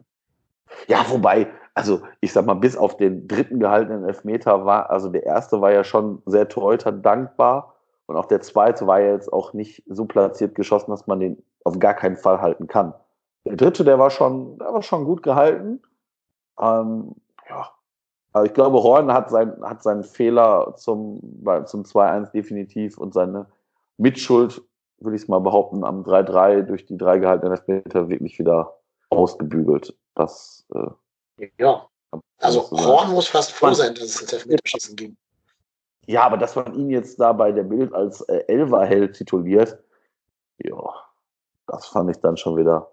Ja, 0.88 1.06
wobei, 1.10 1.48
also 1.74 2.02
ich 2.20 2.34
sag 2.34 2.46
mal, 2.46 2.56
bis 2.56 2.76
auf 2.76 2.98
den 2.98 3.28
dritten 3.28 3.60
gehaltenen 3.60 4.06
Elfmeter 4.06 4.66
war, 4.66 4.90
also 4.90 5.10
der 5.10 5.24
erste 5.24 5.62
war 5.62 5.72
ja 5.72 5.84
schon 5.84 6.22
sehr 6.26 6.48
Torhüter 6.48 6.92
dankbar 6.92 7.76
und 8.08 8.18
auch 8.18 8.26
der 8.26 8.42
zweite 8.42 8.88
war 8.88 9.00
ja 9.00 9.14
jetzt 9.14 9.32
auch 9.32 9.54
nicht 9.54 9.84
so 9.88 10.06
platziert 10.06 10.56
geschossen, 10.56 10.92
dass 10.92 11.08
man 11.08 11.20
den 11.20 11.44
auf 11.64 11.80
gar 11.80 11.94
keinen 11.94 12.18
Fall 12.18 12.42
halten 12.42 12.68
kann. 12.68 12.94
Der 13.46 13.56
dritte, 13.56 13.84
der 13.84 14.00
war 14.00 14.10
schon, 14.10 14.58
der 14.60 14.74
war 14.74 14.82
schon 14.82 15.06
gut 15.06 15.24
gehalten. 15.24 15.82
Ähm, 16.60 17.16
ja, 17.52 17.72
also 18.34 18.46
ich 18.46 18.54
glaube, 18.54 18.82
Horn 18.82 19.12
hat, 19.12 19.30
sein, 19.30 19.62
hat 19.62 19.84
seinen 19.84 20.04
Fehler 20.04 20.76
zum, 20.78 21.20
zum 21.66 21.84
2-1 21.84 22.32
definitiv 22.32 22.98
und 22.98 23.14
seine 23.14 23.48
Mitschuld, 23.98 24.62
würde 25.00 25.16
ich 25.16 25.24
es 25.24 25.28
mal 25.28 25.40
behaupten, 25.40 25.84
am 25.84 26.04
3-3 26.04 26.62
durch 26.62 26.86
die 26.86 26.98
drei 26.98 27.18
gehaltenen 27.20 27.52
Elfmeter 27.52 28.08
wirklich 28.10 28.40
wieder 28.40 28.78
ausgebügelt. 29.10 29.98
Das, 30.16 30.66
äh, 30.74 31.48
ja, 31.58 31.88
also 32.38 32.72
Horn 32.72 33.12
muss 33.12 33.28
fast 33.28 33.52
froh 33.52 33.74
sein, 33.74 33.96
dass 33.96 34.04
es 34.04 34.22
ins 34.22 34.34
Elfmeterschießen 34.34 34.96
ging. 34.96 35.18
Ja, 36.08 36.24
aber 36.24 36.38
dass 36.38 36.56
man 36.56 36.74
ihn 36.74 36.90
jetzt 36.90 37.20
da 37.20 37.34
bei 37.34 37.52
der 37.52 37.64
Bild 37.64 37.94
als 37.94 38.22
äh, 38.22 38.44
Elverheld 38.48 39.16
tituliert, 39.16 39.78
ja, 40.58 40.94
das 41.68 41.88
fand 41.88 42.10
ich 42.10 42.18
dann 42.18 42.38
schon 42.38 42.58
wieder 42.58 42.92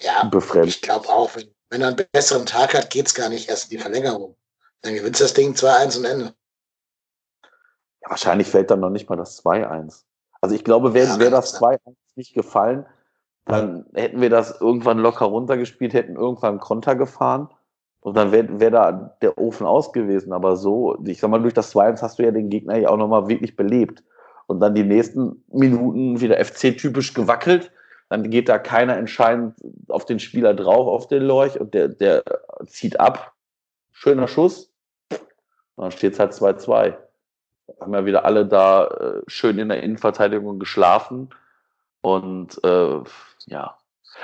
ja, 0.00 0.24
befremd. 0.24 0.68
Ich 0.68 0.82
glaube 0.82 1.08
auch, 1.08 1.34
wenn, 1.34 1.50
wenn 1.70 1.82
er 1.82 1.88
einen 1.88 2.06
besseren 2.12 2.46
Tag 2.46 2.74
hat, 2.74 2.90
geht 2.90 3.06
es 3.06 3.14
gar 3.14 3.28
nicht 3.28 3.48
erst 3.48 3.64
in 3.64 3.76
die 3.76 3.82
Verlängerung. 3.82 4.36
Dann 4.82 4.94
gewinnt 4.94 5.20
das 5.20 5.34
Ding 5.34 5.52
2-1 5.52 5.98
und 5.98 6.04
Ende. 6.04 6.34
Ja, 8.02 8.10
wahrscheinlich 8.10 8.48
fällt 8.48 8.70
dann 8.70 8.80
noch 8.80 8.90
nicht 8.90 9.08
mal 9.08 9.16
das 9.16 9.42
2-1. 9.44 10.04
Also 10.40 10.54
ich 10.54 10.64
glaube, 10.64 10.94
wäre 10.94 11.08
ja, 11.08 11.18
wär 11.18 11.30
das 11.30 11.60
2-1 11.60 11.78
nicht 12.14 12.34
gefallen, 12.34 12.86
dann 13.46 13.86
hätten 13.94 14.20
wir 14.20 14.30
das 14.30 14.60
irgendwann 14.60 14.98
locker 14.98 15.26
runtergespielt, 15.26 15.94
hätten 15.94 16.16
irgendwann 16.16 16.58
Konter 16.58 16.96
gefahren 16.96 17.48
und 18.00 18.16
dann 18.16 18.32
wäre 18.32 18.60
wär 18.60 18.70
da 18.70 18.92
der 19.22 19.38
Ofen 19.38 19.66
aus 19.66 19.92
gewesen. 19.92 20.32
Aber 20.32 20.56
so, 20.56 20.96
ich 21.04 21.20
sag 21.20 21.30
mal, 21.30 21.40
durch 21.42 21.54
das 21.54 21.74
2-1 21.74 22.02
hast 22.02 22.18
du 22.18 22.24
ja 22.24 22.30
den 22.30 22.50
Gegner 22.50 22.76
ja 22.76 22.88
auch 22.88 22.96
nochmal 22.96 23.28
wirklich 23.28 23.56
belebt. 23.56 24.02
Und 24.46 24.60
dann 24.60 24.74
die 24.76 24.84
nächsten 24.84 25.44
Minuten 25.48 26.20
wieder 26.20 26.44
FC-typisch 26.44 27.14
gewackelt. 27.14 27.72
Dann 28.08 28.30
geht 28.30 28.48
da 28.48 28.58
keiner 28.58 28.96
entscheidend 28.96 29.56
auf 29.88 30.04
den 30.04 30.20
Spieler 30.20 30.54
drauf, 30.54 30.86
auf 30.86 31.08
den 31.08 31.22
Lorch 31.22 31.60
und 31.60 31.74
der, 31.74 31.88
der 31.88 32.22
zieht 32.66 33.00
ab. 33.00 33.32
Schöner 33.92 34.28
Schuss. 34.28 34.72
Und 35.10 35.84
dann 35.84 35.90
steht 35.90 36.12
es 36.12 36.20
halt 36.20 36.32
2-2. 36.32 36.96
Haben 37.80 37.94
ja 37.94 38.06
wieder 38.06 38.24
alle 38.24 38.46
da 38.46 38.86
äh, 38.86 39.22
schön 39.26 39.58
in 39.58 39.68
der 39.68 39.82
Innenverteidigung 39.82 40.58
geschlafen. 40.58 41.30
Und 42.00 42.62
äh, 42.64 43.00
ja. 43.46 43.76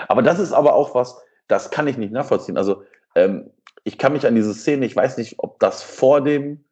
Aber 0.09 0.23
das 0.23 0.39
ist 0.39 0.53
aber 0.53 0.75
auch 0.75 0.95
was, 0.95 1.21
das 1.49 1.71
kann 1.71 1.89
ich 1.89 1.99
nicht 1.99 2.13
nachvollziehen. 2.13 2.57
Also 2.57 2.85
ähm, 3.15 3.51
ich 3.85 3.99
kann 3.99 4.13
mich 4.13 4.27
an 4.27 4.35
diese 4.35 4.55
Szene, 4.55 4.87
ich 4.87 4.95
weiß 4.95 5.17
nicht, 5.17 5.39
ob 5.39 5.59
das 5.59 5.83
vor 5.83 6.21
dem, 6.21 6.65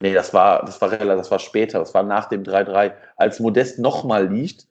nee, 0.00 0.12
das 0.12 0.34
war, 0.34 0.64
das 0.64 0.80
war 0.80 0.90
das 0.90 1.30
war 1.30 1.38
später, 1.38 1.78
das 1.78 1.94
war 1.94 2.02
nach 2.02 2.28
dem 2.28 2.42
3-3, 2.42 2.92
als 3.16 3.40
Modest 3.40 3.78
nochmal 3.78 4.28
liegt, 4.28 4.68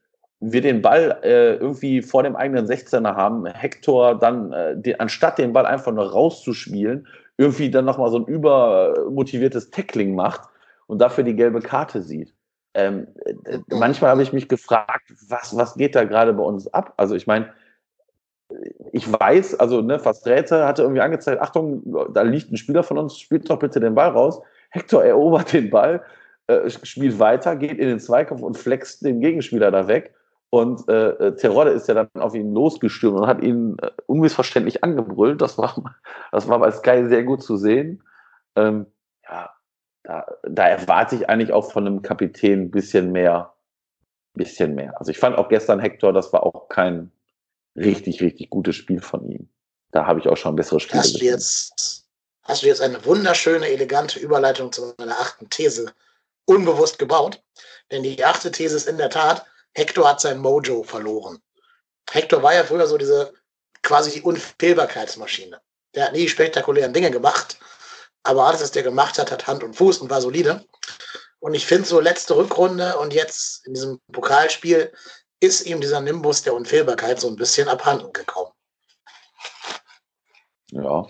wir 0.51 0.61
den 0.61 0.81
Ball 0.81 1.19
äh, 1.23 1.55
irgendwie 1.55 2.01
vor 2.01 2.23
dem 2.23 2.35
eigenen 2.35 2.65
16er 2.65 3.15
haben, 3.15 3.45
Hector 3.45 4.17
dann, 4.17 4.51
äh, 4.51 4.77
den, 4.77 4.99
anstatt 4.99 5.37
den 5.37 5.53
Ball 5.53 5.65
einfach 5.65 5.91
nur 5.91 6.11
rauszuspielen, 6.11 7.07
irgendwie 7.37 7.71
dann 7.71 7.85
nochmal 7.85 8.11
so 8.11 8.17
ein 8.17 8.25
übermotiviertes 8.25 9.71
Tackling 9.71 10.15
macht 10.15 10.41
und 10.87 10.99
dafür 10.99 11.23
die 11.23 11.35
gelbe 11.35 11.61
Karte 11.61 12.01
sieht. 12.01 12.33
Ähm, 12.73 13.07
äh, 13.25 13.59
manchmal 13.69 14.11
habe 14.11 14.23
ich 14.23 14.33
mich 14.33 14.47
gefragt, 14.47 15.11
was, 15.29 15.55
was 15.55 15.75
geht 15.75 15.95
da 15.95 16.03
gerade 16.03 16.33
bei 16.33 16.43
uns 16.43 16.67
ab? 16.67 16.93
Also 16.97 17.15
ich 17.15 17.27
meine, 17.27 17.49
ich 18.91 19.11
weiß, 19.11 19.59
also 19.59 19.81
ne, 19.81 19.99
fast 19.99 20.27
Räte 20.27 20.65
hatte 20.65 20.83
irgendwie 20.83 21.01
angezeigt, 21.01 21.41
Achtung, 21.41 21.83
da 22.13 22.21
liegt 22.21 22.51
ein 22.51 22.57
Spieler 22.57 22.83
von 22.83 22.97
uns, 22.97 23.17
spielt 23.17 23.49
doch 23.49 23.59
bitte 23.59 23.79
den 23.79 23.95
Ball 23.95 24.09
raus. 24.09 24.41
Hector 24.69 25.03
erobert 25.03 25.53
den 25.53 25.69
Ball, 25.69 26.03
äh, 26.47 26.69
spielt 26.69 27.17
weiter, 27.19 27.55
geht 27.55 27.79
in 27.79 27.87
den 27.87 27.99
Zweikampf 27.99 28.41
und 28.41 28.57
flext 28.57 29.03
den 29.03 29.19
Gegenspieler 29.19 29.71
da 29.71 29.87
weg. 29.87 30.13
Und 30.55 30.87
äh, 30.87 31.09
äh 31.09 31.35
Terodde 31.35 31.71
ist 31.71 31.89
ja 31.89 31.95
dann 31.95 32.09
auf 32.21 32.33
ihn 32.33 32.53
losgestürmt 32.53 33.19
und 33.19 33.27
hat 33.27 33.43
ihn 33.43 33.77
äh, 33.81 33.91
unmissverständlich 34.05 34.85
angebrüllt. 34.85 35.41
Das 35.41 35.57
war, 35.57 35.75
das 36.31 36.47
war 36.47 36.59
bei 36.59 36.71
Sky 36.71 37.05
sehr 37.09 37.23
gut 37.23 37.43
zu 37.43 37.57
sehen. 37.57 38.01
Ähm, 38.55 38.85
ja, 39.23 39.53
da, 40.03 40.25
da 40.43 40.67
erwarte 40.67 41.17
ich 41.17 41.29
eigentlich 41.29 41.51
auch 41.51 41.73
von 41.73 41.85
einem 41.85 42.01
Kapitän 42.01 42.61
ein 42.61 42.71
bisschen 42.71 43.11
mehr. 43.11 43.53
Bisschen 44.33 44.75
mehr. 44.75 44.97
Also 44.97 45.11
ich 45.11 45.19
fand 45.19 45.37
auch 45.37 45.49
gestern 45.49 45.79
Hector, 45.79 46.13
das 46.13 46.31
war 46.31 46.43
auch 46.43 46.69
kein, 46.69 47.11
richtig, 47.75 48.21
richtig 48.21 48.49
gutes 48.49 48.77
Spiel 48.77 49.01
von 49.01 49.29
ihm. 49.29 49.49
Da 49.91 50.05
habe 50.05 50.19
ich 50.19 50.27
auch 50.29 50.37
schon 50.37 50.55
bessere 50.55 50.79
Spiele 50.79 51.01
hast 51.01 51.19
du 51.19 51.25
jetzt 51.25 52.05
Hast 52.43 52.61
du 52.61 52.67
jetzt 52.67 52.81
eine 52.81 53.03
wunderschöne, 53.03 53.67
elegante 53.67 54.19
Überleitung 54.19 54.71
zu 54.71 54.93
meiner 54.99 55.19
achten 55.19 55.49
These 55.49 55.91
unbewusst 56.45 56.99
gebaut? 56.99 57.41
Denn 57.91 58.03
die 58.03 58.23
achte 58.23 58.51
These 58.51 58.77
ist 58.77 58.87
in 58.87 58.97
der 58.97 59.09
Tat, 59.09 59.45
Hector 59.75 60.07
hat 60.07 60.21
sein 60.21 60.39
Mojo 60.39 60.83
verloren. 60.83 61.41
Hector 62.09 62.41
war 62.41 62.53
ja 62.53 62.63
früher 62.63 62.87
so 62.87 62.97
diese 62.97 63.33
quasi 63.81 64.11
die 64.11 64.21
Unfehlbarkeitsmaschine. 64.21 65.61
Der 65.93 66.05
hat 66.05 66.13
nie 66.13 66.27
spektakulären 66.27 66.93
Dinge 66.93 67.11
gemacht, 67.11 67.57
aber 68.23 68.45
alles, 68.45 68.61
was 68.61 68.71
der 68.71 68.83
gemacht 68.83 69.19
hat, 69.19 69.31
hat 69.31 69.47
Hand 69.47 69.63
und 69.63 69.75
Fuß 69.75 69.99
und 69.99 70.09
war 70.09 70.21
solide. 70.21 70.65
Und 71.39 71.53
ich 71.53 71.65
finde 71.65 71.87
so 71.87 71.99
letzte 71.99 72.35
Rückrunde 72.35 72.97
und 72.97 73.13
jetzt 73.13 73.65
in 73.67 73.73
diesem 73.73 73.99
Pokalspiel 74.11 74.91
ist 75.39 75.65
ihm 75.65 75.81
dieser 75.81 76.01
Nimbus 76.01 76.41
der 76.41 76.55
Unfehlbarkeit 76.55 77.19
so 77.19 77.27
ein 77.27 77.35
bisschen 77.35 77.67
abhanden 77.67 78.11
gekommen. 78.13 78.51
Ja, 80.71 81.05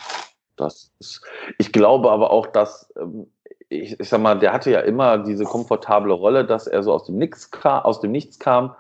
das 0.58 0.92
ist, 1.00 1.22
ich 1.58 1.72
glaube 1.72 2.12
aber 2.12 2.32
auch, 2.32 2.48
dass, 2.48 2.92
ähm, 2.98 3.32
ich, 3.70 4.00
ich 4.00 4.10
sag 4.10 4.22
mal, 4.22 4.40
der 4.40 4.54
hatte 4.54 4.72
ja 4.72 4.82
immer 4.82 5.18
diese 5.18 5.44
komfortable 5.44 6.14
Rolle, 6.14 6.46
dass 6.46 6.68
er 6.68 6.84
so 6.84 6.94
aus 6.94 7.06
dem, 7.06 7.18
Nix 7.18 7.52
kam, 7.52 7.84
aus 7.84 8.00
dem 8.00 8.12
Nichts 8.12 8.40
kam, 8.40 8.76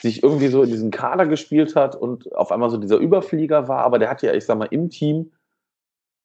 sich 0.00 0.22
irgendwie 0.22 0.48
so 0.48 0.62
in 0.62 0.70
diesen 0.70 0.90
Kader 0.90 1.26
gespielt 1.26 1.76
hat 1.76 1.94
und 1.94 2.34
auf 2.34 2.50
einmal 2.50 2.70
so 2.70 2.76
dieser 2.78 2.96
Überflieger 2.96 3.68
war, 3.68 3.84
aber 3.84 3.98
der 3.98 4.10
hatte 4.10 4.26
ja, 4.26 4.34
ich 4.34 4.44
sag 4.44 4.58
mal, 4.58 4.68
im 4.70 4.90
Team, 4.90 5.32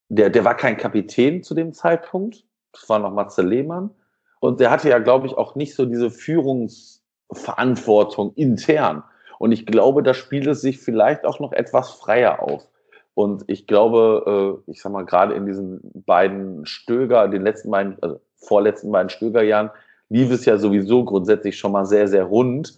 der, 0.09 0.29
der 0.29 0.43
war 0.43 0.55
kein 0.55 0.77
Kapitän 0.77 1.43
zu 1.43 1.53
dem 1.53 1.73
Zeitpunkt, 1.73 2.45
das 2.71 2.89
war 2.89 2.99
noch 2.99 3.11
Matze 3.11 3.41
Lehmann, 3.41 3.91
und 4.39 4.59
der 4.59 4.71
hatte 4.71 4.89
ja, 4.89 4.99
glaube 4.99 5.27
ich, 5.27 5.37
auch 5.37 5.55
nicht 5.55 5.75
so 5.75 5.85
diese 5.85 6.07
Führungs- 6.07 7.03
Verantwortung 7.35 8.33
intern. 8.35 9.03
Und 9.39 9.51
ich 9.51 9.65
glaube, 9.65 10.03
da 10.03 10.13
spielt 10.13 10.47
es 10.47 10.61
sich 10.61 10.79
vielleicht 10.79 11.25
auch 11.25 11.39
noch 11.39 11.51
etwas 11.51 11.91
freier 11.91 12.41
auf. 12.41 12.67
Und 13.15 13.43
ich 13.47 13.67
glaube, 13.67 14.61
äh, 14.67 14.71
ich 14.71 14.81
sag 14.81 14.91
mal, 14.91 15.05
gerade 15.05 15.33
in 15.33 15.45
diesen 15.45 15.79
beiden 16.05 16.65
Stöger, 16.65 17.27
den 17.27 17.43
letzten 17.43 17.69
beiden, 17.69 17.97
also 18.01 18.19
vorletzten 18.35 18.91
beiden 18.91 19.09
Stögerjahren, 19.09 19.69
lief 20.09 20.31
es 20.31 20.45
ja 20.45 20.57
sowieso 20.57 21.05
grundsätzlich 21.05 21.57
schon 21.57 21.71
mal 21.71 21.85
sehr, 21.85 22.07
sehr 22.07 22.23
rund. 22.23 22.77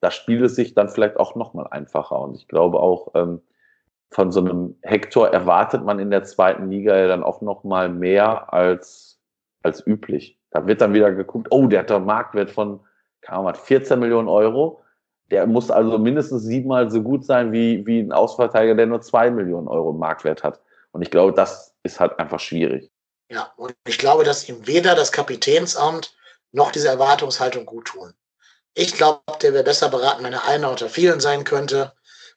Da 0.00 0.10
spielt 0.10 0.42
es 0.42 0.56
sich 0.56 0.74
dann 0.74 0.88
vielleicht 0.88 1.16
auch 1.16 1.36
noch 1.36 1.54
mal 1.54 1.66
einfacher. 1.68 2.20
Und 2.20 2.36
ich 2.36 2.48
glaube 2.48 2.80
auch, 2.80 3.12
ähm, 3.14 3.40
von 4.10 4.32
so 4.32 4.40
einem 4.40 4.76
Hector 4.82 5.28
erwartet 5.28 5.84
man 5.84 5.98
in 5.98 6.10
der 6.10 6.24
zweiten 6.24 6.70
Liga 6.70 6.96
ja 6.96 7.08
dann 7.08 7.22
auch 7.22 7.40
noch 7.40 7.64
mal 7.64 7.88
mehr 7.88 8.52
als, 8.52 9.20
als 9.62 9.86
üblich. 9.86 10.38
Da 10.50 10.66
wird 10.66 10.80
dann 10.80 10.94
wieder 10.94 11.12
geguckt, 11.12 11.48
oh, 11.50 11.66
der 11.66 11.80
hat 11.80 11.90
einen 11.90 12.06
Marktwert 12.06 12.50
von 12.50 12.80
kam, 13.20 13.46
hat 13.46 13.58
14 13.58 13.98
Millionen 13.98 14.28
Euro. 14.28 14.80
Der 15.30 15.46
muss 15.46 15.70
also 15.70 15.98
mindestens 15.98 16.44
siebenmal 16.44 16.90
so 16.90 17.02
gut 17.02 17.24
sein 17.24 17.52
wie, 17.52 17.84
wie 17.86 18.00
ein 18.00 18.12
Ausverteidiger, 18.12 18.74
der 18.74 18.86
nur 18.86 19.00
zwei 19.00 19.30
Millionen 19.30 19.68
Euro 19.68 19.92
Marktwert 19.92 20.42
hat. 20.42 20.60
Und 20.92 21.02
ich 21.02 21.10
glaube, 21.10 21.32
das 21.32 21.74
ist 21.82 21.98
halt 21.98 22.18
einfach 22.18 22.40
schwierig. 22.40 22.90
Ja, 23.30 23.52
und 23.56 23.74
ich 23.86 23.98
glaube, 23.98 24.24
dass 24.24 24.48
ihm 24.48 24.66
weder 24.66 24.94
das 24.94 25.10
Kapitänsamt 25.10 26.14
noch 26.52 26.70
diese 26.70 26.88
Erwartungshaltung 26.88 27.66
gut 27.66 27.86
tun. 27.86 28.14
Ich 28.74 28.92
glaube, 28.94 29.22
der 29.42 29.52
wäre 29.52 29.64
besser 29.64 29.88
beraten, 29.88 30.22
wenn 30.22 30.32
er 30.32 30.46
einer 30.46 30.70
unter 30.70 30.88
vielen 30.88 31.18
sein 31.18 31.44
könnte 31.44 31.92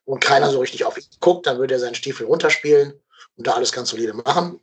und 0.06 0.20
keiner 0.20 0.50
so 0.50 0.60
richtig 0.60 0.86
auf 0.86 0.98
ihn 0.98 1.06
guckt, 1.20 1.46
dann 1.46 1.60
würde 1.60 1.76
er 1.76 1.80
seinen 1.80 1.96
Stiefel 1.96 2.26
runterspielen 2.26 2.94
und 3.36 3.48
da 3.48 3.54
alles 3.54 3.72
ganz 3.72 3.90
solide 3.90 4.14
machen. 4.14 4.60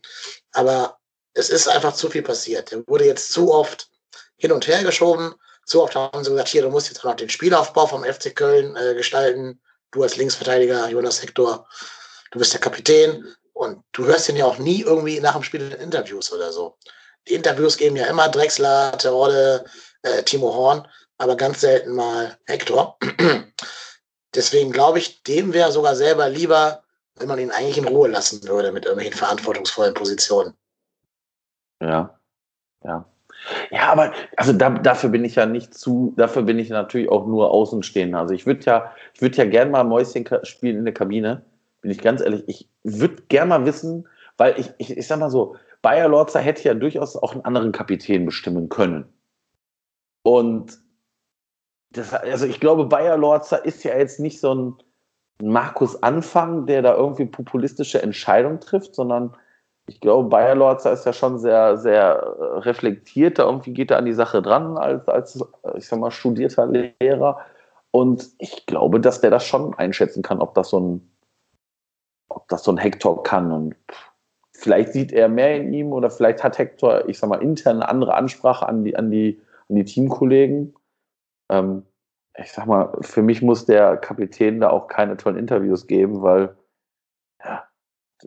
Aber 0.52 0.98
es 1.34 1.50
ist 1.50 1.68
einfach 1.68 1.94
zu 1.94 2.08
viel 2.10 2.22
passiert. 2.22 2.72
Er 2.72 2.86
wurde 2.88 3.04
jetzt 3.04 3.32
zu 3.32 3.52
oft 3.52 3.88
hin 4.36 4.52
und 4.52 4.66
her 4.66 4.82
geschoben 4.82 5.34
so 5.66 5.82
oft 5.82 5.96
haben 5.96 6.22
sie 6.22 6.30
gesagt, 6.30 6.48
hier, 6.48 6.62
du 6.62 6.70
musst 6.70 6.88
jetzt 6.88 7.00
auch 7.00 7.10
noch 7.10 7.16
den 7.16 7.28
Spielaufbau 7.28 7.86
vom 7.86 8.04
FC 8.04 8.34
Köln 8.34 8.76
äh, 8.76 8.94
gestalten. 8.94 9.60
Du 9.90 10.02
als 10.02 10.16
Linksverteidiger, 10.16 10.88
Jonas 10.88 11.20
Hector, 11.20 11.66
du 12.30 12.38
bist 12.38 12.52
der 12.52 12.60
Kapitän. 12.60 13.26
Und 13.52 13.82
du 13.92 14.04
hörst 14.04 14.28
ihn 14.28 14.36
ja 14.36 14.44
auch 14.44 14.58
nie 14.58 14.82
irgendwie 14.82 15.18
nach 15.18 15.32
dem 15.32 15.42
Spiel 15.42 15.72
in 15.72 15.80
Interviews 15.80 16.32
oder 16.32 16.52
so. 16.52 16.76
Die 17.26 17.34
Interviews 17.34 17.76
geben 17.76 17.96
ja 17.96 18.06
immer 18.06 18.28
Drexler, 18.28 18.96
Terodde, 18.98 19.64
äh, 20.02 20.22
Timo 20.22 20.54
Horn, 20.54 20.86
aber 21.18 21.36
ganz 21.36 21.62
selten 21.62 21.94
mal 21.94 22.38
Hector. 22.46 22.98
Deswegen 24.34 24.70
glaube 24.70 24.98
ich, 24.98 25.22
dem 25.24 25.52
wäre 25.52 25.72
sogar 25.72 25.96
selber 25.96 26.28
lieber, 26.28 26.84
wenn 27.16 27.28
man 27.28 27.38
ihn 27.38 27.50
eigentlich 27.50 27.78
in 27.78 27.88
Ruhe 27.88 28.08
lassen 28.08 28.46
würde 28.46 28.70
mit 28.70 28.84
irgendwelchen 28.84 29.18
verantwortungsvollen 29.18 29.94
Positionen. 29.94 30.54
Ja, 31.80 32.20
ja. 32.84 33.08
Ja, 33.70 33.92
aber 33.92 34.12
also 34.36 34.52
da, 34.52 34.70
dafür 34.70 35.10
bin 35.10 35.24
ich 35.24 35.36
ja 35.36 35.46
nicht 35.46 35.74
zu, 35.74 36.14
dafür 36.16 36.42
bin 36.42 36.58
ich 36.58 36.70
natürlich 36.70 37.08
auch 37.08 37.26
nur 37.26 37.50
Außenstehender. 37.50 38.18
Also 38.18 38.34
ich 38.34 38.46
würde 38.46 38.64
ja, 38.64 38.92
ich 39.14 39.22
würde 39.22 39.36
ja 39.36 39.44
gern 39.44 39.70
mal 39.70 39.84
Mäuschen 39.84 40.26
spielen 40.42 40.78
in 40.78 40.84
der 40.84 40.94
Kabine, 40.94 41.42
bin 41.80 41.90
ich 41.90 41.98
ganz 41.98 42.20
ehrlich. 42.20 42.44
Ich 42.46 42.68
würde 42.82 43.22
gern 43.28 43.48
mal 43.48 43.64
wissen, 43.66 44.08
weil 44.36 44.58
ich, 44.58 44.70
ich, 44.78 44.96
ich 44.96 45.06
sag 45.06 45.18
mal 45.18 45.30
so, 45.30 45.56
Bayer 45.82 46.08
Lorzer 46.08 46.40
hätte 46.40 46.64
ja 46.64 46.74
durchaus 46.74 47.16
auch 47.16 47.32
einen 47.32 47.44
anderen 47.44 47.72
Kapitän 47.72 48.26
bestimmen 48.26 48.68
können. 48.68 49.06
Und 50.22 50.80
das, 51.90 52.12
also 52.12 52.46
ich 52.46 52.58
glaube, 52.60 52.86
Bayer 52.86 53.16
Lorzer 53.16 53.64
ist 53.64 53.84
ja 53.84 53.96
jetzt 53.96 54.18
nicht 54.18 54.40
so 54.40 54.54
ein 54.54 54.74
Markus 55.40 56.02
Anfang, 56.02 56.66
der 56.66 56.82
da 56.82 56.96
irgendwie 56.96 57.26
populistische 57.26 58.02
Entscheidungen 58.02 58.60
trifft, 58.60 58.94
sondern 58.94 59.36
ich 59.88 60.00
glaube, 60.00 60.28
Bayer 60.28 60.54
Lorzer 60.54 60.92
ist 60.92 61.06
ja 61.06 61.12
schon 61.12 61.38
sehr, 61.38 61.76
sehr 61.78 62.16
äh, 62.16 62.58
reflektiert, 62.58 63.38
da 63.38 63.44
irgendwie 63.44 63.72
geht 63.72 63.90
er 63.90 63.98
an 63.98 64.04
die 64.04 64.12
Sache 64.12 64.42
dran 64.42 64.76
als, 64.76 65.08
als, 65.08 65.44
ich 65.76 65.86
sag 65.86 66.00
mal, 66.00 66.10
studierter 66.10 66.66
Lehrer. 66.66 67.38
Und 67.92 68.28
ich 68.38 68.66
glaube, 68.66 69.00
dass 69.00 69.20
der 69.20 69.30
das 69.30 69.46
schon 69.46 69.74
einschätzen 69.74 70.22
kann, 70.22 70.40
ob 70.40 70.54
das 70.54 70.70
so 70.70 70.80
ein, 70.80 71.10
ob 72.28 72.48
das 72.48 72.64
so 72.64 72.72
ein 72.72 72.78
Hector 72.78 73.22
kann. 73.22 73.52
Und 73.52 73.76
vielleicht 74.52 74.92
sieht 74.92 75.12
er 75.12 75.28
mehr 75.28 75.56
in 75.56 75.72
ihm 75.72 75.92
oder 75.92 76.10
vielleicht 76.10 76.42
hat 76.42 76.58
Hector, 76.58 77.08
ich 77.08 77.18
sag 77.18 77.30
mal, 77.30 77.42
intern 77.42 77.76
eine 77.76 77.88
andere 77.88 78.14
Ansprache 78.14 78.68
an 78.68 78.84
die, 78.84 78.96
an 78.96 79.10
die, 79.10 79.40
an 79.68 79.76
die 79.76 79.84
Teamkollegen. 79.84 80.74
Ähm, 81.48 81.84
ich 82.36 82.52
sag 82.52 82.66
mal, 82.66 82.92
für 83.00 83.22
mich 83.22 83.40
muss 83.40 83.66
der 83.66 83.96
Kapitän 83.96 84.60
da 84.60 84.70
auch 84.70 84.88
keine 84.88 85.16
tollen 85.16 85.38
Interviews 85.38 85.86
geben, 85.86 86.22
weil, 86.22 86.56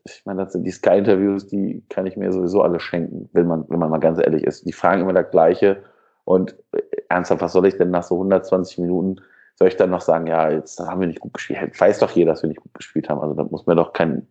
ich 0.04 0.26
meine, 0.26 0.46
das 0.46 0.54
die 0.54 0.72
Sky-Interviews, 0.72 1.48
die 1.48 1.84
kann 1.90 2.06
ich 2.06 2.16
mir 2.18 2.32
sowieso 2.32 2.62
alle 2.62 2.80
schenken, 2.80 3.30
wenn 3.34 3.48
man, 3.48 3.66
wenn 3.70 3.80
man 3.80 3.90
mal 3.90 4.00
ganz 4.00 4.20
ehrlich 4.20 4.44
ist. 4.44 4.66
Die 4.66 4.74
fragen 4.74 5.02
immer 5.02 5.14
das 5.14 5.32
Gleiche. 5.32 5.84
Und 6.26 6.56
äh, 6.72 6.82
ernsthaft, 7.10 7.42
was 7.42 7.54
soll 7.54 7.66
ich 7.66 7.78
denn 7.78 7.90
nach 7.90 8.04
so 8.04 8.16
120 8.16 8.80
Minuten, 8.80 9.22
soll 9.56 9.68
ich 9.68 9.78
dann 9.78 9.90
noch 9.90 10.02
sagen, 10.02 10.28
ja, 10.28 10.50
jetzt 10.50 10.80
haben 10.80 11.02
wir 11.02 11.08
nicht 11.08 11.20
gut 11.20 11.34
gespielt. 11.34 11.80
Weiß 11.80 12.00
doch 12.00 12.12
jeder, 12.12 12.32
dass 12.32 12.44
wir 12.44 12.50
nicht 12.50 12.62
gut 12.62 12.74
gespielt 12.74 13.10
haben. 13.10 13.20
Also 13.20 13.34
da 13.34 13.44
muss 13.44 13.66
mir 13.66 13.76
doch 13.76 13.94
kein 13.94 14.28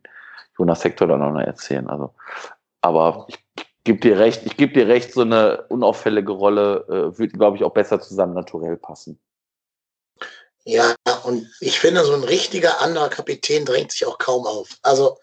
Jonas 0.58 0.80
Sektor 0.80 1.06
dann 1.06 1.20
noch 1.20 1.40
erzählen. 1.40 1.88
Also, 1.88 2.14
aber 2.80 3.26
ich 3.28 3.38
gebe 3.84 4.00
dir 4.00 4.18
recht, 4.18 4.46
ich 4.46 4.56
gebe 4.56 4.72
dir 4.72 4.88
recht, 4.88 5.12
so 5.12 5.22
eine 5.22 5.62
unauffällige 5.68 6.32
Rolle 6.32 6.84
äh, 6.88 7.18
würde, 7.18 7.32
glaube 7.32 7.56
ich, 7.56 7.64
auch 7.64 7.72
besser 7.72 8.00
zusammen 8.00 8.34
naturell 8.34 8.76
passen. 8.76 9.18
Ja, 10.64 10.94
und 11.24 11.46
ich 11.60 11.78
finde, 11.78 12.04
so 12.04 12.12
ein 12.12 12.24
richtiger 12.24 12.82
anderer 12.82 13.08
Kapitän 13.08 13.64
drängt 13.64 13.92
sich 13.92 14.04
auch 14.06 14.18
kaum 14.18 14.46
auf. 14.46 14.76
Also, 14.82 15.18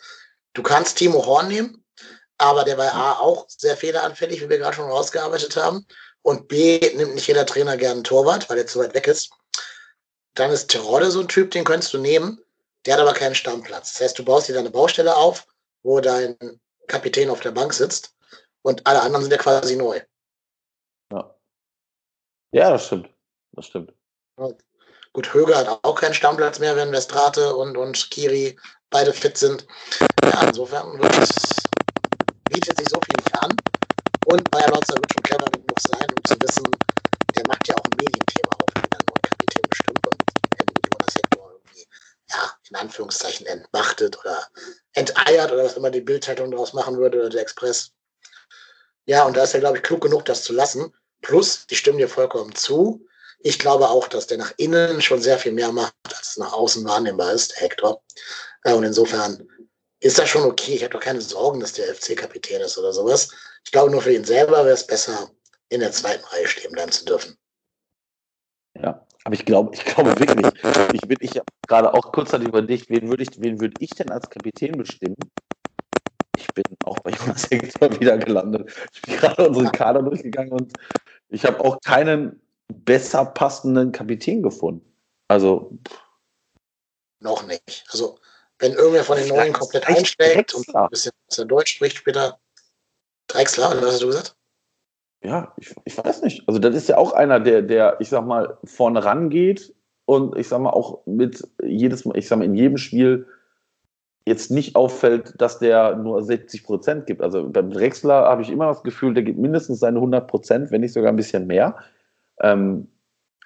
du 0.55 0.63
kannst 0.63 0.97
Timo 0.97 1.25
Horn 1.25 1.47
nehmen, 1.47 1.85
aber 2.37 2.63
der 2.63 2.77
war 2.77 2.93
A 2.93 3.19
auch 3.19 3.45
sehr 3.47 3.77
fehleranfällig, 3.77 4.41
wie 4.41 4.49
wir 4.49 4.57
gerade 4.57 4.75
schon 4.75 4.89
rausgearbeitet 4.89 5.55
haben. 5.55 5.85
Und 6.21 6.47
B 6.47 6.79
nimmt 6.95 7.13
nicht 7.13 7.27
jeder 7.27 7.45
Trainer 7.45 7.77
gerne 7.77 7.95
einen 7.95 8.03
Torwart, 8.03 8.49
weil 8.49 8.57
der 8.57 8.67
zu 8.67 8.79
weit 8.79 8.95
weg 8.95 9.07
ist. 9.07 9.31
Dann 10.33 10.51
ist 10.51 10.69
Terodde 10.69 11.11
so 11.11 11.21
ein 11.21 11.27
Typ, 11.27 11.51
den 11.51 11.63
könntest 11.63 11.93
du 11.93 11.99
nehmen. 11.99 12.43
Der 12.85 12.95
hat 12.95 13.01
aber 13.01 13.13
keinen 13.13 13.35
Stammplatz. 13.35 13.93
Das 13.93 14.01
heißt, 14.01 14.19
du 14.19 14.25
baust 14.25 14.47
dir 14.47 14.53
deine 14.53 14.71
Baustelle 14.71 15.15
auf, 15.15 15.47
wo 15.83 16.01
dein 16.01 16.35
Kapitän 16.87 17.29
auf 17.29 17.39
der 17.39 17.51
Bank 17.51 17.73
sitzt 17.73 18.15
und 18.63 18.85
alle 18.85 19.01
anderen 19.01 19.23
sind 19.23 19.31
ja 19.31 19.37
quasi 19.37 19.75
neu. 19.75 20.01
Ja, 21.11 21.35
ja 22.51 22.69
das 22.71 22.87
stimmt. 22.87 23.09
Das 23.53 23.67
stimmt. 23.67 23.93
Gut, 25.15 25.33
Höger 25.33 25.55
hat 25.55 25.79
auch 25.83 25.95
keinen 25.95 26.13
Stammplatz 26.13 26.59
mehr, 26.59 26.75
wenn 26.75 26.91
Westrate 26.91 27.55
und, 27.55 27.77
und 27.77 28.11
Kiri 28.11 28.59
beide 28.89 29.13
fit 29.13 29.37
sind. 29.37 29.65
Ja, 30.21 30.41
insofern 30.45 30.99
es, 31.21 31.63
bietet 32.49 32.77
sich 32.77 32.89
so 32.89 32.99
viel 32.99 33.15
nicht 33.15 33.41
an. 33.41 33.57
Und 34.25 34.51
Bayer 34.51 34.67
Lotzer 34.71 34.95
wird 34.95 35.13
schon 35.13 35.23
clever 35.23 35.49
genug 35.51 35.79
sein, 35.79 36.11
um 36.11 36.25
zu 36.25 36.35
wissen, 36.41 36.65
der 37.33 37.43
macht 37.47 37.65
ja 37.65 37.75
auch 37.75 37.85
ein 37.85 37.95
Medienthema 37.95 38.49
auf, 38.59 38.69
wie 38.75 38.89
der 38.89 38.99
neue 39.07 39.21
Kapitän 39.21 39.61
bestimmt 39.69 40.05
und 40.05 40.21
wenn 40.57 40.67
Jonas 40.91 41.15
Hector 41.15 41.49
irgendwie, 41.49 41.87
ja, 42.31 42.51
in 42.69 42.75
Anführungszeichen 42.75 43.47
entmachtet 43.47 44.19
oder 44.19 44.45
enteiert 44.95 45.49
oder 45.53 45.63
was 45.63 45.77
immer 45.77 45.91
die 45.91 46.01
Bildzeitung 46.01 46.51
daraus 46.51 46.73
machen 46.73 46.97
würde 46.97 47.19
oder 47.19 47.29
der 47.29 47.41
Express. 47.41 47.93
Ja, 49.05 49.23
und 49.23 49.37
da 49.37 49.43
ist 49.43 49.53
er, 49.53 49.61
glaube 49.61 49.77
ich, 49.77 49.83
klug 49.83 50.01
genug, 50.01 50.25
das 50.25 50.43
zu 50.43 50.51
lassen. 50.51 50.93
Plus, 51.21 51.67
die 51.67 51.77
stimmen 51.77 51.99
dir 51.99 52.09
vollkommen 52.09 52.53
zu 52.53 53.07
ich 53.45 53.59
glaube 53.59 53.87
auch, 53.89 54.07
dass 54.07 54.25
der 54.25 54.39
nach 54.39 54.53
innen 54.57 55.03
schon 55.03 55.21
sehr 55.21 55.37
viel 55.37 55.51
mehr 55.51 55.71
macht, 55.71 55.93
als 56.09 56.35
nach 56.37 56.51
außen 56.51 56.83
wahrnehmbar 56.83 57.31
ist, 57.31 57.61
Hector. 57.61 58.01
Äh, 58.63 58.73
und 58.73 58.83
insofern 58.83 59.47
ist 59.99 60.17
das 60.17 60.29
schon 60.29 60.49
okay. 60.49 60.73
Ich 60.73 60.83
habe 60.83 60.93
doch 60.93 60.99
keine 60.99 61.21
Sorgen, 61.21 61.59
dass 61.59 61.73
der 61.73 61.93
FC-Kapitän 61.93 62.61
ist 62.61 62.75
oder 62.79 62.91
sowas. 62.91 63.29
Ich 63.63 63.71
glaube, 63.71 63.91
nur 63.91 64.01
für 64.01 64.13
ihn 64.13 64.25
selber 64.25 64.65
wäre 64.65 64.73
es 64.73 64.87
besser, 64.87 65.29
in 65.69 65.79
der 65.79 65.91
zweiten 65.91 66.23
Reihe 66.25 66.47
stehen 66.47 66.71
bleiben 66.71 66.91
zu 66.91 67.05
dürfen. 67.05 67.37
Ja, 68.81 69.05
aber 69.23 69.35
ich 69.35 69.45
glaube, 69.45 69.75
ich 69.75 69.85
glaube 69.85 70.19
wirklich, 70.19 70.51
ich 70.93 71.01
bin 71.01 71.17
ich 71.21 71.39
gerade 71.67 71.93
auch 71.93 72.11
kurzzeitig 72.11 72.47
überlegt, 72.47 72.89
wen 72.89 73.07
würde 73.09 73.21
ich, 73.21 73.29
wen 73.39 73.61
würde 73.61 73.75
ich 73.79 73.91
denn 73.91 74.11
als 74.11 74.27
Kapitän 74.27 74.75
bestimmen? 74.75 75.17
Ich 76.35 76.51
bin 76.51 76.63
auch 76.83 76.97
bei 76.99 77.11
Jonas 77.11 77.47
Hector 77.51 77.91
wieder 77.99 78.17
gelandet. 78.17 78.71
Ich 78.91 79.01
bin 79.03 79.17
gerade 79.17 79.47
unseren 79.47 79.71
Kader 79.71 80.01
durchgegangen 80.01 80.51
und 80.51 80.73
ich 81.29 81.45
habe 81.45 81.59
auch 81.59 81.79
keinen 81.81 82.41
besser 82.67 83.25
passenden 83.25 83.91
Kapitän 83.91 84.41
gefunden. 84.41 84.85
Also. 85.27 85.77
Noch 87.19 87.45
nicht. 87.47 87.85
Also, 87.91 88.19
wenn 88.59 88.73
irgendwer 88.73 89.03
von 89.03 89.17
den 89.17 89.27
Neuen 89.27 89.53
komplett 89.53 89.87
einsteigt 89.87 90.53
und 90.53 90.75
ein 90.75 90.89
bisschen 90.89 91.11
besser 91.27 91.45
Deutsch 91.45 91.75
spricht 91.75 91.97
später, 91.97 92.39
Drexler, 93.27 93.71
oder 93.71 93.81
was 93.81 93.93
hast 93.93 94.03
du 94.03 94.07
gesagt? 94.07 94.35
Ja, 95.23 95.53
ich, 95.57 95.73
ich 95.85 95.97
weiß 95.97 96.21
nicht. 96.21 96.47
Also, 96.47 96.59
das 96.59 96.75
ist 96.75 96.89
ja 96.89 96.97
auch 96.97 97.13
einer, 97.13 97.39
der, 97.39 97.61
der, 97.61 97.97
ich 97.99 98.09
sag 98.09 98.25
mal, 98.25 98.57
vorne 98.63 99.03
rangeht 99.03 99.73
und 100.05 100.37
ich 100.37 100.47
sag 100.47 100.61
mal 100.61 100.69
auch 100.69 101.05
mit 101.05 101.43
jedes 101.63 102.05
Mal, 102.05 102.17
ich 102.17 102.27
sag 102.27 102.37
mal, 102.37 102.45
in 102.45 102.55
jedem 102.55 102.77
Spiel 102.77 103.27
jetzt 104.27 104.49
nicht 104.49 104.75
auffällt, 104.75 105.33
dass 105.39 105.59
der 105.59 105.95
nur 105.95 106.23
60 106.23 106.63
Prozent 106.63 107.05
gibt. 107.05 107.21
Also 107.21 107.47
beim 107.47 107.69
Drexler 107.69 108.25
habe 108.25 108.41
ich 108.41 108.49
immer 108.49 108.67
das 108.67 108.83
Gefühl, 108.83 109.13
der 109.13 109.23
gibt 109.23 109.37
mindestens 109.37 109.79
seine 109.79 109.97
100 109.97 110.27
Prozent, 110.27 110.71
wenn 110.71 110.81
nicht 110.81 110.93
sogar 110.93 111.11
ein 111.11 111.15
bisschen 111.15 111.45
mehr. 111.45 111.77
Ähm, 112.41 112.91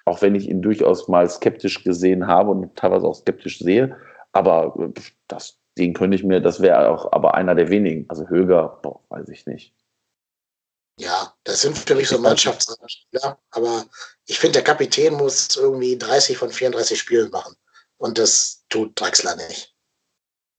auch 0.04 0.22
wenn 0.22 0.34
ich 0.34 0.48
ihn 0.48 0.62
durchaus 0.62 1.08
mal 1.08 1.28
skeptisch 1.28 1.84
gesehen 1.84 2.26
habe 2.26 2.50
und 2.50 2.76
teilweise 2.76 3.06
auch 3.06 3.14
skeptisch 3.14 3.58
sehe. 3.58 3.96
Aber 4.32 4.74
äh, 4.78 5.00
das, 5.28 5.58
den 5.78 5.94
könnte 5.94 6.16
ich 6.16 6.24
mir, 6.24 6.40
das 6.40 6.60
wäre 6.60 6.88
auch 6.88 7.12
aber 7.12 7.34
einer 7.34 7.54
der 7.54 7.68
wenigen. 7.68 8.06
Also 8.08 8.28
Höger, 8.28 8.80
boah, 8.82 9.00
weiß 9.08 9.28
ich 9.28 9.46
nicht. 9.46 9.74
Ja, 10.98 11.34
das 11.44 11.62
sind 11.62 11.78
für 11.78 11.94
mich 11.94 12.08
so 12.08 12.18
Mannschaftsspieler. 12.18 13.38
Aber 13.50 13.86
ich 14.26 14.38
finde, 14.38 14.54
der 14.54 14.64
Kapitän 14.64 15.14
muss 15.14 15.56
irgendwie 15.56 15.96
30 15.96 16.36
von 16.36 16.50
34 16.50 16.98
Spielen 16.98 17.30
machen. 17.30 17.56
Und 17.96 18.18
das 18.18 18.64
tut 18.68 19.00
Draxler 19.00 19.36
nicht. 19.36 19.74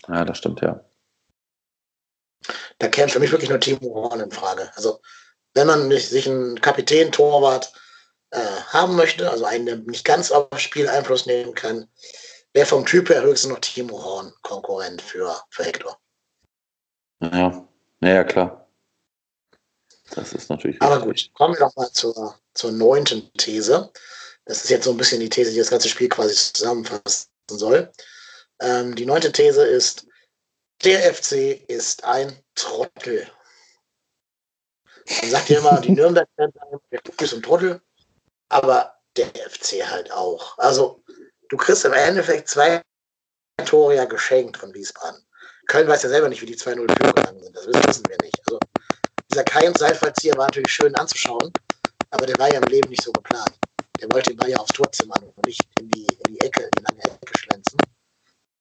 Ja, 0.07 0.25
das 0.25 0.39
stimmt, 0.39 0.61
ja. 0.61 0.83
Da 2.79 2.87
käme 2.87 3.09
für 3.09 3.19
mich 3.19 3.31
wirklich 3.31 3.49
nur 3.49 3.59
Timo 3.59 3.93
Horn 3.93 4.19
in 4.19 4.31
Frage. 4.31 4.71
Also, 4.75 4.99
wenn 5.53 5.67
man 5.67 5.91
sich 5.91 6.27
einen 6.27 6.59
Kapitän, 6.59 7.11
Torwart, 7.11 7.71
äh, 8.31 8.61
haben 8.69 8.95
möchte, 8.95 9.29
also 9.29 9.45
einen, 9.45 9.65
der 9.65 9.75
nicht 9.77 10.05
ganz 10.05 10.31
aufs 10.31 10.61
Spiel 10.61 10.87
Einfluss 10.87 11.25
nehmen 11.25 11.53
kann, 11.53 11.87
wäre 12.53 12.65
vom 12.65 12.85
Typ 12.85 13.09
her 13.09 13.21
höchstens 13.21 13.51
noch 13.51 13.59
Timo 13.59 14.01
Horn 14.03 14.33
Konkurrent 14.41 15.01
für, 15.01 15.35
für 15.49 15.63
Hector. 15.63 15.97
Ja, 17.21 17.67
naja, 17.99 18.23
klar. 18.23 18.67
Das 20.11 20.33
ist 20.33 20.49
natürlich. 20.49 20.81
Aber 20.81 21.01
gut, 21.01 21.29
kommen 21.33 21.53
wir 21.53 21.59
doch 21.59 21.75
mal 21.75 21.91
zur, 21.91 22.35
zur 22.53 22.71
neunten 22.71 23.31
These. 23.33 23.91
Das 24.45 24.63
ist 24.63 24.69
jetzt 24.69 24.85
so 24.85 24.91
ein 24.91 24.97
bisschen 24.97 25.19
die 25.19 25.29
These, 25.29 25.51
die 25.51 25.59
das 25.59 25.69
ganze 25.69 25.87
Spiel 25.87 26.09
quasi 26.09 26.35
zusammenfassen 26.53 27.29
soll. 27.49 27.91
Ähm, 28.59 28.95
die 28.95 29.05
neunte 29.05 29.31
These 29.31 29.63
ist, 29.63 30.07
der 30.83 31.13
FC 31.13 31.61
ist 31.69 32.03
ein 32.03 32.35
Trottel. 32.55 33.29
Man 35.21 35.29
sagt 35.29 35.49
ja 35.49 35.59
immer, 35.59 35.79
die 35.79 35.91
Nürnberg 35.91 36.27
der 36.37 36.49
ist 37.19 37.33
ein 37.33 37.43
Trottel 37.43 37.81
aber 38.51 38.93
der 39.15 39.27
FC 39.27 39.89
halt 39.89 40.11
auch. 40.11 40.57
Also 40.57 41.03
du 41.49 41.57
kriegst 41.57 41.85
im 41.85 41.93
Endeffekt 41.93 42.49
zwei 42.49 42.81
Tore 43.65 43.95
ja 43.95 44.05
geschenkt 44.05 44.57
von 44.57 44.73
Wiesbaden. 44.73 45.25
Köln 45.67 45.87
weiß 45.87 46.03
ja 46.03 46.09
selber 46.09 46.27
nicht, 46.27 46.41
wie 46.41 46.47
die 46.47 46.57
2-0 46.57 46.85
gegangen 46.85 47.41
sind. 47.41 47.55
Das 47.55 47.65
wissen 47.67 48.03
wir 48.09 48.17
nicht. 48.21 48.37
Also 48.45 48.59
dieser 49.31 49.43
Kai- 49.45 49.67
und 49.67 49.77
Seilfallzieher 49.77 50.35
war 50.35 50.47
natürlich 50.47 50.73
schön 50.73 50.93
anzuschauen, 50.95 51.53
aber 52.09 52.25
der 52.25 52.37
war 52.39 52.51
ja 52.51 52.59
im 52.59 52.67
Leben 52.67 52.89
nicht 52.89 53.03
so 53.03 53.11
geplant. 53.13 53.53
Der 54.01 54.11
wollte 54.11 54.31
den 54.31 54.37
Ball 54.37 54.49
ja 54.49 54.57
aufs 54.57 54.73
Tor 54.73 54.91
zimmern 54.91 55.23
und 55.23 55.45
nicht 55.45 55.61
in 55.79 55.89
die, 55.89 56.07
in 56.07 56.33
die 56.33 56.41
Ecke, 56.41 56.63
in 56.63 56.83
lange 56.83 57.03
Ecke 57.03 57.37
schlenzen. 57.37 57.77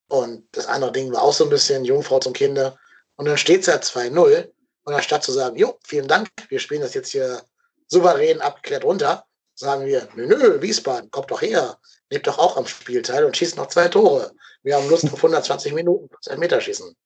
Und 0.09 0.47
das 0.53 0.67
andere 0.67 0.93
Ding 0.93 1.13
war 1.13 1.23
auch 1.23 1.33
so 1.33 1.45
ein 1.45 1.51
bisschen 1.51 1.85
Jungfrau 1.85 2.21
zum 2.21 2.33
Kinder. 2.33 2.79
Und 3.17 3.25
dann 3.27 3.39
steht 3.39 3.63
es 3.63 3.67
ja 3.67 3.77
2-0. 3.77 4.53
Und 4.85 4.95
anstatt 4.95 5.25
zu 5.25 5.33
sagen, 5.33 5.57
jo, 5.57 5.79
vielen 5.85 6.07
Dank, 6.07 6.29
wir 6.49 6.61
spielen 6.61 6.83
das 6.83 6.95
jetzt 6.95 7.11
hier 7.11 7.43
souverän 7.89 8.41
abgeklärt 8.41 8.85
runter, 8.85 9.27
sagen 9.61 9.85
wir, 9.85 10.09
nö, 10.15 10.27
nö, 10.27 10.63
Wiesbaden, 10.63 11.11
kommt 11.11 11.31
doch 11.31 11.43
her, 11.43 11.79
nehmt 12.11 12.27
doch 12.27 12.39
auch 12.39 12.57
am 12.57 12.67
Spiel 12.67 13.03
teil 13.03 13.25
und 13.25 13.37
schießt 13.37 13.57
noch 13.57 13.69
zwei 13.69 13.89
Tore. 13.89 14.33
Wir 14.63 14.77
haben 14.77 14.89
Lust 14.89 15.05
auf 15.05 15.17
120 15.17 15.75
Minuten 15.75 16.09
plus 16.09 16.29
ein 16.29 16.39
Meterschießen. 16.39 16.97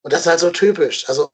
Und 0.00 0.12
das 0.12 0.20
ist 0.20 0.26
halt 0.26 0.40
so 0.40 0.50
typisch. 0.50 1.08
Also 1.08 1.30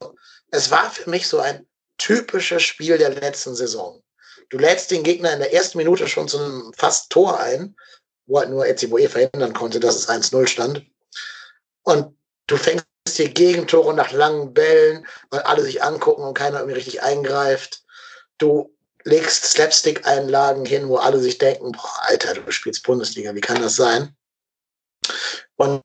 es 0.51 0.69
war 0.69 0.91
für 0.91 1.09
mich 1.09 1.27
so 1.27 1.39
ein 1.39 1.65
typisches 1.97 2.61
Spiel 2.63 2.97
der 2.97 3.09
letzten 3.09 3.55
Saison. 3.55 4.03
Du 4.49 4.57
lädst 4.57 4.91
den 4.91 5.03
Gegner 5.03 5.33
in 5.33 5.39
der 5.39 5.53
ersten 5.53 5.77
Minute 5.77 6.07
schon 6.07 6.27
zu 6.27 6.37
einem 6.37 6.73
fast 6.75 7.09
Tor 7.09 7.39
ein, 7.39 7.75
wo 8.25 8.39
halt 8.39 8.49
nur 8.49 8.67
Eziboe 8.67 9.07
verhindern 9.07 9.53
konnte, 9.53 9.79
dass 9.79 9.95
es 9.95 10.09
1-0 10.09 10.47
stand. 10.47 10.85
Und 11.83 12.17
du 12.47 12.57
fängst 12.57 12.85
dir 13.17 13.29
Gegentore 13.29 13.93
nach 13.93 14.11
langen 14.11 14.53
Bällen, 14.53 15.07
weil 15.29 15.41
alle 15.41 15.63
sich 15.63 15.81
angucken 15.83 16.23
und 16.23 16.33
keiner 16.33 16.59
irgendwie 16.59 16.75
richtig 16.75 17.01
eingreift. 17.01 17.83
Du 18.37 18.72
legst 19.03 19.45
Slapstick-Einlagen 19.45 20.65
hin, 20.65 20.87
wo 20.87 20.97
alle 20.97 21.19
sich 21.19 21.37
denken, 21.37 21.71
boah, 21.71 21.99
Alter, 22.03 22.35
du 22.35 22.51
spielst 22.51 22.83
Bundesliga, 22.83 23.33
wie 23.35 23.41
kann 23.41 23.61
das 23.61 23.75
sein? 23.75 24.15
Und 25.55 25.81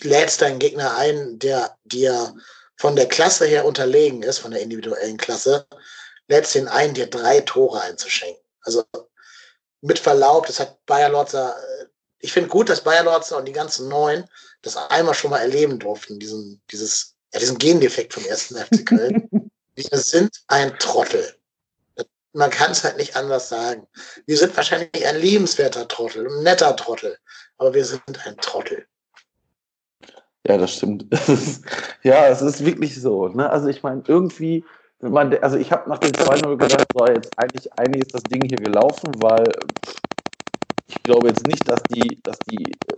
lädst 0.00 0.40
deinen 0.40 0.58
Gegner 0.58 0.96
ein, 0.96 1.38
der 1.38 1.76
dir 1.84 2.34
von 2.76 2.96
der 2.96 3.08
Klasse 3.08 3.46
her 3.46 3.64
unterlegen 3.64 4.22
ist, 4.22 4.38
von 4.38 4.52
der 4.52 4.62
individuellen 4.62 5.16
Klasse, 5.16 5.66
lädst 6.28 6.54
ihn 6.54 6.68
ein, 6.68 6.94
dir 6.94 7.06
drei 7.06 7.40
Tore 7.40 7.80
einzuschenken. 7.82 8.42
Also 8.62 8.84
mit 9.82 9.98
Verlaub, 9.98 10.46
das 10.46 10.60
hat 10.60 10.84
Bayer 10.86 11.08
Lorzer, 11.08 11.56
äh, 11.56 11.86
ich 12.20 12.32
finde 12.32 12.50
gut, 12.50 12.68
dass 12.68 12.82
Bayer 12.82 13.04
Lorzer 13.04 13.38
und 13.38 13.46
die 13.46 13.52
ganzen 13.52 13.88
Neuen 13.88 14.28
das 14.62 14.76
einmal 14.76 15.14
schon 15.14 15.30
mal 15.30 15.40
erleben 15.40 15.78
durften, 15.78 16.18
diesen, 16.18 16.60
dieses, 16.70 17.16
ja, 17.32 17.40
diesen 17.40 17.58
Gendefekt 17.58 18.12
vom 18.14 18.24
ersten 18.26 18.56
FC 18.56 18.84
Köln. 18.86 19.28
Wir 19.74 19.98
sind 19.98 20.42
ein 20.48 20.78
Trottel. 20.78 21.34
Man 22.32 22.50
kann 22.50 22.70
es 22.70 22.84
halt 22.84 22.96
nicht 22.96 23.16
anders 23.16 23.48
sagen. 23.48 23.86
Wir 24.26 24.36
sind 24.36 24.56
wahrscheinlich 24.56 25.06
ein 25.06 25.16
liebenswerter 25.16 25.88
Trottel, 25.88 26.26
ein 26.26 26.42
netter 26.44 26.76
Trottel, 26.76 27.16
aber 27.58 27.74
wir 27.74 27.84
sind 27.84 28.02
ein 28.26 28.36
Trottel. 28.36 28.86
Ja, 30.46 30.56
das 30.56 30.74
stimmt. 30.74 31.06
ja, 32.02 32.28
es 32.28 32.40
ist 32.40 32.64
wirklich 32.64 33.00
so. 33.00 33.28
Ne? 33.28 33.48
Also 33.50 33.68
ich 33.68 33.82
meine, 33.82 34.02
irgendwie, 34.06 34.64
wenn 35.00 35.12
man, 35.12 35.34
also 35.38 35.56
ich 35.56 35.70
habe 35.72 35.88
nach 35.88 35.98
dem 35.98 36.12
2-0 36.12 36.56
gedacht, 36.56 36.86
so 36.94 37.06
jetzt 37.06 37.38
eigentlich, 37.38 37.72
eigentlich 37.78 38.02
ist 38.02 38.14
das 38.14 38.22
Ding 38.24 38.44
hier 38.44 38.58
gelaufen, 38.58 39.20
weil 39.20 39.52
ich 40.86 41.02
glaube 41.02 41.28
jetzt 41.28 41.44
nicht, 41.46 41.68
dass 41.68 41.86
die, 41.86 42.20
dass 42.22 42.42
die 42.42 42.72
äh, 42.72 42.94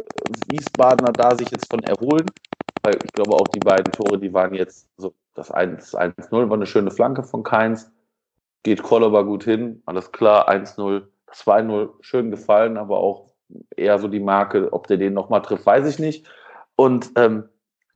Wiesbadener 0.46 1.12
da 1.12 1.36
sich 1.36 1.50
jetzt 1.50 1.68
von 1.70 1.82
erholen, 1.84 2.30
weil 2.82 3.00
ich 3.04 3.12
glaube 3.12 3.34
auch 3.34 3.48
die 3.48 3.60
beiden 3.60 3.92
Tore, 3.92 4.18
die 4.18 4.32
waren 4.32 4.54
jetzt 4.54 4.88
so, 4.96 5.14
das 5.34 5.52
1-0 5.52 6.32
war 6.32 6.52
eine 6.52 6.66
schöne 6.66 6.90
Flanke 6.90 7.22
von 7.22 7.42
Keins, 7.42 7.90
geht 8.62 8.82
Kollober 8.82 9.24
gut 9.24 9.44
hin, 9.44 9.82
alles 9.86 10.12
klar, 10.12 10.48
1-0, 10.48 11.02
2-0, 11.32 11.90
schön 12.00 12.30
gefallen, 12.30 12.76
aber 12.76 12.98
auch 12.98 13.32
eher 13.76 13.98
so 13.98 14.08
die 14.08 14.20
Marke, 14.20 14.72
ob 14.72 14.86
der 14.86 14.96
den 14.96 15.14
nochmal 15.14 15.42
trifft, 15.42 15.66
weiß 15.66 15.86
ich 15.86 15.98
nicht. 15.98 16.26
Und 16.76 17.10
ähm, 17.16 17.44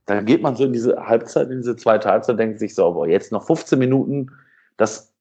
dann 0.05 0.25
geht 0.25 0.41
man 0.41 0.55
so 0.55 0.65
in 0.65 0.73
diese 0.73 1.07
Halbzeit, 1.07 1.49
in 1.49 1.57
diese 1.57 1.75
zweite 1.75 2.09
Halbzeit, 2.09 2.39
denkt 2.39 2.59
sich 2.59 2.75
so, 2.75 2.91
boah, 2.93 3.07
jetzt 3.07 3.31
noch 3.31 3.45
15 3.45 3.77
Minuten, 3.77 4.31
das 4.77 5.13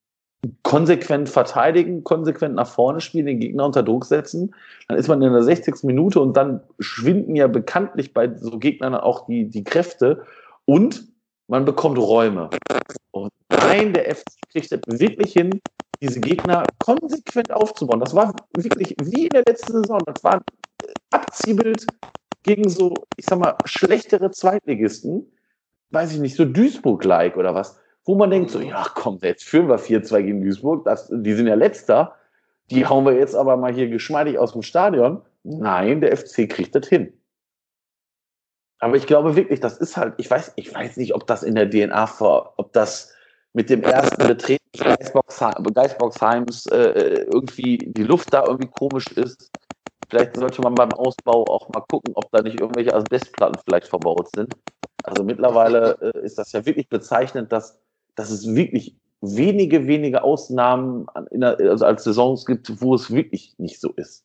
konsequent 0.63 1.29
verteidigen, 1.29 2.05
konsequent 2.05 2.55
nach 2.55 2.69
vorne 2.69 3.01
spielen, 3.01 3.27
den 3.27 3.41
Gegner 3.41 3.65
unter 3.65 3.83
Druck 3.83 4.05
setzen. 4.05 4.55
Dann 4.89 4.99
ist 4.99 5.09
man 5.09 5.23
in 5.23 5.33
der 5.33 5.43
60. 5.43 5.83
Minute 5.83 6.21
und 6.21 6.37
dann 6.37 6.61
schwinden 6.79 7.35
ja 7.35 7.47
bekanntlich 7.49 8.15
bei 8.15 8.33
so 8.37 8.59
Gegnern 8.59 8.95
auch 8.95 9.27
die, 9.27 9.49
die 9.49 9.65
Kräfte 9.65 10.23
und 10.65 11.09
man 11.49 11.65
bekommt 11.65 11.99
Räume. 11.99 12.51
Und 13.13 13.33
nein, 13.49 13.93
der 13.93 14.15
FC 14.15 14.25
kriegt 14.51 14.73
es 14.73 15.01
wirklich 15.01 15.33
hin, 15.33 15.61
diese 16.01 16.21
Gegner 16.21 16.65
konsequent 16.79 17.53
aufzubauen. 17.53 18.01
Das 18.01 18.15
war 18.15 18.35
wirklich 18.57 18.95
wie 19.03 19.25
in 19.25 19.31
der 19.31 19.45
letzten 19.47 19.73
Saison. 19.73 20.01
Das 20.07 20.23
war 20.23 20.43
Abziehbild 21.11 21.87
gegen 22.43 22.69
so, 22.69 22.95
ich 23.17 23.27
sag 23.27 23.39
mal, 23.39 23.57
schlechtere 23.65 24.31
Zweitligisten. 24.31 25.33
Weiß 25.91 26.13
ich 26.13 26.19
nicht, 26.19 26.37
so 26.37 26.45
Duisburg-like 26.45 27.37
oder 27.37 27.55
was. 27.55 27.79
Wo 28.05 28.15
man 28.15 28.31
denkt 28.31 28.51
so, 28.51 28.61
ja 28.61 28.87
komm, 28.95 29.19
jetzt 29.23 29.45
führen 29.45 29.69
wir 29.69 29.79
4-2 29.79 30.23
gegen 30.23 30.43
Duisburg. 30.43 30.85
Das, 30.85 31.11
die 31.11 31.33
sind 31.33 31.47
ja 31.47 31.55
letzter. 31.55 32.15
Die 32.71 32.87
hauen 32.87 33.05
wir 33.05 33.15
jetzt 33.15 33.35
aber 33.35 33.57
mal 33.57 33.73
hier 33.73 33.89
geschmeidig 33.89 34.39
aus 34.39 34.53
dem 34.53 34.63
Stadion. 34.63 35.23
Nein, 35.45 36.01
der 36.01 36.17
FC 36.17 36.49
kriegt 36.49 36.75
das 36.75 36.89
hin. 36.89 37.13
Aber 38.79 38.97
ich 38.97 39.07
glaube 39.07 39.37
wirklich, 39.37 39.61
das 39.61 39.79
ist 39.79 39.97
halt, 39.97 40.15
ich 40.19 40.31
weiß, 40.31 40.53
ich 40.57 40.75
weiß 40.75 40.97
nicht, 40.99 41.15
ob 41.15 41.27
das 41.27 41.43
in 41.43 41.55
der 41.55 41.71
DNA 41.71 42.07
vor, 42.07 42.55
ob 42.57 42.73
das 42.73 43.13
mit 43.53 43.71
dem 43.71 43.83
ersten 43.83 44.27
Betreten 44.27 44.67
Geistboxheims 44.77 46.67
äh, 46.67 47.25
irgendwie 47.31 47.79
die 47.79 48.03
Luft 48.03 48.33
da 48.33 48.45
irgendwie 48.45 48.69
komisch 48.69 49.13
ist. 49.13 49.51
Vielleicht 50.09 50.37
sollte 50.37 50.63
man 50.63 50.75
beim 50.75 50.93
Ausbau 50.93 51.45
auch 51.45 51.69
mal 51.71 51.81
gucken, 51.81 52.13
ob 52.15 52.31
da 52.31 52.43
nicht 52.43 52.61
irgendwelche 52.61 52.95
Asbestplatten 52.95 53.59
vielleicht 53.65 53.89
verbaut 53.89 54.31
sind. 54.31 54.55
Also 55.03 55.25
mittlerweile 55.25 55.97
äh, 56.01 56.25
ist 56.25 56.39
das 56.39 56.53
ja 56.53 56.65
wirklich 56.67 56.89
bezeichnend, 56.89 57.53
dass, 57.53 57.79
dass 58.15 58.31
es 58.31 58.55
wirklich 58.55 58.97
wenige, 59.21 59.87
wenige 59.87 60.23
Ausnahmen 60.23 61.07
der, 61.31 61.59
also 61.59 61.87
als 61.87 62.05
Saisons 62.05 62.45
gibt, 62.45 62.81
wo 62.81 62.95
es 62.95 63.11
wirklich 63.11 63.55
nicht 63.59 63.81
so 63.81 63.93
ist. 63.93 64.25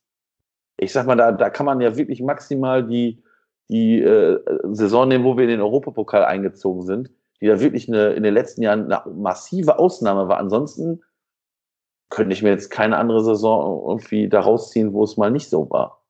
Ich 0.78 0.91
sag 0.91 1.06
mal, 1.08 1.16
da, 1.16 1.32
da 1.32 1.49
kann 1.49 1.66
man 1.66 1.82
ja 1.82 1.95
wirklich 1.95 2.22
maximal 2.22 2.86
die, 2.86 3.24
die 3.72 4.01
äh, 4.01 4.39
Saison 4.74 5.07
nehmen, 5.07 5.24
wo 5.24 5.38
wir 5.38 5.45
in 5.45 5.49
den 5.49 5.61
Europapokal 5.61 6.26
eingezogen 6.26 6.86
sind, 6.86 7.09
die 7.39 7.47
da 7.47 7.59
wirklich 7.59 7.88
eine, 7.88 8.13
in 8.13 8.24
den 8.24 8.34
letzten 8.34 8.61
Jahren 8.61 8.91
eine 8.91 9.09
massive 9.13 9.80
Ausnahme 9.80 10.28
war. 10.28 10.38
Ansonsten 10.38 11.01
könnte 12.09 12.34
ich 12.34 12.43
mir 12.43 12.49
jetzt 12.49 12.69
keine 12.69 12.97
andere 12.97 13.24
Saison 13.24 13.88
irgendwie 13.88 14.28
da 14.28 14.41
rausziehen, 14.41 14.91
wo 14.91 15.05
es 15.05 15.15
mal 15.15 15.32
nicht 15.32 15.49
so 15.49 15.69
war. 15.69 16.03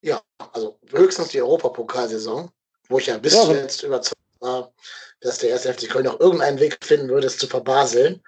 Ja, 0.00 0.22
also 0.52 0.78
höchstens 0.90 1.28
die 1.28 1.42
Europapokalsaison, 1.42 2.50
wo 2.88 2.98
ich 2.98 3.06
ja 3.06 3.18
bis 3.18 3.34
ja, 3.34 3.42
zuletzt 3.42 3.82
überzeugt 3.82 4.20
war, 4.38 4.72
dass 5.20 5.38
der 5.38 5.50
erste 5.50 5.74
FC 5.74 5.90
Köln 5.90 6.04
noch 6.04 6.20
irgendeinen 6.20 6.60
Weg 6.60 6.78
finden 6.84 7.08
würde, 7.08 7.26
es 7.26 7.38
zu 7.38 7.48
verbaseln. 7.48 8.22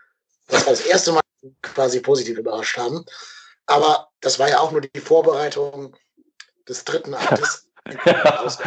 Das 0.49 0.67
war 0.67 0.73
das 0.73 0.85
erste 0.87 1.13
Mal 1.13 1.23
quasi 1.63 2.01
positiv 2.01 2.39
überrascht 2.39 2.77
haben. 2.77 3.05
Aber 3.67 4.09
das 4.21 4.39
war 4.41 4.49
ja 4.49 4.59
auch 4.59 4.73
nur 4.73 4.81
die 4.81 5.01
Vorbereitung 5.01 5.97
des 6.69 6.85
dritten 6.85 7.15
Aktes. 7.15 7.69
das, 8.05 8.59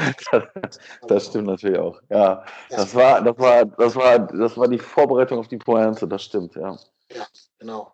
das 1.08 1.26
stimmt 1.26 1.48
natürlich 1.48 1.80
auch. 1.80 2.00
Ja, 2.10 2.46
das 2.70 2.94
war, 2.94 3.22
das 3.22 3.38
war, 3.38 3.66
das 3.66 3.96
war, 3.96 4.20
das 4.20 4.58
war 4.58 4.68
die 4.68 4.80
Vorbereitung 4.80 5.40
auf 5.40 5.48
die 5.48 5.58
Pointe. 5.58 6.08
Das 6.08 6.24
stimmt, 6.24 6.56
ja. 6.56 6.78
Ja, 7.12 7.28
genau. 7.58 7.94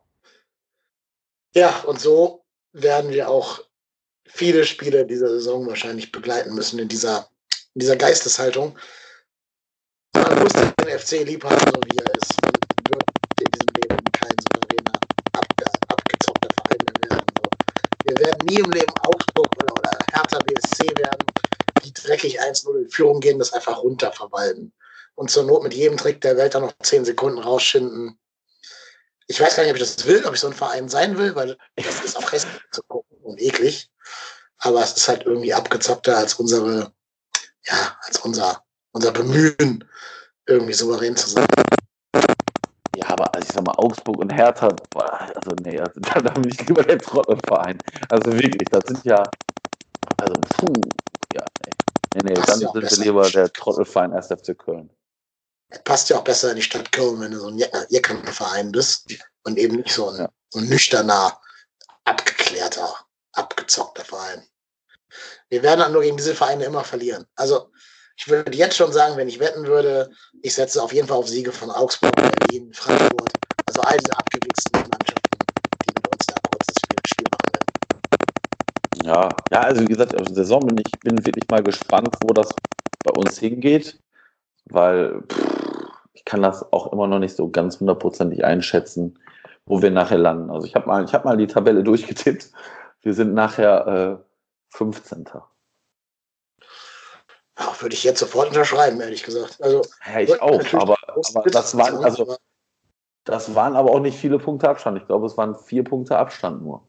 Ja, 1.56 1.70
und 1.86 2.02
so 2.02 2.44
werden 2.74 3.12
wir 3.12 3.30
auch 3.30 3.62
viele 4.26 4.66
Spiele 4.66 5.06
dieser 5.06 5.30
Saison 5.30 5.68
wahrscheinlich 5.68 6.12
begleiten 6.12 6.54
müssen 6.56 6.80
in 6.80 6.88
dieser, 6.88 7.28
in 7.76 7.80
dieser 7.80 7.96
Geisteshaltung. 7.96 8.78
Man 10.14 10.40
muss 10.40 10.54
den 10.54 11.00
FC 11.00 11.26
lieb 11.26 11.44
haben, 11.44 11.60
so 11.60 11.80
wie 11.86 11.98
er 11.98 12.16
ist. 12.16 12.42
Man 12.42 12.54
wird 12.90 13.04
in 13.40 13.46
diesem 13.52 13.68
Leben 13.76 14.12
kein 14.12 14.36
souveräner, 14.42 15.00
abge, 15.34 15.66
abgezockter 15.88 16.50
Verein 16.56 16.86
mehr 16.86 17.12
werden. 17.12 17.26
Wir 18.06 18.18
werden 18.18 18.46
nie 18.46 18.60
im 18.60 18.72
Leben 18.72 18.94
Augsburg 19.02 19.48
oder, 19.58 19.74
oder 19.74 19.92
Hertha 20.12 20.40
BSC 20.40 20.84
werden, 20.98 21.26
die 21.84 21.93
dreckig 22.04 22.42
1-0 22.42 22.84
in 22.84 22.90
Führung 22.90 23.20
gehen, 23.20 23.40
das 23.40 23.54
einfach 23.54 23.78
runterverwalten. 23.78 24.74
Und 25.16 25.30
zur 25.30 25.44
Not 25.44 25.64
mit 25.64 25.74
jedem 25.74 25.98
Trick 25.98 26.22
der 26.22 26.38
Welt 26.38 26.56
dann 26.56 26.64
noch 26.64 26.74
10 26.82 27.06
Sekunden 27.06 27.40
rausschinden. 27.40 28.20
Ich 29.28 29.40
weiß 29.40 29.56
gar 29.56 29.64
nicht, 29.64 29.72
ob 29.72 29.78
ich 29.78 29.84
das 29.84 30.06
will, 30.06 30.26
ob 30.26 30.34
ich 30.34 30.40
so 30.40 30.48
ein 30.48 30.54
Verein 30.54 30.90
sein 30.90 31.18
will, 31.18 31.36
weil 31.36 31.58
das 31.76 32.04
ist 32.04 32.18
auch 32.18 32.32
hässlich 32.32 32.54
zu 32.72 32.82
gucken 32.84 33.18
und 33.22 33.40
eklig. 33.42 33.90
Aber 34.58 34.82
es 34.82 34.94
ist 34.94 35.08
halt 35.08 35.26
irgendwie 35.26 35.54
abgezockter 35.54 36.18
als 36.18 36.36
unsere, 36.36 36.92
ja, 37.66 37.98
als 38.02 38.20
unser, 38.20 38.64
unser 38.92 39.12
Bemühen, 39.12 39.84
irgendwie 40.46 40.74
souverän 40.74 41.16
zu 41.16 41.30
sein. 41.30 41.46
Ja, 42.96 43.10
aber 43.10 43.34
also 43.34 43.48
ich 43.48 43.54
sag 43.54 43.66
mal, 43.66 43.76
Augsburg 43.78 44.18
und 44.20 44.32
Hertha, 44.32 44.76
also 44.96 45.52
nee, 45.64 45.80
also, 45.80 46.00
da, 46.00 46.22
da 46.22 46.32
bin 46.34 46.50
ich 46.50 46.68
lieber 46.68 46.84
der 46.84 47.00
Trottelverein. 47.00 47.78
Also 48.10 48.32
wirklich, 48.34 48.70
das 48.70 48.86
sind 48.86 49.04
ja, 49.04 49.24
also 50.18 50.36
puh, 50.58 50.74
ja, 51.34 51.44
nee. 52.16 52.22
Nee, 52.24 52.34
dann 52.34 52.60
sind 52.60 52.74
wir 52.74 53.04
lieber 53.04 53.30
der 53.30 53.52
Trottelverein 53.52 54.14
1. 54.14 54.28
FC 54.28 54.58
Köln. 54.58 54.90
Passt 55.84 56.10
ja 56.10 56.18
auch 56.18 56.24
besser 56.24 56.52
in 56.52 56.58
die 56.58 56.62
Stadt 56.62 56.92
Köln, 56.92 57.20
wenn 57.20 57.32
du 57.32 57.40
so 57.40 57.48
ein 57.48 57.62
Jeckernverein 57.90 58.72
bist 58.72 59.14
und 59.44 59.58
eben 59.58 59.78
nicht 59.78 59.94
so 59.94 60.10
ein, 60.10 60.18
ja. 60.18 60.30
so 60.50 60.60
ein 60.60 60.66
nüchterner, 60.68 61.40
abgeklärter, 62.04 62.96
abgezockter 63.34 64.06
Verein. 64.06 64.44
Wir 65.50 65.64
werden 65.64 65.92
nur 65.92 66.02
gegen 66.02 66.18
diese 66.18 66.36
Vereine 66.36 66.66
immer 66.66 66.84
verlieren. 66.84 67.26
Also 67.36 67.72
ich 68.18 68.28
würde 68.28 68.56
jetzt 68.56 68.78
schon 68.78 68.92
sagen, 68.92 69.18
wenn 69.18 69.30
ich 69.30 69.40
wetten 69.40 69.66
würde, 69.66 70.12
ich 70.42 70.54
setze 70.54 70.82
auf 70.82 70.94
jeden 70.94 71.08
Fall 71.08 71.18
auf 71.18 71.28
Siege 71.28 71.52
von 71.52 71.72
Augsburg, 71.72 72.16
Berlin, 72.16 72.72
Frankfurt. 72.74 73.34
Also 73.66 73.82
all 73.82 73.98
diese 73.98 74.16
abgewichsten 74.18 74.80
Mannschaften, 74.80 75.23
Ja, 79.04 79.46
ja, 79.52 79.62
also 79.62 79.82
wie 79.82 79.88
gesagt, 79.88 80.16
auf 80.16 80.28
der 80.28 80.36
Saison 80.36 80.66
bin 80.66 80.78
ich 80.78 81.00
bin 81.02 81.26
wirklich 81.26 81.50
mal 81.50 81.62
gespannt, 81.62 82.22
wo 82.22 82.32
das, 82.32 82.62
bei 83.04 83.12
uns 83.12 83.38
hingeht, 83.38 84.00
weil 84.66 85.22
pff, 85.24 85.90
ich 86.14 86.24
kann 86.24 86.42
das 86.42 86.72
auch 86.72 86.94
immer 86.94 87.08
noch 87.08 87.20
nicht 87.20 87.36
so 87.36 87.50
ganz 87.50 87.80
hundertprozentig 87.82 88.46
einschätzen, 88.46 89.20
wo 89.66 89.82
wir 89.82 89.92
nachher 89.92 90.18
landen. 90.18 90.50
Also 90.50 90.66
ich 90.66 90.76
habe 90.76 90.88
mal, 90.88 91.06
hab 91.12 91.26
mal 91.26 91.36
die 91.36 91.48
Tabelle 91.48 91.84
durchgetippt. 91.84 92.52
Wir 93.02 93.14
sind 93.14 93.34
nachher 93.34 94.20
äh, 94.22 94.24
15. 94.70 95.26
Ja, 97.60 97.82
würde 97.82 97.94
ich 97.94 98.06
jetzt 98.06 98.20
sofort 98.20 98.50
unterschreiben, 98.50 99.02
ehrlich 99.02 99.24
gesagt. 99.24 99.62
Also, 99.62 99.82
ja, 100.06 100.22
ich 100.22 100.42
auch, 100.42 100.62
aber, 100.74 100.98
aber 101.36 101.50
das 101.50 101.78
waren, 101.78 102.04
also, 102.04 102.38
das 103.26 103.54
waren 103.54 103.76
aber 103.76 103.92
auch 103.92 104.00
nicht 104.00 104.18
viele 104.18 104.40
Punkte 104.40 104.70
Abstand. 104.70 104.98
Ich 104.98 105.08
glaube, 105.08 105.26
es 105.26 105.38
waren 105.38 105.56
vier 105.56 105.84
Punkte 105.84 106.18
Abstand 106.18 106.64
nur. 106.64 106.88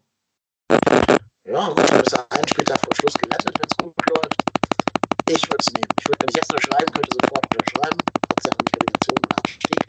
Ja, 1.46 1.68
gut, 1.68 1.90
du 1.90 1.98
bist 1.98 2.32
einen 2.32 2.48
Spieltag 2.48 2.80
vor 2.80 2.94
Schluss 2.94 3.12
gerettet, 3.18 3.54
wenn 3.58 3.68
es 3.70 3.76
gut 3.76 3.94
läuft. 4.08 4.42
Ich 5.28 5.42
würde 5.50 5.58
es 5.60 5.70
nehmen. 5.74 5.88
Ich 5.98 6.08
würde, 6.08 6.18
wenn 6.22 6.30
ich 6.30 6.36
jetzt 6.36 6.50
unterschreiben 6.50 6.90
könnte, 6.90 7.10
sofort 7.20 7.44
unterschreiben. 7.52 7.98
Hauptsache 8.32 8.56
nicht 8.62 8.76
Relegation 8.80 9.18
oder 9.18 9.36
Abstieg. 9.36 9.84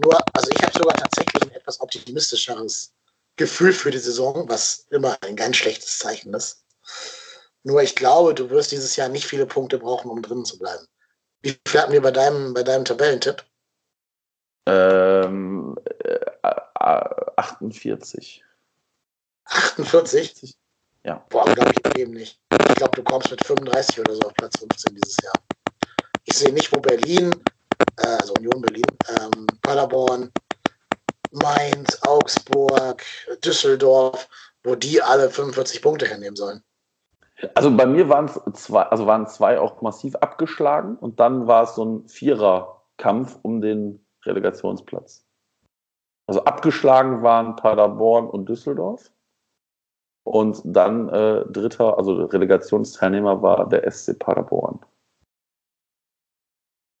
Nur, 0.00 0.18
also 0.32 0.50
ich 0.52 0.62
habe 0.62 0.78
sogar 0.78 0.96
tatsächlich 0.96 1.42
ein 1.42 1.50
etwas 1.50 1.80
optimistischeres 1.80 2.92
Gefühl 3.34 3.72
für 3.72 3.90
die 3.90 3.98
Saison, 3.98 4.48
was 4.48 4.86
immer 4.90 5.18
ein 5.22 5.34
ganz 5.34 5.56
schlechtes 5.56 5.98
Zeichen 5.98 6.32
ist. 6.34 6.64
Nur 7.64 7.82
ich 7.82 7.96
glaube, 7.96 8.32
du 8.34 8.48
wirst 8.50 8.70
dieses 8.70 8.94
Jahr 8.94 9.08
nicht 9.08 9.26
viele 9.26 9.46
Punkte 9.46 9.76
brauchen, 9.76 10.08
um 10.08 10.22
drin 10.22 10.44
zu 10.44 10.56
bleiben. 10.56 10.86
Wie 11.42 11.58
viel 11.66 11.80
hatten 11.80 11.92
wir 11.92 12.02
bei 12.02 12.12
deinem, 12.12 12.54
bei 12.54 12.62
deinem 12.62 12.84
Tabellentipp? 12.84 13.44
Ähm, 14.66 15.76
äh, 15.98 16.20
48. 16.74 18.44
48? 19.46 20.59
Ja. 21.04 21.24
Boah, 21.30 21.44
glaube 21.44 21.72
ich 21.72 21.98
eben 21.98 22.12
nicht. 22.12 22.40
Ich 22.52 22.74
glaube, 22.76 22.96
du 22.96 23.02
kommst 23.02 23.30
mit 23.30 23.44
35 23.44 24.00
oder 24.00 24.14
so 24.14 24.22
auf 24.22 24.34
Platz 24.34 24.58
15 24.58 24.94
dieses 24.94 25.22
Jahr. 25.22 25.34
Ich 26.24 26.36
sehe 26.36 26.52
nicht, 26.52 26.74
wo 26.74 26.80
Berlin, 26.80 27.32
äh, 27.98 28.06
also 28.06 28.34
Union 28.34 28.60
Berlin, 28.60 28.86
ähm, 29.08 29.46
Paderborn, 29.62 30.30
Mainz, 31.32 31.98
Augsburg, 32.02 33.02
Düsseldorf, 33.44 34.28
wo 34.64 34.74
die 34.74 35.00
alle 35.00 35.30
45 35.30 35.80
Punkte 35.80 36.06
hernehmen 36.06 36.36
sollen. 36.36 36.62
Also 37.54 37.74
bei 37.74 37.86
mir 37.86 38.08
waren 38.08 38.26
es 38.26 38.38
zwei, 38.54 38.82
also 38.82 39.06
waren 39.06 39.26
zwei 39.26 39.58
auch 39.58 39.80
massiv 39.80 40.14
abgeschlagen 40.16 40.96
und 40.96 41.20
dann 41.20 41.46
war 41.46 41.62
es 41.62 41.74
so 41.74 41.84
ein 41.84 42.08
Viererkampf 42.08 43.38
um 43.42 43.62
den 43.62 44.04
Relegationsplatz. 44.26 45.24
Also 46.26 46.44
abgeschlagen 46.44 47.22
waren 47.22 47.56
Paderborn 47.56 48.28
und 48.28 48.48
Düsseldorf. 48.48 49.10
Und 50.24 50.60
dann 50.64 51.08
äh, 51.08 51.44
dritter, 51.46 51.96
also 51.96 52.24
Relegationsteilnehmer 52.24 53.42
war 53.42 53.68
der 53.68 53.90
SC 53.90 54.18
Paderborn. 54.18 54.78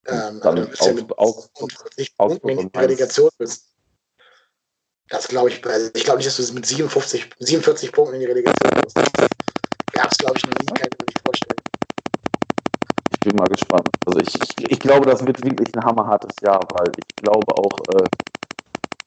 Ähm, 0.06 0.40
dann 0.42 0.56
ja 0.56 0.92
mit 0.92 1.18
Augsburg, 1.18 1.70
Punkten 2.16 2.48
in 2.48 2.72
die 2.72 2.78
Relegation 2.78 3.28
bist. 3.38 3.66
Das 5.08 5.28
glaube 5.28 5.50
ich, 5.50 5.64
also 5.66 5.90
ich 5.92 6.04
glaube 6.04 6.18
nicht, 6.18 6.28
dass 6.28 6.46
du 6.46 6.54
mit 6.54 6.64
57, 6.64 7.30
47 7.38 7.92
Punkten 7.92 8.14
in 8.14 8.20
die 8.20 8.26
Relegation 8.26 8.70
bist. 8.82 8.96
Gab 9.92 10.10
es, 10.10 10.16
glaube 10.18 10.38
ich, 10.38 10.46
noch 10.46 10.54
nie, 10.58 10.66
kann 10.66 10.88
ich 10.90 10.98
mir 10.98 11.06
nicht 11.06 11.20
vorstellen. 11.24 11.60
Ich 13.12 13.20
bin 13.20 13.36
mal 13.36 13.48
gespannt. 13.48 13.88
Also 14.06 14.20
ich, 14.20 14.34
ich, 14.34 14.70
ich 14.70 14.78
glaube, 14.78 15.06
das 15.06 15.26
wird 15.26 15.44
wirklich 15.44 15.74
ein 15.74 15.84
hammerhartes 15.84 16.34
Jahr, 16.42 16.60
weil 16.72 16.92
ich 16.96 17.16
glaube 17.16 17.52
auch, 17.58 17.78
äh, 17.94 18.04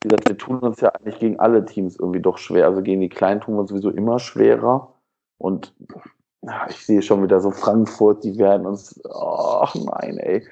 wie 0.04 0.08
gesagt, 0.08 0.28
wir 0.28 0.36
tun 0.36 0.58
uns 0.58 0.82
ja 0.82 0.90
eigentlich 0.90 1.18
gegen 1.18 1.40
alle 1.40 1.64
Teams 1.64 1.98
irgendwie 1.98 2.20
doch 2.20 2.36
schwer. 2.36 2.66
Also 2.66 2.82
gegen 2.82 3.00
die 3.00 3.08
Kleinen 3.08 3.40
tun 3.40 3.54
wir 3.54 3.60
uns 3.60 3.70
sowieso 3.70 3.88
immer 3.88 4.18
schwerer. 4.18 4.92
Und 5.38 5.74
ich 6.68 6.84
sehe 6.84 7.00
schon 7.00 7.22
wieder 7.22 7.40
so 7.40 7.50
Frankfurt, 7.50 8.22
die 8.22 8.36
werden 8.36 8.66
uns, 8.66 9.00
ach 9.10 9.74
nein, 9.74 10.18
ey. 10.18 10.46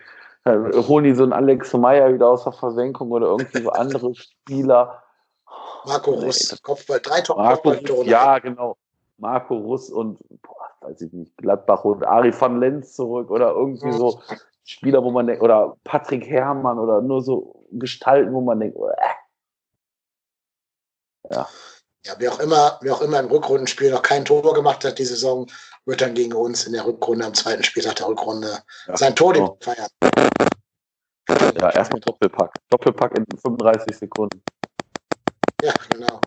Dann 0.45 0.73
holen 0.89 1.05
die 1.05 1.15
so 1.15 1.23
einen 1.23 1.35
Alex 1.35 1.75
Meyer 1.75 2.15
wieder 2.15 2.29
aus 2.29 2.45
der 2.45 2.55
Versenkung 2.55 3.11
oder 3.11 3.27
irgendwie 3.27 3.63
so 3.63 3.71
andere 3.71 4.15
Spieler. 4.15 5.03
Marco 5.85 6.13
Russ, 6.13 6.59
Kopfball, 6.63 7.01
drei 7.01 7.21
Top-Kopfballtore. 7.21 8.07
Ja, 8.07 8.39
genau. 8.39 8.79
Marco 9.19 9.55
Russ 9.55 9.91
und, 9.91 10.19
boah, 10.41 10.89
weiß 10.89 11.03
ich 11.03 11.13
nicht, 11.13 11.37
Gladbach 11.37 11.85
und 11.85 12.07
Ari 12.07 12.33
van 12.33 12.59
Lenz 12.59 12.95
zurück 12.95 13.31
oder 13.31 13.53
irgendwie 13.53 13.93
so 13.93 14.19
Spieler, 14.65 15.05
wo 15.05 15.11
man 15.11 15.27
denkt, 15.27 15.43
oder 15.43 15.77
Patrick 15.85 16.27
Herrmann 16.27 16.79
oder 16.79 17.03
nur 17.03 17.21
so 17.21 17.67
Gestalten, 17.73 18.33
wo 18.33 18.41
man 18.41 18.59
denkt, 18.59 18.77
äh, 18.77 18.81
ja. 21.33 21.49
Ja, 22.05 22.15
wer 22.19 22.33
auch 22.33 22.41
immer, 22.41 22.79
wer 22.81 22.95
auch 22.95 23.01
immer 23.01 23.21
im 23.21 23.27
Rückrundenspiel 23.27 23.93
noch 23.93 24.03
kein 24.03 24.25
Tor 24.25 24.55
gemacht 24.55 24.85
hat 24.85 24.99
die 24.99 25.05
Saison, 25.05 25.49
wird 25.85 26.01
dann 26.01 26.15
gegen 26.15 26.33
uns 26.33 26.67
in 26.67 26.73
der 26.73 26.85
Rückrunde 26.85 27.25
am 27.25 27.35
zweiten 27.35 27.63
Spieltag 27.63 27.97
der 27.97 28.09
Rückrunde 28.09 28.59
ja, 28.89 28.97
sein 28.97 29.15
Tor 29.15 29.33
genau. 29.33 29.57
feiern. 29.61 29.89
Ja, 31.61 31.71
erstmal 31.71 32.01
Doppelpack. 32.01 32.55
Doppelpack 32.71 33.17
in 33.17 33.25
35 33.41 33.97
Sekunden. 33.97 34.43
Ja, 35.63 35.73
genau. 35.91 36.21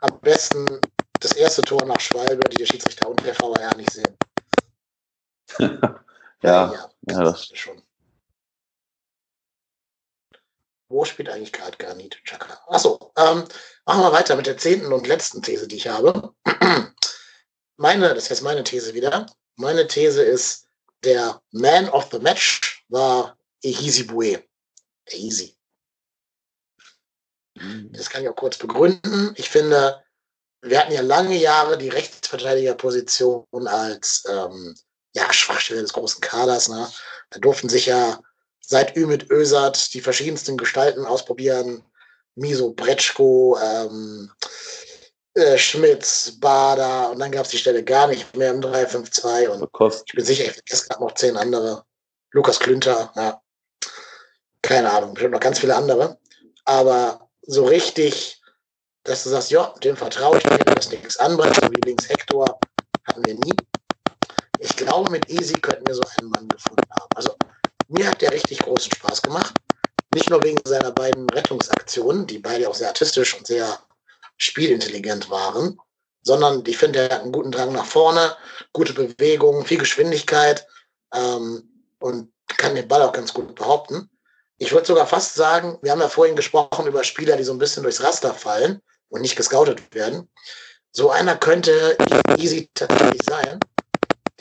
Am 0.00 0.20
besten 0.20 0.80
das 1.18 1.32
erste 1.32 1.62
Tor 1.62 1.84
nach 1.86 2.00
Schwalbe, 2.00 2.46
die 2.50 2.56
der 2.56 2.66
Schiedsrichter 2.66 3.08
und 3.08 3.24
der 3.24 3.34
VAR 3.38 3.76
nicht 3.76 3.92
sehen. 3.92 4.16
ja, 5.58 5.70
ja, 6.42 6.72
ja, 6.72 6.90
das, 7.02 7.16
ja, 7.16 7.22
das 7.24 7.40
ist 7.40 7.58
schon. 7.58 7.82
Wo 10.90 11.04
spielt 11.04 11.28
eigentlich 11.28 11.52
gerade 11.52 11.78
Granit 11.78 12.18
Chaka? 12.24 12.60
Achso, 12.66 13.12
ähm, 13.16 13.44
machen 13.86 14.02
wir 14.02 14.12
weiter 14.12 14.34
mit 14.34 14.46
der 14.46 14.58
zehnten 14.58 14.92
und 14.92 15.06
letzten 15.06 15.40
These, 15.40 15.68
die 15.68 15.76
ich 15.76 15.86
habe. 15.86 16.34
Meine, 17.76 18.08
das 18.08 18.24
ist 18.24 18.28
jetzt 18.28 18.42
meine 18.42 18.64
These 18.64 18.92
wieder. 18.92 19.24
Meine 19.56 19.86
These 19.86 20.20
ist, 20.20 20.66
der 21.04 21.40
Man 21.52 21.88
of 21.90 22.08
the 22.10 22.18
Match 22.18 22.84
war 22.88 23.38
Ehisi 23.62 24.02
Bue. 24.02 24.42
Ehisi. 25.06 25.56
Mhm. 27.54 27.92
Das 27.92 28.10
kann 28.10 28.22
ich 28.22 28.28
auch 28.28 28.36
kurz 28.36 28.58
begründen. 28.58 29.32
Ich 29.36 29.48
finde, 29.48 30.04
wir 30.60 30.80
hatten 30.80 30.92
ja 30.92 31.02
lange 31.02 31.36
Jahre 31.36 31.78
die 31.78 31.88
Rechtsverteidigerposition 31.88 33.46
als 33.66 34.24
ähm, 34.28 34.76
ja, 35.14 35.32
Schwachstelle 35.32 35.82
des 35.82 35.92
großen 35.92 36.20
Kaders. 36.20 36.68
Ne? 36.68 36.90
Da 37.30 37.38
durften 37.38 37.68
sich 37.68 37.86
ja 37.86 38.20
seit 38.60 38.96
Ümit 38.96 39.30
Ösat 39.30 39.92
die 39.94 40.00
verschiedensten 40.00 40.56
Gestalten 40.56 41.04
ausprobieren. 41.04 41.84
Miso 42.36 42.72
Bretschko, 42.72 43.58
ähm, 43.62 44.30
äh, 45.34 45.58
Schmitz, 45.58 46.38
Bader 46.40 47.10
und 47.10 47.18
dann 47.18 47.30
gab 47.30 47.44
es 47.44 47.50
die 47.50 47.58
Stelle 47.58 47.84
gar 47.84 48.08
nicht 48.08 48.36
mehr 48.36 48.50
im 48.50 48.60
3-5-2 48.60 49.48
und 49.48 49.68
ich 50.06 50.12
bin 50.12 50.24
sicher, 50.24 50.44
ich 50.44 50.52
vergesse 50.52 50.88
gerade 50.88 51.02
noch 51.02 51.14
zehn 51.14 51.36
andere. 51.36 51.84
Lukas 52.32 52.58
Klünter, 52.58 53.12
ja. 53.16 53.40
Keine 54.62 54.90
Ahnung, 54.90 55.14
bestimmt 55.14 55.34
noch 55.34 55.40
ganz 55.40 55.58
viele 55.58 55.74
andere. 55.74 56.18
Aber 56.64 57.28
so 57.42 57.64
richtig, 57.64 58.40
dass 59.04 59.24
du 59.24 59.30
sagst, 59.30 59.50
ja, 59.50 59.72
dem 59.82 59.96
vertraue 59.96 60.38
ich, 60.38 60.44
mir, 60.44 60.58
dass 60.58 60.90
nichts 60.90 61.16
anbringt, 61.16 61.56
so 61.56 61.62
wie 61.62 61.80
links 61.88 62.08
Hector, 62.08 62.58
hatten 63.04 63.24
wir 63.24 63.34
nie. 63.34 63.56
Ich 64.58 64.76
glaube, 64.76 65.10
mit 65.10 65.28
Easy 65.30 65.54
könnten 65.54 65.86
wir 65.86 65.94
so 65.94 66.02
einen 66.18 66.30
Mann 66.30 66.48
gefunden 66.48 66.82
haben. 66.90 67.08
Also 67.14 67.34
mir 67.90 68.08
hat 68.08 68.22
der 68.22 68.32
richtig 68.32 68.60
großen 68.60 68.92
Spaß 68.92 69.22
gemacht. 69.22 69.54
Nicht 70.14 70.30
nur 70.30 70.42
wegen 70.42 70.58
seiner 70.64 70.90
beiden 70.92 71.28
Rettungsaktionen, 71.30 72.26
die 72.26 72.38
beide 72.38 72.68
auch 72.68 72.74
sehr 72.74 72.88
artistisch 72.88 73.36
und 73.36 73.46
sehr 73.46 73.78
spielintelligent 74.38 75.30
waren, 75.30 75.78
sondern 76.22 76.62
ich 76.66 76.78
finde, 76.78 77.00
er 77.00 77.16
hat 77.16 77.22
einen 77.22 77.32
guten 77.32 77.52
Drang 77.52 77.72
nach 77.72 77.84
vorne, 77.84 78.36
gute 78.72 78.92
Bewegung, 78.92 79.64
viel 79.64 79.78
Geschwindigkeit 79.78 80.66
ähm, 81.14 81.68
und 82.00 82.32
kann 82.46 82.74
den 82.74 82.88
Ball 82.88 83.02
auch 83.02 83.12
ganz 83.12 83.32
gut 83.32 83.54
behaupten. 83.54 84.10
Ich 84.58 84.72
würde 84.72 84.86
sogar 84.86 85.06
fast 85.06 85.34
sagen, 85.34 85.78
wir 85.82 85.92
haben 85.92 86.00
ja 86.00 86.08
vorhin 86.08 86.36
gesprochen 86.36 86.86
über 86.86 87.04
Spieler, 87.04 87.36
die 87.36 87.44
so 87.44 87.52
ein 87.52 87.58
bisschen 87.58 87.82
durchs 87.82 88.02
Raster 88.02 88.34
fallen 88.34 88.80
und 89.08 89.22
nicht 89.22 89.36
gescoutet 89.36 89.94
werden. 89.94 90.28
So 90.92 91.10
einer 91.10 91.36
könnte 91.36 91.96
easy 92.36 92.68
tatsächlich 92.74 93.22
sein 93.24 93.60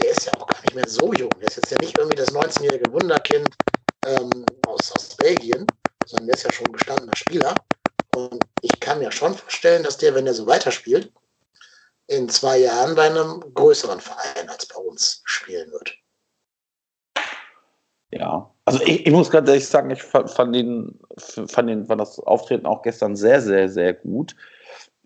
der 0.02 0.12
ist 0.12 0.26
ja 0.26 0.34
auch 0.34 0.48
gar 0.48 0.62
nicht 0.62 0.76
mehr 0.76 0.88
so 0.88 1.14
jung. 1.14 1.32
Der 1.40 1.48
ist 1.48 1.58
jetzt 1.58 1.72
ja 1.72 1.78
nicht 1.78 1.98
irgendwie 1.98 2.16
das 2.16 2.34
19-jährige 2.34 2.92
Wunderkind 2.92 3.58
ähm, 4.06 4.46
aus, 4.66 4.92
aus 4.92 5.16
Belgien, 5.16 5.78
sondern 6.06 6.28
der 6.28 6.36
ist 6.36 6.44
ja 6.44 6.52
schon 6.52 6.72
gestandener 6.72 7.16
Spieler. 7.16 7.64
Und 8.10 8.44
ich 8.62 8.80
kann 8.80 9.00
mir 9.00 9.12
schon 9.12 9.36
vorstellen, 9.36 9.84
dass 9.84 9.98
der, 9.98 10.16
wenn 10.16 10.28
er 10.28 10.34
so 10.34 10.48
weiterspielt, 10.48 11.12
in 12.08 12.28
zwei 12.28 12.58
Jahren 12.58 12.96
bei 12.96 13.06
einem 13.06 13.54
größeren 13.54 14.00
Verein 14.00 14.50
als 14.50 14.66
bei 14.66 14.82
uns 14.82 15.22
spielen 15.26 15.72
wird. 15.72 15.96
Ja, 18.12 18.52
also 18.66 18.82
ich, 18.82 19.06
ich 19.06 19.12
muss 19.12 19.30
gerade 19.30 19.52
ehrlich 19.52 19.68
sagen, 19.68 19.92
ich 19.92 20.02
fand, 20.02 20.56
den, 20.56 21.00
fand, 21.48 21.70
den, 21.70 21.86
fand 21.86 22.02
das 22.02 22.20
Auftreten 22.20 22.66
auch 22.66 22.82
gestern 22.82 23.16
sehr, 23.16 23.42
sehr, 23.42 23.70
sehr 23.70 23.94
gut. 23.94 24.36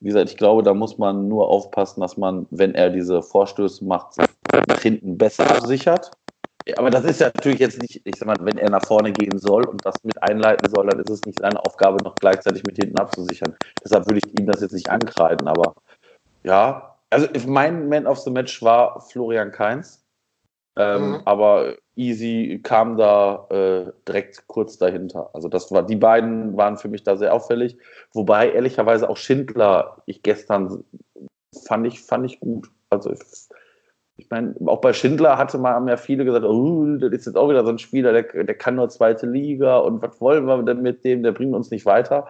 Wie 0.04 0.10
gesagt, 0.10 0.32
ich 0.32 0.38
glaube, 0.38 0.64
da 0.64 0.74
muss 0.74 0.98
man 0.98 1.30
nur 1.30 1.48
aufpassen, 1.48 2.02
dass 2.02 2.18
man, 2.18 2.46
wenn 2.52 2.76
er 2.76 2.90
diese 2.90 3.22
Vorstöße 3.22 3.86
macht, 3.86 4.18
nach 4.68 4.82
hinten 4.82 5.18
besser 5.18 5.50
absichert. 5.50 6.12
Aber 6.76 6.90
das 6.90 7.06
ist 7.06 7.22
ja 7.22 7.28
natürlich 7.28 7.60
jetzt 7.60 7.82
nicht, 7.82 8.02
ich 8.04 8.16
sag 8.18 8.28
mal, 8.28 8.36
wenn 8.42 8.58
er 8.58 8.70
nach 8.70 8.86
vorne 8.86 9.14
gehen 9.14 9.38
soll 9.38 9.66
und 9.66 9.86
das 9.86 9.96
mit 10.04 10.22
einleiten 10.22 10.70
soll, 10.70 10.88
dann 10.88 11.00
ist 11.00 11.10
es 11.10 11.22
nicht 11.24 11.40
seine 11.40 11.58
Aufgabe, 11.64 12.04
noch 12.04 12.16
gleichzeitig 12.16 12.64
mit 12.66 12.76
hinten 12.76 12.98
abzusichern. 12.98 13.56
Deshalb 13.82 14.06
würde 14.06 14.20
ich 14.26 14.38
ihm 14.38 14.46
das 14.46 14.60
jetzt 14.60 14.74
nicht 14.74 14.90
ankreiden. 14.90 15.48
Aber 15.48 15.74
ja, 16.44 16.98
also 17.10 17.28
mein 17.48 17.88
Man 17.88 18.06
of 18.06 18.20
the 18.20 18.30
Match 18.30 18.62
war 18.62 19.00
Florian 19.00 19.54
Kainz. 19.54 20.04
Ähm, 20.76 21.12
mhm. 21.12 21.22
Aber 21.24 21.76
Easy 21.96 22.60
kam 22.64 22.98
da 22.98 23.48
äh, 23.50 23.92
direkt 24.08 24.48
kurz 24.48 24.78
dahinter. 24.78 25.30
Also 25.34 25.48
das 25.48 25.72
war, 25.72 25.84
die 25.84 25.96
beiden 25.96 26.58
waren 26.58 26.78
für 26.78 26.88
mich 26.88 27.04
da 27.04 27.18
sehr 27.18 27.34
auffällig. 27.34 27.78
Wobei 28.14 28.52
ehrlicherweise 28.52 29.10
auch 29.10 29.18
Schindler, 29.18 30.02
ich 30.06 30.24
gestern 30.24 30.84
fand 31.68 31.88
ich, 31.88 32.02
fand 32.02 32.26
ich 32.26 32.40
gut. 32.40 32.70
Also 32.90 33.12
ich, 33.12 33.20
ich 34.18 34.30
meine, 34.30 34.56
auch 34.66 34.82
bei 34.82 34.94
Schindler 34.94 35.38
hatte 35.38 35.58
man 35.58 35.74
haben 35.74 35.88
ja 35.88 35.98
viele 35.98 36.26
gesagt, 36.26 36.46
oh, 36.46 36.86
das 36.98 37.12
ist 37.12 37.26
jetzt 37.28 37.36
auch 37.36 37.50
wieder 37.50 37.64
so 37.64 37.70
ein 37.70 37.80
Spieler, 37.80 38.12
der, 38.12 38.44
der 38.44 38.56
kann 38.56 38.76
nur 38.76 38.90
zweite 38.90 39.28
Liga 39.28 39.78
und 39.78 40.02
was 40.02 40.20
wollen 40.20 40.46
wir 40.46 40.62
denn 40.64 40.82
mit 40.82 41.04
dem, 41.04 41.24
der 41.24 41.32
bringt 41.32 41.54
uns 41.54 41.72
nicht 41.72 41.86
weiter. 41.86 42.28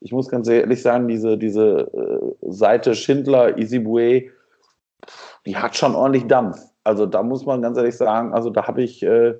Ich 0.00 0.12
muss 0.12 0.28
ganz 0.28 0.48
ehrlich 0.48 0.82
sagen, 0.82 1.06
diese, 1.06 1.38
diese 1.38 1.90
äh, 1.92 2.50
Seite 2.50 2.94
Schindler, 2.94 3.56
Isibue, 3.56 4.30
die 5.46 5.56
hat 5.56 5.76
schon 5.76 5.94
ordentlich 5.94 6.26
Dampf. 6.26 6.58
Also 6.84 7.06
da 7.06 7.22
muss 7.22 7.44
man 7.44 7.62
ganz 7.62 7.76
ehrlich 7.76 7.96
sagen, 7.96 8.34
also 8.34 8.50
da 8.50 8.66
habe 8.66 8.82
ich, 8.82 9.02
äh, 9.02 9.34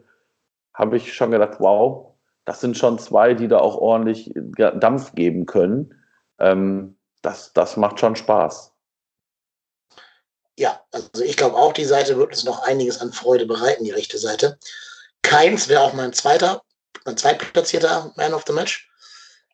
hab 0.74 0.93
ich 0.93 1.12
schon 1.14 1.30
gedacht, 1.30 1.57
wow, 1.59 2.14
das 2.45 2.61
sind 2.61 2.76
schon 2.76 2.99
zwei, 2.99 3.34
die 3.34 3.49
da 3.49 3.59
auch 3.59 3.76
ordentlich 3.76 4.32
Dampf 4.34 5.14
geben 5.14 5.47
können. 5.47 5.95
Ähm, 6.38 6.97
das, 7.22 7.53
das 7.53 7.76
macht 7.76 8.01
schon 8.01 8.16
Spaß. 8.16 8.72
Ja, 10.59 10.80
also 10.93 11.22
ich 11.24 11.36
glaube 11.36 11.57
auch, 11.57 11.72
die 11.72 11.84
Seite 11.84 12.16
wird 12.16 12.30
uns 12.30 12.45
noch 12.45 12.62
einiges 12.64 13.01
an 13.01 13.12
Freude 13.12 13.47
bereiten, 13.47 13.84
die 13.84 13.90
rechte 13.90 14.18
Seite. 14.18 14.59
Keins 15.22 15.68
wäre 15.68 15.82
auch 15.82 15.95
mein 15.95 16.12
zweiter, 16.12 16.62
mein 17.05 17.16
zweitplatzierter 17.16 18.12
Man 18.16 18.34
of 18.34 18.45
the 18.47 18.53
Match. 18.53 18.90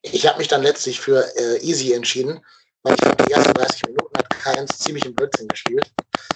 Ich 0.03 0.27
habe 0.27 0.39
mich 0.39 0.49
dann 0.49 0.63
letztlich 0.63 1.01
für 1.01 1.25
äh, 1.37 1.59
Easy 1.59 1.93
entschieden, 1.93 2.45
weil 2.83 2.95
ich 2.95 3.01
glaube, 3.01 3.25
die 3.25 3.33
ersten 3.33 3.55
30 3.55 3.87
Minuten 3.87 4.19
hat 4.19 4.31
Keins 4.31 4.79
ziemlich 4.79 5.05
im 5.05 5.15
Blödsinn 5.15 5.49
gespielt. 5.49 5.91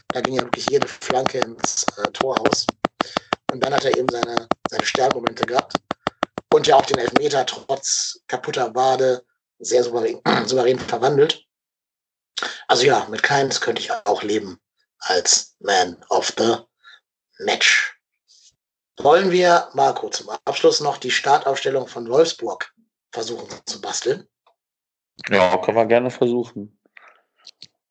Da 0.08 0.20
ging 0.20 0.34
ja 0.34 0.42
wirklich 0.42 0.66
jede 0.68 0.88
Flanke 0.88 1.38
ins 1.38 1.86
äh, 1.96 2.10
Torhaus. 2.12 2.66
Und 3.50 3.60
dann 3.60 3.74
hat 3.74 3.84
er 3.84 3.96
eben 3.96 4.08
seine, 4.10 4.48
seine 4.68 4.84
Sternmomente 4.84 5.44
gehabt. 5.44 5.74
Und 6.52 6.66
ja 6.66 6.76
auch 6.76 6.86
den 6.86 6.98
Elfmeter 6.98 7.46
trotz 7.46 8.20
kaputter 8.26 8.74
Wade 8.74 9.24
sehr 9.58 9.84
souverän, 9.84 10.20
souverän 10.46 10.78
verwandelt. 10.78 11.44
Also 12.68 12.84
ja, 12.84 13.06
mit 13.08 13.22
Keins 13.22 13.60
könnte 13.60 13.80
ich 13.80 13.90
auch 13.92 14.22
leben 14.22 14.60
als 14.98 15.56
Man 15.60 16.02
of 16.08 16.32
the 16.38 16.56
Match. 17.38 17.98
Wollen 18.98 19.30
wir, 19.30 19.68
Marco, 19.74 20.10
zum 20.10 20.30
Abschluss 20.44 20.80
noch 20.80 20.98
die 20.98 21.10
Startaufstellung 21.10 21.88
von 21.88 22.08
Wolfsburg 22.08 22.72
versuchen 23.10 23.48
zu 23.66 23.80
basteln? 23.80 24.28
Ja, 25.30 25.56
können 25.58 25.76
wir 25.76 25.86
gerne 25.86 26.10
versuchen. 26.10 26.78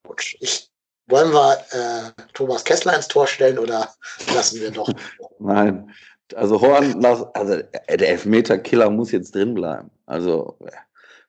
Gut, 0.03 0.35
ich 0.39 0.69
wollen 1.07 1.31
wir 1.31 1.57
äh, 1.71 2.23
Thomas 2.33 2.63
Kessler 2.63 2.95
ins 2.95 3.07
Tor 3.07 3.27
stellen 3.27 3.59
oder 3.59 3.89
lassen 4.33 4.61
wir 4.61 4.71
doch? 4.71 4.89
Nein, 5.39 5.93
also 6.35 6.61
Horn, 6.61 7.03
also 7.05 7.55
der 7.89 8.09
Elfmeter-Killer 8.09 8.89
muss 8.89 9.11
jetzt 9.11 9.35
drin 9.35 9.53
bleiben. 9.53 9.91
Also 10.05 10.57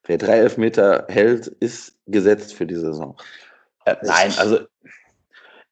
wer 0.05 0.19
drei 0.19 0.39
Elfmeter 0.39 1.07
hält, 1.09 1.47
ist 1.47 1.97
gesetzt 2.07 2.55
für 2.55 2.67
die 2.67 2.77
Saison. 2.77 3.17
Äh, 3.85 3.97
nein, 4.03 4.33
also 4.39 4.61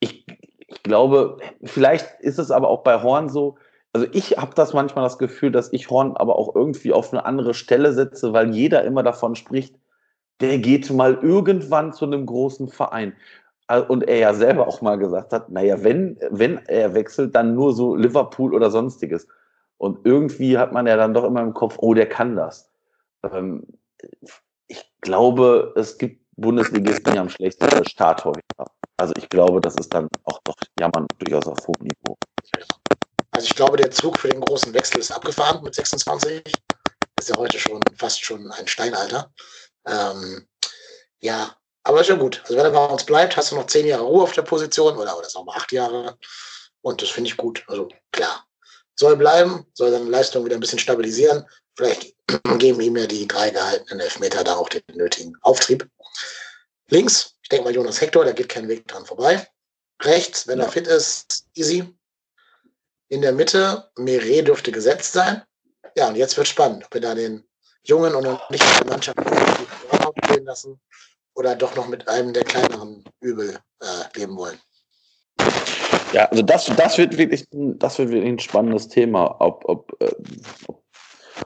ich, 0.01 0.27
ich 0.66 0.83
glaube, 0.83 1.39
vielleicht 1.64 2.21
ist 2.21 2.39
es 2.39 2.51
aber 2.51 2.68
auch 2.68 2.83
bei 2.83 3.03
Horn 3.03 3.29
so, 3.29 3.57
also 3.93 4.07
ich 4.12 4.39
habe 4.39 4.55
das 4.55 4.73
manchmal 4.73 5.05
das 5.05 5.18
Gefühl, 5.18 5.51
dass 5.53 5.73
ich 5.73 5.91
Horn 5.91 6.16
aber 6.16 6.37
auch 6.37 6.55
irgendwie 6.55 6.93
auf 6.93 7.12
eine 7.12 7.25
andere 7.25 7.55
Stelle 7.55 7.93
setze, 7.93 8.33
weil 8.33 8.55
jeder 8.55 8.85
immer 8.85 9.03
davon 9.03 9.35
spricht, 9.35 9.77
der 10.41 10.59
geht 10.59 10.91
mal 10.91 11.18
irgendwann 11.22 11.93
zu 11.93 12.05
einem 12.05 12.26
großen 12.26 12.68
Verein 12.68 13.14
und 13.88 14.09
er 14.09 14.18
ja 14.18 14.34
selber 14.34 14.66
auch 14.66 14.80
mal 14.80 14.97
gesagt 14.97 15.32
hat, 15.32 15.49
naja, 15.49 15.82
wenn, 15.84 16.18
wenn 16.30 16.59
er 16.66 16.95
wechselt, 16.95 17.34
dann 17.34 17.55
nur 17.55 17.72
so 17.72 17.95
Liverpool 17.95 18.53
oder 18.53 18.70
sonstiges. 18.70 19.28
Und 19.78 20.05
irgendwie 20.05 20.59
hat 20.59 20.72
man 20.72 20.86
ja 20.86 20.97
dann 20.97 21.14
doch 21.14 21.24
immer 21.24 21.41
im 21.41 21.55
Kopf, 21.55 21.76
oh, 21.78 21.95
der 21.95 22.09
kann 22.09 22.34
das. 22.34 22.68
Ähm, 23.22 23.64
ich 24.66 24.93
glaube, 25.01 25.72
es 25.76 25.99
gibt 25.99 26.20
Bundesligisten, 26.36 27.12
die 27.12 27.18
am 27.18 27.28
schlechtesten 27.28 27.84
Start 27.88 28.24
heute 28.24 28.41
Also 28.97 29.12
ich 29.16 29.28
glaube, 29.28 29.61
das 29.61 29.76
ist 29.76 29.95
dann 29.95 30.09
auch 30.24 30.41
doch 30.45 30.57
jammern 30.78 31.07
durchaus 31.18 31.47
auf 31.47 31.59
hohem 31.66 31.86
Niveau. 31.86 32.16
Also 33.30 33.47
ich 33.47 33.55
glaube, 33.55 33.76
der 33.76 33.91
Zug 33.91 34.18
für 34.18 34.28
den 34.28 34.41
großen 34.41 34.74
Wechsel 34.74 34.99
ist 34.99 35.12
abgefahren 35.12 35.62
mit 35.62 35.74
26. 35.74 36.43
Das 37.16 37.28
ist 37.28 37.34
ja 37.34 37.36
heute 37.36 37.59
schon 37.59 37.80
fast 37.97 38.24
schon 38.24 38.51
ein 38.51 38.66
Steinalter. 38.66 39.30
Ähm, 39.87 40.47
ja, 41.20 41.57
aber 41.83 42.01
ist 42.01 42.09
ja 42.09 42.16
gut. 42.16 42.41
Also 42.43 42.57
wenn 42.57 42.64
er 42.64 42.70
bei 42.70 42.85
uns 42.87 43.05
bleibt, 43.05 43.37
hast 43.37 43.53
du 43.53 43.57
noch 43.57 43.66
zehn 43.66 43.87
Jahre 43.87 44.05
Ruhe 44.05 44.22
auf 44.22 44.33
der 44.33 44.43
Position 44.43 44.97
oder, 44.97 45.16
oder 45.16 45.28
sagen 45.28 45.47
wir 45.47 45.57
acht 45.57 45.72
Jahre. 45.72 46.18
Und 46.83 47.03
das 47.03 47.11
finde 47.11 47.28
ich 47.28 47.37
gut. 47.37 47.64
Also 47.66 47.89
klar. 48.12 48.47
Soll 48.95 49.16
bleiben, 49.16 49.66
soll 49.72 49.91
seine 49.91 50.05
Leistung 50.05 50.45
wieder 50.45 50.57
ein 50.57 50.61
bisschen 50.61 50.78
stabilisieren. 50.78 51.47
Vielleicht 51.74 52.14
geben 52.59 52.81
ihm 52.81 52.97
ja 52.97 53.07
die 53.07 53.26
drei 53.26 53.51
gehaltenen 53.51 54.01
Elfmeter 54.01 54.45
da 54.45 54.57
auch 54.57 54.68
den 54.68 54.83
nötigen 54.93 55.37
Auftrieb. 55.43 55.89
Links, 56.89 57.35
ich 57.43 57.49
denke 57.49 57.64
mal 57.64 57.74
Jonas 57.74 58.01
Hector, 58.01 58.24
da 58.24 58.33
geht 58.33 58.49
kein 58.49 58.68
Weg 58.68 58.87
dran 58.89 59.07
vorbei. 59.07 59.47
Rechts, 60.03 60.47
wenn 60.47 60.61
er 60.61 60.68
fit 60.68 60.87
ist, 60.87 61.47
easy. 61.55 61.95
In 63.09 63.22
der 63.22 63.33
Mitte, 63.33 63.91
Meret 63.97 64.49
dürfte 64.49 64.70
gesetzt 64.72 65.12
sein. 65.12 65.43
Ja, 65.97 66.09
und 66.09 66.16
jetzt 66.16 66.37
wird 66.37 66.49
spannend, 66.49 66.85
ob 66.85 66.95
wir 66.95 67.01
da 67.01 67.14
den 67.14 67.45
jungen 67.83 68.14
und 68.14 68.51
nicht 68.51 68.64
der 68.81 68.87
Mannschaft 68.87 69.39
lassen 70.51 70.80
oder 71.34 71.55
doch 71.55 71.74
noch 71.76 71.88
mit 71.88 72.09
einem 72.09 72.32
der 72.32 72.44
kleineren 72.44 73.05
Übel 73.20 73.59
äh, 73.80 74.18
leben 74.18 74.36
wollen. 74.36 74.59
Ja, 76.12 76.26
also 76.26 76.42
das, 76.42 76.66
das 76.76 76.98
wird 76.98 77.16
wirklich, 77.16 77.46
das 77.53 77.98
wird 77.98 78.11
wirklich 78.11 78.32
ein 78.32 78.38
spannendes 78.40 78.88
Thema, 78.88 79.40
ob, 79.40 79.64
ob, 79.66 79.96
äh, 80.01 80.12
ob 80.66 80.82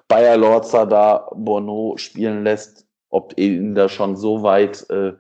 Bayer 0.09 0.36
Lorzer 0.38 0.86
da 0.86 1.28
Bono 1.34 1.96
spielen 1.98 2.44
lässt, 2.44 2.86
ob 3.11 3.36
ihn 3.36 3.74
da 3.74 3.88
schon 3.88 4.16
so 4.16 4.42
weit 4.42 4.88
äh, 4.90 5.12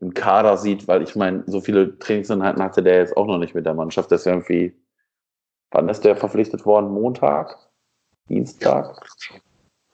im 0.00 0.14
Kader 0.14 0.56
sieht, 0.56 0.88
weil 0.88 1.02
ich 1.02 1.14
meine, 1.16 1.44
so 1.46 1.60
viele 1.60 1.98
Trainingseinheiten 1.98 2.62
hatte 2.62 2.82
der 2.82 2.98
jetzt 2.98 3.16
auch 3.16 3.26
noch 3.26 3.38
nicht 3.38 3.54
mit 3.54 3.66
der 3.66 3.74
Mannschaft. 3.74 4.10
Das 4.10 4.22
ist 4.22 4.26
irgendwie, 4.26 4.76
wann 5.70 5.88
ist 5.88 6.04
der 6.04 6.16
verpflichtet 6.16 6.66
worden? 6.66 6.90
Montag? 6.90 7.56
Dienstag? 8.28 9.00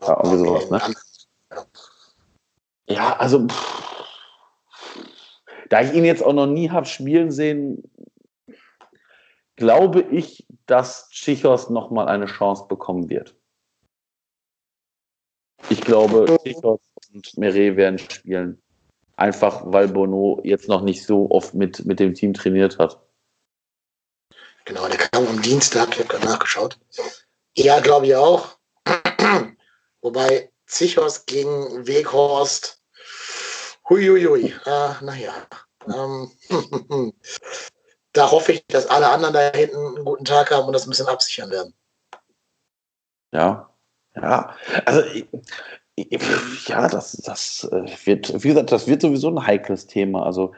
Ja, 0.01 0.20
irgendwie 0.22 0.47
sowas, 0.47 0.70
ne? 0.70 0.80
Ja, 2.87 3.16
also 3.16 3.47
pff, 3.47 3.85
da 5.70 5.82
ich 5.82 5.93
ihn 5.93 6.05
jetzt 6.05 6.22
auch 6.22 6.32
noch 6.32 6.47
nie 6.47 6.70
habe 6.70 6.87
spielen 6.87 7.30
sehen, 7.30 7.82
glaube 9.57 10.03
ich, 10.03 10.47
dass 10.66 11.09
Chichos 11.11 11.70
nochmal 11.70 12.09
eine 12.09 12.26
Chance 12.26 12.66
bekommen 12.68 13.09
wird. 13.09 13.37
Ich 15.70 15.80
glaube, 15.80 16.39
Chichos 16.43 16.80
und 17.12 17.37
Meret 17.39 17.76
werden 17.76 17.99
spielen. 17.99 18.62
Einfach 19.16 19.62
weil 19.64 19.89
Bono 19.89 20.41
jetzt 20.45 20.68
noch 20.68 20.82
nicht 20.82 21.07
so 21.07 21.30
oft 21.30 21.55
mit, 21.55 21.85
mit 21.87 22.01
dem 22.01 22.14
Team 22.14 22.35
trainiert 22.35 22.78
hat. 22.78 23.01
Genau, 24.64 24.89
der 24.89 24.99
kam 24.99 25.26
am 25.26 25.41
Dienstag, 25.43 25.91
ich 25.93 25.99
habe 26.01 26.09
gerade 26.09 26.26
nachgeschaut. 26.26 26.78
Ja, 27.57 27.80
glaube 27.80 28.07
ich 28.07 28.16
auch. 28.16 28.59
Wobei 30.03 30.51
Zichos 30.67 31.27
gegen 31.27 31.87
Weghorst 31.87 32.81
Huiuiui, 33.89 34.55
äh, 34.65 35.05
naja. 35.05 35.35
Ähm, 35.87 36.31
da 38.12 38.31
hoffe 38.31 38.53
ich, 38.53 38.67
dass 38.69 38.87
alle 38.87 39.09
anderen 39.09 39.35
da 39.35 39.53
hinten 39.53 39.77
einen 39.77 40.05
guten 40.05 40.25
Tag 40.25 40.51
haben 40.51 40.67
und 40.67 40.73
das 40.73 40.87
ein 40.87 40.91
bisschen 40.91 41.09
absichern 41.09 41.51
werden. 41.51 41.75
Ja, 43.33 43.69
ja. 44.15 44.55
Also, 44.87 45.03
ja, 45.97 46.89
das, 46.89 47.12
das 47.12 47.69
äh, 47.71 47.87
wird, 48.07 48.43
wie 48.43 48.49
gesagt, 48.49 48.73
das 48.73 48.87
wird 48.87 49.03
sowieso 49.03 49.29
ein 49.29 49.47
heikles 49.47 49.87
Thema. 49.87 50.25
Also, 50.25 50.55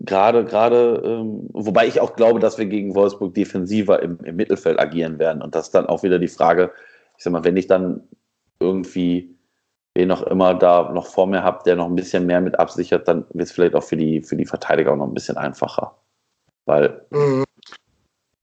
gerade, 0.00 0.44
gerade, 0.44 1.02
ähm, 1.04 1.48
wobei 1.52 1.86
ich 1.86 2.00
auch 2.00 2.16
glaube, 2.16 2.40
dass 2.40 2.58
wir 2.58 2.66
gegen 2.66 2.94
Wolfsburg 2.94 3.34
defensiver 3.34 4.02
im, 4.02 4.18
im 4.24 4.36
Mittelfeld 4.36 4.78
agieren 4.78 5.18
werden 5.18 5.40
und 5.42 5.54
das 5.54 5.66
ist 5.66 5.74
dann 5.74 5.86
auch 5.86 6.02
wieder 6.02 6.18
die 6.18 6.28
Frage, 6.28 6.72
ich 7.16 7.24
sag 7.24 7.32
mal, 7.32 7.44
wenn 7.44 7.56
ich 7.56 7.66
dann 7.66 8.06
irgendwie 8.60 9.35
wen 9.96 10.10
auch 10.10 10.22
immer 10.22 10.54
da 10.54 10.92
noch 10.92 11.06
vor 11.06 11.26
mir 11.26 11.42
habt, 11.42 11.66
der 11.66 11.76
noch 11.76 11.86
ein 11.86 11.96
bisschen 11.96 12.26
mehr 12.26 12.40
mit 12.40 12.58
absichert, 12.58 13.08
dann 13.08 13.24
wird 13.30 13.48
es 13.48 13.52
vielleicht 13.52 13.74
auch 13.74 13.82
für 13.82 13.96
die, 13.96 14.22
für 14.22 14.36
die 14.36 14.46
Verteidiger 14.46 14.92
auch 14.92 14.96
noch 14.96 15.06
ein 15.06 15.14
bisschen 15.14 15.36
einfacher. 15.36 15.96
Weil 16.66 17.04
mhm. 17.10 17.44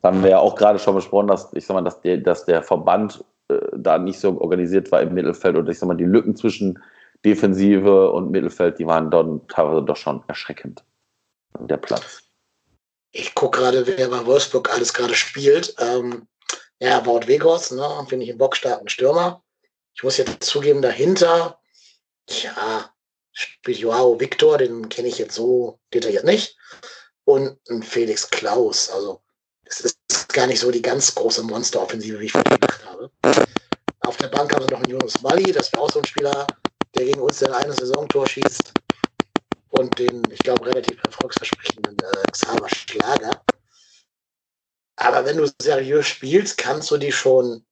haben 0.02 0.24
wir 0.24 0.32
ja 0.32 0.40
auch 0.40 0.56
gerade 0.56 0.80
schon 0.80 0.96
besprochen, 0.96 1.28
dass 1.28 1.54
ich 1.54 1.66
sag 1.66 1.76
mal, 1.76 1.84
dass 1.84 2.02
der, 2.02 2.18
dass 2.18 2.46
der 2.46 2.64
Verband 2.64 3.24
äh, 3.50 3.60
da 3.78 3.98
nicht 3.98 4.20
so 4.20 4.40
organisiert 4.42 4.92
war 4.92 5.02
im 5.02 5.14
Mittelfeld 5.14 5.56
und 5.56 5.70
ich 5.70 5.80
sag 5.80 5.88
mal, 5.88 5.96
die 5.96 6.04
Lücken 6.04 6.36
zwischen 6.36 6.82
Defensive 7.24 8.12
und 8.12 8.32
Mittelfeld, 8.32 8.80
die 8.80 8.88
waren 8.88 9.10
dann 9.10 9.42
teilweise 9.48 9.84
doch 9.84 9.96
schon 9.96 10.24
erschreckend. 10.28 10.84
Der 11.60 11.78
Platz. 11.78 12.24
Ich 13.12 13.36
gucke 13.36 13.60
gerade, 13.60 13.86
wer 13.86 14.10
bei 14.10 14.26
Wolfsburg 14.26 14.74
alles 14.74 14.92
gerade 14.92 15.14
spielt. 15.14 15.76
Ähm, 15.80 16.28
ja, 16.80 17.06
Wout 17.06 17.28
Wegos, 17.28 17.72
ne, 17.72 17.88
finde 18.08 18.26
ich 18.26 18.32
einen 18.32 18.40
bockstarken 18.40 18.90
Stürmer. 18.90 19.44
Ich 19.96 20.04
muss 20.04 20.18
jetzt 20.18 20.44
zugeben, 20.44 20.82
dahinter, 20.82 21.60
ja, 22.28 22.94
spielt 23.32 23.78
Joao 23.78 24.20
Victor, 24.20 24.58
den 24.58 24.90
kenne 24.90 25.08
ich 25.08 25.18
jetzt 25.18 25.36
so 25.36 25.80
detailliert 25.94 26.26
nicht. 26.26 26.58
Und 27.26 27.58
ein 27.70 27.84
Felix 27.84 28.30
Klaus. 28.30 28.90
Also 28.90 29.22
es 29.66 29.82
ist 29.82 30.34
gar 30.34 30.48
nicht 30.48 30.60
so 30.60 30.72
die 30.72 30.82
ganz 30.82 31.14
große 31.16 31.44
Monsteroffensive, 31.44 32.20
wie 32.20 32.26
ich 32.26 32.32
vorhin 32.32 32.52
gedacht 32.52 32.86
habe. 32.86 33.12
Auf 34.02 34.18
der 34.18 34.28
Bank 34.28 34.54
haben 34.54 34.68
wir 34.68 34.72
noch 34.72 34.84
einen 34.84 34.92
Jonas 34.92 35.22
Mali, 35.22 35.52
das 35.52 35.72
wäre 35.72 35.84
auch 35.84 35.92
so 35.92 36.00
ein 36.00 36.06
Spieler, 36.06 36.46
der 36.96 37.06
gegen 37.06 37.22
uns 37.22 37.40
sein 37.40 37.54
eines 37.54 37.78
Saisontor 37.78 38.28
schießt. 38.28 38.74
Und 39.70 39.98
den, 39.98 40.22
ich 40.30 40.40
glaube, 40.40 40.68
relativ 40.68 41.02
erfolgsversprechenden 41.04 41.98
äh, 41.98 42.32
Xaver 42.32 42.70
Schlager. 42.70 43.44
Aber 44.98 45.26
wenn 45.26 45.38
du 45.38 45.52
seriös 45.60 46.06
spielst, 46.06 46.58
kannst 46.58 46.92
du 46.92 46.98
die 46.98 47.12
schon, 47.12 47.66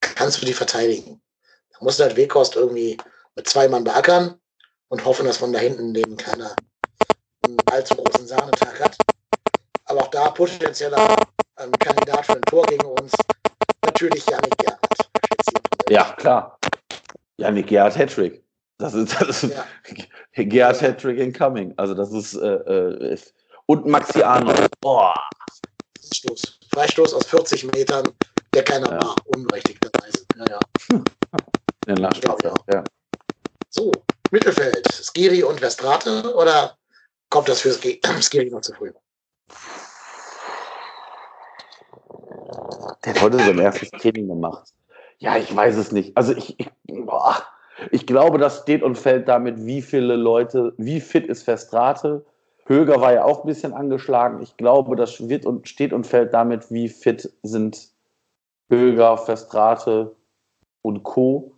kannst 0.00 0.42
du 0.42 0.46
die 0.46 0.52
verteidigen. 0.52 1.22
Da 1.78 1.84
musst 1.84 2.00
du 2.00 2.04
halt 2.04 2.16
Weghorst 2.16 2.56
irgendwie 2.56 2.96
mit 3.36 3.48
zwei 3.48 3.68
Mann 3.68 3.84
beackern 3.84 4.34
und 4.88 5.04
hoffen, 5.04 5.26
dass 5.26 5.36
von 5.36 5.52
da 5.52 5.60
hinten 5.60 5.92
neben 5.92 6.16
keiner 6.16 6.56
einen 7.44 7.56
allzu 7.66 7.94
großen 7.94 8.26
Sahnetag 8.26 8.80
hat. 8.80 8.96
Aber 9.84 10.02
auch 10.02 10.08
da 10.08 10.30
potenzieller 10.30 11.16
ähm, 11.58 11.70
Kandidat 11.72 12.26
für 12.26 12.34
ein 12.34 12.42
Tor 12.42 12.64
gegen 12.66 12.84
uns 12.84 13.12
natürlich 13.84 14.26
Janik 14.26 14.58
Gerhardt. 14.58 14.78
Ja, 15.88 16.12
klar. 16.18 16.58
Janik 17.36 17.68
Gerhardt 17.68 17.96
Hattrick. 17.96 18.44
Das 18.78 18.94
ist, 18.94 19.20
das 19.20 19.44
ist 19.44 19.54
ja. 19.54 19.64
Gerhard 20.44 20.80
ja. 20.80 20.88
Hattrick 20.88 21.18
incoming. 21.18 21.74
Also 21.76 21.94
das 21.94 22.12
ist 22.12 22.34
äh, 22.34 23.12
äh, 23.12 23.18
und 23.66 23.86
Maxi 23.86 24.22
Arnold. 24.22 24.68
Boah. 24.80 25.14
Freistoß. 26.00 26.58
Freistoß 26.72 27.14
aus 27.14 27.26
40 27.26 27.64
Metern, 27.72 28.08
der 28.54 28.64
keiner 28.64 28.90
ja. 28.90 29.00
war, 29.00 29.16
unberechtigterweise. 29.26 30.26
Ja, 30.36 30.44
ja. 30.50 30.58
Den 31.88 32.02
Nachstoß, 32.02 32.42
ja. 32.42 32.54
ja. 32.70 32.84
So, 33.70 33.92
Mittelfeld. 34.30 34.86
Skiri 34.86 35.42
und 35.42 35.62
Westrate 35.62 36.34
oder 36.34 36.76
kommt 37.30 37.48
das 37.48 37.62
für 37.62 37.70
Skiri 38.20 38.50
noch 38.50 38.60
zu 38.60 38.74
früh? 38.74 38.92
Der 43.04 43.14
hat 43.14 43.22
heute 43.22 43.38
sein 43.38 43.58
erstes 43.58 43.90
Training 43.90 44.28
gemacht. 44.28 44.68
Ja, 45.18 45.38
ich 45.38 45.54
weiß 45.54 45.76
es 45.76 45.90
nicht. 45.90 46.16
Also 46.16 46.34
ich, 46.34 46.60
ich, 46.60 46.70
boah, 46.86 47.42
ich 47.90 48.06
glaube, 48.06 48.38
das 48.38 48.60
steht 48.62 48.82
und 48.82 48.96
fällt 48.96 49.26
damit, 49.26 49.64
wie 49.64 49.80
viele 49.80 50.16
Leute, 50.16 50.74
wie 50.76 51.00
fit 51.00 51.26
ist 51.26 51.44
Verstrate. 51.44 52.24
Höger 52.66 53.00
war 53.00 53.14
ja 53.14 53.24
auch 53.24 53.44
ein 53.44 53.46
bisschen 53.46 53.72
angeschlagen. 53.72 54.42
Ich 54.42 54.58
glaube, 54.58 54.94
das 54.94 55.28
wird 55.28 55.46
und 55.46 55.68
steht 55.68 55.94
und 55.94 56.06
fällt 56.06 56.34
damit, 56.34 56.70
wie 56.70 56.90
fit 56.90 57.32
sind 57.42 57.88
Höger, 58.68 59.16
Verstrate 59.16 60.14
und 60.82 61.02
Co. 61.02 61.57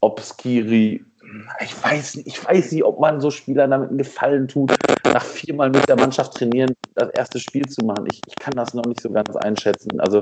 Ob 0.00 0.20
Skiri, 0.20 1.04
ich 1.60 1.84
weiß 1.84 2.16
nicht, 2.16 2.26
ich 2.26 2.44
weiß 2.44 2.72
nicht, 2.72 2.84
ob 2.84 3.00
man 3.00 3.20
so 3.20 3.30
Spielern 3.30 3.70
damit 3.70 3.90
einen 3.90 3.98
Gefallen 3.98 4.48
tut, 4.48 4.74
nach 5.04 5.24
viermal 5.24 5.70
mit 5.70 5.88
der 5.88 5.96
Mannschaft 5.96 6.34
trainieren, 6.34 6.74
das 6.94 7.10
erste 7.10 7.38
Spiel 7.38 7.66
zu 7.68 7.84
machen. 7.84 8.06
Ich, 8.10 8.20
ich 8.26 8.34
kann 8.36 8.54
das 8.54 8.74
noch 8.74 8.84
nicht 8.86 9.00
so 9.00 9.10
ganz 9.10 9.34
einschätzen. 9.36 10.00
Also 10.00 10.20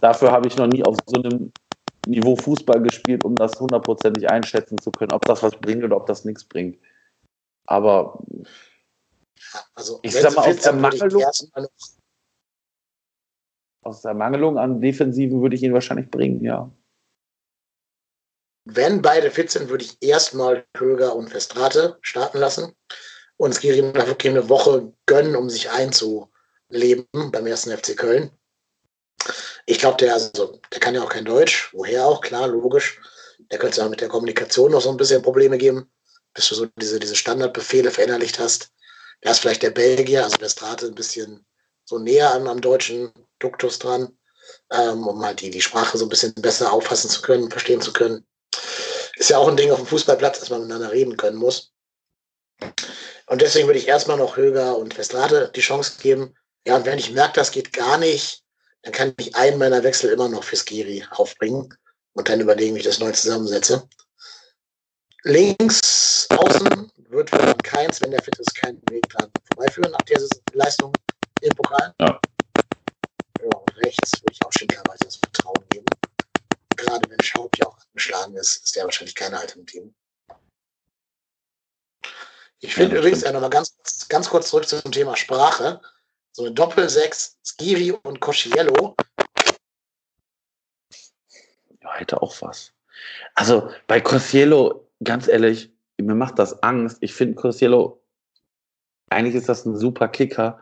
dafür 0.00 0.32
habe 0.32 0.48
ich 0.48 0.56
noch 0.56 0.66
nie 0.66 0.82
auf 0.84 0.96
so 1.06 1.22
einem 1.22 1.52
Niveau 2.06 2.34
Fußball 2.36 2.82
gespielt, 2.82 3.24
um 3.24 3.36
das 3.36 3.60
hundertprozentig 3.60 4.28
einschätzen 4.28 4.78
zu 4.78 4.90
können, 4.90 5.12
ob 5.12 5.24
das 5.24 5.42
was 5.42 5.54
bringt 5.56 5.84
oder 5.84 5.96
ob 5.96 6.06
das 6.06 6.24
nichts 6.24 6.44
bringt. 6.44 6.78
Aber 7.66 8.18
also, 9.74 10.00
ich 10.02 10.14
sag 10.14 10.34
mal, 10.34 10.48
aus 10.48 10.56
der, 10.60 10.72
Mangelung, 10.72 11.22
aus 13.82 14.02
der 14.02 14.14
Mangelung 14.14 14.58
an 14.58 14.80
Defensiven 14.80 15.42
würde 15.42 15.56
ich 15.56 15.62
ihn 15.62 15.72
wahrscheinlich 15.72 16.10
bringen, 16.10 16.42
ja. 16.42 16.70
Wenn 18.64 19.02
beide 19.02 19.30
fit 19.30 19.50
sind, 19.50 19.68
würde 19.68 19.84
ich 19.84 19.96
erstmal 20.00 20.64
Höger 20.76 21.16
und 21.16 21.30
Festrate 21.30 21.98
starten 22.00 22.38
lassen 22.38 22.76
und 23.36 23.54
Skiri 23.54 23.82
wirklich 23.82 24.30
eine 24.30 24.48
Woche 24.48 24.92
gönnen, 25.06 25.34
um 25.34 25.50
sich 25.50 25.70
einzuleben 25.70 27.06
beim 27.12 27.46
ersten 27.46 27.76
FC 27.76 27.96
Köln. 27.96 28.30
Ich 29.66 29.78
glaube, 29.78 29.96
der, 29.98 30.14
also, 30.14 30.60
der 30.72 30.80
kann 30.80 30.94
ja 30.94 31.02
auch 31.02 31.08
kein 31.08 31.24
Deutsch. 31.24 31.70
Woher 31.72 32.06
auch, 32.06 32.20
klar, 32.20 32.48
logisch. 32.48 33.00
Der 33.50 33.58
könnte 33.58 33.80
es 33.80 33.84
auch 33.84 33.90
mit 33.90 34.00
der 34.00 34.08
Kommunikation 34.08 34.70
noch 34.70 34.80
so 34.80 34.90
ein 34.90 34.96
bisschen 34.96 35.22
Probleme 35.22 35.58
geben, 35.58 35.90
bis 36.34 36.48
du 36.48 36.54
so 36.54 36.66
diese, 36.76 36.98
diese 37.00 37.16
Standardbefehle 37.16 37.90
verinnerlicht 37.90 38.38
hast. 38.38 38.70
Da 39.20 39.30
ist 39.30 39.40
vielleicht 39.40 39.62
der 39.62 39.70
Belgier, 39.70 40.24
also 40.24 40.36
der 40.36 40.48
ein 40.88 40.94
bisschen 40.94 41.44
so 41.84 41.98
näher 41.98 42.32
an, 42.32 42.48
am 42.48 42.60
deutschen 42.60 43.12
Duktus 43.38 43.78
dran, 43.78 44.16
ähm, 44.70 45.06
um 45.06 45.24
halt 45.24 45.40
die, 45.40 45.50
die 45.50 45.62
Sprache 45.62 45.98
so 45.98 46.06
ein 46.06 46.08
bisschen 46.08 46.34
besser 46.34 46.72
auffassen 46.72 47.10
zu 47.10 47.22
können, 47.22 47.50
verstehen 47.50 47.80
zu 47.80 47.92
können. 47.92 48.24
Ist 49.22 49.30
ja 49.30 49.38
auch 49.38 49.46
ein 49.46 49.56
Ding 49.56 49.70
auf 49.70 49.78
dem 49.78 49.86
Fußballplatz, 49.86 50.40
dass 50.40 50.50
man 50.50 50.62
miteinander 50.62 50.90
reden 50.90 51.16
können 51.16 51.36
muss. 51.36 51.72
Und 53.26 53.40
deswegen 53.40 53.68
würde 53.68 53.78
ich 53.78 53.86
erstmal 53.86 54.16
noch 54.16 54.36
Höger 54.36 54.76
und 54.76 54.98
Westrate 54.98 55.52
die 55.54 55.60
Chance 55.60 55.92
geben. 56.02 56.34
Ja, 56.66 56.74
und 56.74 56.86
wenn 56.86 56.98
ich 56.98 57.12
merke, 57.12 57.34
das 57.34 57.52
geht 57.52 57.72
gar 57.72 57.98
nicht, 57.98 58.42
dann 58.82 58.92
kann 58.92 59.14
ich 59.18 59.36
einen 59.36 59.58
meiner 59.58 59.84
Wechsel 59.84 60.10
immer 60.10 60.28
noch 60.28 60.42
für 60.42 60.56
Skiri 60.56 61.06
aufbringen 61.12 61.72
und 62.14 62.28
dann 62.28 62.40
überlegen, 62.40 62.74
wie 62.74 62.80
ich 62.80 62.84
das 62.84 62.98
neu 62.98 63.12
zusammensetze. 63.12 63.88
Links 65.22 66.26
außen 66.30 66.90
wird 66.96 67.30
für 67.30 67.54
keins, 67.62 68.00
wenn 68.00 68.10
der 68.10 68.24
fit 68.24 68.36
ist, 68.40 68.56
keinen 68.56 68.82
Weg 68.90 69.08
dran 69.08 69.30
vorbeiführen 69.54 69.92
nach 69.92 70.02
dieser 70.02 70.26
Leistung 70.52 70.92
im 71.42 71.50
Pokal. 71.50 71.94
Ja. 72.00 72.20
ja 73.40 73.50
rechts 73.84 74.20
würde 74.20 74.32
ich 74.32 74.44
auch 74.44 74.52
Schinkerweise 74.52 75.04
das 75.04 75.14
Vertrauen 75.14 75.64
geben. 75.70 75.86
Gerade 76.82 77.08
wenn 77.08 77.22
Schaub 77.22 77.56
ja 77.58 77.66
auch 77.66 77.78
angeschlagen 77.88 78.36
ist, 78.36 78.64
ist 78.64 78.76
der 78.76 78.84
wahrscheinlich 78.84 79.14
keine 79.14 79.38
Alternative. 79.38 79.92
Ich 82.60 82.74
finde 82.74 82.94
ja, 82.94 83.00
übrigens, 83.00 83.22
ja, 83.22 83.32
nochmal 83.32 83.50
ganz, 83.50 83.76
ganz 84.08 84.28
kurz 84.28 84.48
zurück 84.48 84.68
zum 84.68 84.92
Thema 84.92 85.16
Sprache 85.16 85.80
so 86.32 86.44
eine 86.44 86.52
Doppel-6, 86.52 87.36
Skiri 87.44 87.92
und 87.92 88.20
Cosciello. 88.20 88.96
Ja, 91.82 91.94
hätte 91.94 92.22
auch 92.22 92.34
was. 92.40 92.72
Also 93.34 93.70
bei 93.86 94.00
Cosciello, 94.00 94.88
ganz 95.04 95.28
ehrlich, 95.28 95.70
mir 95.98 96.14
macht 96.14 96.38
das 96.38 96.62
Angst. 96.62 96.98
Ich 97.00 97.12
finde 97.12 97.34
Cosciello, 97.34 98.02
eigentlich 99.10 99.34
ist 99.34 99.48
das 99.48 99.66
ein 99.66 99.76
super 99.76 100.08
Kicker, 100.08 100.58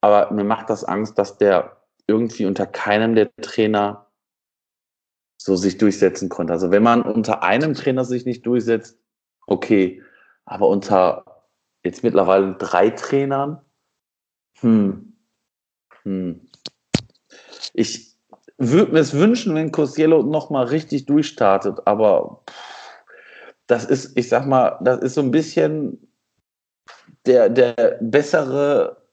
aber 0.00 0.30
mir 0.32 0.44
macht 0.44 0.68
das 0.68 0.84
Angst, 0.84 1.18
dass 1.18 1.38
der 1.38 1.80
irgendwie 2.06 2.46
unter 2.46 2.66
keinem 2.66 3.14
der 3.14 3.34
Trainer 3.36 4.05
so 5.36 5.56
sich 5.56 5.78
durchsetzen 5.78 6.28
konnte. 6.28 6.52
Also 6.52 6.70
wenn 6.70 6.82
man 6.82 7.02
unter 7.02 7.42
einem 7.42 7.74
Trainer 7.74 8.04
sich 8.04 8.24
nicht 8.26 8.46
durchsetzt, 8.46 8.98
okay, 9.46 10.02
aber 10.44 10.68
unter 10.68 11.24
jetzt 11.84 12.02
mittlerweile 12.02 12.54
drei 12.54 12.90
Trainern, 12.90 13.60
hm. 14.60 15.12
Hm. 16.02 16.40
Ich 17.74 18.16
würde 18.58 18.92
mir 18.92 19.00
es 19.00 19.12
wünschen, 19.12 19.54
wenn 19.54 19.72
Cosiello 19.72 20.22
nochmal 20.22 20.66
richtig 20.66 21.06
durchstartet, 21.06 21.80
aber 21.84 22.42
das 23.66 23.84
ist, 23.84 24.16
ich 24.16 24.28
sag 24.28 24.46
mal, 24.46 24.78
das 24.82 25.00
ist 25.00 25.14
so 25.14 25.20
ein 25.20 25.30
bisschen 25.30 26.10
der, 27.26 27.48
der 27.48 27.98
bessere 28.00 29.05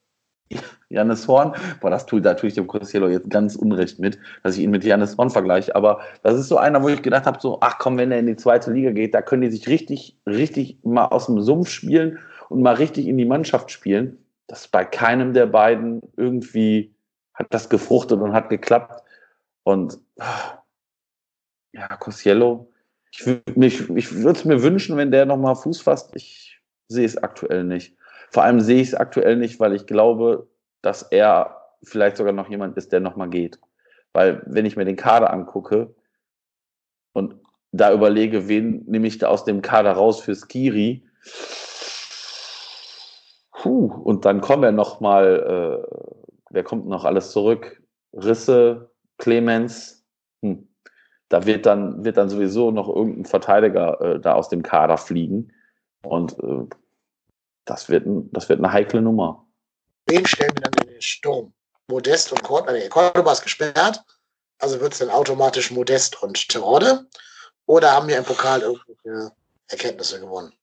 Janis 0.90 1.28
Horn. 1.28 1.54
Boah, 1.82 1.90
das 1.90 2.06
tue, 2.06 2.22
da 2.22 2.34
tue 2.34 2.50
ich 2.50 2.56
dem 2.56 2.68
Cosiello 2.68 3.08
jetzt 3.08 3.30
ganz 3.30 3.56
unrecht 3.56 4.00
mit, 4.00 4.20
dass 4.44 4.58
ich 4.58 4.64
ihn 4.64 4.72
mit 4.72 4.84
Janis 4.84 5.18
Horn 5.18 5.30
vergleiche. 5.30 5.76
Aber 5.76 6.02
das 6.22 6.40
ist 6.40 6.48
so 6.48 6.58
einer, 6.58 6.82
wo 6.84 6.90
ich 6.90 7.02
gedacht 7.02 7.26
habe, 7.26 7.40
so, 7.42 7.58
ach 7.62 7.78
komm, 7.80 7.98
wenn 7.98 8.12
er 8.12 8.20
in 8.20 8.28
die 8.28 8.36
zweite 8.36 8.72
Liga 8.72 8.92
geht, 8.92 9.14
da 9.14 9.22
können 9.22 9.42
die 9.42 9.52
sich 9.52 9.68
richtig, 9.68 10.18
richtig 10.26 10.78
mal 10.84 11.06
aus 11.06 11.28
dem 11.28 11.42
Sumpf 11.42 11.70
spielen 11.70 12.20
und 12.50 12.62
mal 12.62 12.76
richtig 12.76 13.08
in 13.08 13.18
die 13.18 13.26
Mannschaft 13.26 13.72
spielen 13.72 14.18
das 14.48 14.68
bei 14.68 14.86
keinem 14.86 15.34
der 15.34 15.48
beiden 15.48 16.02
irgendwie 16.18 16.94
hat 17.34 17.48
das 17.50 17.70
gefruchtet 17.70 18.22
und 18.22 18.34
hat 18.34 18.50
geklappt. 18.50 19.04
Und 19.64 20.00
ja, 21.74 21.88
Cosiello, 21.98 22.72
ich 23.10 23.26
würde 23.26 24.32
es 24.32 24.46
mir 24.46 24.62
wünschen, 24.62 24.98
wenn 24.98 25.12
der 25.12 25.26
nochmal 25.26 25.56
Fuß 25.56 25.82
fasst. 25.82 26.16
Ich 26.16 26.62
sehe 26.88 27.06
es 27.06 27.18
aktuell 27.18 27.64
nicht. 27.64 27.96
Vor 28.34 28.44
allem 28.44 28.60
sehe 28.60 28.82
ich 28.82 28.90
es 28.90 28.96
aktuell 28.96 29.38
nicht, 29.38 29.60
weil 29.60 29.76
ich 29.76 29.86
glaube, 29.86 30.48
dass 30.82 31.04
er 31.04 31.62
vielleicht 31.84 32.18
sogar 32.18 32.34
noch 32.34 32.50
jemand 32.50 32.76
ist, 32.78 32.92
der 32.92 33.00
nochmal 33.00 33.30
geht. 33.30 33.60
Weil 34.12 34.42
wenn 34.48 34.66
ich 34.66 34.76
mir 34.76 34.86
den 34.86 34.96
Kader 34.96 35.32
angucke 35.32 35.94
und 37.14 37.36
da 37.72 37.94
überlege, 37.94 38.48
wen 38.48 38.84
nehme 38.88 39.08
ich 39.08 39.20
da 39.20 39.28
aus 39.28 39.46
dem 39.46 39.62
Kader 39.62 39.92
raus 39.92 40.20
für 40.20 40.34
Skiri, 40.34 41.06
Puh, 43.52 43.86
und 44.04 44.26
dann 44.26 44.42
kommen 44.42 44.64
wir 44.64 44.72
noch 44.74 45.00
mal, 45.00 45.86
äh, 45.88 46.34
wer 46.50 46.64
kommt 46.64 46.88
noch 46.88 47.06
alles 47.06 47.32
zurück? 47.32 47.82
Risse, 48.12 48.92
Clemens, 49.18 50.04
hm. 50.42 50.68
da 51.30 51.46
wird 51.46 51.66
dann, 51.66 52.04
wird 52.04 52.18
dann 52.18 52.30
sowieso 52.30 52.72
noch 52.72 52.90
irgendein 52.90 53.26
Verteidiger 53.26 54.02
äh, 54.02 54.20
da 54.20 54.34
aus 54.34 54.50
dem 54.50 54.64
Kader 54.64 54.98
fliegen. 54.98 55.54
Und 56.04 56.38
äh, 56.40 56.66
das, 57.66 57.90
wird 57.90 58.06
das 58.32 58.50
wird 58.50 58.60
eine 58.60 58.72
heikle 58.72 59.02
Nummer. 59.02 59.46
Wen 60.08 60.26
stellen 60.26 60.52
wir 60.56 60.62
dann 60.62 60.88
in 60.88 60.94
den 60.94 61.02
Sturm? 61.02 61.54
Modest 61.88 62.32
und 62.32 62.44
Cordoba. 62.44 62.74
Nee, 62.74 62.90
Cordoba 62.90 63.32
ist 63.32 63.44
gesperrt, 63.44 64.04
also 64.60 64.80
wird 64.80 64.94
es 64.94 65.00
dann 65.00 65.10
automatisch 65.10 65.72
Modest 65.72 66.22
und 66.24 66.48
Terode? 66.48 67.06
Oder 67.66 67.92
haben 67.92 68.08
wir 68.08 68.18
im 68.18 68.24
Pokal 68.24 68.62
irgendwelche 68.62 69.32
Erkenntnisse 69.68 70.20
gewonnen? 70.20 70.54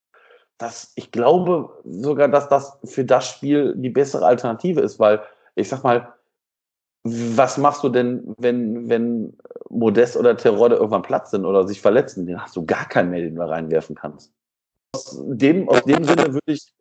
dass 0.60 0.92
ich 0.94 1.10
glaube 1.10 1.70
sogar, 1.84 2.28
dass 2.28 2.48
das 2.48 2.78
für 2.84 3.04
das 3.04 3.26
Spiel 3.26 3.74
die 3.76 3.88
bessere 3.88 4.26
Alternative 4.26 4.80
ist, 4.80 4.98
weil 4.98 5.22
ich 5.54 5.68
sag 5.68 5.82
mal, 5.82 6.12
was 7.02 7.56
machst 7.56 7.82
du 7.82 7.88
denn, 7.88 8.34
wenn, 8.36 8.88
wenn 8.90 9.38
Modest 9.70 10.18
oder 10.18 10.36
Terodde 10.36 10.76
irgendwann 10.76 11.00
Platz 11.00 11.30
sind 11.30 11.46
oder 11.46 11.66
sich 11.66 11.80
verletzen? 11.80 12.26
Den 12.26 12.42
hast 12.42 12.56
du 12.56 12.66
gar 12.66 12.86
keinen 12.86 13.10
mehr, 13.10 13.22
den 13.22 13.36
du 13.36 13.42
reinwerfen 13.42 13.96
kannst. 13.96 14.32
Aus 14.94 15.18
dem, 15.18 15.66
aus 15.70 15.82
dem 15.84 16.04
Sinne 16.04 16.34
würde 16.34 16.52
ich, 16.52 16.74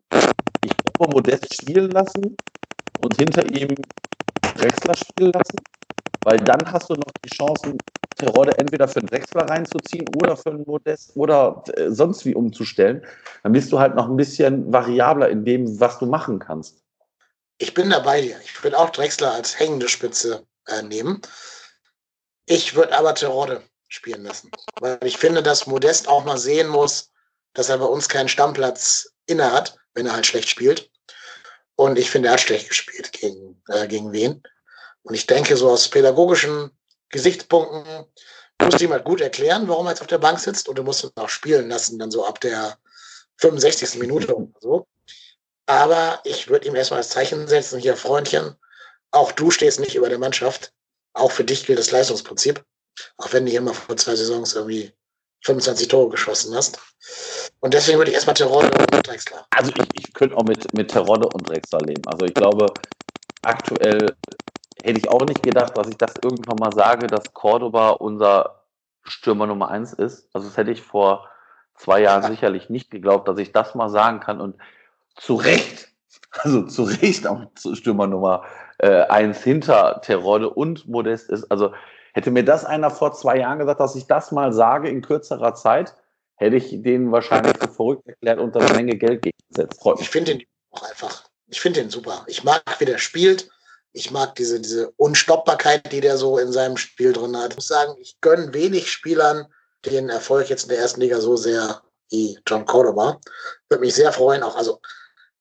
ich 0.62 0.72
glaube, 0.78 1.14
Modest 1.14 1.54
spielen 1.54 1.92
lassen 1.92 2.36
und 3.02 3.16
hinter 3.18 3.46
ihm 3.46 3.76
Drexler 4.56 4.96
spielen 4.96 5.32
lassen, 5.32 5.58
weil 6.24 6.38
dann 6.40 6.72
hast 6.72 6.90
du 6.90 6.96
noch 6.96 7.12
die 7.24 7.30
Chancen, 7.30 7.78
Terodde 8.16 8.58
entweder 8.58 8.88
für 8.88 9.00
einen 9.00 9.08
Drexler 9.08 9.44
reinzuziehen 9.44 10.06
oder 10.16 10.36
für 10.36 10.50
einen 10.50 10.64
Modest 10.66 11.16
oder 11.16 11.64
äh, 11.76 11.90
sonst 11.90 12.26
wie 12.26 12.36
umzustellen. 12.36 13.06
Dann 13.44 13.54
bist 13.54 13.72
du 13.72 13.80
halt 13.80 13.96
noch 13.96 14.10
ein 14.10 14.18
bisschen 14.18 14.72
variabler 14.72 15.30
in 15.30 15.46
dem, 15.46 15.80
was 15.80 16.00
du 16.00 16.06
machen 16.06 16.40
kannst. 16.40 16.84
Ich 17.60 17.74
bin 17.74 17.90
da 17.90 18.00
bei 18.00 18.22
dir. 18.22 18.36
Ich 18.44 18.62
würde 18.64 18.78
auch 18.78 18.90
Drexler 18.90 19.34
als 19.34 19.58
hängende 19.58 19.88
Spitze 19.88 20.46
äh, 20.68 20.82
nehmen. 20.82 21.22
Ich 22.46 22.76
würde 22.76 22.98
aber 22.98 23.16
Terodde 23.16 23.62
spielen 23.88 24.24
lassen, 24.24 24.52
weil 24.80 25.00
ich 25.04 25.18
finde, 25.18 25.42
dass 25.42 25.68
Modest 25.68 26.08
auch 26.08 26.26
mal 26.26 26.38
sehen 26.38 26.68
muss, 26.68 27.12
dass 27.54 27.70
er 27.70 27.78
bei 27.78 27.86
uns 27.86 28.10
keinen 28.10 28.30
Stammplatz 28.30 29.12
inne 29.30 29.52
hat, 29.52 29.76
wenn 29.94 30.06
er 30.06 30.14
halt 30.14 30.26
schlecht 30.26 30.50
spielt. 30.50 30.90
Und 31.76 31.98
ich 31.98 32.10
finde, 32.10 32.30
er 32.30 32.34
hat 32.34 32.42
schlecht 32.42 32.68
gespielt 32.68 33.12
gegen, 33.14 33.62
äh, 33.70 33.88
gegen 33.88 34.12
wen. 34.12 34.44
Und 35.04 35.14
ich 35.14 35.28
denke, 35.28 35.56
so 35.56 35.70
aus 35.70 35.88
pädagogischen 35.88 36.72
Gesichtspunkten 37.10 38.06
du 38.60 38.84
ihm 38.84 38.92
halt 38.92 39.06
gut 39.06 39.22
erklären, 39.22 39.68
warum 39.68 39.88
er 39.88 39.92
jetzt 39.92 40.02
auf 40.02 40.08
der 40.08 40.18
Bank 40.18 40.40
sitzt 40.40 40.68
und 40.68 40.78
du 40.78 40.84
musst 40.84 41.04
ihn 41.04 41.12
auch 41.16 41.30
spielen 41.30 41.70
lassen, 41.70 41.98
dann 41.98 42.12
so 42.12 42.26
ab 42.26 42.40
der 42.42 42.78
65. 43.38 44.00
Minute 44.00 44.36
oder 44.36 44.48
so. 44.60 44.88
Aber 45.66 46.20
ich 46.24 46.50
würde 46.50 46.68
ihm 46.68 46.76
erstmal 46.76 47.00
als 47.00 47.10
Zeichen 47.10 47.48
setzen, 47.48 47.80
hier 47.80 47.96
Freundchen, 47.96 48.56
auch 49.12 49.32
du 49.32 49.52
stehst 49.52 49.80
nicht 49.80 49.96
über 49.96 50.10
der 50.10 50.20
Mannschaft. 50.20 50.74
Auch 51.14 51.32
für 51.32 51.44
dich 51.44 51.66
gilt 51.66 51.80
das 51.80 51.92
Leistungsprinzip. 51.92 52.64
Auch 53.18 53.34
wenn 53.34 53.48
hier 53.48 53.62
mal 53.62 53.74
vor 53.74 53.98
zwei 53.98 54.16
Saisons 54.16 54.54
irgendwie 54.54 54.94
25 55.42 55.88
Tore 55.88 56.10
geschossen 56.10 56.56
hast. 56.56 56.80
Und 57.60 57.74
deswegen 57.74 57.98
würde 57.98 58.12
ich 58.12 58.16
erstmal 58.16 58.36
Terodde 58.36 58.68
und 58.68 59.08
Drexler. 59.08 59.46
Also 59.52 59.72
ich, 59.76 59.90
ich 59.94 60.14
könnte 60.14 60.36
auch 60.38 60.44
mit, 60.44 60.74
mit 60.74 60.92
Terodde 60.92 61.28
und 61.28 61.48
Drexler 61.48 61.82
leben. 61.82 62.08
Also 62.08 62.26
ich 62.26 62.34
glaube, 62.34 62.74
aktuell 63.42 64.16
hätte 64.84 64.98
ich 64.98 65.10
auch 65.10 65.26
nicht 65.26 65.44
gedacht, 65.44 65.76
dass 65.78 65.88
ich 65.90 65.98
das 65.98 66.16
irgendwann 66.22 66.58
mal 66.58 66.74
sage, 66.74 67.08
dass 67.08 67.34
Cordoba 67.34 67.92
unser 67.92 68.64
Stürmer 69.04 69.48
Nummer 69.48 69.70
eins 69.70 69.94
ist. 69.94 70.28
Also 70.34 70.48
das 70.48 70.58
hätte 70.58 70.72
ich 70.72 70.82
vor 70.82 71.30
zwei 71.76 72.02
Jahren 72.02 72.24
ja. 72.24 72.30
sicherlich 72.30 72.70
nicht 72.70 72.92
geglaubt, 72.92 73.28
dass 73.28 73.38
ich 73.38 73.52
das 73.52 73.76
mal 73.76 73.90
sagen 73.90 74.20
kann. 74.20 74.42
Und 74.42 74.58
zu 75.16 75.36
Recht, 75.36 75.90
also 76.32 76.64
zu 76.64 76.84
Recht 76.84 77.28
auch 77.28 77.42
Stürmer 77.74 78.08
Nummer 78.08 78.44
äh, 78.78 79.04
eins 79.04 79.44
hinter 79.44 80.02
Terodde 80.02 80.50
und 80.50 80.88
Modest 80.88 81.30
ist. 81.30 81.50
Also 81.52 81.74
hätte 82.14 82.32
mir 82.32 82.44
das 82.44 82.66
einer 82.66 82.92
vor 82.92 83.14
zwei 83.14 83.38
Jahren 83.38 83.60
gesagt, 83.60 83.80
dass 83.80 83.96
ich 83.96 84.08
das 84.08 84.32
mal 84.32 84.54
sage 84.54 84.90
in 84.90 85.02
kürzerer 85.02 85.56
Zeit, 85.56 85.96
hätte 86.36 86.56
ich 86.56 86.82
den 86.82 87.12
wahrscheinlich 87.12 87.58
für 87.58 87.68
verrückt 87.68 88.08
erklärt 88.08 88.40
und 88.40 88.56
eine 88.56 88.74
Menge 88.74 88.96
Geld 88.96 89.22
gegengesetzt. 89.22 89.82
Ich 90.00 90.10
finde 90.10 90.36
den 90.36 90.48
auch 90.72 90.84
einfach. 90.84 91.26
Ich 91.48 91.60
finde 91.60 91.82
den 91.82 91.90
super. 91.90 92.24
Ich 92.28 92.44
mag, 92.44 92.64
wie 92.80 92.86
der 92.86 92.98
spielt. 92.98 93.50
Ich 93.92 94.12
mag 94.12 94.36
diese, 94.36 94.60
diese 94.60 94.92
Unstoppbarkeit, 94.92 95.92
die 95.92 96.02
der 96.02 96.18
so 96.18 96.38
in 96.38 96.52
seinem 96.52 96.78
Spiel 96.78 97.12
drin 97.12 97.36
hat. 97.36 97.52
Ich 97.52 97.56
muss 97.58 97.68
sagen, 97.68 97.96
ich 98.00 98.22
gönne 98.22 98.54
wenig 98.54 98.92
Spielern 98.92 99.48
den 99.86 100.10
Erfolg 100.10 100.50
jetzt 100.50 100.64
in 100.64 100.70
der 100.70 100.80
ersten 100.80 101.02
Liga 101.02 101.20
so 101.20 101.36
sehr 101.36 101.82
wie 102.10 102.40
John 102.46 102.66
Cordoba. 102.66 103.20
Würde 103.68 103.82
mich 103.82 103.96
sehr 103.96 104.12
freuen. 104.14 104.44
Auch, 104.44 104.56
also 104.56 104.80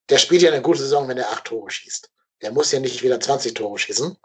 der 0.08 0.18
spielt 0.18 0.42
ja 0.42 0.50
eine 0.50 0.62
gute 0.62 0.80
Saison, 0.80 1.08
wenn 1.08 1.18
er 1.18 1.30
acht 1.30 1.44
Tore 1.44 1.70
schießt. 1.70 2.10
Der 2.42 2.52
muss 2.52 2.72
ja 2.72 2.80
nicht 2.80 3.02
wieder 3.02 3.20
20 3.20 3.54
Tore 3.54 3.78
schießen. 3.78 4.16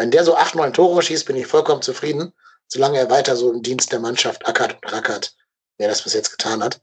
Wenn 0.00 0.10
der 0.10 0.24
so 0.24 0.34
acht, 0.34 0.54
neun 0.54 0.72
Tore 0.72 1.02
schießt, 1.02 1.26
bin 1.26 1.36
ich 1.36 1.46
vollkommen 1.46 1.82
zufrieden, 1.82 2.32
solange 2.68 2.96
er 2.96 3.10
weiter 3.10 3.36
so 3.36 3.52
im 3.52 3.60
Dienst 3.60 3.92
der 3.92 4.00
Mannschaft 4.00 4.48
ackert 4.48 4.72
und 4.72 4.90
rackert, 4.90 5.36
wer 5.76 5.88
das 5.88 6.00
bis 6.00 6.14
jetzt 6.14 6.30
getan 6.30 6.64
hat. 6.64 6.80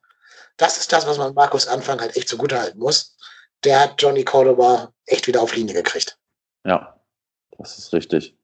Das 0.57 0.77
ist 0.77 0.93
das, 0.93 1.07
was 1.07 1.17
man 1.17 1.33
Markus 1.33 1.67
Anfang 1.67 1.99
halt 1.99 2.15
echt 2.15 2.29
zugute 2.29 2.59
halten 2.59 2.77
muss. 2.77 3.17
Der 3.63 3.79
hat 3.79 3.99
Johnny 3.99 4.23
Cordoba 4.23 4.93
echt 5.07 5.25
wieder 5.25 5.41
auf 5.41 5.55
Linie 5.55 5.73
gekriegt. 5.73 6.19
Ja, 6.63 7.01
das 7.57 7.79
ist 7.79 7.91
richtig. 7.91 8.37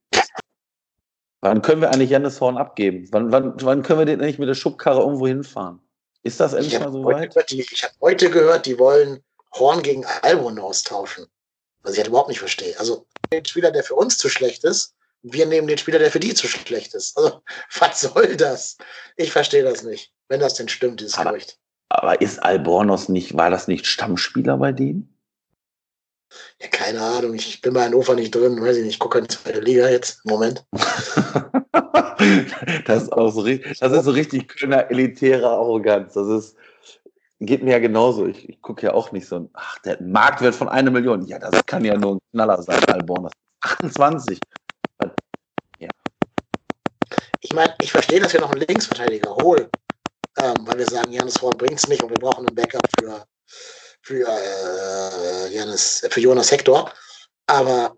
Wann 1.42 1.62
können 1.62 1.82
wir 1.82 1.92
eigentlich 1.92 2.10
Jannis 2.10 2.42
Horn 2.42 2.58
abgeben? 2.58 3.08
Wann, 3.12 3.32
wann, 3.32 3.54
wann 3.62 3.84
können 3.84 4.00
wir 4.00 4.06
den 4.08 4.22
endlich 4.22 4.40
mit 4.40 4.50
der 4.50 4.56
Schubkarre 4.56 5.02
irgendwo 5.02 5.28
hinfahren? 5.28 5.88
Ist 6.24 6.40
das 6.40 6.54
endlich 6.54 6.80
mal 6.80 6.92
so 6.92 7.06
weit? 7.06 7.52
ich 7.52 7.84
habe 7.84 7.94
heute 8.02 8.32
gehört, 8.32 8.66
die 8.66 8.80
wollen 8.80 9.24
Horn 9.54 9.84
gegen 9.84 10.04
Albon 10.24 10.58
austauschen. 10.58 11.28
Was 11.84 11.92
ich 11.92 12.00
halt 12.00 12.08
überhaupt 12.08 12.30
nicht 12.30 12.40
verstehe. 12.40 12.80
Also 12.80 13.06
den 13.34 13.46
Spieler, 13.46 13.72
der 13.72 13.84
für 13.84 13.96
uns 13.96 14.18
zu 14.18 14.30
schlecht 14.30 14.64
ist, 14.64 14.96
wir 15.24 15.46
nehmen 15.46 15.68
den 15.68 15.78
Spieler, 15.78 16.00
der 16.00 16.12
für 16.12 16.20
die 16.20 16.34
zu 16.34 16.48
schlecht 16.48 16.94
ist. 16.94 17.18
Also, 17.18 17.42
was 17.80 18.02
soll 18.02 18.36
das? 18.36 18.78
Ich 19.16 19.32
verstehe 19.32 19.64
das 19.64 19.84
nicht, 19.84 20.12
wenn 20.28 20.40
das 20.40 20.56
denn 20.56 20.68
stimmt, 20.68 21.00
dieses 21.00 21.18
aber, 21.18 21.32
Gerücht. 21.32 21.58
Aber 21.90 22.22
ist 22.22 22.42
Albornoz 22.42 23.10
nicht, 23.10 23.36
war 23.36 23.50
das 23.50 23.68
nicht 23.68 23.86
Stammspieler 23.88 24.58
bei 24.58 24.72
denen? 24.72 25.10
Ja, 26.60 26.68
keine 26.68 27.02
Ahnung. 27.02 27.36
Ich 27.36 27.62
bin 27.62 27.74
bei 27.74 27.86
Hannover 27.86 28.16
nicht 28.16 28.34
drin, 28.34 28.60
weiß 28.60 28.78
ich 28.78 28.84
nicht. 28.84 28.94
Ich 28.94 29.00
gucke 29.00 29.20
in 29.20 29.26
die 29.26 29.36
zweite 29.36 29.60
Liga 29.60 29.88
jetzt 29.90 30.22
im 30.26 30.32
Moment. 30.32 30.66
das, 32.86 33.04
ist 33.04 33.14
auch 33.14 33.30
so, 33.30 33.46
das 33.46 33.92
ist 33.92 34.06
so 34.06 34.12
richtig 34.12 34.48
Kölner 34.48 34.90
elitäre 34.90 35.48
Arroganz. 35.48 36.14
Das 36.14 36.28
ist, 36.28 36.56
geht 37.46 37.64
mir 37.64 37.72
ja 37.72 37.80
genauso. 37.80 38.28
Ich, 38.28 38.48
ich 38.50 38.62
gucke 38.62 38.86
ja 38.86 38.94
auch 38.94 39.12
nicht 39.12 39.28
so, 39.28 39.50
ach, 39.54 39.80
der 39.80 40.02
Marktwert 40.02 40.56
von 40.56 40.70
einer 40.70 40.92
Million. 40.92 41.26
Ja, 41.26 41.40
das 41.40 41.66
kann 41.66 41.84
ja 41.86 41.98
nur 41.98 42.16
ein 42.16 42.20
Knaller 42.32 42.62
sein, 42.62 42.84
Alborn. 42.86 43.30
28. 43.62 44.40
Ja. 45.80 45.90
Ich 47.42 47.54
meine, 47.54 47.76
ich 47.82 47.92
verstehe, 47.92 48.20
dass 48.20 48.34
wir 48.34 48.42
noch 48.42 48.52
einen 48.52 48.62
Linksverteidiger 48.62 49.36
holen, 49.36 49.68
ähm, 50.40 50.56
weil 50.62 50.80
wir 50.80 50.86
sagen, 50.86 51.12
Janis 51.12 51.42
Horn 51.42 51.58
bringt 51.58 51.80
es 51.80 51.88
nicht 51.88 52.04
und 52.04 52.10
wir 52.10 52.20
brauchen 52.20 52.48
einen 52.48 52.56
Backup 52.56 52.88
für, 53.00 53.26
für, 54.02 54.28
äh, 54.28 55.54
Janis, 55.54 56.06
für 56.10 56.20
Jonas 56.20 56.52
Hector. 56.52 56.92
Aber 57.48 57.96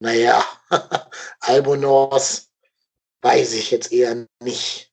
naja, 0.00 0.44
Albonos 1.40 2.50
weiß 3.22 3.54
ich 3.54 3.70
jetzt 3.70 3.92
eher 3.92 4.26
nicht. 4.42 4.91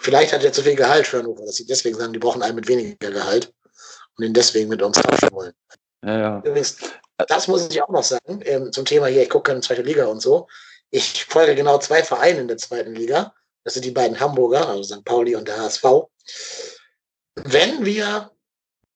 Vielleicht 0.00 0.32
hat 0.32 0.42
er 0.42 0.52
zu 0.52 0.62
viel 0.62 0.76
Gehalt 0.76 1.06
für 1.06 1.18
Hannover, 1.18 1.44
dass 1.44 1.56
sie 1.56 1.66
deswegen 1.66 1.96
sagen, 1.96 2.12
die 2.12 2.18
brauchen 2.18 2.42
einen 2.42 2.56
mit 2.56 2.66
weniger 2.68 3.10
Gehalt 3.10 3.52
und 4.16 4.24
ihn 4.24 4.32
deswegen 4.32 4.70
mit 4.70 4.82
uns 4.82 4.98
tauschen 4.98 5.28
wollen. 5.32 5.52
Ja, 6.02 6.18
ja. 6.18 6.38
Übrigens, 6.38 6.78
das 7.28 7.48
muss 7.48 7.68
ich 7.68 7.82
auch 7.82 7.90
noch 7.90 8.02
sagen, 8.02 8.40
ähm, 8.44 8.72
zum 8.72 8.86
Thema 8.86 9.06
hier, 9.06 9.22
ich 9.22 9.28
gucke 9.28 9.52
in 9.52 9.62
zweite 9.62 9.82
Liga 9.82 10.06
und 10.06 10.22
so. 10.22 10.48
Ich 10.90 11.26
folge 11.26 11.54
genau 11.54 11.78
zwei 11.78 12.02
Vereine 12.02 12.40
in 12.40 12.48
der 12.48 12.56
zweiten 12.56 12.94
Liga. 12.94 13.34
Das 13.62 13.74
sind 13.74 13.84
die 13.84 13.90
beiden 13.90 14.18
Hamburger, 14.18 14.68
also 14.68 14.82
St. 14.82 15.04
Pauli 15.04 15.36
und 15.36 15.46
der 15.46 15.58
HSV. 15.58 15.84
Wenn 17.34 17.84
wir 17.84 18.30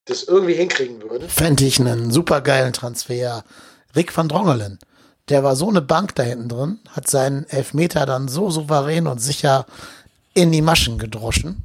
das 0.07 0.25
irgendwie 0.25 0.55
hinkriegen 0.55 1.03
würden. 1.03 1.29
Fände 1.29 1.65
ich 1.65 1.81
einen 1.81 2.11
super 2.11 2.41
geilen 2.41 2.73
Transfer. 2.73 3.45
Rick 3.95 4.17
van 4.17 4.29
Drongelen. 4.29 4.79
Der 5.29 5.43
war 5.43 5.57
so 5.57 5.69
eine 5.69 5.81
Bank 5.81 6.15
da 6.15 6.23
hinten 6.23 6.49
drin, 6.49 6.81
hat 6.91 7.09
seinen 7.09 7.49
Elfmeter 7.49 8.05
dann 8.05 8.29
so 8.29 8.51
souverän 8.51 9.07
und 9.07 9.19
sicher 9.19 9.65
in 10.35 10.53
die 10.53 10.63
Maschen 10.63 10.99
gedroschen. 10.99 11.65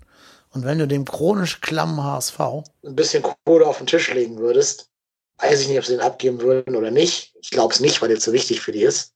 Und 0.52 0.66
wenn 0.66 0.80
du 0.80 0.88
dem 0.88 1.06
chronisch 1.06 1.62
klammen 1.62 2.04
HSV 2.04 2.40
ein 2.40 2.96
bisschen 2.96 3.24
Kohle 3.46 3.68
auf 3.68 3.78
den 3.78 3.88
Tisch 3.88 4.12
legen 4.14 4.38
würdest, 4.38 4.90
weiß 5.38 5.62
ich 5.62 5.68
nicht, 5.68 5.78
ob 5.78 5.86
sie 5.86 5.94
den 5.94 6.02
abgeben 6.02 6.42
würden 6.42 6.76
oder 6.76 6.92
nicht. 6.92 7.36
Ich 7.42 7.52
glaube 7.52 7.74
es 7.74 7.80
nicht, 7.80 8.02
weil 8.02 8.10
der 8.10 8.20
zu 8.20 8.34
wichtig 8.34 8.62
für 8.62 8.72
die 8.72 8.82
ist. 8.82 9.14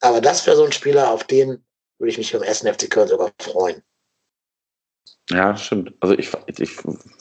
Aber 0.00 0.20
das 0.20 0.46
wäre 0.46 0.56
so 0.56 0.64
ein 0.64 0.72
Spieler, 0.72 1.10
auf 1.10 1.24
den 1.24 1.62
würde 1.98 2.10
ich 2.10 2.18
mich 2.18 2.32
beim 2.32 2.42
ersten 2.42 2.72
FC 2.72 2.90
Köln 2.90 3.08
sogar 3.08 3.30
freuen. 3.38 3.82
Ja, 5.30 5.56
stimmt. 5.56 5.94
Also 6.00 6.18
ich, 6.18 6.30
ich, 6.46 6.70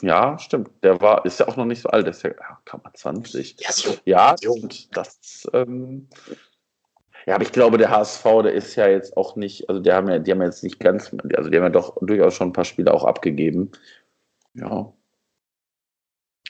ja, 0.02 0.40
stimmt. 0.40 0.72
Der 0.82 1.00
war, 1.00 1.26
ist 1.26 1.40
ja 1.40 1.48
auch 1.48 1.58
noch 1.58 1.66
nicht 1.66 1.82
so 1.82 1.90
alt, 1.90 2.06
der 2.06 2.12
ist 2.12 2.24
ja, 2.24 2.32
kann 2.66 2.82
man 2.84 2.94
20. 2.96 3.58
Ja, 3.60 3.72
so. 3.72 3.96
ja 4.06 4.36
das, 4.92 5.48
ähm, 5.54 6.08
ja, 7.30 7.36
aber 7.36 7.44
ich 7.44 7.52
glaube, 7.52 7.78
der 7.78 7.92
HSV, 7.92 8.24
der 8.42 8.54
ist 8.54 8.76
ja 8.76 8.88
jetzt 8.88 9.16
auch 9.16 9.36
nicht, 9.36 9.70
also 9.70 9.80
die 9.80 9.92
haben 9.92 10.10
ja, 10.10 10.18
die 10.18 10.32
haben 10.32 10.42
jetzt 10.42 10.64
nicht 10.64 10.80
ganz, 10.80 11.16
also 11.36 11.52
die 11.52 11.58
haben 11.58 11.64
ja 11.66 11.70
doch 11.70 11.96
durchaus 12.02 12.34
schon 12.34 12.50
ein 12.50 12.54
paar 12.54 12.66
Spiele 12.66 12.92
auch 12.92 13.04
abgegeben. 13.04 13.72
Ja. 14.56 14.92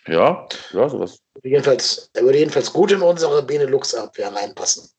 Ja, 0.07 0.47
ja, 0.71 0.87
sowas. 0.87 1.19
Jedenfalls, 1.43 2.09
er 2.13 2.23
würde 2.23 2.37
jedenfalls 2.37 2.71
gut 2.71 2.93
in 2.93 3.01
unsere 3.01 3.43
Benelux-Abwehr 3.43 4.33
reinpassen. 4.33 4.89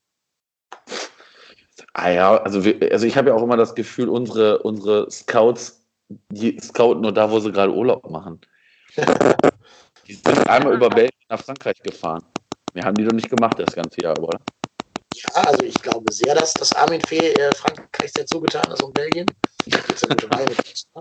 Ah 1.95 2.11
ja, 2.11 2.37
also, 2.37 2.63
wir, 2.63 2.93
also 2.93 3.07
ich 3.07 3.17
habe 3.17 3.31
ja 3.31 3.35
auch 3.35 3.43
immer 3.43 3.57
das 3.57 3.75
Gefühl, 3.75 4.11
unsere, 4.11 4.59
unsere 4.59 5.11
Scouts, 5.11 5.83
die 6.29 6.61
scouten 6.61 7.01
nur 7.01 7.15
da, 7.15 7.31
wo 7.31 7.41
sie 7.41 7.53
gerade 7.53 7.73
Urlaub 7.73 8.07
machen. 8.11 8.39
die 10.07 10.13
sind 10.13 10.47
einmal 10.47 10.75
über 10.75 10.91
Belgien 10.91 11.25
nach 11.31 11.41
Frankreich 11.41 11.81
gefahren. 11.83 12.23
Wir 12.75 12.83
haben 12.83 12.97
die 12.97 13.05
doch 13.05 13.15
nicht 13.15 13.31
gemacht 13.31 13.59
das 13.59 13.75
ganze 13.75 14.03
Jahr, 14.03 14.19
oder? 14.19 14.39
Ja, 15.15 15.31
also 15.45 15.65
ich 15.65 15.75
glaube 15.75 16.13
sehr, 16.13 16.35
dass 16.35 16.55
das 16.55 16.75
Armin 16.75 17.01
Fee 17.01 17.33
äh, 17.33 17.55
Frankreich 17.55 18.13
sehr 18.13 18.27
zugetan 18.27 18.71
ist 18.73 18.83
und 18.83 18.95
Belgien. 18.95 19.27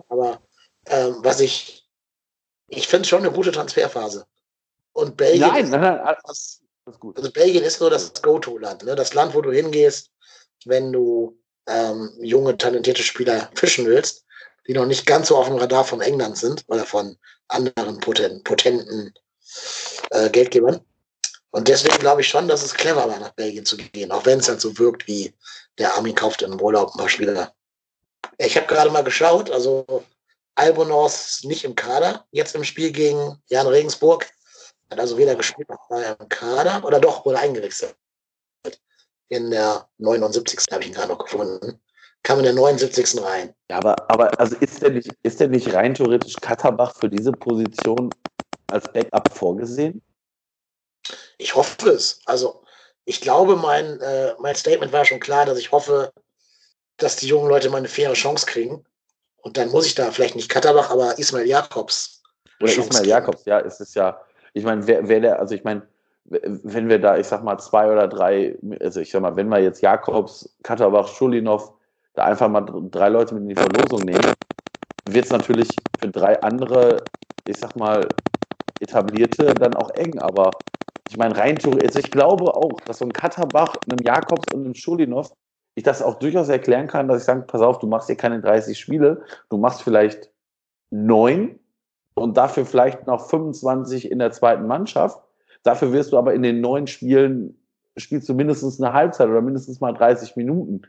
Aber 0.09 0.41
ähm, 0.87 1.17
was 1.19 1.39
ich, 1.39 1.87
ich 2.67 2.87
finde 2.87 3.03
es 3.03 3.09
schon 3.09 3.19
eine 3.19 3.31
gute 3.31 3.51
Transferphase. 3.51 4.25
Und 4.93 5.15
Belgien, 5.15 5.47
Nein, 5.47 5.69
nein, 5.69 5.81
nein, 5.81 5.99
alles, 5.99 6.21
ist, 6.31 6.61
alles 6.85 6.99
gut. 6.99 7.17
also 7.17 7.31
Belgien 7.31 7.63
ist 7.63 7.79
so 7.79 7.89
das 7.89 8.13
Go-To-Land. 8.21 8.83
Ne? 8.83 8.95
Das 8.95 9.13
Land, 9.13 9.33
wo 9.35 9.41
du 9.41 9.51
hingehst, 9.51 10.09
wenn 10.65 10.91
du 10.91 11.39
ähm, 11.67 12.11
junge, 12.19 12.57
talentierte 12.57 13.03
Spieler 13.03 13.49
fischen 13.53 13.85
willst, 13.85 14.25
die 14.67 14.73
noch 14.73 14.85
nicht 14.85 15.05
ganz 15.05 15.27
so 15.27 15.37
auf 15.37 15.47
dem 15.47 15.57
Radar 15.57 15.83
von 15.83 16.01
England 16.01 16.37
sind 16.37 16.63
oder 16.67 16.83
von 16.85 17.17
anderen 17.47 17.99
poten 17.99 18.43
potenten 18.43 19.13
äh, 20.11 20.29
Geldgebern. 20.29 20.81
Und 21.51 21.67
deswegen 21.67 21.97
glaube 21.97 22.21
ich 22.21 22.27
schon, 22.27 22.47
dass 22.47 22.63
es 22.63 22.73
clever 22.73 23.09
war, 23.09 23.19
nach 23.19 23.33
Belgien 23.33 23.65
zu 23.65 23.75
gehen, 23.77 24.11
auch 24.11 24.25
wenn 24.25 24.39
es 24.39 24.47
halt 24.47 24.61
so 24.61 24.77
wirkt, 24.77 25.07
wie 25.07 25.33
der 25.77 25.95
Armin 25.95 26.15
kauft 26.15 26.41
im 26.41 26.61
Urlaub 26.61 26.93
ein 26.93 26.99
paar 26.99 27.09
Spieler. 27.09 27.53
Ich 28.37 28.55
habe 28.55 28.67
gerade 28.67 28.91
mal 28.91 29.03
geschaut, 29.03 29.49
also 29.49 30.03
Albonos 30.55 31.43
nicht 31.43 31.63
im 31.63 31.75
Kader, 31.75 32.25
jetzt 32.31 32.55
im 32.55 32.63
Spiel 32.63 32.91
gegen 32.91 33.41
Jan 33.47 33.67
Regensburg. 33.67 34.29
Hat 34.91 34.99
also 34.99 35.17
weder 35.17 35.35
gespielt 35.35 35.69
noch 35.69 35.89
war 35.89 36.03
er 36.03 36.19
im 36.19 36.29
Kader, 36.29 36.83
oder 36.83 36.99
doch, 36.99 37.25
wurde 37.25 37.39
eingewechselt. 37.39 37.95
In 39.29 39.51
der 39.51 39.87
79. 39.97 40.59
habe 40.71 40.81
ich 40.81 40.89
ihn 40.89 40.93
gerade 40.93 41.09
noch 41.09 41.19
gefunden. 41.19 41.79
Kam 42.23 42.39
in 42.39 42.45
der 42.45 42.53
79. 42.53 43.21
rein. 43.23 43.53
Ja, 43.69 43.77
aber, 43.77 43.95
aber 44.09 44.37
also 44.39 44.55
ist 44.57 44.81
der 44.81 44.89
nicht, 44.89 45.11
ist 45.23 45.39
der 45.39 45.47
nicht 45.47 45.73
rein 45.73 45.93
theoretisch 45.93 46.35
Katterbach 46.41 46.95
für 46.95 47.09
diese 47.09 47.31
Position 47.31 48.09
als 48.67 48.91
Backup 48.91 49.31
vorgesehen? 49.31 50.01
Ich 51.37 51.55
hoffe 51.55 51.89
es. 51.89 52.21
Also, 52.25 52.63
ich 53.05 53.21
glaube, 53.21 53.55
mein, 53.55 53.99
äh, 54.01 54.33
mein 54.39 54.55
Statement 54.55 54.93
war 54.93 55.05
schon 55.05 55.19
klar, 55.19 55.45
dass 55.45 55.57
ich 55.57 55.71
hoffe, 55.71 56.11
dass 56.97 57.15
die 57.15 57.27
jungen 57.27 57.49
Leute 57.49 57.69
mal 57.69 57.77
eine 57.77 57.87
faire 57.87 58.13
Chance 58.13 58.45
kriegen. 58.45 58.85
Und 59.41 59.57
dann 59.57 59.69
muss 59.69 59.85
ich 59.85 59.95
da 59.95 60.11
vielleicht 60.11 60.35
nicht 60.35 60.49
Katterbach, 60.49 60.91
aber 60.91 61.17
Ismail 61.17 61.47
Jakobs. 61.47 62.21
Oder 62.59 62.71
Chance 62.71 62.89
Ismail 62.89 63.03
geben. 63.03 63.09
Jakobs, 63.09 63.45
ja, 63.45 63.59
es 63.61 63.79
ist 63.79 63.95
ja, 63.95 64.19
ich 64.53 64.63
meine, 64.63 64.85
wer, 64.85 65.07
wer 65.07 65.21
der, 65.21 65.39
also 65.39 65.55
ich 65.55 65.63
meine, 65.63 65.87
wenn 66.25 66.89
wir 66.89 66.99
da, 66.99 67.17
ich 67.17 67.27
sag 67.27 67.43
mal, 67.43 67.57
zwei 67.57 67.91
oder 67.91 68.07
drei, 68.07 68.55
also 68.79 68.99
ich 68.99 69.09
sag 69.09 69.21
mal, 69.21 69.35
wenn 69.35 69.49
wir 69.49 69.59
jetzt 69.59 69.81
Jakobs, 69.81 70.49
Katterbach, 70.61 71.07
Schulinov, 71.07 71.73
da 72.13 72.25
einfach 72.25 72.49
mal 72.49 72.61
drei 72.91 73.09
Leute 73.09 73.33
mit 73.33 73.43
in 73.43 73.49
die 73.49 73.55
Verlosung 73.55 74.01
nehmen, 74.01 74.33
wird 75.05 75.25
es 75.25 75.31
natürlich 75.31 75.69
für 75.99 76.09
drei 76.09 76.39
andere, 76.43 77.03
ich 77.45 77.57
sag 77.57 77.75
mal, 77.75 78.07
etablierte 78.79 79.45
dann 79.55 79.75
auch 79.75 79.89
eng, 79.91 80.19
aber 80.19 80.51
ich 81.09 81.17
meine, 81.17 81.35
rein 81.35 81.57
also 81.57 81.99
ich 81.99 82.11
glaube 82.11 82.55
auch, 82.55 82.79
dass 82.85 82.99
so 82.99 83.05
ein 83.05 83.13
Katterbach, 83.13 83.75
einem 83.89 84.05
Jakobs 84.05 84.53
und 84.53 84.63
einem 84.63 84.75
Schulinov, 84.75 85.33
ich 85.73 85.83
das 85.83 86.01
auch 86.01 86.19
durchaus 86.19 86.49
erklären 86.49 86.87
kann, 86.87 87.07
dass 87.07 87.21
ich 87.21 87.25
sage, 87.25 87.41
pass 87.41 87.61
auf, 87.61 87.79
du 87.79 87.87
machst 87.87 88.07
hier 88.07 88.15
keine 88.15 88.41
30 88.41 88.77
Spiele, 88.77 89.23
du 89.49 89.57
machst 89.57 89.81
vielleicht 89.81 90.31
neun 90.91 91.59
und 92.13 92.37
dafür 92.37 92.65
vielleicht 92.65 93.07
noch 93.07 93.27
25 93.27 94.11
in 94.11 94.19
der 94.19 94.31
zweiten 94.31 94.67
Mannschaft. 94.67 95.19
Dafür 95.63 95.91
wirst 95.93 96.11
du 96.11 96.17
aber 96.17 96.33
in 96.33 96.43
den 96.43 96.61
neun 96.61 96.85
Spielen, 96.85 97.57
spielst 97.97 98.29
du 98.29 98.35
mindestens 98.35 98.79
eine 98.79 98.93
Halbzeit 98.93 99.29
oder 99.29 99.41
mindestens 99.41 99.79
mal 99.79 99.93
30 99.93 100.35
Minuten. 100.35 100.83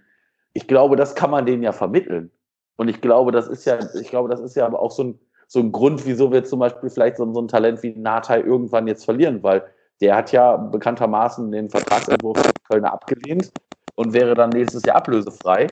Ich 0.52 0.68
glaube, 0.68 0.96
das 0.96 1.14
kann 1.14 1.30
man 1.30 1.46
denen 1.46 1.62
ja 1.62 1.72
vermitteln. 1.72 2.30
Und 2.76 2.88
ich 2.88 3.00
glaube, 3.00 3.32
das 3.32 3.48
ist 3.48 3.64
ja, 3.64 3.78
ich 3.94 4.08
glaube, 4.08 4.28
das 4.28 4.40
ist 4.40 4.56
ja 4.56 4.66
aber 4.66 4.80
auch 4.80 4.90
so 4.90 5.04
ein, 5.04 5.18
so 5.46 5.60
ein 5.60 5.72
Grund, 5.72 6.04
wieso 6.06 6.30
wir 6.30 6.44
zum 6.44 6.60
Beispiel 6.60 6.90
vielleicht 6.90 7.16
so, 7.16 7.32
so 7.32 7.40
ein 7.40 7.48
Talent 7.48 7.82
wie 7.82 7.94
Natai 7.94 8.40
irgendwann 8.40 8.86
jetzt 8.86 9.04
verlieren, 9.04 9.42
weil 9.42 9.64
der 10.00 10.16
hat 10.16 10.32
ja 10.32 10.56
bekanntermaßen 10.56 11.50
den 11.50 11.68
Vertragsentwurf 11.68 12.40
der 12.42 12.52
Kölner 12.68 12.92
abgelehnt 12.92 13.52
und 13.94 14.12
wäre 14.12 14.34
dann 14.34 14.50
nächstes 14.50 14.84
Jahr 14.84 14.96
ablösefrei. 14.96 15.68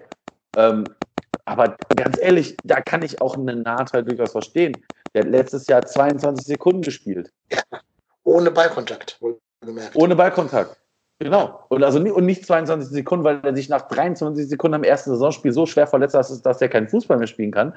Ähm, 0.57 0.85
aber 1.45 1.77
ganz 1.97 2.19
ehrlich, 2.21 2.57
da 2.63 2.81
kann 2.81 3.03
ich 3.03 3.21
auch 3.23 3.37
einen 3.37 3.63
Nachteil 3.63 4.05
durchaus 4.05 4.33
verstehen. 4.33 4.85
Der 5.15 5.25
hat 5.25 5.31
letztes 5.31 5.67
Jahr 5.67 5.85
22 5.85 6.47
Sekunden 6.47 6.83
gespielt. 6.83 7.33
Ohne 8.25 8.51
Ballkontakt, 8.51 9.19
wohlgemerkt. 9.21 9.97
Ohne 9.97 10.15
Ballkontakt. 10.15 10.77
Genau. 11.21 11.65
Und, 11.69 11.83
also, 11.83 11.99
und 11.99 12.27
nicht 12.27 12.47
22 12.47 12.91
Sekunden, 12.91 13.25
weil 13.25 13.41
er 13.43 13.57
sich 13.57 13.69
nach 13.69 13.89
23 13.89 14.49
Sekunden 14.49 14.75
am 14.75 14.85
ersten 14.85 15.11
Saisonspiel 15.11 15.53
so 15.53 15.67
schwer 15.67 15.87
verletzt 15.87 16.15
hat, 16.15 16.21
dass, 16.21 16.43
dass 16.43 16.63
er 16.63 16.69
keinen 16.69 16.89
Fußball 16.89 17.17
mehr 17.17 17.27
spielen 17.27 17.51
kann. 17.51 17.75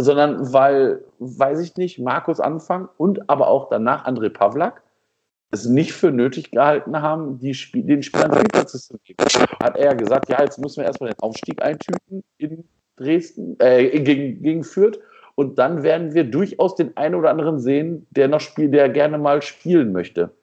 Sondern 0.00 0.52
weil, 0.52 1.04
weiß 1.18 1.58
ich 1.58 1.76
nicht, 1.76 1.98
Markus 1.98 2.38
Anfang 2.38 2.88
und 2.96 3.28
aber 3.28 3.48
auch 3.48 3.68
danach 3.68 4.06
André 4.06 4.30
Pavlak 4.30 4.82
es 5.50 5.64
nicht 5.64 5.92
für 5.92 6.10
nötig 6.10 6.50
gehalten 6.50 7.00
haben, 7.00 7.38
die 7.38 7.54
Spiel, 7.54 7.82
den 7.82 8.02
Spielern 8.02 8.32
Spielplatz 8.32 8.86
zu 8.86 8.98
geben. 8.98 9.24
Hat 9.62 9.76
er 9.76 9.94
gesagt, 9.94 10.28
ja, 10.28 10.42
jetzt 10.42 10.58
müssen 10.58 10.78
wir 10.78 10.84
erstmal 10.84 11.10
den 11.10 11.20
Aufstieg 11.20 11.62
eintüten 11.62 12.22
in 12.36 12.68
Dresden, 12.96 13.56
äh, 13.60 14.00
gegen, 14.00 14.42
gegen 14.42 14.64
Fürth. 14.64 14.98
Und 15.34 15.58
dann 15.58 15.82
werden 15.82 16.14
wir 16.14 16.24
durchaus 16.24 16.74
den 16.74 16.96
einen 16.96 17.14
oder 17.14 17.30
anderen 17.30 17.60
sehen, 17.60 18.06
der 18.10 18.28
noch 18.28 18.40
spielt, 18.40 18.74
der 18.74 18.88
gerne 18.88 19.18
mal 19.18 19.40
spielen 19.40 19.92
möchte. 19.92 20.34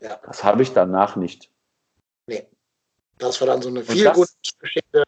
Ja. 0.00 0.20
Das 0.24 0.44
habe 0.44 0.62
ich 0.62 0.72
danach 0.72 1.16
nicht. 1.16 1.50
Das 3.18 3.40
war 3.40 3.48
dann 3.48 3.62
so 3.62 3.68
eine 3.68 3.82
viel 3.82 4.10
gute 4.12 4.32
Geschichte, 4.60 5.04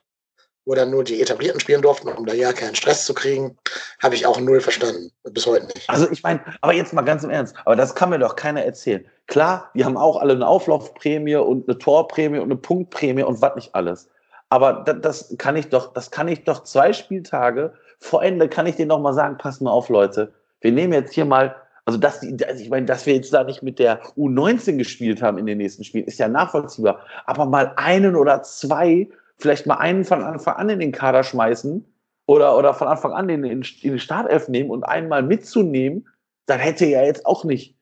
wo 0.68 0.74
dann 0.74 0.90
nur 0.90 1.02
die 1.02 1.20
Etablierten 1.20 1.60
spielen 1.60 1.82
durften, 1.82 2.08
um 2.08 2.26
da 2.26 2.34
ja 2.34 2.52
keinen 2.52 2.74
Stress 2.74 3.06
zu 3.06 3.14
kriegen. 3.14 3.56
Habe 4.02 4.14
ich 4.14 4.26
auch 4.26 4.38
null 4.38 4.60
verstanden. 4.60 5.10
Bis 5.24 5.46
heute 5.46 5.66
nicht. 5.66 5.88
Also 5.88 6.08
ich 6.10 6.22
meine, 6.22 6.40
aber 6.60 6.74
jetzt 6.74 6.92
mal 6.92 7.02
ganz 7.02 7.24
im 7.24 7.30
Ernst, 7.30 7.56
aber 7.64 7.74
das 7.74 7.94
kann 7.94 8.10
mir 8.10 8.18
doch 8.18 8.36
keiner 8.36 8.62
erzählen. 8.62 9.04
Klar, 9.26 9.70
die 9.74 9.84
haben 9.84 9.96
auch 9.96 10.20
alle 10.20 10.34
eine 10.34 10.46
Auflaufprämie 10.46 11.36
und 11.36 11.68
eine 11.68 11.78
Torprämie 11.78 12.38
und 12.38 12.44
eine 12.44 12.56
Punktprämie 12.56 13.22
und 13.22 13.42
was 13.42 13.56
nicht 13.56 13.74
alles. 13.74 14.08
Aber 14.50 14.84
das, 14.86 15.00
das 15.00 15.34
kann 15.38 15.56
ich 15.56 15.68
doch, 15.68 15.92
das 15.92 16.10
kann 16.10 16.28
ich 16.28 16.44
doch 16.44 16.62
zwei 16.62 16.92
Spieltage 16.92 17.74
vor 17.98 18.22
Ende 18.22 18.48
kann 18.48 18.66
ich 18.66 18.76
denen 18.76 18.88
noch 18.88 19.00
mal 19.00 19.12
sagen, 19.12 19.38
pass 19.38 19.60
mal 19.60 19.70
auf, 19.70 19.88
Leute. 19.88 20.32
Wir 20.60 20.72
nehmen 20.72 20.92
jetzt 20.92 21.14
hier 21.14 21.24
mal, 21.24 21.54
also 21.84 21.98
dass 21.98 22.20
also 22.22 22.62
ich 22.62 22.70
meine, 22.70 22.86
dass 22.86 23.06
wir 23.06 23.14
jetzt 23.14 23.32
da 23.32 23.44
nicht 23.44 23.62
mit 23.62 23.78
der 23.78 24.02
U19 24.16 24.76
gespielt 24.76 25.22
haben 25.22 25.38
in 25.38 25.46
den 25.46 25.58
nächsten 25.58 25.84
Spielen, 25.84 26.04
ist 26.04 26.18
ja 26.18 26.28
nachvollziehbar. 26.28 27.00
Aber 27.26 27.46
mal 27.46 27.72
einen 27.76 28.16
oder 28.16 28.42
zwei, 28.42 29.08
vielleicht 29.38 29.66
mal 29.66 29.76
einen 29.76 30.04
von 30.04 30.22
Anfang 30.22 30.56
an 30.56 30.68
in 30.68 30.80
den 30.80 30.92
Kader 30.92 31.22
schmeißen 31.22 31.84
oder, 32.26 32.56
oder 32.56 32.74
von 32.74 32.88
Anfang 32.88 33.12
an 33.12 33.28
in, 33.28 33.44
in, 33.44 33.62
in 33.82 33.92
die 33.92 33.98
Startelf 33.98 34.48
nehmen 34.48 34.70
und 34.70 34.84
einmal 34.84 35.22
mitzunehmen, 35.22 36.08
dann 36.46 36.60
hätte 36.60 36.86
ja 36.86 37.02
jetzt 37.02 37.24
auch 37.26 37.44
nicht. 37.44 37.76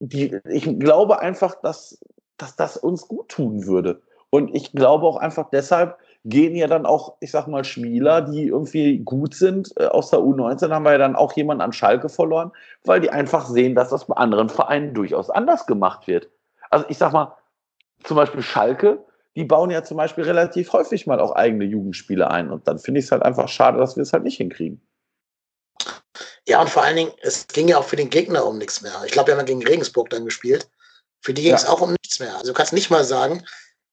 Die, 0.00 0.38
ich 0.48 0.78
glaube 0.78 1.20
einfach, 1.20 1.60
dass, 1.62 1.98
dass 2.36 2.56
das 2.56 2.76
uns 2.76 3.06
gut 3.08 3.28
tun 3.28 3.66
würde. 3.66 4.02
Und 4.30 4.54
ich 4.54 4.72
glaube 4.72 5.06
auch 5.06 5.16
einfach 5.16 5.48
deshalb 5.50 5.96
gehen 6.24 6.56
ja 6.56 6.66
dann 6.66 6.86
auch, 6.86 7.16
ich 7.20 7.30
sag 7.30 7.46
mal, 7.46 7.64
Spieler, 7.64 8.22
die 8.22 8.48
irgendwie 8.48 8.98
gut 8.98 9.34
sind. 9.34 9.72
Äh, 9.76 9.86
Aus 9.86 10.10
der 10.10 10.20
U19 10.20 10.70
haben 10.70 10.84
wir 10.84 10.92
ja 10.92 10.98
dann 10.98 11.16
auch 11.16 11.32
jemanden 11.34 11.60
an 11.60 11.72
Schalke 11.72 12.08
verloren, 12.08 12.50
weil 12.84 13.00
die 13.00 13.10
einfach 13.10 13.46
sehen, 13.46 13.74
dass 13.74 13.90
das 13.90 14.06
bei 14.06 14.16
anderen 14.16 14.48
Vereinen 14.48 14.94
durchaus 14.94 15.30
anders 15.30 15.66
gemacht 15.66 16.08
wird. 16.08 16.28
Also 16.70 16.86
ich 16.88 16.98
sag 16.98 17.12
mal, 17.12 17.36
zum 18.02 18.16
Beispiel 18.16 18.42
Schalke, 18.42 19.04
die 19.36 19.44
bauen 19.44 19.70
ja 19.70 19.82
zum 19.82 19.96
Beispiel 19.96 20.24
relativ 20.24 20.72
häufig 20.72 21.06
mal 21.06 21.20
auch 21.20 21.32
eigene 21.32 21.64
Jugendspiele 21.64 22.30
ein. 22.30 22.50
Und 22.50 22.68
dann 22.68 22.78
finde 22.78 23.00
ich 23.00 23.06
es 23.06 23.12
halt 23.12 23.22
einfach 23.22 23.48
schade, 23.48 23.78
dass 23.78 23.96
wir 23.96 24.02
es 24.02 24.12
halt 24.12 24.22
nicht 24.22 24.36
hinkriegen. 24.36 24.86
Ja, 26.46 26.60
und 26.60 26.68
vor 26.70 26.82
allen 26.82 26.96
Dingen, 26.96 27.12
es 27.22 27.46
ging 27.48 27.68
ja 27.68 27.78
auch 27.78 27.84
für 27.84 27.96
den 27.96 28.10
Gegner 28.10 28.44
um 28.44 28.58
nichts 28.58 28.82
mehr. 28.82 28.92
Ich 29.06 29.12
glaube, 29.12 29.28
wir 29.28 29.32
haben 29.34 29.40
ja 29.40 29.46
gegen 29.46 29.66
Regensburg 29.66 30.10
dann 30.10 30.24
gespielt. 30.24 30.68
Für 31.22 31.32
die 31.34 31.42
ging 31.42 31.54
es 31.54 31.62
Ja. 31.64 31.70
auch 31.70 31.80
um 31.80 31.90
nichts 31.90 32.20
mehr. 32.20 32.34
Also 32.34 32.48
du 32.52 32.52
kannst 32.52 32.72
nicht 32.72 32.90
mal 32.90 33.04
sagen, 33.04 33.44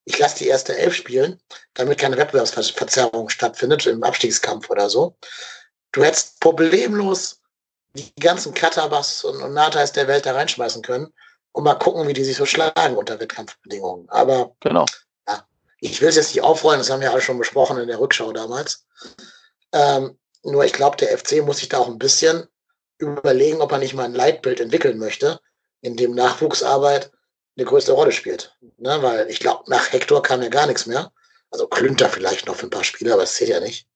ich 0.05 0.19
lasse 0.19 0.39
die 0.39 0.47
erste 0.47 0.77
Elf 0.77 0.93
spielen, 0.95 1.39
damit 1.73 1.97
keine 1.99 2.17
Wettbewerbsverzerrung 2.17 3.29
stattfindet 3.29 3.85
im 3.85 4.03
Abstiegskampf 4.03 4.69
oder 4.69 4.89
so. 4.89 5.15
Du 5.91 6.03
hättest 6.03 6.39
problemlos 6.39 7.39
die 7.93 8.13
ganzen 8.19 8.53
Katterbachs 8.53 9.23
und, 9.23 9.41
und 9.41 9.53
Natais 9.53 9.91
der 9.91 10.07
Welt 10.07 10.25
da 10.25 10.33
reinschmeißen 10.33 10.81
können 10.81 11.13
und 11.53 11.63
mal 11.63 11.75
gucken, 11.75 12.07
wie 12.07 12.13
die 12.13 12.23
sich 12.23 12.37
so 12.37 12.45
schlagen 12.45 12.95
unter 12.97 13.19
Wettkampfbedingungen. 13.19 14.09
Aber 14.09 14.55
Genau. 14.61 14.85
Ich 15.81 15.99
will 15.99 16.09
es 16.09 16.15
jetzt 16.15 16.33
nicht 16.33 16.43
aufrollen, 16.43 16.79
das 16.79 16.89
haben 16.89 17.01
wir 17.01 17.11
alle 17.11 17.21
schon 17.21 17.39
besprochen 17.39 17.77
in 17.79 17.87
der 17.87 17.99
Rückschau 17.99 18.31
damals. 18.31 18.85
Ähm, 19.73 20.17
nur 20.43 20.63
ich 20.63 20.73
glaube, 20.73 20.95
der 20.97 21.17
FC 21.17 21.43
muss 21.43 21.57
sich 21.57 21.69
da 21.69 21.79
auch 21.79 21.87
ein 21.87 21.99
bisschen 21.99 22.47
überlegen, 22.99 23.61
ob 23.61 23.71
er 23.71 23.79
nicht 23.79 23.95
mal 23.95 24.05
ein 24.05 24.13
Leitbild 24.13 24.59
entwickeln 24.59 24.99
möchte, 24.99 25.39
in 25.81 25.97
dem 25.97 26.13
Nachwuchsarbeit 26.13 27.11
eine 27.57 27.65
größte 27.65 27.93
Rolle 27.93 28.11
spielt. 28.11 28.55
Ne? 28.77 29.01
Weil 29.01 29.29
ich 29.29 29.39
glaube, 29.39 29.63
nach 29.67 29.91
Hector 29.91 30.21
kam 30.21 30.43
ja 30.43 30.49
gar 30.49 30.67
nichts 30.67 30.85
mehr. 30.85 31.11
Also 31.49 31.67
Klünter 31.67 32.09
vielleicht 32.09 32.45
noch 32.45 32.55
für 32.55 32.67
ein 32.67 32.71
paar 32.71 32.83
Spiele, 32.83 33.13
aber 33.13 33.23
das 33.23 33.33
zählt 33.33 33.49
ja 33.49 33.59
nicht. 33.59 33.87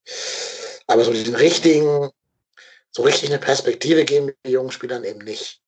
Aber 0.88 1.06
so 1.06 1.14
den 1.14 1.36
richtigen, 1.36 2.10
so 2.92 3.04
richtig 3.04 3.30
eine 3.30 3.40
Perspektive 3.40 4.06
geben 4.06 4.34
die 4.46 4.52
jungen 4.52 4.72
Spielern 4.72 5.04
eben 5.04 5.20
nicht. 5.20 5.62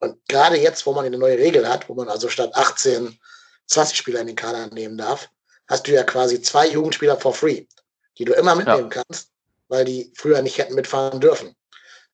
Und 0.00 0.18
gerade 0.28 0.56
jetzt, 0.56 0.84
wo 0.84 0.92
man 0.92 1.06
eine 1.06 1.18
neue 1.18 1.38
Regel 1.38 1.66
hat, 1.66 1.88
wo 1.88 1.94
man 1.94 2.08
also 2.08 2.28
statt 2.28 2.50
18 2.54 3.18
20 3.66 3.96
Spieler 3.96 4.20
in 4.20 4.26
den 4.26 4.36
Kader 4.36 4.66
nehmen 4.68 4.98
darf, 4.98 5.30
hast 5.72 5.88
du 5.88 5.92
ja 5.92 6.04
quasi 6.04 6.42
zwei 6.42 6.68
Jugendspieler 6.68 7.16
for 7.16 7.32
free, 7.32 7.64
die 8.18 8.26
du 8.26 8.34
immer 8.34 8.54
mitnehmen 8.54 8.90
kannst, 8.90 9.30
weil 9.68 9.86
die 9.86 10.12
früher 10.14 10.42
nicht 10.42 10.58
hätten 10.58 10.74
mitfahren 10.74 11.18
dürfen. 11.18 11.56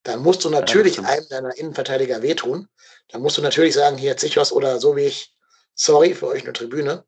Dann 0.04 0.20
musst 0.20 0.44
du 0.44 0.48
natürlich 0.48 0.92
stimmt. 0.94 1.08
einem 1.08 1.28
deiner 1.28 1.56
Innenverteidiger 1.56 2.22
wehtun. 2.22 2.68
Dann 3.08 3.20
musst 3.20 3.36
du 3.36 3.42
natürlich 3.42 3.74
sagen, 3.74 3.98
hier 3.98 4.16
Zichos 4.16 4.52
oder 4.52 4.78
so 4.78 4.94
wie 4.94 5.06
ich, 5.06 5.34
sorry 5.74 6.14
für 6.14 6.28
euch 6.28 6.44
eine 6.44 6.52
Tribüne. 6.52 7.04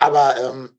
Aber 0.00 0.36
ähm, 0.36 0.76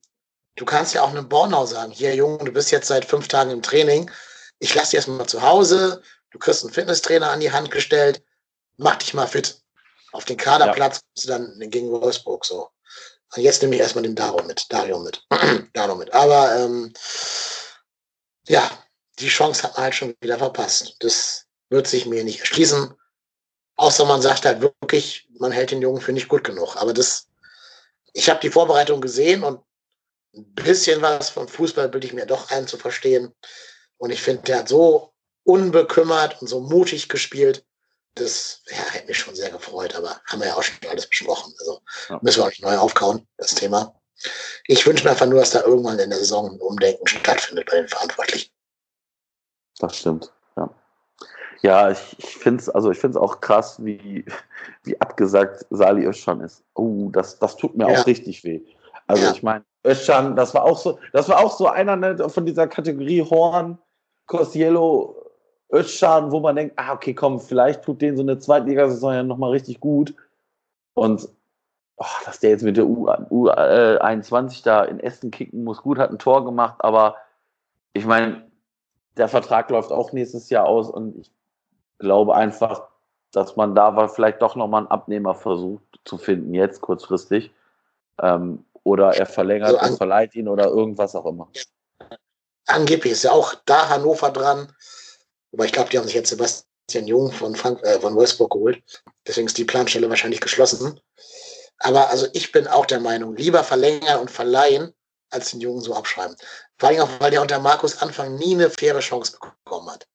du 0.57 0.65
kannst 0.65 0.93
ja 0.93 1.01
auch 1.01 1.11
einem 1.11 1.29
Bornau 1.29 1.65
sagen, 1.65 1.91
hier 1.93 2.13
Junge, 2.13 2.43
du 2.43 2.51
bist 2.51 2.71
jetzt 2.71 2.87
seit 2.87 3.05
fünf 3.05 3.29
Tagen 3.29 3.51
im 3.51 3.61
Training, 3.61 4.11
ich 4.59 4.75
lasse 4.75 4.91
dich 4.91 4.95
erstmal 4.95 5.27
zu 5.27 5.41
Hause, 5.41 6.01
du 6.31 6.39
kriegst 6.39 6.65
einen 6.65 6.73
Fitnesstrainer 6.73 7.31
an 7.31 7.39
die 7.39 7.53
Hand 7.53 7.71
gestellt, 7.71 8.21
mach 8.75 8.97
dich 8.97 9.13
mal 9.13 9.27
fit. 9.27 9.61
Auf 10.11 10.25
den 10.25 10.35
Kaderplatz 10.35 10.99
kommst 10.99 11.23
du 11.23 11.29
dann 11.29 11.69
gegen 11.69 11.89
Wolfsburg 11.89 12.43
so. 12.43 12.69
Jetzt 13.35 13.61
nehme 13.61 13.75
ich 13.75 13.81
erstmal 13.81 14.03
den 14.03 14.15
Dario 14.15 14.43
mit. 14.45 14.65
Dario 14.69 14.99
mit. 14.99 15.23
Dario 15.73 15.95
mit. 15.95 16.13
Aber 16.13 16.55
ähm, 16.55 16.93
ja, 18.47 18.69
die 19.19 19.27
Chance 19.27 19.63
hat 19.63 19.75
man 19.75 19.83
halt 19.83 19.95
schon 19.95 20.15
wieder 20.21 20.37
verpasst. 20.37 20.95
Das 20.99 21.45
wird 21.69 21.87
sich 21.87 22.05
mir 22.05 22.23
nicht 22.23 22.39
erschließen. 22.39 22.93
Außer 23.75 24.05
man 24.05 24.21
sagt 24.21 24.45
halt 24.45 24.61
wirklich, 24.61 25.29
man 25.39 25.51
hält 25.51 25.71
den 25.71 25.81
Jungen 25.81 26.01
für 26.01 26.11
nicht 26.11 26.27
gut 26.27 26.43
genug. 26.43 26.75
Aber 26.75 26.93
das, 26.93 27.27
ich 28.13 28.29
habe 28.29 28.39
die 28.39 28.49
Vorbereitung 28.49 28.99
gesehen 28.99 29.43
und 29.43 29.61
ein 30.35 30.53
bisschen 30.53 31.01
was 31.01 31.29
vom 31.29 31.47
Fußball 31.47 31.89
bilde 31.89 32.07
ich 32.07 32.13
mir 32.13 32.25
doch 32.25 32.49
ein 32.51 32.67
zu 32.67 32.77
verstehen. 32.77 33.33
Und 33.97 34.11
ich 34.11 34.21
finde, 34.21 34.43
der 34.43 34.59
hat 34.59 34.69
so 34.69 35.13
unbekümmert 35.43 36.41
und 36.41 36.47
so 36.47 36.59
mutig 36.59 37.09
gespielt. 37.09 37.65
Das 38.15 38.61
ja, 38.69 38.77
hätte 38.91 39.07
mich 39.07 39.17
schon 39.17 39.35
sehr 39.35 39.49
gefreut, 39.49 39.95
aber 39.95 40.19
haben 40.25 40.39
wir 40.39 40.47
ja 40.47 40.55
auch 40.55 40.63
schon 40.63 40.77
alles 40.89 41.07
besprochen. 41.07 41.53
Also 41.59 41.81
ja. 42.09 42.19
müssen 42.21 42.39
wir 42.39 42.45
auch 42.45 42.49
nicht 42.49 42.63
neu 42.63 42.77
aufkauen, 42.77 43.27
das 43.37 43.55
Thema. 43.55 43.95
Ich 44.67 44.85
wünsche 44.85 45.03
mir 45.05 45.11
einfach 45.11 45.25
nur, 45.25 45.39
dass 45.39 45.51
da 45.51 45.63
irgendwann 45.63 45.97
in 45.99 46.09
der 46.09 46.19
Saison 46.19 46.51
ein 46.51 46.61
Umdenken 46.61 47.07
stattfindet 47.07 47.67
bei 47.69 47.77
den 47.77 47.87
Verantwortlichen. 47.87 48.51
Das 49.79 49.95
stimmt, 49.95 50.33
ja. 50.57 50.69
Ja, 51.61 51.89
ich, 51.91 52.15
ich 52.17 52.37
finde 52.37 52.61
es 52.61 52.69
also 52.69 52.91
auch 53.19 53.41
krass, 53.41 53.83
wie, 53.83 54.25
wie 54.83 54.99
abgesagt 54.99 55.65
Sali 55.69 56.05
Özcan 56.05 56.41
ist. 56.41 56.63
Oh, 56.73 57.09
das, 57.11 57.39
das 57.39 57.55
tut 57.55 57.75
mir 57.75 57.89
ja. 57.89 57.99
auch 57.99 58.05
richtig 58.05 58.43
weh. 58.43 58.61
Also 59.07 59.23
ja. 59.23 59.31
ich 59.31 59.41
meine, 59.41 59.63
Özcan, 59.85 60.35
das 60.35 60.53
war 60.53 60.63
auch 60.63 60.77
so, 60.77 60.99
das 61.13 61.29
war 61.29 61.39
auch 61.39 61.57
so 61.57 61.67
einer 61.67 61.95
ne, 61.95 62.29
von 62.29 62.45
dieser 62.45 62.67
Kategorie 62.67 63.21
Horn, 63.21 63.77
Kosciello, 64.27 65.18
Özcan, 65.71 66.31
wo 66.31 66.39
man 66.39 66.55
denkt, 66.55 66.73
ah, 66.77 66.93
okay, 66.93 67.13
komm, 67.13 67.39
vielleicht 67.39 67.83
tut 67.83 68.01
denen 68.01 68.17
so 68.17 68.23
eine 68.23 68.39
Zweitligasaison 68.39 69.13
ja 69.13 69.23
nochmal 69.23 69.51
richtig 69.51 69.79
gut. 69.79 70.15
Und 70.93 71.29
oh, 71.97 72.05
dass 72.25 72.39
der 72.39 72.51
jetzt 72.51 72.63
mit 72.63 72.77
der 72.77 72.85
U21 72.85 74.59
äh, 74.59 74.61
da 74.63 74.83
in 74.83 74.99
Essen 74.99 75.31
kicken 75.31 75.63
muss, 75.63 75.81
gut, 75.81 75.99
hat 75.99 76.09
ein 76.09 76.19
Tor 76.19 76.43
gemacht, 76.43 76.75
aber 76.79 77.15
ich 77.93 78.05
meine, 78.05 78.49
der 79.17 79.27
Vertrag 79.27 79.69
läuft 79.69 79.91
auch 79.91 80.11
nächstes 80.11 80.49
Jahr 80.49 80.65
aus 80.65 80.89
und 80.89 81.17
ich 81.17 81.31
glaube 81.99 82.35
einfach, 82.35 82.87
dass 83.31 83.55
man 83.55 83.75
da 83.75 84.07
vielleicht 84.07 84.41
doch 84.41 84.55
nochmal 84.55 84.81
einen 84.81 84.91
Abnehmer 84.91 85.35
versucht 85.35 85.83
zu 86.05 86.17
finden, 86.17 86.53
jetzt 86.53 86.81
kurzfristig. 86.81 87.51
Ähm, 88.21 88.65
oder 88.83 89.15
er 89.15 89.25
verlängert 89.25 89.75
also 89.75 89.91
und 89.91 89.97
verleiht 89.97 90.35
ihn 90.35 90.47
oder 90.47 90.65
irgendwas 90.65 91.15
auch 91.15 91.25
immer. 91.25 91.49
Angeblich 92.65 93.13
ist 93.13 93.23
ja 93.23 93.31
auch 93.31 93.53
da 93.65 93.89
Hannover 93.89 94.31
dran. 94.31 94.73
Aber 95.51 95.65
ich 95.65 95.71
glaube, 95.71 95.89
die 95.89 95.97
haben 95.97 96.05
sich 96.05 96.15
jetzt 96.15 96.29
Sebastian 96.29 97.07
Jung 97.07 97.31
von, 97.31 97.55
Frank 97.55 97.83
äh, 97.83 97.99
von 97.99 98.15
Wolfsburg 98.15 98.51
geholt. 98.51 98.81
Deswegen 99.27 99.47
ist 99.47 99.57
die 99.57 99.65
Planstelle 99.65 100.09
wahrscheinlich 100.09 100.41
geschlossen. 100.41 100.99
Aber 101.79 102.09
also 102.09 102.27
ich 102.33 102.51
bin 102.51 102.67
auch 102.67 102.85
der 102.85 102.99
Meinung, 102.99 103.35
lieber 103.35 103.63
verlängern 103.63 104.19
und 104.19 104.31
verleihen, 104.31 104.93
als 105.31 105.51
den 105.51 105.61
Jungen 105.61 105.81
so 105.81 105.93
abschreiben. 105.93 106.35
Vor 106.77 106.89
allem 106.89 107.01
auch, 107.01 107.09
weil 107.19 107.31
der 107.31 107.41
unter 107.41 107.59
Markus 107.59 108.01
Anfang 108.01 108.35
nie 108.35 108.55
eine 108.55 108.69
faire 108.69 108.99
Chance 108.99 109.37
bekommen 109.63 109.89
hat. 109.89 110.07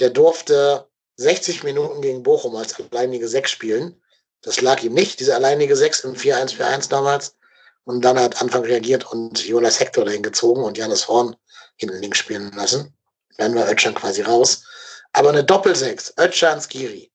Der 0.00 0.10
durfte 0.10 0.88
60 1.16 1.62
Minuten 1.62 2.02
gegen 2.02 2.22
Bochum 2.22 2.56
als 2.56 2.74
alleinige 2.74 3.28
Sechs 3.28 3.50
spielen. 3.50 4.00
Das 4.42 4.60
lag 4.60 4.82
ihm 4.82 4.94
nicht, 4.94 5.20
diese 5.20 5.34
alleinige 5.34 5.76
Sechs 5.76 6.00
im 6.00 6.14
4-1-4-1 6.14 6.88
damals. 6.88 7.36
Und 7.84 8.04
dann 8.04 8.18
hat 8.18 8.40
Anfang 8.42 8.64
reagiert 8.64 9.10
und 9.10 9.44
Jonas 9.46 9.78
Hector 9.80 10.04
dahin 10.04 10.22
gezogen 10.22 10.62
und 10.62 10.76
Janis 10.76 11.06
Horn 11.08 11.36
hinten 11.76 12.00
links 12.00 12.18
spielen 12.18 12.50
lassen. 12.52 12.95
Dann 13.38 13.54
war 13.54 13.68
Ötchan 13.70 13.94
quasi 13.94 14.22
raus. 14.22 14.64
Aber 15.12 15.30
eine 15.30 15.44
Doppelsechs, 15.44 16.12
Ötchan, 16.18 16.60
Skiri, 16.60 17.10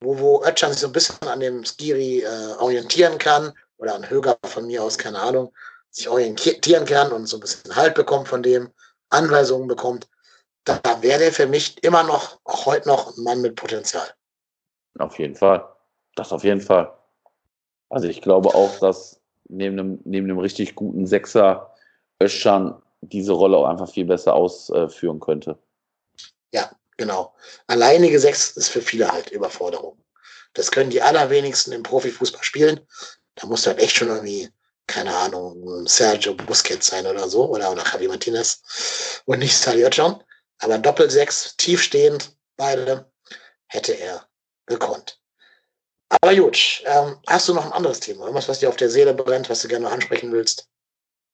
wo, 0.00 0.18
wo 0.18 0.44
Ötchan 0.44 0.72
sich 0.72 0.80
so 0.80 0.88
ein 0.88 0.92
bisschen 0.92 1.26
an 1.28 1.40
dem 1.40 1.64
Skiri 1.64 2.20
äh, 2.20 2.54
orientieren 2.58 3.18
kann 3.18 3.52
oder 3.78 3.94
an 3.94 4.08
Höger 4.08 4.36
von 4.44 4.66
mir 4.66 4.82
aus, 4.82 4.98
keine 4.98 5.18
Ahnung, 5.18 5.52
sich 5.90 6.08
orientieren 6.08 6.84
kann 6.84 7.12
und 7.12 7.26
so 7.26 7.38
ein 7.38 7.40
bisschen 7.40 7.74
Halt 7.74 7.94
bekommt 7.94 8.28
von 8.28 8.42
dem, 8.42 8.70
Anweisungen 9.10 9.68
bekommt, 9.68 10.08
da 10.64 10.80
wäre 11.00 11.18
der 11.18 11.32
für 11.32 11.46
mich 11.46 11.82
immer 11.82 12.02
noch, 12.02 12.38
auch 12.44 12.66
heute 12.66 12.88
noch, 12.88 13.16
ein 13.16 13.22
Mann 13.22 13.40
mit 13.40 13.56
Potenzial. 13.56 14.06
Auf 14.98 15.18
jeden 15.18 15.34
Fall. 15.34 15.64
Das 16.14 16.32
auf 16.32 16.44
jeden 16.44 16.60
Fall. 16.60 16.92
Also 17.88 18.08
ich 18.08 18.20
glaube 18.20 18.54
auch, 18.54 18.78
dass 18.80 19.20
neben 19.48 19.78
einem, 19.78 20.00
neben 20.04 20.38
richtig 20.38 20.74
guten 20.74 21.06
Sechser 21.06 21.74
Öschan 22.22 22.82
diese 23.00 23.32
Rolle 23.32 23.56
auch 23.56 23.66
einfach 23.66 23.90
viel 23.90 24.04
besser 24.04 24.34
ausführen 24.34 25.20
könnte. 25.20 25.58
Ja, 26.52 26.70
genau. 26.96 27.34
Alleinige 27.66 28.18
Sechs 28.18 28.56
ist 28.56 28.68
für 28.68 28.82
viele 28.82 29.10
halt 29.10 29.30
Überforderung. 29.30 29.98
Das 30.54 30.70
können 30.70 30.90
die 30.90 31.02
allerwenigsten 31.02 31.72
im 31.72 31.82
Profifußball 31.82 32.42
spielen. 32.42 32.80
Da 33.34 33.46
muss 33.46 33.66
halt 33.66 33.78
echt 33.78 33.96
schon 33.96 34.08
irgendwie 34.08 34.50
keine 34.88 35.14
Ahnung, 35.14 35.86
Sergio 35.86 36.34
Busquets 36.34 36.88
sein 36.88 37.06
oder 37.06 37.28
so, 37.28 37.46
oder, 37.48 37.70
oder 37.70 37.84
Javi 37.84 38.08
Martinez 38.08 39.22
und 39.26 39.38
nicht 39.38 39.56
Sally 39.56 39.84
Oetschon. 39.84 40.20
Aber 40.58 40.78
Doppelsechs, 40.78 41.56
tiefstehend, 41.56 42.36
beide, 42.56 43.08
hätte 43.68 43.92
er 43.92 44.26
gekonnt. 44.66 45.20
Aber 46.08 46.34
gut, 46.34 46.82
ähm, 46.86 47.18
hast 47.26 47.48
du 47.48 47.54
noch 47.54 47.66
ein 47.66 47.72
anderes 47.72 48.00
Thema? 48.00 48.22
Irgendwas, 48.22 48.48
was 48.48 48.58
dir 48.58 48.70
auf 48.70 48.76
der 48.76 48.88
Seele 48.88 49.14
brennt, 49.14 49.48
was 49.50 49.60
du 49.60 49.68
gerne 49.68 49.88
ansprechen 49.88 50.32
willst? 50.32 50.68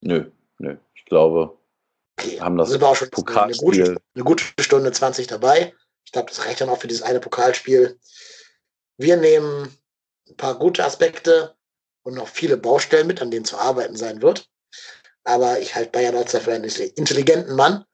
Nö, 0.01 0.31
nö. 0.59 0.77
Ich 1.05 1.10
glaube, 1.10 1.59
haben 2.40 2.56
das 2.56 2.70
sind 2.70 2.81
wir 2.81 2.89
auch 2.89 2.97
schon 2.97 3.10
eine 3.12 3.55
gute, 3.55 3.97
eine 4.14 4.24
gute 4.24 4.44
Stunde 4.60 4.93
20 4.93 5.26
dabei. 5.26 5.74
Ich 6.05 6.12
glaube, 6.12 6.28
das 6.28 6.44
reicht 6.44 6.60
dann 6.60 6.68
auch 6.68 6.78
für 6.78 6.89
dieses 6.89 7.02
eine 7.02 7.20
Pokalspiel. 7.20 7.98
Wir 8.97 9.16
nehmen 9.16 9.76
ein 10.28 10.36
paar 10.36 10.59
gute 10.59 10.85
Aspekte, 10.85 11.55
und 12.05 12.14
noch 12.14 12.28
viele 12.28 12.56
Baustellen 12.56 13.06
mit, 13.06 13.20
an 13.20 13.31
denen 13.31 13.44
zu 13.44 13.59
arbeiten 13.59 13.97
sein 13.97 14.22
wird. 14.22 14.48
Aber 15.24 15.59
ich 15.59 15.74
halte 15.74 15.90
Bayern 15.90 16.14
Holzer 16.14 16.40
für 16.40 16.52
einen 16.52 16.64
intelligenten 16.64 17.56
Mann 17.56 17.85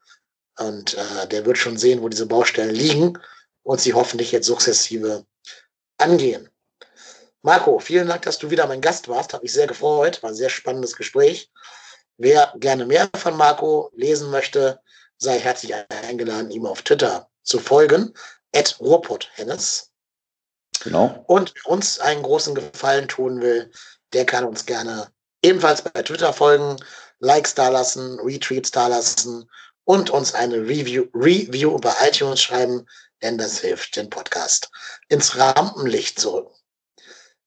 und 0.59 0.95
äh, 0.95 1.27
der 1.27 1.45
wird 1.45 1.57
schon 1.57 1.77
sehen, 1.77 2.01
wo 2.01 2.09
diese 2.09 2.25
Baustellen 2.25 2.75
liegen 2.75 3.17
und 3.63 3.79
sie 3.79 3.93
hoffentlich 3.93 4.31
jetzt 4.31 4.47
sukzessive 4.47 5.25
angehen. 5.97 6.49
Marco, 7.41 7.79
vielen 7.79 8.07
Dank, 8.07 8.23
dass 8.23 8.37
du 8.37 8.51
wieder 8.51 8.67
mein 8.67 8.81
Gast 8.81 9.07
warst. 9.07 9.33
Hat 9.33 9.41
mich 9.41 9.53
sehr 9.53 9.65
gefreut. 9.65 10.21
War 10.21 10.31
ein 10.31 10.35
sehr 10.35 10.49
spannendes 10.49 10.95
Gespräch. 10.95 11.49
Wer 12.23 12.53
gerne 12.57 12.85
mehr 12.85 13.09
von 13.17 13.35
Marco 13.35 13.89
lesen 13.95 14.29
möchte, 14.29 14.79
sei 15.17 15.39
herzlich 15.39 15.73
eingeladen, 16.03 16.51
ihm 16.51 16.67
auf 16.67 16.83
Twitter 16.83 17.27
zu 17.41 17.57
folgen. 17.57 18.13
At 18.55 18.79
Ruhrpott-Hennes. 18.79 19.89
Genau. 20.83 21.23
Und 21.25 21.55
uns 21.65 21.97
einen 21.99 22.21
großen 22.21 22.53
Gefallen 22.53 23.07
tun 23.07 23.41
will, 23.41 23.71
der 24.13 24.27
kann 24.27 24.45
uns 24.45 24.67
gerne 24.67 25.07
ebenfalls 25.41 25.81
bei 25.81 26.03
Twitter 26.03 26.31
folgen, 26.31 26.75
Likes 27.17 27.55
dalassen, 27.55 28.19
Retweets 28.19 28.69
dalassen 28.69 29.49
und 29.85 30.11
uns 30.11 30.35
eine 30.35 30.57
Review, 30.57 31.07
Review 31.15 31.75
über 31.75 31.95
iTunes 32.07 32.39
schreiben, 32.39 32.85
denn 33.23 33.39
das 33.39 33.57
hilft, 33.57 33.95
den 33.95 34.11
Podcast 34.11 34.69
ins 35.09 35.37
Rampenlicht 35.37 36.19
zu 36.19 36.35
rücken. 36.35 36.55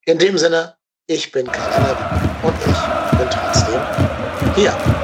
In 0.04 0.18
dem 0.18 0.36
Sinne, 0.36 0.76
ich 1.06 1.30
bin 1.30 1.46
Karl 1.46 2.40
und 2.42 2.56
ich 2.66 3.18
bin 3.18 3.30
trotzdem 3.30 4.03
hier. 4.56 5.03